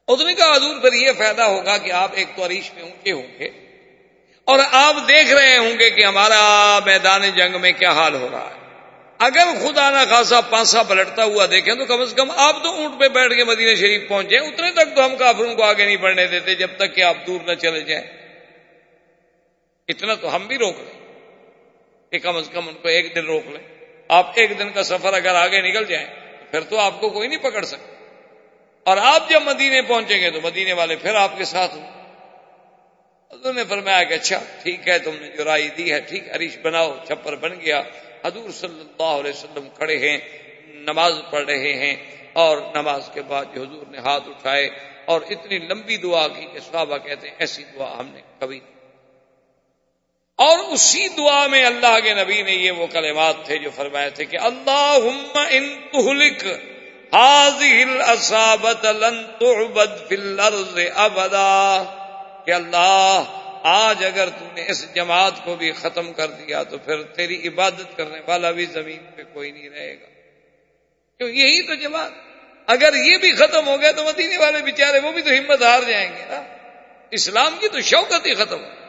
اس 0.08 0.22
نے 0.22 0.34
کہا، 0.34 0.56
حضور، 0.56 0.82
پھر 0.82 0.94
یہ 0.94 1.12
فائدہ 1.18 1.42
ہوگا 1.42 1.78
کہ 1.78 1.92
آپ 1.92 2.12
ایک 2.14 2.28
تو 2.36 2.46
عریش 2.46 2.74
میں 2.74 2.84
اونچے 2.84 3.12
ہوں 3.12 3.40
گے 3.40 3.50
اور 4.46 4.60
آپ 4.72 4.96
دیکھ 5.08 5.32
رہے 5.34 5.58
ہوں 5.58 5.80
گے 5.80 5.90
کہ 5.90 6.06
ہمارا 6.06 6.80
میدان 6.86 7.22
جنگ 7.30 7.62
میں 7.62 7.72
کیا 7.72 7.92
حال 7.92 8.16
ہو 8.16 8.28
رہا 8.32 8.50
ہے۔ 8.50 8.68
اگر 9.18 9.48
خدا 9.62 9.90
نہ 9.90 10.10
خاصا 10.10 10.42
پانسا 10.42 10.84
پلٹتا 10.84 11.24
ہوا 11.24 11.46
دیکھیں 11.52 11.76
تو 11.76 11.86
کم 11.86 12.02
از 12.02 12.14
کم 12.18 12.32
آپ 12.32 12.64
تو 12.64 12.72
اونٹ 12.72 13.00
پہ 13.00 13.08
بیٹھ 13.08 13.34
کے 13.34 13.44
مدینہ 13.44 13.76
شریف 13.76 14.10
پہنچے 14.10 14.38
اتنے 14.38 14.72
تک 14.72 14.96
تو 14.96 15.06
ہم 15.06 15.16
کافروں 15.16 15.56
کو 15.56 15.64
آگے 15.64 15.86
نہیں 15.86 15.98
بڑھنے 15.98 16.28
دیتے 16.28 16.56
جب 16.56 16.68
تک 16.78 16.96
کہ 16.96 17.02
آپ 17.02 17.18
دور 17.28 17.40
نہ 17.48 17.54
چلے 17.54 17.80
جائیں۔ 17.80 18.06
اتنا 19.88 20.16
تو 20.16 20.36
ہم 20.36 20.48
بھی 20.48 20.58
روک 20.58 20.76
لیں۔ 20.78 21.08
کہ 22.12 22.20
کم 22.20 22.36
از 22.36 22.50
کم 22.54 22.68
ان 22.68 22.74
کو 22.74 22.88
ایک 22.88 23.16
دن 23.16 23.26
روک 23.26 23.48
لیں۔ 23.48 23.77
آپ 24.08 24.32
ایک 24.36 24.60
دن 24.60 24.72
کا 24.72 24.84
سفر 24.84 25.14
اگر 25.14 25.36
آگے 25.36 25.62
نکل 25.62 25.86
جائیں، 25.86 26.08
پھر 26.52 26.62
تو 26.62 26.80
آپ 26.80 27.02
کو 27.02 27.10
کوئی 27.10 27.28
نہیں 27.28 27.40
پکڑ 27.40 27.62
سکتا۔ 27.62 27.94
اور 28.84 28.98
آپ 29.02 29.30
جب 29.30 29.42
مدینے 29.42 29.82
پہنچیں 29.82 30.22
گے 30.22 30.32
تو 30.32 30.40
مدینے 30.44 30.74
والے 30.74 30.96
پھر 30.96 31.16
آپ 31.16 31.38
کے 31.38 31.44
ساتھ 31.44 31.76
ہوں۔ 31.76 31.98
نے 33.56 33.64
فرمایا 33.64 34.04
کہ 34.04 34.14
اچھا 34.14 34.40
ٹھیک 34.64 34.88
ہے، 34.88 35.00
تم 35.00 35.12
نے 35.20 35.28
جو 35.38 35.44
رائے 35.44 35.70
دی 35.78 35.94
ہے، 35.94 36.00
ٹھیک 36.00 36.30
ہریش 36.30 36.58
بناؤ، 36.58 36.98
چھپر 37.08 37.36
بن 37.36 37.62
گیا۔ 37.62 37.84
حضور 38.26 38.50
صلی 38.50 38.82
اللہ 38.82 39.04
علیہ 39.04 39.32
وسلم 39.32 39.68
کھڑے 39.76 39.98
ہیں، 39.98 40.18
نماز 40.68 41.14
پڑھ 41.32 41.46
رہے 41.46 41.74
ہیں۔ 41.74 41.96
اور 42.34 42.58
نماز 42.58 43.10
کے 43.14 43.22
بعد 43.22 43.46
جو 43.56 43.64
حضور 43.64 43.88
نے 43.88 43.98
ہاتھ 43.98 44.30
اٹھائے 44.30 44.70
اور 45.06 45.22
اتنی 45.30 45.58
لمبی 45.58 45.98
دعا 45.98 46.28
کی 46.28 46.46
کہ 46.54 46.60
صحابہ 46.60 46.98
کہتے 46.98 47.28
ہیں، 47.28 47.36
ایسی 47.40 47.64
دعا 47.76 48.00
ہم 48.00 48.08
نے 48.14 48.22
کبھی 48.40 48.60
نہیں 48.60 48.77
اور 50.38 50.60
اسی 50.60 51.08
دعا 51.08 51.48
میں 51.48 51.66
اللہ 51.66 52.00
کے 52.00 52.14
نبی 52.14 52.42
نے 52.42 52.54
یہ 52.54 52.72
وہ 52.72 52.88
کلمات 52.88 53.36
تھے 53.46 53.58
جو 53.58 53.70
فرمائے 53.76 54.10
تھے 54.10 54.26
کہ 54.26 54.38
اللہ 54.40 55.00
ان 55.50 55.76
تہلک 55.92 56.46
لن 58.86 59.24
تعبد 59.40 60.08
فی 60.08 60.16
الارض 60.16 60.80
ابدا، 60.96 61.84
کہ 62.46 62.52
اللہ، 62.52 63.24
آج 63.64 64.06
اگر 64.06 64.30
تم 64.30 64.48
نے 64.54 64.66
اس 64.68 64.94
جماعت 64.94 65.32
کو 65.44 65.56
بھی 65.56 65.72
ختم 65.72 66.14
کر 66.14 66.28
دیا 66.28 66.64
تو 66.64 66.78
پھر 66.78 67.04
تیری 67.04 67.48
عبادت 67.48 67.98
کرنے 67.98 68.20
والا 68.28 68.52
بھی 68.52 68.66
زمین 68.66 69.00
پہ 69.16 69.24
کوئی 69.34 69.52
نہیں 69.52 69.70
رہے 69.70 69.94
گا۔ 69.94 70.06
کیوں؟ 71.18 71.30
یہی 71.30 71.62
تو 71.62 71.76
جماعت۔ 71.76 72.12
اگر 72.68 72.94
یہ 72.94 73.18
بھی 73.18 73.32
ختم 73.32 73.68
ہو 73.68 73.82
گیا 73.82 73.92
تو 73.92 74.04
مدینے 74.04 74.38
والے 74.38 74.58
بیچارے 74.58 75.00
وہ 75.00 75.12
بھی 75.12 75.22
تو 75.22 75.30
ہمت 75.30 75.62
ہار 75.62 75.80
جائیں 75.88 76.10
گے 76.10 76.26
نا۔ 76.30 76.44
اسلام 77.12 77.58
کی 77.60 77.68
تو 77.68 77.82
شوقت 77.82 78.26
ہی 78.26 78.34
ختم 78.34 78.64
ہو۔ 78.64 78.87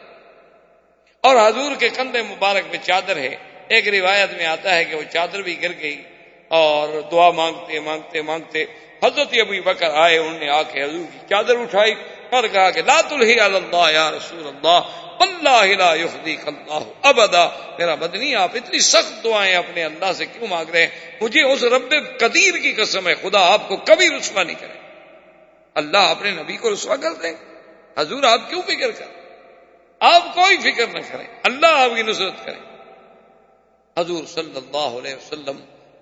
اور 1.21 1.35
حضور 1.35 1.75
کے 1.75 1.89
کندھے 1.89 2.21
مبارک 2.21 2.63
میں 2.69 2.77
چادر 2.83 3.17
ہے۔ 3.17 3.35
ایک 3.67 3.87
روایت 3.87 4.29
میں 4.37 4.45
آتا 4.45 4.75
ہے 4.75 4.83
کہ 4.83 4.95
وہ 4.95 5.01
چادر 5.13 5.41
بھی 5.41 5.63
گر 5.63 5.71
گئی 5.79 6.03
اور 6.47 7.01
دعا 7.11 7.29
مانگتے 7.31 7.79
مانگتے 7.79 8.21
مانگتے 8.21 8.63
حضرت 9.03 9.33
ابھی 9.39 9.61
بکر 9.61 9.89
آئے، 9.89 10.17
انہوں 10.17 10.39
نے 10.39 10.49
آ 10.49 10.61
کے 10.63 10.83
حضور 10.83 11.05
کی 11.13 11.19
چادر 11.29 11.59
اٹھائی 11.59 11.93
اور 12.31 12.43
کہا 12.51 12.69
کہ 12.69 12.81
لا 12.85 13.01
تلہی 13.01 13.39
اللہ 13.39 13.91
یا 13.91 14.11
رسول 14.11 14.47
اللہ 14.47 14.79
اللہ 15.19 15.65
لا 15.77 15.93
یخدیک 15.93 16.47
اللہ 16.47 16.79
ابدا۔ 17.01 17.45
میرا 17.77 17.95
بدنی 17.95 18.35
آپ 18.35 18.51
اتنی 18.53 18.79
سخت 18.79 19.23
دعائیں 19.23 19.55
اپنے 19.55 19.83
اللہ 19.83 20.13
سے 20.13 20.25
کیوں 20.25 20.47
مانگ 20.47 20.69
رہے 20.69 20.81
ہیں؟ 20.81 21.11
مجھے 21.21 21.41
اس 21.41 21.63
رب 21.63 21.93
قدیر 22.19 22.57
کی 22.57 22.73
قسم 22.73 23.07
ہے، 23.07 23.15
خدا 23.15 23.53
آپ 23.53 23.67
کو 23.67 23.77
کبھی 23.77 24.09
رسوا 24.09 24.43
نہیں 24.43 24.59
کرے۔ 24.59 24.77
اللہ 25.75 25.97
اپنے 25.97 26.31
نبی 26.31 26.57
کو 26.57 26.73
رسوا 26.73 26.95
کر 26.95 27.13
دیں 27.13 27.33
حضور 27.97 28.23
آپ 28.23 28.49
کیوں 28.49 28.61
فکر 28.61 28.91
کر 28.91 29.18
آپ 30.01 30.33
کوئی 30.35 30.57
فکر 30.57 30.87
نہ 30.87 30.99
کریں، 31.11 31.25
اللہ 31.43 31.77
آپ 31.77 31.95
کی 31.95 32.01
نصرت 32.01 32.45
کرے 32.45 32.57
حضور 33.97 34.23
صلی 34.25 34.55
اللہ 34.55 34.97
علیہ 34.97 35.15
وسلم 35.15 35.57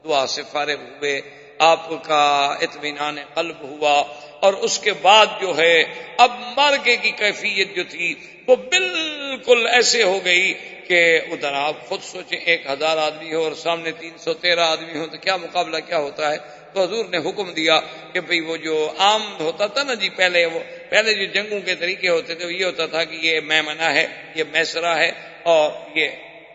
دعا 0.05 0.25
سے 0.27 0.41
فارغ 0.51 0.81
ہوئے، 0.91 1.19
آپ 1.59 1.89
کا 2.03 2.25
اطمینان 2.61 3.17
قلب 3.33 3.61
ہوا 3.61 3.93
اور 4.39 4.53
اس 4.65 4.77
کے 4.79 4.93
بعد 5.01 5.25
جو 5.41 5.57
ہے، 5.57 5.75
اب 6.17 6.31
مارکے 6.57 6.95
کی 6.95 7.11
کیفیت 7.11 7.75
جو 7.75 7.83
تھی، 7.89 8.13
وہ 8.47 8.55
بالکل 8.55 9.65
ایسے 9.67 10.03
ہو 10.03 10.19
گئی 10.25 10.53
کہ 10.87 10.99
ادھر 11.31 11.53
آپ 11.53 11.87
خود 11.87 12.03
سوچیں، 12.03 12.37
ایک 12.37 12.67
ہزار 12.69 12.97
آدمی 12.97 13.33
ہو 13.33 13.43
اور 13.43 13.53
سامنے 13.53 13.91
تین 13.91 14.17
سو 14.17 14.33
تیرہ 14.33 14.67
آدمی 14.67 14.99
ہو 14.99 15.05
تو 15.11 15.17
کیا 15.17 15.35
مقابلہ 15.37 15.77
کیا 15.87 15.97
ہوتا 15.97 16.31
ہے؟ 16.31 16.37
تو 16.78 16.84
حضور 16.84 17.05
نے 17.05 17.17
حکم 17.17 17.53
دیا 17.53 17.80
کہ 18.13 18.19
بھئی 18.19 18.39
وہ 18.39 18.57
جو 18.57 18.93
عام 18.97 19.39
ہوتا 19.39 19.67
تھا 19.67 19.84
نا 19.84 19.93
جی 19.93 20.09
پہلے 20.09 20.45
وہ، 20.45 20.59
پہلے 20.89 21.13
جو 21.13 21.25
جنگوں 21.25 21.59
کے 21.59 21.75
طریقے 21.75 22.09
ہوتے 22.09 22.36
تھے، 22.36 22.45
وہ 22.45 22.53
یہ 22.53 22.65
ہوتا 22.65 22.86
تھا 22.86 23.03
کہ 23.03 23.15
یہ 23.15 23.39
میمنا 23.39 23.93
ہے، 23.93 24.07
یہ 24.36 24.43
میسرا 24.51 24.97
ہے 24.97 25.11
اور 25.43 25.71
یہ 25.97 26.07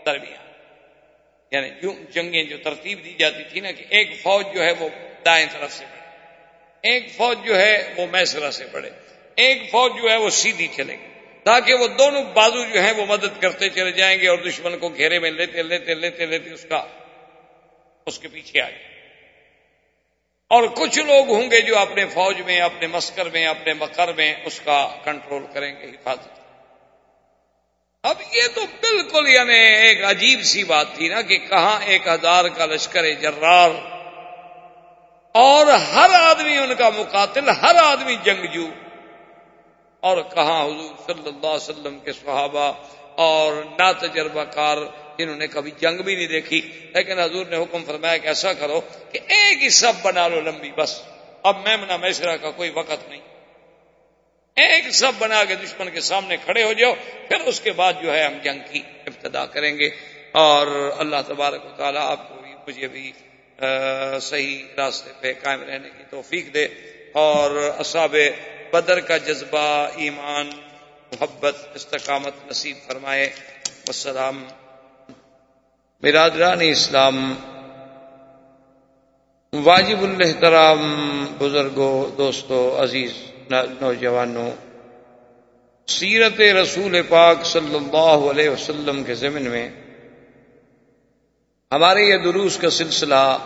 درمیان 0.06 0.42
یعنی 1.50 1.86
جنگیں 2.10 2.44
جو 2.44 2.56
ترتیب 2.64 3.04
دی 3.04 3.14
جاتی 3.18 3.42
تھی 3.50 3.60
نا 3.60 3.70
کہ 3.70 3.84
ایک 3.88 4.20
فوج 4.22 4.44
جو 4.54 4.62
ہے 4.62 4.72
وہ 4.78 4.88
دائیں 5.24 5.46
طرف 5.52 5.72
سے 5.72 5.84
بڑھے۔ 5.84 6.26
ایک 6.82 7.12
فوج 7.16 7.38
جو 7.44 7.58
ہے 7.58 7.94
وہ 7.96 8.06
میسرا 8.12 8.50
سے 8.50 8.64
بڑھے۔ 8.72 8.90
ایک 9.34 9.70
فوج 9.70 9.92
جو 10.02 10.10
ہے 10.10 10.16
وہ 10.16 10.30
سیدھی 10.30 10.68
چلے 10.76 10.92
گی۔ 10.92 11.08
تاکہ 11.44 11.74
وہ 11.74 11.86
دونوں 11.86 12.24
بازو 12.24 12.64
جو 12.74 12.82
ہیں 12.82 12.92
وہ 12.92 13.06
مدد 13.06 13.40
کرتے 13.40 13.68
چلے 13.68 13.92
جائیں 13.92 14.20
گے 14.20 14.28
اور 14.28 14.38
دشمن 14.38 14.78
کو 14.78 14.88
گھیرے 14.88 15.18
میں 15.18 15.30
لیتے 15.30 15.62
لیتے 15.62 15.94
لیتے 15.94 16.26
لیتے 16.26 16.50
اس 16.50 16.66
کا، 16.68 16.84
اس 18.06 18.18
کے 18.18 18.28
پیچھے 18.28 18.60
آ 18.60 18.70
جائے 18.70 18.91
اور 20.52 20.62
کچھ 20.62 20.98
لوگ 20.98 21.28
ہوں 21.28 21.50
گے 21.50 21.60
جو 21.60 21.78
اپنے 21.78 22.06
فوج 22.06 22.40
میں، 22.40 22.60
اپنے 22.60 22.86
مسکر 22.86 23.28
میں، 23.28 23.46
اپنے 23.46 23.72
مکر 23.72 24.12
میں 24.12 24.34
اس 24.44 24.60
کا 24.60 24.88
کنٹرول 25.04 25.46
کریں 25.52 25.76
گے 25.76 25.86
حفاظت۔ 25.86 26.28
اب 28.02 28.16
یہ 28.32 28.42
تو 28.54 28.64
بالکل 28.80 29.28
یعنی 29.28 29.54
ایک 29.54 30.04
عجیب 30.04 30.42
سی 30.42 30.64
بات 30.64 30.86
تھی 30.94 31.08
نا 31.08 31.22
کہ 31.22 31.38
کہاں 31.38 31.80
ایک 31.84 32.08
ہزار 32.08 32.44
کا 32.44 32.66
لشکر 32.66 33.12
جرار 33.12 33.70
اور 35.34 35.66
ہر 35.66 36.10
آدمی 36.14 36.58
ان 36.58 36.74
کا 36.74 36.90
مقاتل، 36.90 37.48
ہر 37.48 37.76
آدمی 37.76 38.16
جنگجو۔ 38.22 38.68
اور 40.00 40.16
کہاں 40.34 40.64
حضور 40.64 40.94
صلی 41.06 41.28
اللہ 41.28 41.46
علیہ 41.46 41.70
وسلم 41.70 41.98
کے 41.98 42.12
صحابہ 42.12 42.72
اور 43.16 43.52
نا 43.78 43.92
تجربہ 43.92 44.44
کار 44.44 44.76
جنہوں 45.18 45.36
نے 45.36 45.46
کبھی 45.46 45.70
جنگ 45.80 46.02
بھی 46.02 46.14
نہیں 46.14 46.26
دیکھی، 46.26 46.60
لیکن 46.94 47.18
حضور 47.18 47.46
نے 47.46 47.56
حکم 47.56 47.84
فرمایا 47.84 48.16
کہ 48.16 48.26
ایسا 48.26 48.52
کرو 48.52 48.80
کہ 49.12 49.18
ایک 49.28 49.62
ہی 49.62 49.68
سب 49.68 49.92
بنا 50.02 50.28
لو 50.28 50.40
لمبی، 50.40 50.70
بس۔ 50.76 51.02
اب 51.42 51.68
میمنا 51.68 51.96
میسرا 51.96 52.36
کا 52.36 52.50
کوئی 52.50 52.70
وقت 52.70 53.08
نہیں۔ 53.08 53.20
ایک 54.56 54.90
سب 54.90 55.12
بنا 55.18 55.44
کے 55.44 55.54
دشمن 55.54 55.90
کے 55.90 56.00
سامنے 56.00 56.36
کھڑے 56.36 56.62
ہو 56.62 56.72
جاؤ، 56.72 56.94
پھر 57.28 57.40
اس 57.40 57.60
کے 57.60 57.72
بعد 57.72 57.92
جو 58.02 58.14
ہے 58.14 58.24
ہم 58.24 58.38
جنگ 58.42 58.58
کی 58.70 58.82
ابتدا 59.06 59.46
کریں 59.46 59.78
گے۔ 59.78 59.90
اور 60.32 60.92
اللہ 60.98 61.16
تبارک 61.26 61.66
و 61.66 61.68
تعالیٰ 61.76 62.02
آپ 62.02 62.28
کو 62.28 62.34
بھی 62.34 62.54
مجھے 62.68 62.88
بھی 62.88 63.12
صحیح 64.20 64.62
راستے 64.76 65.10
پہ 65.20 65.32
قائم 65.42 65.62
رہنے 65.62 65.88
کی 65.98 66.04
توفیق 66.10 66.54
دے۔ 66.54 66.68
اور 67.12 67.74
اصاب 67.78 68.16
بدر 68.70 69.00
کا 69.00 69.16
جذبہ، 69.16 69.88
ایمان، 69.96 70.50
محبت، 71.12 71.56
استقامت 71.74 72.32
نصیب 72.46 72.76
فرمائے۔ 72.86 73.30
السلام 73.88 74.44
برادران 76.02 76.58
اسلام، 76.60 77.34
واجب 79.52 80.02
الحترام 80.02 80.80
بزرگوں 81.38 82.16
دوستوں 82.18 82.82
عزیز 82.82 83.12
نوجوانوں 83.80 84.50
سیرت 85.88 86.40
رسول 86.40 87.02
پاک 87.08 87.44
صلی 87.44 87.74
اللہ 87.74 88.30
علیہ 88.30 88.50
وسلم 88.50 89.04
کے 89.04 89.14
ضمن 89.14 89.42
میں 89.42 89.68
ہمارے 91.72 92.02
یہ 92.02 92.16
دروس 92.16 92.58
کا 92.58 92.70
سلسلہ 92.70 93.38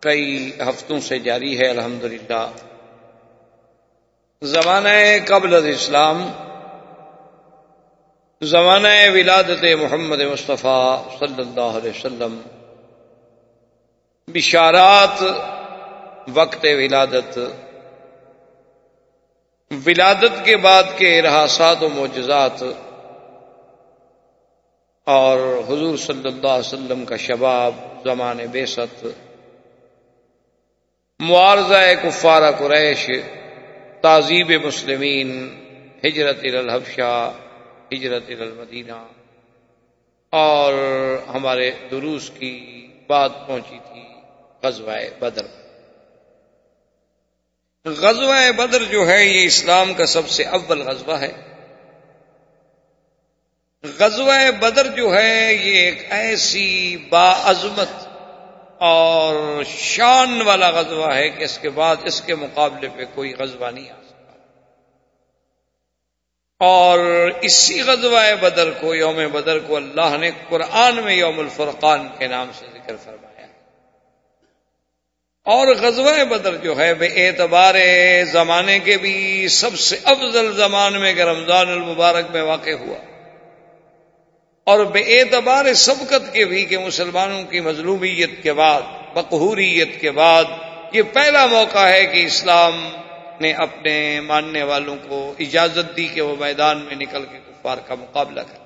کئی 0.00 0.50
ہفتوں 0.68 1.00
سے 1.00 1.18
جاری 1.18 1.58
ہے، 1.58 1.68
الحمدللہ۔ 1.68 2.50
زمانہ 4.42 4.88
قبل 5.26 5.54
اسلام 5.68 6.28
زمانہ 8.42 8.88
ولادت 9.14 9.64
محمد 9.80 10.20
مصطفیٰ 10.22 11.18
صلی 11.18 11.40
اللہ 11.40 11.76
علیہ 11.78 11.90
وسلم، 11.90 12.40
بشارات 14.28 15.22
وقت 16.34 16.64
ولادت 16.78 17.38
ولادت 19.70 20.44
کے 20.44 20.56
بعد 20.56 20.90
کے 20.96 21.10
رحاسات 21.22 21.82
و 21.82 21.88
معجزات، 21.88 22.62
اور 25.06 25.38
حضور 25.68 25.96
صلی 25.96 26.28
اللہ 26.28 26.48
علیہ 26.48 26.72
وسلم 26.72 27.04
کا 27.04 27.16
شباب 27.18 27.72
زمان 28.04 28.38
بے 28.52 28.66
ست 28.66 29.04
معارضہ 31.20 31.82
کفارہ 32.02 32.50
قریش 32.58 33.08
تعزیب 34.02 34.52
مسلمین، 34.64 35.32
ہجرت 36.04 36.44
الحبشہ 36.54 37.32
ہجرت 37.92 38.30
المدینہ 38.40 39.06
اور 40.30 40.74
ہمارے 41.34 41.70
دروس 41.90 42.30
کی 42.38 42.54
بات 43.06 43.32
پہنچی 43.46 43.78
تھی 43.88 44.02
غزوہ 44.62 44.96
بدر۔ 45.18 45.46
غزوہ 47.84 48.52
بدر 48.56 48.84
جو 48.84 49.08
ہے 49.08 49.24
یہ 49.24 49.46
اسلام 49.46 49.94
کا 49.94 50.06
سب 50.06 50.28
سے 50.28 50.44
اول 50.44 50.82
غزوہ 50.82 51.20
ہے۔ 51.20 51.32
غزوہ 53.98 54.50
بدر 54.60 54.86
جو 54.86 55.14
ہے 55.14 55.54
یہ 55.54 55.78
ایک 55.78 56.06
ایسی 56.10 56.96
باعظمت 56.96 58.08
اور 58.78 59.62
شان 59.66 60.42
والا 60.42 60.70
غزوہ 60.70 61.14
ہے 61.14 61.28
کہ 61.30 61.44
اس 61.44 61.58
کے 61.58 61.70
بعد 61.70 61.96
اس 62.04 62.20
کے 62.20 62.34
مقابلے 62.34 62.88
پہ 62.96 63.04
کوئی 63.14 63.34
غزوہ 63.34 63.70
نہیں 63.70 63.90
آ 63.90 63.94
اور 66.66 67.30
اسی 67.42 67.82
غزوہ 67.82 68.34
بدر 68.40 68.70
کو، 68.70 68.94
یوم 68.94 69.16
بدر 69.32 69.58
کو 69.58 69.76
اللہ 69.76 70.16
نے 70.20 70.30
قرآن 70.48 71.04
میں 71.04 71.14
یوم 71.14 71.38
الفرقان 71.38 72.08
کے 72.18 72.26
نام 72.26 72.50
سے 72.58 72.66
ذکر 72.74 72.96
فرمایا۔ 73.04 73.46
اور 75.44 75.66
غزوہ 75.66 76.24
بدر 76.24 76.56
جو 76.56 76.78
ہے، 76.78 76.94
بے 76.94 77.06
اعتبار 77.06 77.74
زمانے 78.32 78.78
کے 78.78 78.98
بھی 78.98 79.48
سب 79.48 79.78
سے 79.78 79.96
افضل 80.04 80.52
زمان 80.56 81.00
میں، 81.00 81.14
کہ 81.14 81.22
رمضان 81.22 81.68
المبارک 81.68 82.24
میں 82.32 82.42
واقع 82.42 82.70
ہوا۔ 82.70 82.98
اور 84.64 84.84
بے 84.84 85.00
اعتبار 85.00 85.74
سبقت 85.74 86.32
کے 86.32 86.44
بھی، 86.44 86.64
کہ 86.64 86.78
مسلمانوں 86.78 87.44
کی 87.44 87.60
مظلومیت 87.60 88.42
کے 88.42 88.52
بعد، 88.52 88.82
بقہوریت 89.14 90.00
کے 90.00 90.10
بعد، 90.10 90.44
یہ 90.92 91.02
پہلا 91.02 91.46
موقع 91.46 91.86
ہے 91.86 92.06
کہ 92.06 92.26
اسلام 92.26 92.88
نے 93.40 93.52
اپنے 93.52 94.20
ماننے 94.20 94.62
والوں 94.62 94.96
کو 95.08 95.34
اجازت 95.38 95.96
دی 95.96 96.08
کہ 96.08 96.20
وہ 96.20 96.36
میدان 96.36 96.78
میں 96.78 96.94
نکل 96.94 97.24
کے 97.32 97.38
کفار 97.38 97.78
کا 97.78 97.94
مقابلہ 97.94 98.40
کرے 98.40 98.64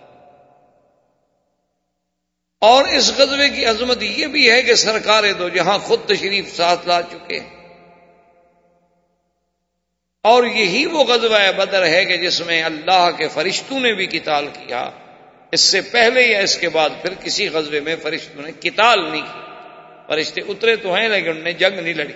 اور 2.61 2.85
اس 2.85 3.13
غزبے 3.17 3.49
کی 3.51 3.65
عظمت 3.65 4.03
یہ 4.03 4.27
بھی 4.27 4.51
ہے 4.51 4.63
کہ 4.63 4.75
سرکار 4.75 5.25
دو 5.39 5.49
جہاں 5.49 5.79
خود 5.79 6.01
تشریف 6.07 6.57
ساتھ 6.57 6.89
لا 6.89 7.03
چکے 7.03 7.41
ہیں۔ 7.41 7.59
اور 10.23 10.45
یہی 10.45 10.87
وہ 10.87 11.05
غزوہ 11.05 11.53
بدر 11.57 11.87
ہے 11.87 12.05
کہ 12.05 12.17
جس 12.17 12.41
میں 12.41 12.63
اللہ 12.63 13.09
کے 13.17 13.29
فرشتوں 13.29 13.81
نے 13.81 13.93
بھی 13.93 14.07
کتال 14.07 14.47
کیا۔ 14.47 14.91
اس 15.53 15.61
سے 15.61 15.81
پہلے 15.81 16.23
یا 16.23 16.39
اس 16.39 16.59
کے 16.59 16.69
بعد 16.69 16.91
پھر 17.03 17.15
کسی 17.15 17.49
غزبے 17.49 17.81
میں 17.81 17.97
فرشتوں 18.03 18.43
نے 18.43 18.53
کتال 18.53 19.11
نہیں 19.11 19.23
کی۔ 19.23 19.41
فرشتے 20.07 20.41
اترے 20.49 20.77
تو 20.77 20.95
ہیں 20.95 21.09
لیکن 21.09 21.31
انہوں 21.31 21.45
نے 21.45 21.53
جنگ 21.53 21.79
نہیں 21.79 21.95
لڑی۔ 21.95 22.13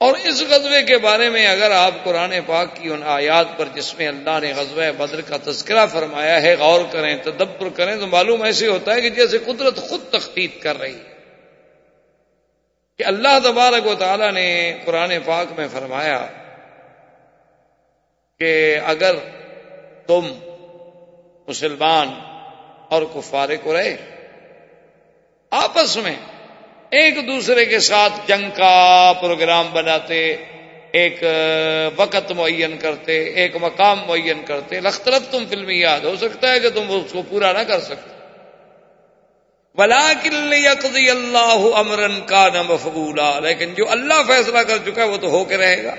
اور 0.00 0.14
اس 0.14 0.42
غزبے 0.48 0.82
کے 0.82 0.98
بارے 0.98 1.30
میں 1.30 1.46
اگر 1.46 1.70
آپ 1.70 1.94
قرآن 2.04 2.34
پاک 2.46 2.76
کی 2.76 2.88
ان 2.88 3.02
آیات 3.04 3.46
پر 3.56 3.64
جس 3.74 3.94
میں 3.98 4.08
اللہ 4.08 4.40
نے 4.42 4.52
غزوہ 4.56 4.92
بدر 4.96 5.20
کا 5.20 5.36
تذکرہ 5.44 5.86
فرمایا 5.86 6.42
ہے، 6.42 6.56
غور 6.56 6.80
کریں، 6.90 7.16
تدبر 7.22 7.68
کریں، 7.68 7.96
تو 7.96 8.06
معلوم 8.06 8.42
ایسے 8.42 8.66
ہوتا 8.66 8.94
ہے 8.94 9.00
کہ 9.00 9.10
جیسے 9.10 9.38
قدرت 9.38 9.76
خود 9.76 10.00
تخطیط 10.10 10.62
کر 10.62 10.78
رہی 10.78 10.94
ہے۔ 10.94 11.10
کہ 12.98 13.04
اللہ 13.04 13.38
تبارک 13.44 13.86
و 13.86 13.94
تعالی 13.94 14.30
نے 14.30 14.78
قرآن 14.84 15.12
پاک 15.24 15.46
میں 15.58 15.68
فرمایا 15.72 16.26
کہ 18.38 18.78
اگر 18.84 19.16
تم 20.06 20.32
مسلمان 21.48 22.08
اور 22.88 23.02
کفار 23.14 23.48
کو 23.62 23.76
رہے 23.76 23.96
آپس 25.50 25.96
میں 25.96 26.16
ایک 26.90 27.26
دوسرے 27.26 27.64
کے 27.64 27.78
ساتھ 27.78 28.12
جنگ 28.26 28.50
کا 28.56 29.12
پروگرام 29.20 29.66
بناتے، 29.72 30.36
ایک 30.92 31.22
وقت 31.96 32.32
معین 32.32 32.76
کرتے، 32.78 33.24
ایک 33.24 33.56
مقام 33.60 34.00
معین 34.06 34.42
کرتے۔ 34.44 34.80
لخترت 34.80 35.32
تم 35.32 35.44
فلمی 35.50 35.80
یاد 35.80 36.00
ہو 36.00 36.16
سکتا 36.16 36.52
ہے 36.52 36.60
کہ 36.60 36.70
تم 36.70 36.84
اس 36.88 37.12
کو 37.12 37.22
پورا 37.22 37.52
نہ 37.52 37.58
کر 37.58 37.80
سکتے۔ 37.80 38.10
بلا 39.74 40.12
کل 40.22 40.52
اللہ 41.10 41.76
امرن 41.76 42.20
کا 42.26 42.48
نہ 42.54 42.62
مفبولا 42.62 43.38
لیکن 43.38 43.74
جو 43.74 43.90
اللہ 43.90 44.22
فیصلہ 44.26 44.58
کر 44.58 44.78
چکا 44.86 45.02
ہے، 45.04 45.08
وہ 45.08 45.16
تو 45.16 45.30
ہو 45.30 45.44
کے 45.44 45.56
رہے 45.56 45.84
گا۔ 45.84 45.94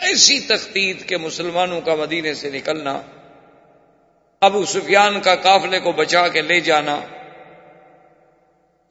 ایسی 0.00 0.40
تختید 0.40 1.08
کے 1.08 1.16
مسلمانوں 1.16 1.80
کا 1.80 1.94
مدینے 1.94 2.34
سے 2.34 2.50
نکلنا، 2.50 3.02
ابو 4.40 4.64
سفیان 4.64 5.20
کا 5.20 5.34
قافلے 5.34 5.80
کو 5.80 5.92
بچا 5.92 6.28
کے 6.28 6.42
لے 6.42 6.60
جانا 6.60 7.00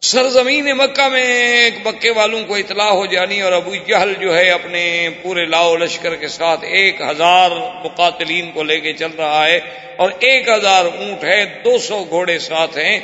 سرزمین 0.04 0.66
مکہ 0.78 1.08
میں 1.10 1.24
ایک 1.24 1.76
مکے 1.86 2.10
والوں 2.12 2.44
کو 2.46 2.56
اطلاع 2.56 2.90
ہو 2.90 3.06
جانی 3.06 3.42
اور 3.42 3.52
ابو 3.52 3.74
جہل 3.88 4.14
جو 4.20 4.36
ہے 4.36 4.50
اپنے 4.50 4.82
پورے 5.22 5.46
لاؤ 5.46 5.76
لشکر 5.76 6.16
کے 6.16 6.28
ساتھ 6.28 6.64
ایک 6.70 7.02
ہزار 7.02 7.52
مقاتلین 7.84 8.50
کو 8.52 8.64
لے 8.64 8.80
کے 8.80 8.94
چل 8.94 9.12
رہا 9.18 9.46
ہے 9.46 9.60
اور 9.98 10.12
ایک 10.20 10.50
ہزار 10.50 10.86
اونٹ 10.88 11.24
ہے 11.24 11.44
دو 11.66 11.78
سو 11.80 12.04
گھوڑے 12.10 12.38
ساتھ 12.40 12.78
ہیں 12.78 12.98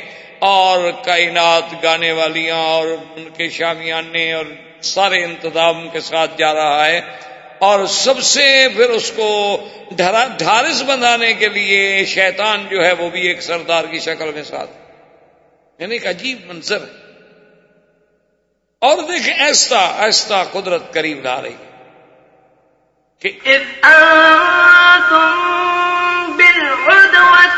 اور 0.46 0.90
کائنات 1.04 1.72
گانے 1.82 2.10
والیاں 2.12 2.56
اور 2.66 2.86
ان 2.88 3.28
کے 3.36 3.48
شامیانے 3.50 4.32
اور 4.32 4.52
سارے 4.86 5.22
انتظام 5.24 5.88
کے 5.88 6.00
ساتھ 6.00 6.38
جا 6.38 6.52
رہا 6.54 6.84
ہے 6.86 7.00
اور 7.62 7.86
سب 7.92 8.22
سے 8.24 8.48
پھر 8.76 8.90
اس 8.90 9.10
کو 9.12 9.30
ڈھارس 9.96 10.82
بنانے 10.82 11.32
کے 11.34 11.48
لیے 11.54 12.04
شیطان 12.08 12.66
جو 12.70 12.84
ہے 12.84 12.92
وہ 12.98 13.08
بھی 13.10 13.26
ایک 13.28 13.42
سردار 13.42 13.84
کی 13.84 13.98
شکل 14.00 14.32
میں 14.34 14.42
ساتھ 14.42 14.77
یعنی 15.78 15.94
ایک 15.94 16.06
عجیب 16.06 16.46
منظر. 16.46 16.80
ہے 16.80 17.06
اور 18.82 18.96
دیکھیں 19.08 19.34
ایسا 19.34 19.78
ایسا 20.04 20.42
قدرت 20.52 20.92
قریب 20.94 21.18
لا 21.24 21.42
رہی 21.42 21.56
کہ 23.22 23.30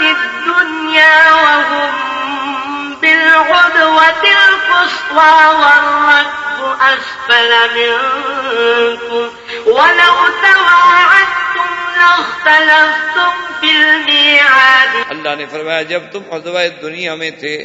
الدنيا 0.01 1.33
وهم 1.33 2.95
بالعدوة 2.95 4.25
القصوى 4.25 5.37
والركب 5.61 6.61
أسفل 6.81 7.53
منكم 7.75 9.29
ولو 9.67 10.17
تواعدتم 10.43 11.71
لاختلفتم 11.99 13.33
في 13.61 13.71
الميعاد. 13.77 14.97
اللہ 15.11 15.35
نے 15.39 15.47
فرمایا 15.51 15.83
جب 15.83 16.03
تم 16.13 16.23
عدوہ 16.33 16.67
دنیا 16.83 17.15
میں 17.15 17.31
تھے 17.31 17.57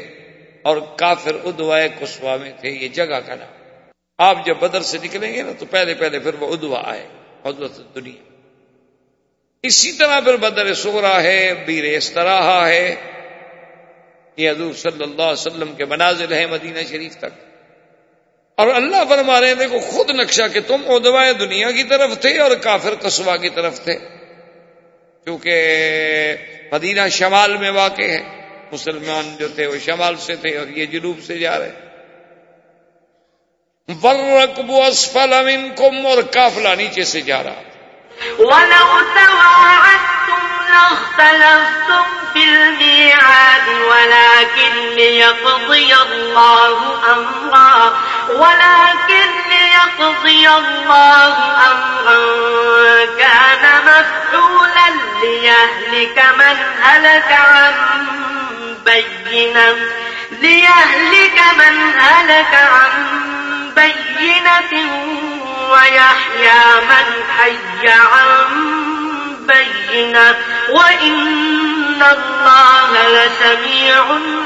اور 0.66 0.78
کافر 0.96 1.36
ادوائے 1.44 1.90
کسوا 2.02 2.38
میں 2.38 2.52
تھے، 2.60 2.70
یہ 2.70 2.88
جگہ 2.88 3.20
کا 3.26 3.36
نام۔ 3.36 3.82
آپ 4.18 4.46
جب 4.46 4.58
بدر 4.58 4.82
سے 4.82 4.98
نکلیں 5.04 5.34
گے 5.34 5.42
نا، 5.42 5.52
تو 5.60 5.66
پہلے 5.66 5.94
پہلے 5.94 6.20
پھر 6.20 6.34
وہ 6.40 6.54
ادوا 6.54 6.82
آئے 6.86 7.08
ادوت 7.44 7.96
دنیا۔ 7.96 8.32
اسی 9.64 9.92
طرح 9.92 10.20
پھر 10.20 10.36
بدر 10.36 10.74
سورا 10.74 11.24
ہے، 11.24 11.54
بیر 11.66 11.84
استراح 11.84 12.68
ہے۔ 12.68 12.96
یہ 14.38 14.52
حضور 14.52 14.74
صلی 14.74 15.04
اللہ 15.04 15.22
علیہ 15.22 15.48
وسلم 15.48 15.76
کے 15.76 15.86
منازل 15.86 16.34
ہیں 16.34 16.48
مدینہ 16.48 16.80
شریف 16.90 17.18
تک۔ 17.18 17.46
اور 18.56 18.68
اللہ 18.68 19.04
فرما 19.10 19.42
رہے 19.42 19.48
ہیں، 19.48 19.56
دیکھو، 19.56 19.80
خود 19.80 20.10
نقشہ 20.10 20.42
کہ 20.54 20.60
تم 20.68 20.82
ادوائے 20.86 21.34
دنیا 21.34 21.72
کی 21.72 21.84
طرف 21.84 22.20
تھے 22.22 22.40
اور 22.40 22.52
کافر 22.52 22.96
کسوا 22.96 23.38
کی 23.38 23.50
طرف 23.50 23.82
تھے۔ 23.82 23.96
کیونکہ 25.24 25.56
مدینہ 26.72 27.02
شمال 27.12 27.58
میں 27.58 27.72
واقع 27.72 28.02
ہے۔ 28.02 28.45
مسلمان 28.76 29.36
جو 29.40 29.48
تھے 29.56 29.68
وہ 29.68 29.80
شمال 29.86 30.16
سے 30.28 30.36
تھے 30.46 30.58
اور 30.60 30.68
یہ 30.78 30.86
جنوب 30.94 31.24
سے 31.28 31.38
جا 31.44 31.58
رہے 31.60 31.74
ورقب 34.04 34.72
اسفل 34.88 35.34
منکم 35.46 36.06
اور 36.12 36.22
کافلا 36.34 36.74
نیچے 36.76 37.04
سے 37.14 37.22
جا 37.30 37.44
رہا۔ 37.44 37.62
وَلَوْ 38.40 38.90
تَوَاعَدْتُمْ 39.16 40.44
لَاخْتَلَفْتُمْ 40.72 42.06
فِي 42.34 42.44
الْمِيعَادِ 42.44 43.56
ولكن 43.90 44.96
ليقضي 44.96 45.96
الله 45.96 46.78
أمرا 47.14 47.94
ولكن 48.30 49.30
ليقضي 49.50 50.50
الله 50.50 51.36
أمرا 51.72 53.06
كان 53.20 53.64
مفعولا 53.86 54.90
ليهلك 55.22 56.26
من 56.38 56.58
هلك 56.82 57.32
عن 57.32 57.74
بينة 58.86 59.76
ليهلك 60.32 61.38
من 61.58 61.76
هلك 62.00 62.56
عن 62.56 62.92
بينة 63.74 64.74
ويحيى 65.72 66.82
من 66.88 67.22
حي 67.38 67.88
عن 67.88 68.54
بينة 69.48 70.34
وإن 70.70 72.02
الله 72.02 72.92
لسميع 73.08 74.02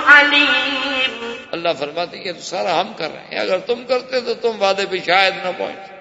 عليم 0.06 1.34
اللہ 1.52 1.70
فرماتے 1.80 2.18
یہ 2.18 2.32
تو 2.32 2.42
سارا 2.42 2.82
ہم 2.82 2.94
کر 2.94 3.12
رہے 3.14 3.24
ہیں۔ 3.32 3.40
اگر 3.40 3.58
تم 3.58 3.84
کرتے 3.88 4.22
تو 4.22 4.34
تم 4.34 4.62
وعدے 4.62 4.86
پہ 4.90 4.98
شاید 5.06 5.34
نہ 5.36 5.52
پہنچ۔ 5.58 5.92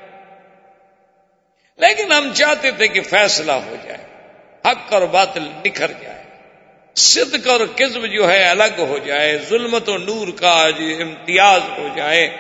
لیکن 1.77 2.13
ہم 2.13 2.33
چاہتے 2.35 2.71
تھے 2.71 2.89
کہ 2.89 3.01
فیصلہ 3.01 3.53
ہو 3.53 3.77
جائے، 3.85 4.05
حق 4.65 4.93
اور 4.93 5.03
باطل 5.03 5.49
نکھر 5.65 5.93
جائے۔ 5.93 6.18
صدق 6.99 7.49
اور 7.49 7.61
قزم 7.77 8.07
جو 8.07 8.31
ہے 8.31 8.45
الگ 8.45 8.79
ہو 8.79 8.99
جائے، 8.99 9.39
ظلمت 9.49 9.89
و 9.89 9.99
نور 9.99 10.29
کا 10.37 10.71
جو 10.71 10.85
امتیاز 11.01 11.61
ہو 11.79 11.89
جائے، 11.97 12.37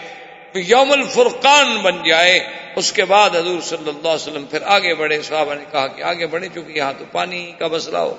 یوم 0.54 0.92
الفرقان 0.92 1.76
بن 1.76 2.02
جائے۔ 2.04 2.40
اس 2.76 2.92
کے 2.92 3.04
بعد 3.04 3.30
حضور 3.30 3.60
صلی 3.60 3.76
اللہ 3.78 4.08
علیہ 4.08 4.28
وسلم 4.28 4.44
پھر 4.44 4.58
آگے 4.64 4.94
بڑھے، 4.94 5.22
صحابہ 5.22 5.54
نے 5.54 5.64
کہا 5.72 5.86
کہ 5.86 6.02
آگے 6.02 6.26
بڑھے، 6.26 6.48
چونکہ 6.54 6.72
یہاں 6.72 6.92
تو 6.98 7.04
پانی 7.12 7.52
کا 7.58 7.66
مسئلہ 7.66 7.98
ہو۔ 7.98 8.14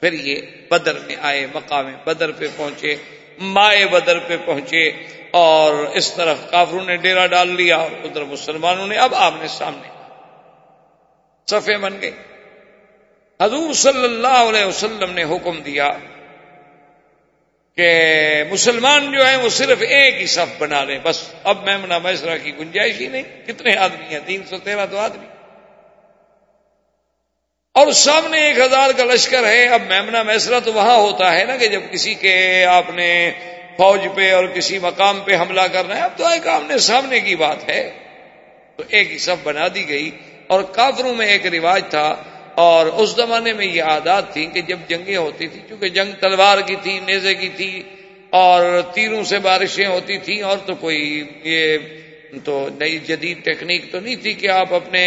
پھر 0.00 0.12
یہ 0.12 0.40
بدر 0.70 0.98
میں 1.06 1.16
آئے، 1.22 1.46
مقام 1.54 1.92
بدر 2.04 2.32
پہ 2.32 2.46
پہنچے، 2.56 2.96
مائے 3.38 3.86
بدر 3.86 4.18
پہ 4.18 4.36
پہنچے 4.44 4.90
اور 5.30 5.74
اس 5.74 6.12
طرف 6.12 6.36
کافروں 6.50 6.84
نے 6.84 6.96
ڈیرا 6.96 7.26
ڈال 7.26 7.48
لیا 7.48 7.76
اور 7.76 7.90
ادھر 8.04 8.24
مسلمانوں 8.24 8.86
نے 8.86 8.96
اب 8.96 9.14
آمنے 9.14 9.48
سامنے 9.48 9.88
صفے 11.50 11.76
بن 11.76 12.00
گئے۔ 12.00 12.10
حضور 13.42 13.72
صلی 13.72 14.04
اللہ 14.04 14.28
علیہ 14.28 14.64
وسلم 14.64 15.10
نے 15.10 15.22
حکم 15.22 15.62
دیا 15.62 15.90
کہ 17.76 18.04
مسلمان 18.50 19.12
جو 19.12 19.26
ہیں 19.26 19.36
وہ 19.36 19.48
صرف 19.48 19.78
ایک 19.80 20.20
ہی 20.20 20.26
صف 20.26 20.58
بنا 20.58 20.84
لیں۔ 20.84 20.98
بس 21.02 21.34
اب 21.44 21.64
میمنا 21.64 21.98
میسرا 21.98 22.36
کی 22.36 22.58
گنجائش 22.58 23.00
ہی 23.00 23.08
نہیں۔ 23.08 23.46
کتنے 23.46 23.76
آدمی 23.76 24.04
ہیں؟ 24.10 24.20
تین 24.26 24.44
سو 24.44 24.58
تیرہ 24.58 24.86
تو 24.86 24.98
آدمی۔ 24.98 25.26
اور 27.74 27.92
سامنے 27.92 28.40
ایک 28.40 28.58
ہزار 28.58 28.90
کا 28.96 29.04
لشکر 29.04 29.44
ہے۔ 29.44 29.66
اب 29.66 29.82
میمنا 29.88 30.22
میسرا 30.22 30.58
تو 30.58 30.72
وہاں 30.72 30.96
ہوتا 30.96 31.32
ہے 31.32 31.44
نا 31.44 31.56
کہ 31.56 31.68
جب 31.68 31.80
کسی 31.92 32.14
کے 32.14 32.64
آپ 32.64 32.90
نے 32.94 33.32
فوج 33.76 34.00
پہ 34.14 34.32
اور 34.32 34.44
کسی 34.44 34.78
مقام 34.78 35.20
پہ 35.20 35.36
حملہ 35.36 35.60
کرنا 35.60 35.96
ہے، 35.96 36.00
اب 36.00 36.10
تو 36.16 36.26
ایک 36.26 36.46
آمنے 36.46 36.78
سامنے 36.78 37.20
کی 37.20 37.36
بات 37.36 37.68
ہے۔ 37.68 37.90
تو 38.76 38.82
ایک 38.88 39.12
ہی 39.12 39.18
صف 39.18 39.42
بنا 39.42 39.64
دی 39.74 39.88
گئی۔ 39.88 40.10
اور 40.46 40.62
کافروں 40.62 41.14
میں 41.14 41.26
ایک 41.26 41.46
رواج 41.46 41.84
تھا 41.90 42.22
اور 42.54 42.86
اس 42.86 43.14
زمانے 43.16 43.52
میں 43.52 43.66
یہ 43.66 43.82
عادات 43.82 44.32
تھی 44.32 44.44
کہ 44.46 44.60
جب 44.60 44.78
جنگیں 44.88 45.16
ہوتی 45.16 45.46
تھی 45.46 45.60
چونکہ 45.68 45.88
جنگ 45.88 46.12
تلوار 46.20 46.58
کی 46.66 46.76
تھی، 46.82 46.98
نیزے 47.00 47.34
کی 47.34 47.48
تھی، 47.56 47.82
اور 48.32 48.80
تیروں 48.94 49.22
سے 49.24 49.38
بارشیں 49.38 49.86
ہوتی 49.86 50.18
تھیں، 50.18 50.40
اور 50.42 50.58
تو 50.66 50.74
کوئی 50.74 51.00
یہ 51.44 51.78
تو 52.44 52.68
نئی 52.78 52.98
جدید 52.98 53.44
ٹیکنیک 53.44 53.90
تو 53.92 54.00
نہیں 54.00 54.16
تھی 54.16 54.32
کہ 54.34 54.48
آپ 54.50 54.74
اپنے 54.74 55.04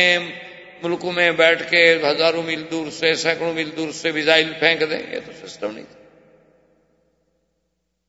ملکوں 0.84 1.12
میں 1.12 1.32
بیٹھ 1.32 1.62
کے 1.70 1.84
ہزاروں 2.04 2.44
میل 2.44 2.64
دور 2.72 2.90
سے، 2.92 3.14
سینکڑوں 3.16 3.54
میل 3.54 3.70
دور 3.78 3.92
سے 3.92 4.12
میزائل 4.12 4.52
پھینک 4.60 4.80
دیں، 4.90 5.02
یہ 5.12 5.20
تو 5.26 5.32
سسٹم 5.42 5.72
نہیں 5.74 5.86
تھا 5.92 6.04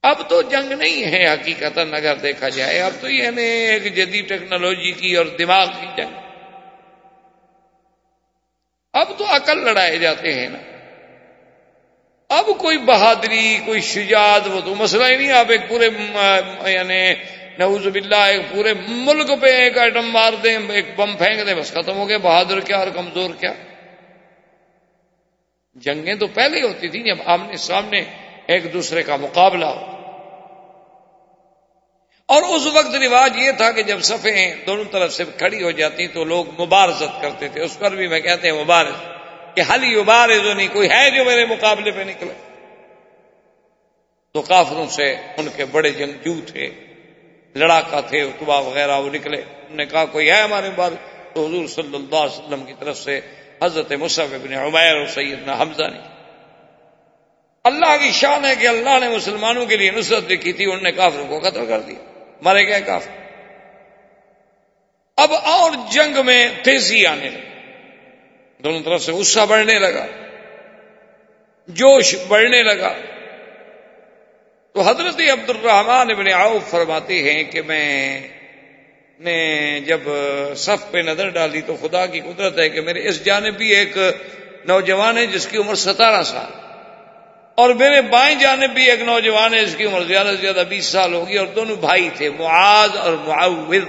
اب 0.05 0.29
تو 0.29 0.43
جنگ 0.43 0.73
نہیں 0.73 1.05
ہے 1.05 1.25
حقیقت 1.27 1.79
اگر 1.79 2.15
دیکھا 2.23 2.49
جائے، 2.49 2.81
اب 2.81 2.93
تو 3.01 3.11
یہ 3.11 3.39
ایک 3.39 3.95
جدید 3.97 4.29
ٹیکنالوجی 4.29 4.93
کی 4.93 5.15
اور 5.17 5.27
دماغ 5.39 5.67
کی 5.81 5.87
جنگ۔ 5.97 6.26
اب 8.97 9.19
تو 9.19 9.25
عقل 9.29 9.65
لڑائے 9.65 9.99
جاتے 9.99 10.33
ہیں 10.35 10.49
نا۔ 10.49 10.59
اب 12.29 12.47
کوئی 12.59 12.79
بہادری، 12.79 13.59
کوئی 13.65 13.81
شجاعت، 13.81 14.49
وہ 14.49 14.61
تو 14.65 14.75
مسئلہ 14.75 15.05
ہی 15.05 15.17
نہیں، 15.17 15.33
آپ 15.33 15.51
ایک 15.51 15.69
پورے 15.69 15.89
یعنی 16.71 17.15
نعوذ 17.59 17.87
باللہ، 17.89 18.17
ایک 18.17 18.43
پورے 18.51 18.75
ملک 18.89 19.31
پہ 19.41 19.47
ایک 19.47 19.79
آئٹم 19.79 20.07
مار 20.11 20.33
دیں، 20.33 20.59
ایک 20.69 20.87
بم 20.97 21.17
پھینک 21.17 21.47
دیں، 21.47 21.55
بس 21.55 21.73
ختم 21.73 21.97
ہو 21.97 22.09
گئے 22.09 22.19
بہادر 22.19 22.61
کیا 22.61 22.77
اور 22.77 22.87
کمزور 22.95 23.31
کیا؟ 23.41 23.53
جنگیں 25.75 26.15
تو 26.15 26.27
پہلے 26.27 26.59
ہی 26.59 26.63
ہوتی 26.63 26.89
تھیں، 26.89 27.05
جب 27.05 27.17
آمنے 27.25 27.57
سامنے 27.57 28.03
ایک 28.47 28.73
دوسرے 28.73 29.03
کا 29.03 29.17
مقابلہ 29.17 29.65
ہو۔ 29.65 29.96
اور 32.27 32.43
اس 32.43 32.67
وقت 32.67 32.95
رواج 32.95 33.37
یہ 33.37 33.51
تھا 33.51 33.71
کہ 33.71 33.83
جب 33.83 34.01
صفیں 34.03 34.55
دونوں 34.67 34.85
طرف 34.91 35.13
سے 35.13 35.25
کھڑی 35.39 35.63
ہو 35.63 35.71
جاتی 35.71 36.07
تو 36.07 36.25
لوگ 36.25 36.61
مبارزت 36.61 37.23
کرتے 37.23 37.49
تھے۔ 37.49 37.61
اس 37.61 37.79
پر 37.79 37.95
بھی 37.95 38.09
میں 38.09 38.21
کہتے 38.21 38.51
ہیں 38.51 38.65
مبارز، 38.65 38.95
کہ 39.55 39.63
حلی 39.73 40.01
مبارز 40.01 40.57
نہیں 40.57 40.69
کوئی 40.73 40.91
ہے 40.91 41.11
جو 41.11 41.25
میرے 41.25 41.47
مقابلے 41.47 41.91
پہ 41.91 42.01
نکلے؟ 42.01 42.33
تو 44.35 44.43
کافروں 44.43 44.87
سے 44.87 45.15
ان 45.37 45.49
کے 45.57 45.65
بڑے 45.65 45.91
جنگجو 45.91 46.35
تھے، 46.47 46.71
لڑاکا 47.55 48.01
تھے 48.01 48.21
اتبا 48.21 48.59
وغیرہ 48.59 49.01
وہ 49.01 49.11
نکلے۔ 49.13 49.37
انہوں 49.37 49.77
نے 49.77 49.87
کہا، 49.87 50.05
کوئی 50.05 50.31
ہے 50.31 50.43
ہمارے 50.43 50.71
بعد 50.77 50.91
تو 51.35 51.47
حضور 51.47 51.67
صلی 51.67 51.95
اللہ 51.95 52.17
علیہ 52.17 52.39
وسلم 52.39 52.65
کی 52.65 52.73
طرف 52.79 52.99
سے 52.99 53.21
حضرت 53.63 53.93
مصحف 53.93 54.35
ابن 54.35 54.53
عمیر 54.53 54.97
اور 54.97 55.07
سیدنا 55.07 55.61
حمزہ 55.61 55.83
نے۔ 55.83 55.99
اللہ 57.65 57.97
کی 58.01 58.11
شان 58.11 58.45
ہے 58.45 58.57
کہ 58.57 58.67
اللہ 58.67 58.99
نے 59.01 59.09
مسلمانوں 59.09 59.67
کے 59.67 59.77
لیے 59.77 59.91
نصرت 59.91 60.33
لکھی 60.33 60.53
تھی، 60.53 60.65
انہوں 60.65 60.81
نے 60.81 60.93
کافروں 60.93 61.27
کو 61.27 61.39
قتل 61.39 61.67
کر 61.67 61.81
دیا۔ 61.81 62.06
مرے 62.43 62.69
گئے 62.69 62.81
کافر۔ 62.81 63.11
اب 65.17 65.33
اور 65.33 65.71
جنگ 65.93 66.27
میں 66.27 66.49
تیزی 66.63 67.07
آنے 67.07 67.31
لگی۔ 67.31 67.47
دونوں 68.59 68.81
طرف 68.81 69.03
سے 69.03 69.13
غصہ 69.13 69.41
بڑھنے 69.49 69.79
لگا۔ 69.79 70.07
جوش 71.69 72.15
بڑھنے 72.29 72.63
لگا۔ 72.63 72.95
تو 74.73 74.81
حضرت 74.81 75.21
عبد 75.33 75.51
الرحمان 75.51 76.11
ابن 76.11 76.33
عوف 76.33 76.71
فرماتے 76.71 77.23
ہیں 77.23 77.45
کہ 77.45 77.63
میں 77.63 78.29
نے 79.21 79.81
جب 79.81 80.01
صف 80.57 80.91
پہ 80.91 80.99
نظر 80.99 81.29
ڈالی 81.29 81.61
تو 81.61 81.77
خدا 81.83 82.07
کی 82.07 82.21
قدرت 82.21 82.59
ہے 82.59 82.69
کہ 82.69 82.81
میرے 82.81 83.09
اس 83.09 83.25
جانب 83.25 83.55
بھی 83.55 83.75
ایک 83.75 83.97
نوجوان 84.65 85.19
ہے 85.19 85.27
جس 85.27 85.47
کی 85.47 85.59
عمر 85.59 85.75
ستارہ 85.75 86.23
سال۔ 86.23 86.66
اور 87.57 87.71
میرے 87.71 88.01
بائیں 88.03 88.39
جانب 88.39 88.71
بھی 88.71 88.91
ایک 88.91 89.01
نوجوان 89.01 89.55
ہے، 89.55 89.61
اس 89.61 89.75
کی 89.77 89.85
عمر 89.85 90.01
زیادہ 90.01 90.27
سے 90.27 90.37
زیادہ 90.37 90.63
بیس 90.69 90.87
سال 90.87 91.15
ہوگی 91.15 91.39
اور 91.39 91.47
دونوں 91.47 91.77
بھائی 91.77 92.11
تھے، 92.17 92.31
معاذ 92.31 92.97
اور 92.97 93.13
معاوض 93.13 93.85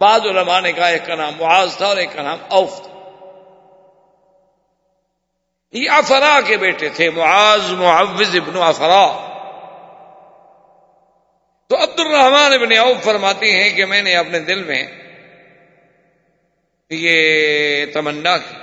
بعض 0.00 0.20
علماء 0.20 0.60
نے 0.60 0.72
کہا 0.72 0.86
ایک 0.86 1.06
کا 1.06 1.14
نام 1.14 1.32
معاذ 1.40 1.76
تھا 1.76 1.86
اور 1.86 1.96
ایک 1.96 2.08
کا 2.12 2.22
نام 2.22 2.38
اوف 2.48 2.82
تھا۔ 2.82 2.92
یہ 5.72 5.90
افرا 5.90 6.40
کے 6.46 6.56
بیٹے 6.56 6.88
تھے، 6.88 7.10
معاذ 7.10 7.72
معوض 7.72 8.36
ابن 8.36 8.62
افرا۔ 8.62 9.06
تو 11.68 11.76
عبد 11.82 12.00
الرحمان 12.00 12.52
ابن 12.52 12.76
اوف 12.78 13.04
فرماتے 13.04 13.50
ہیں 13.52 13.70
کہ 13.70 13.84
میں 13.84 14.02
نے 14.02 14.16
اپنے 14.16 14.38
دل 14.38 14.64
میں 14.64 14.86
یہ 16.90 17.86
تمنا 17.86 18.38
کی، 18.38 18.54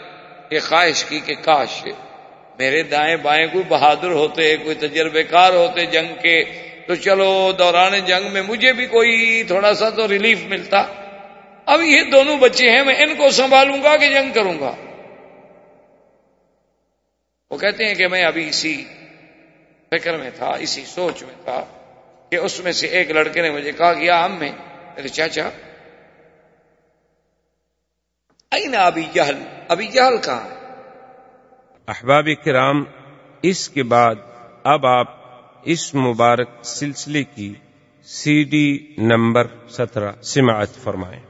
یہ 0.51 0.59
خواہش 0.59 1.03
کی 1.03 1.19
کہ 1.19 1.35
کاش 1.35 1.83
میرے 2.59 2.83
دائیں 2.83 3.15
بائیں 3.15 3.47
کوئی 3.47 3.63
بہادر 3.67 4.11
ہوتے، 4.11 4.57
کوئی 4.57 4.75
تجربے 4.75 5.23
کار 5.23 5.53
ہوتے 5.53 5.85
جنگ 5.85 6.21
کے، 6.21 6.43
تو 6.87 6.95
چلو 6.95 7.51
دوران 7.51 7.99
جنگ 8.05 8.31
میں 8.31 8.41
مجھے 8.41 8.73
بھی 8.73 8.85
کوئی 8.85 9.43
تھوڑا 9.47 9.73
سا 9.73 9.89
تو 9.89 10.07
ریلیف 10.07 10.39
ملتا۔ 10.43 10.85
اب 11.65 11.81
یہ 11.81 12.03
دونوں 12.03 12.37
بچے 12.37 12.69
ہیں، 12.69 12.83
میں 12.83 12.95
ان 12.95 13.15
کو 13.15 13.29
سنبھالوں 13.29 13.83
گا 13.83 13.97
کہ 13.97 14.09
جنگ 14.09 14.33
کروں 14.33 14.59
گا۔ 14.59 14.75
وہ 17.51 17.57
کہتے 17.57 17.85
ہیں 17.85 17.95
کہ 17.95 18.07
میں 18.07 18.23
ابھی 18.23 18.49
اسی 18.49 18.85
فکر 19.91 20.17
میں 20.17 20.29
تھا، 20.35 20.49
اسی 20.59 20.85
سوچ 20.85 21.23
میں 21.23 21.35
تھا 21.43 21.65
کہ 22.29 22.35
اس 22.35 22.59
میں 22.59 22.71
سے 22.71 22.87
ایک 22.87 23.11
لڑکے 23.11 23.41
نے 23.41 23.49
مجھے 23.49 23.71
کہا 23.71 23.93
گیا 23.93 24.25
ہم 24.25 24.39
میں؟ 24.39 24.51
میرے 24.95 25.07
چاچا 25.07 25.49
نا 28.65 28.85
ابھی 28.85 29.05
جہل 29.13 29.43
ابھی 29.67 29.87
جہل 29.87 30.17
کہاں 30.23 30.49
ہے؟ 30.49 30.62
احباب 31.87 32.27
کرام، 32.43 32.83
اس 33.41 33.69
کے 33.69 33.83
بعد 33.83 34.15
اب 34.63 34.85
آپ 34.85 35.07
اس 35.63 35.95
مبارک 35.95 36.49
سلسلے 36.63 37.23
کی 37.23 37.53
سی 38.03 38.43
ڈی 38.43 38.95
نمبر 38.97 39.47
سترہ 39.69 40.11
سماعت 40.21 40.75
فرمائیں۔ 40.83 41.21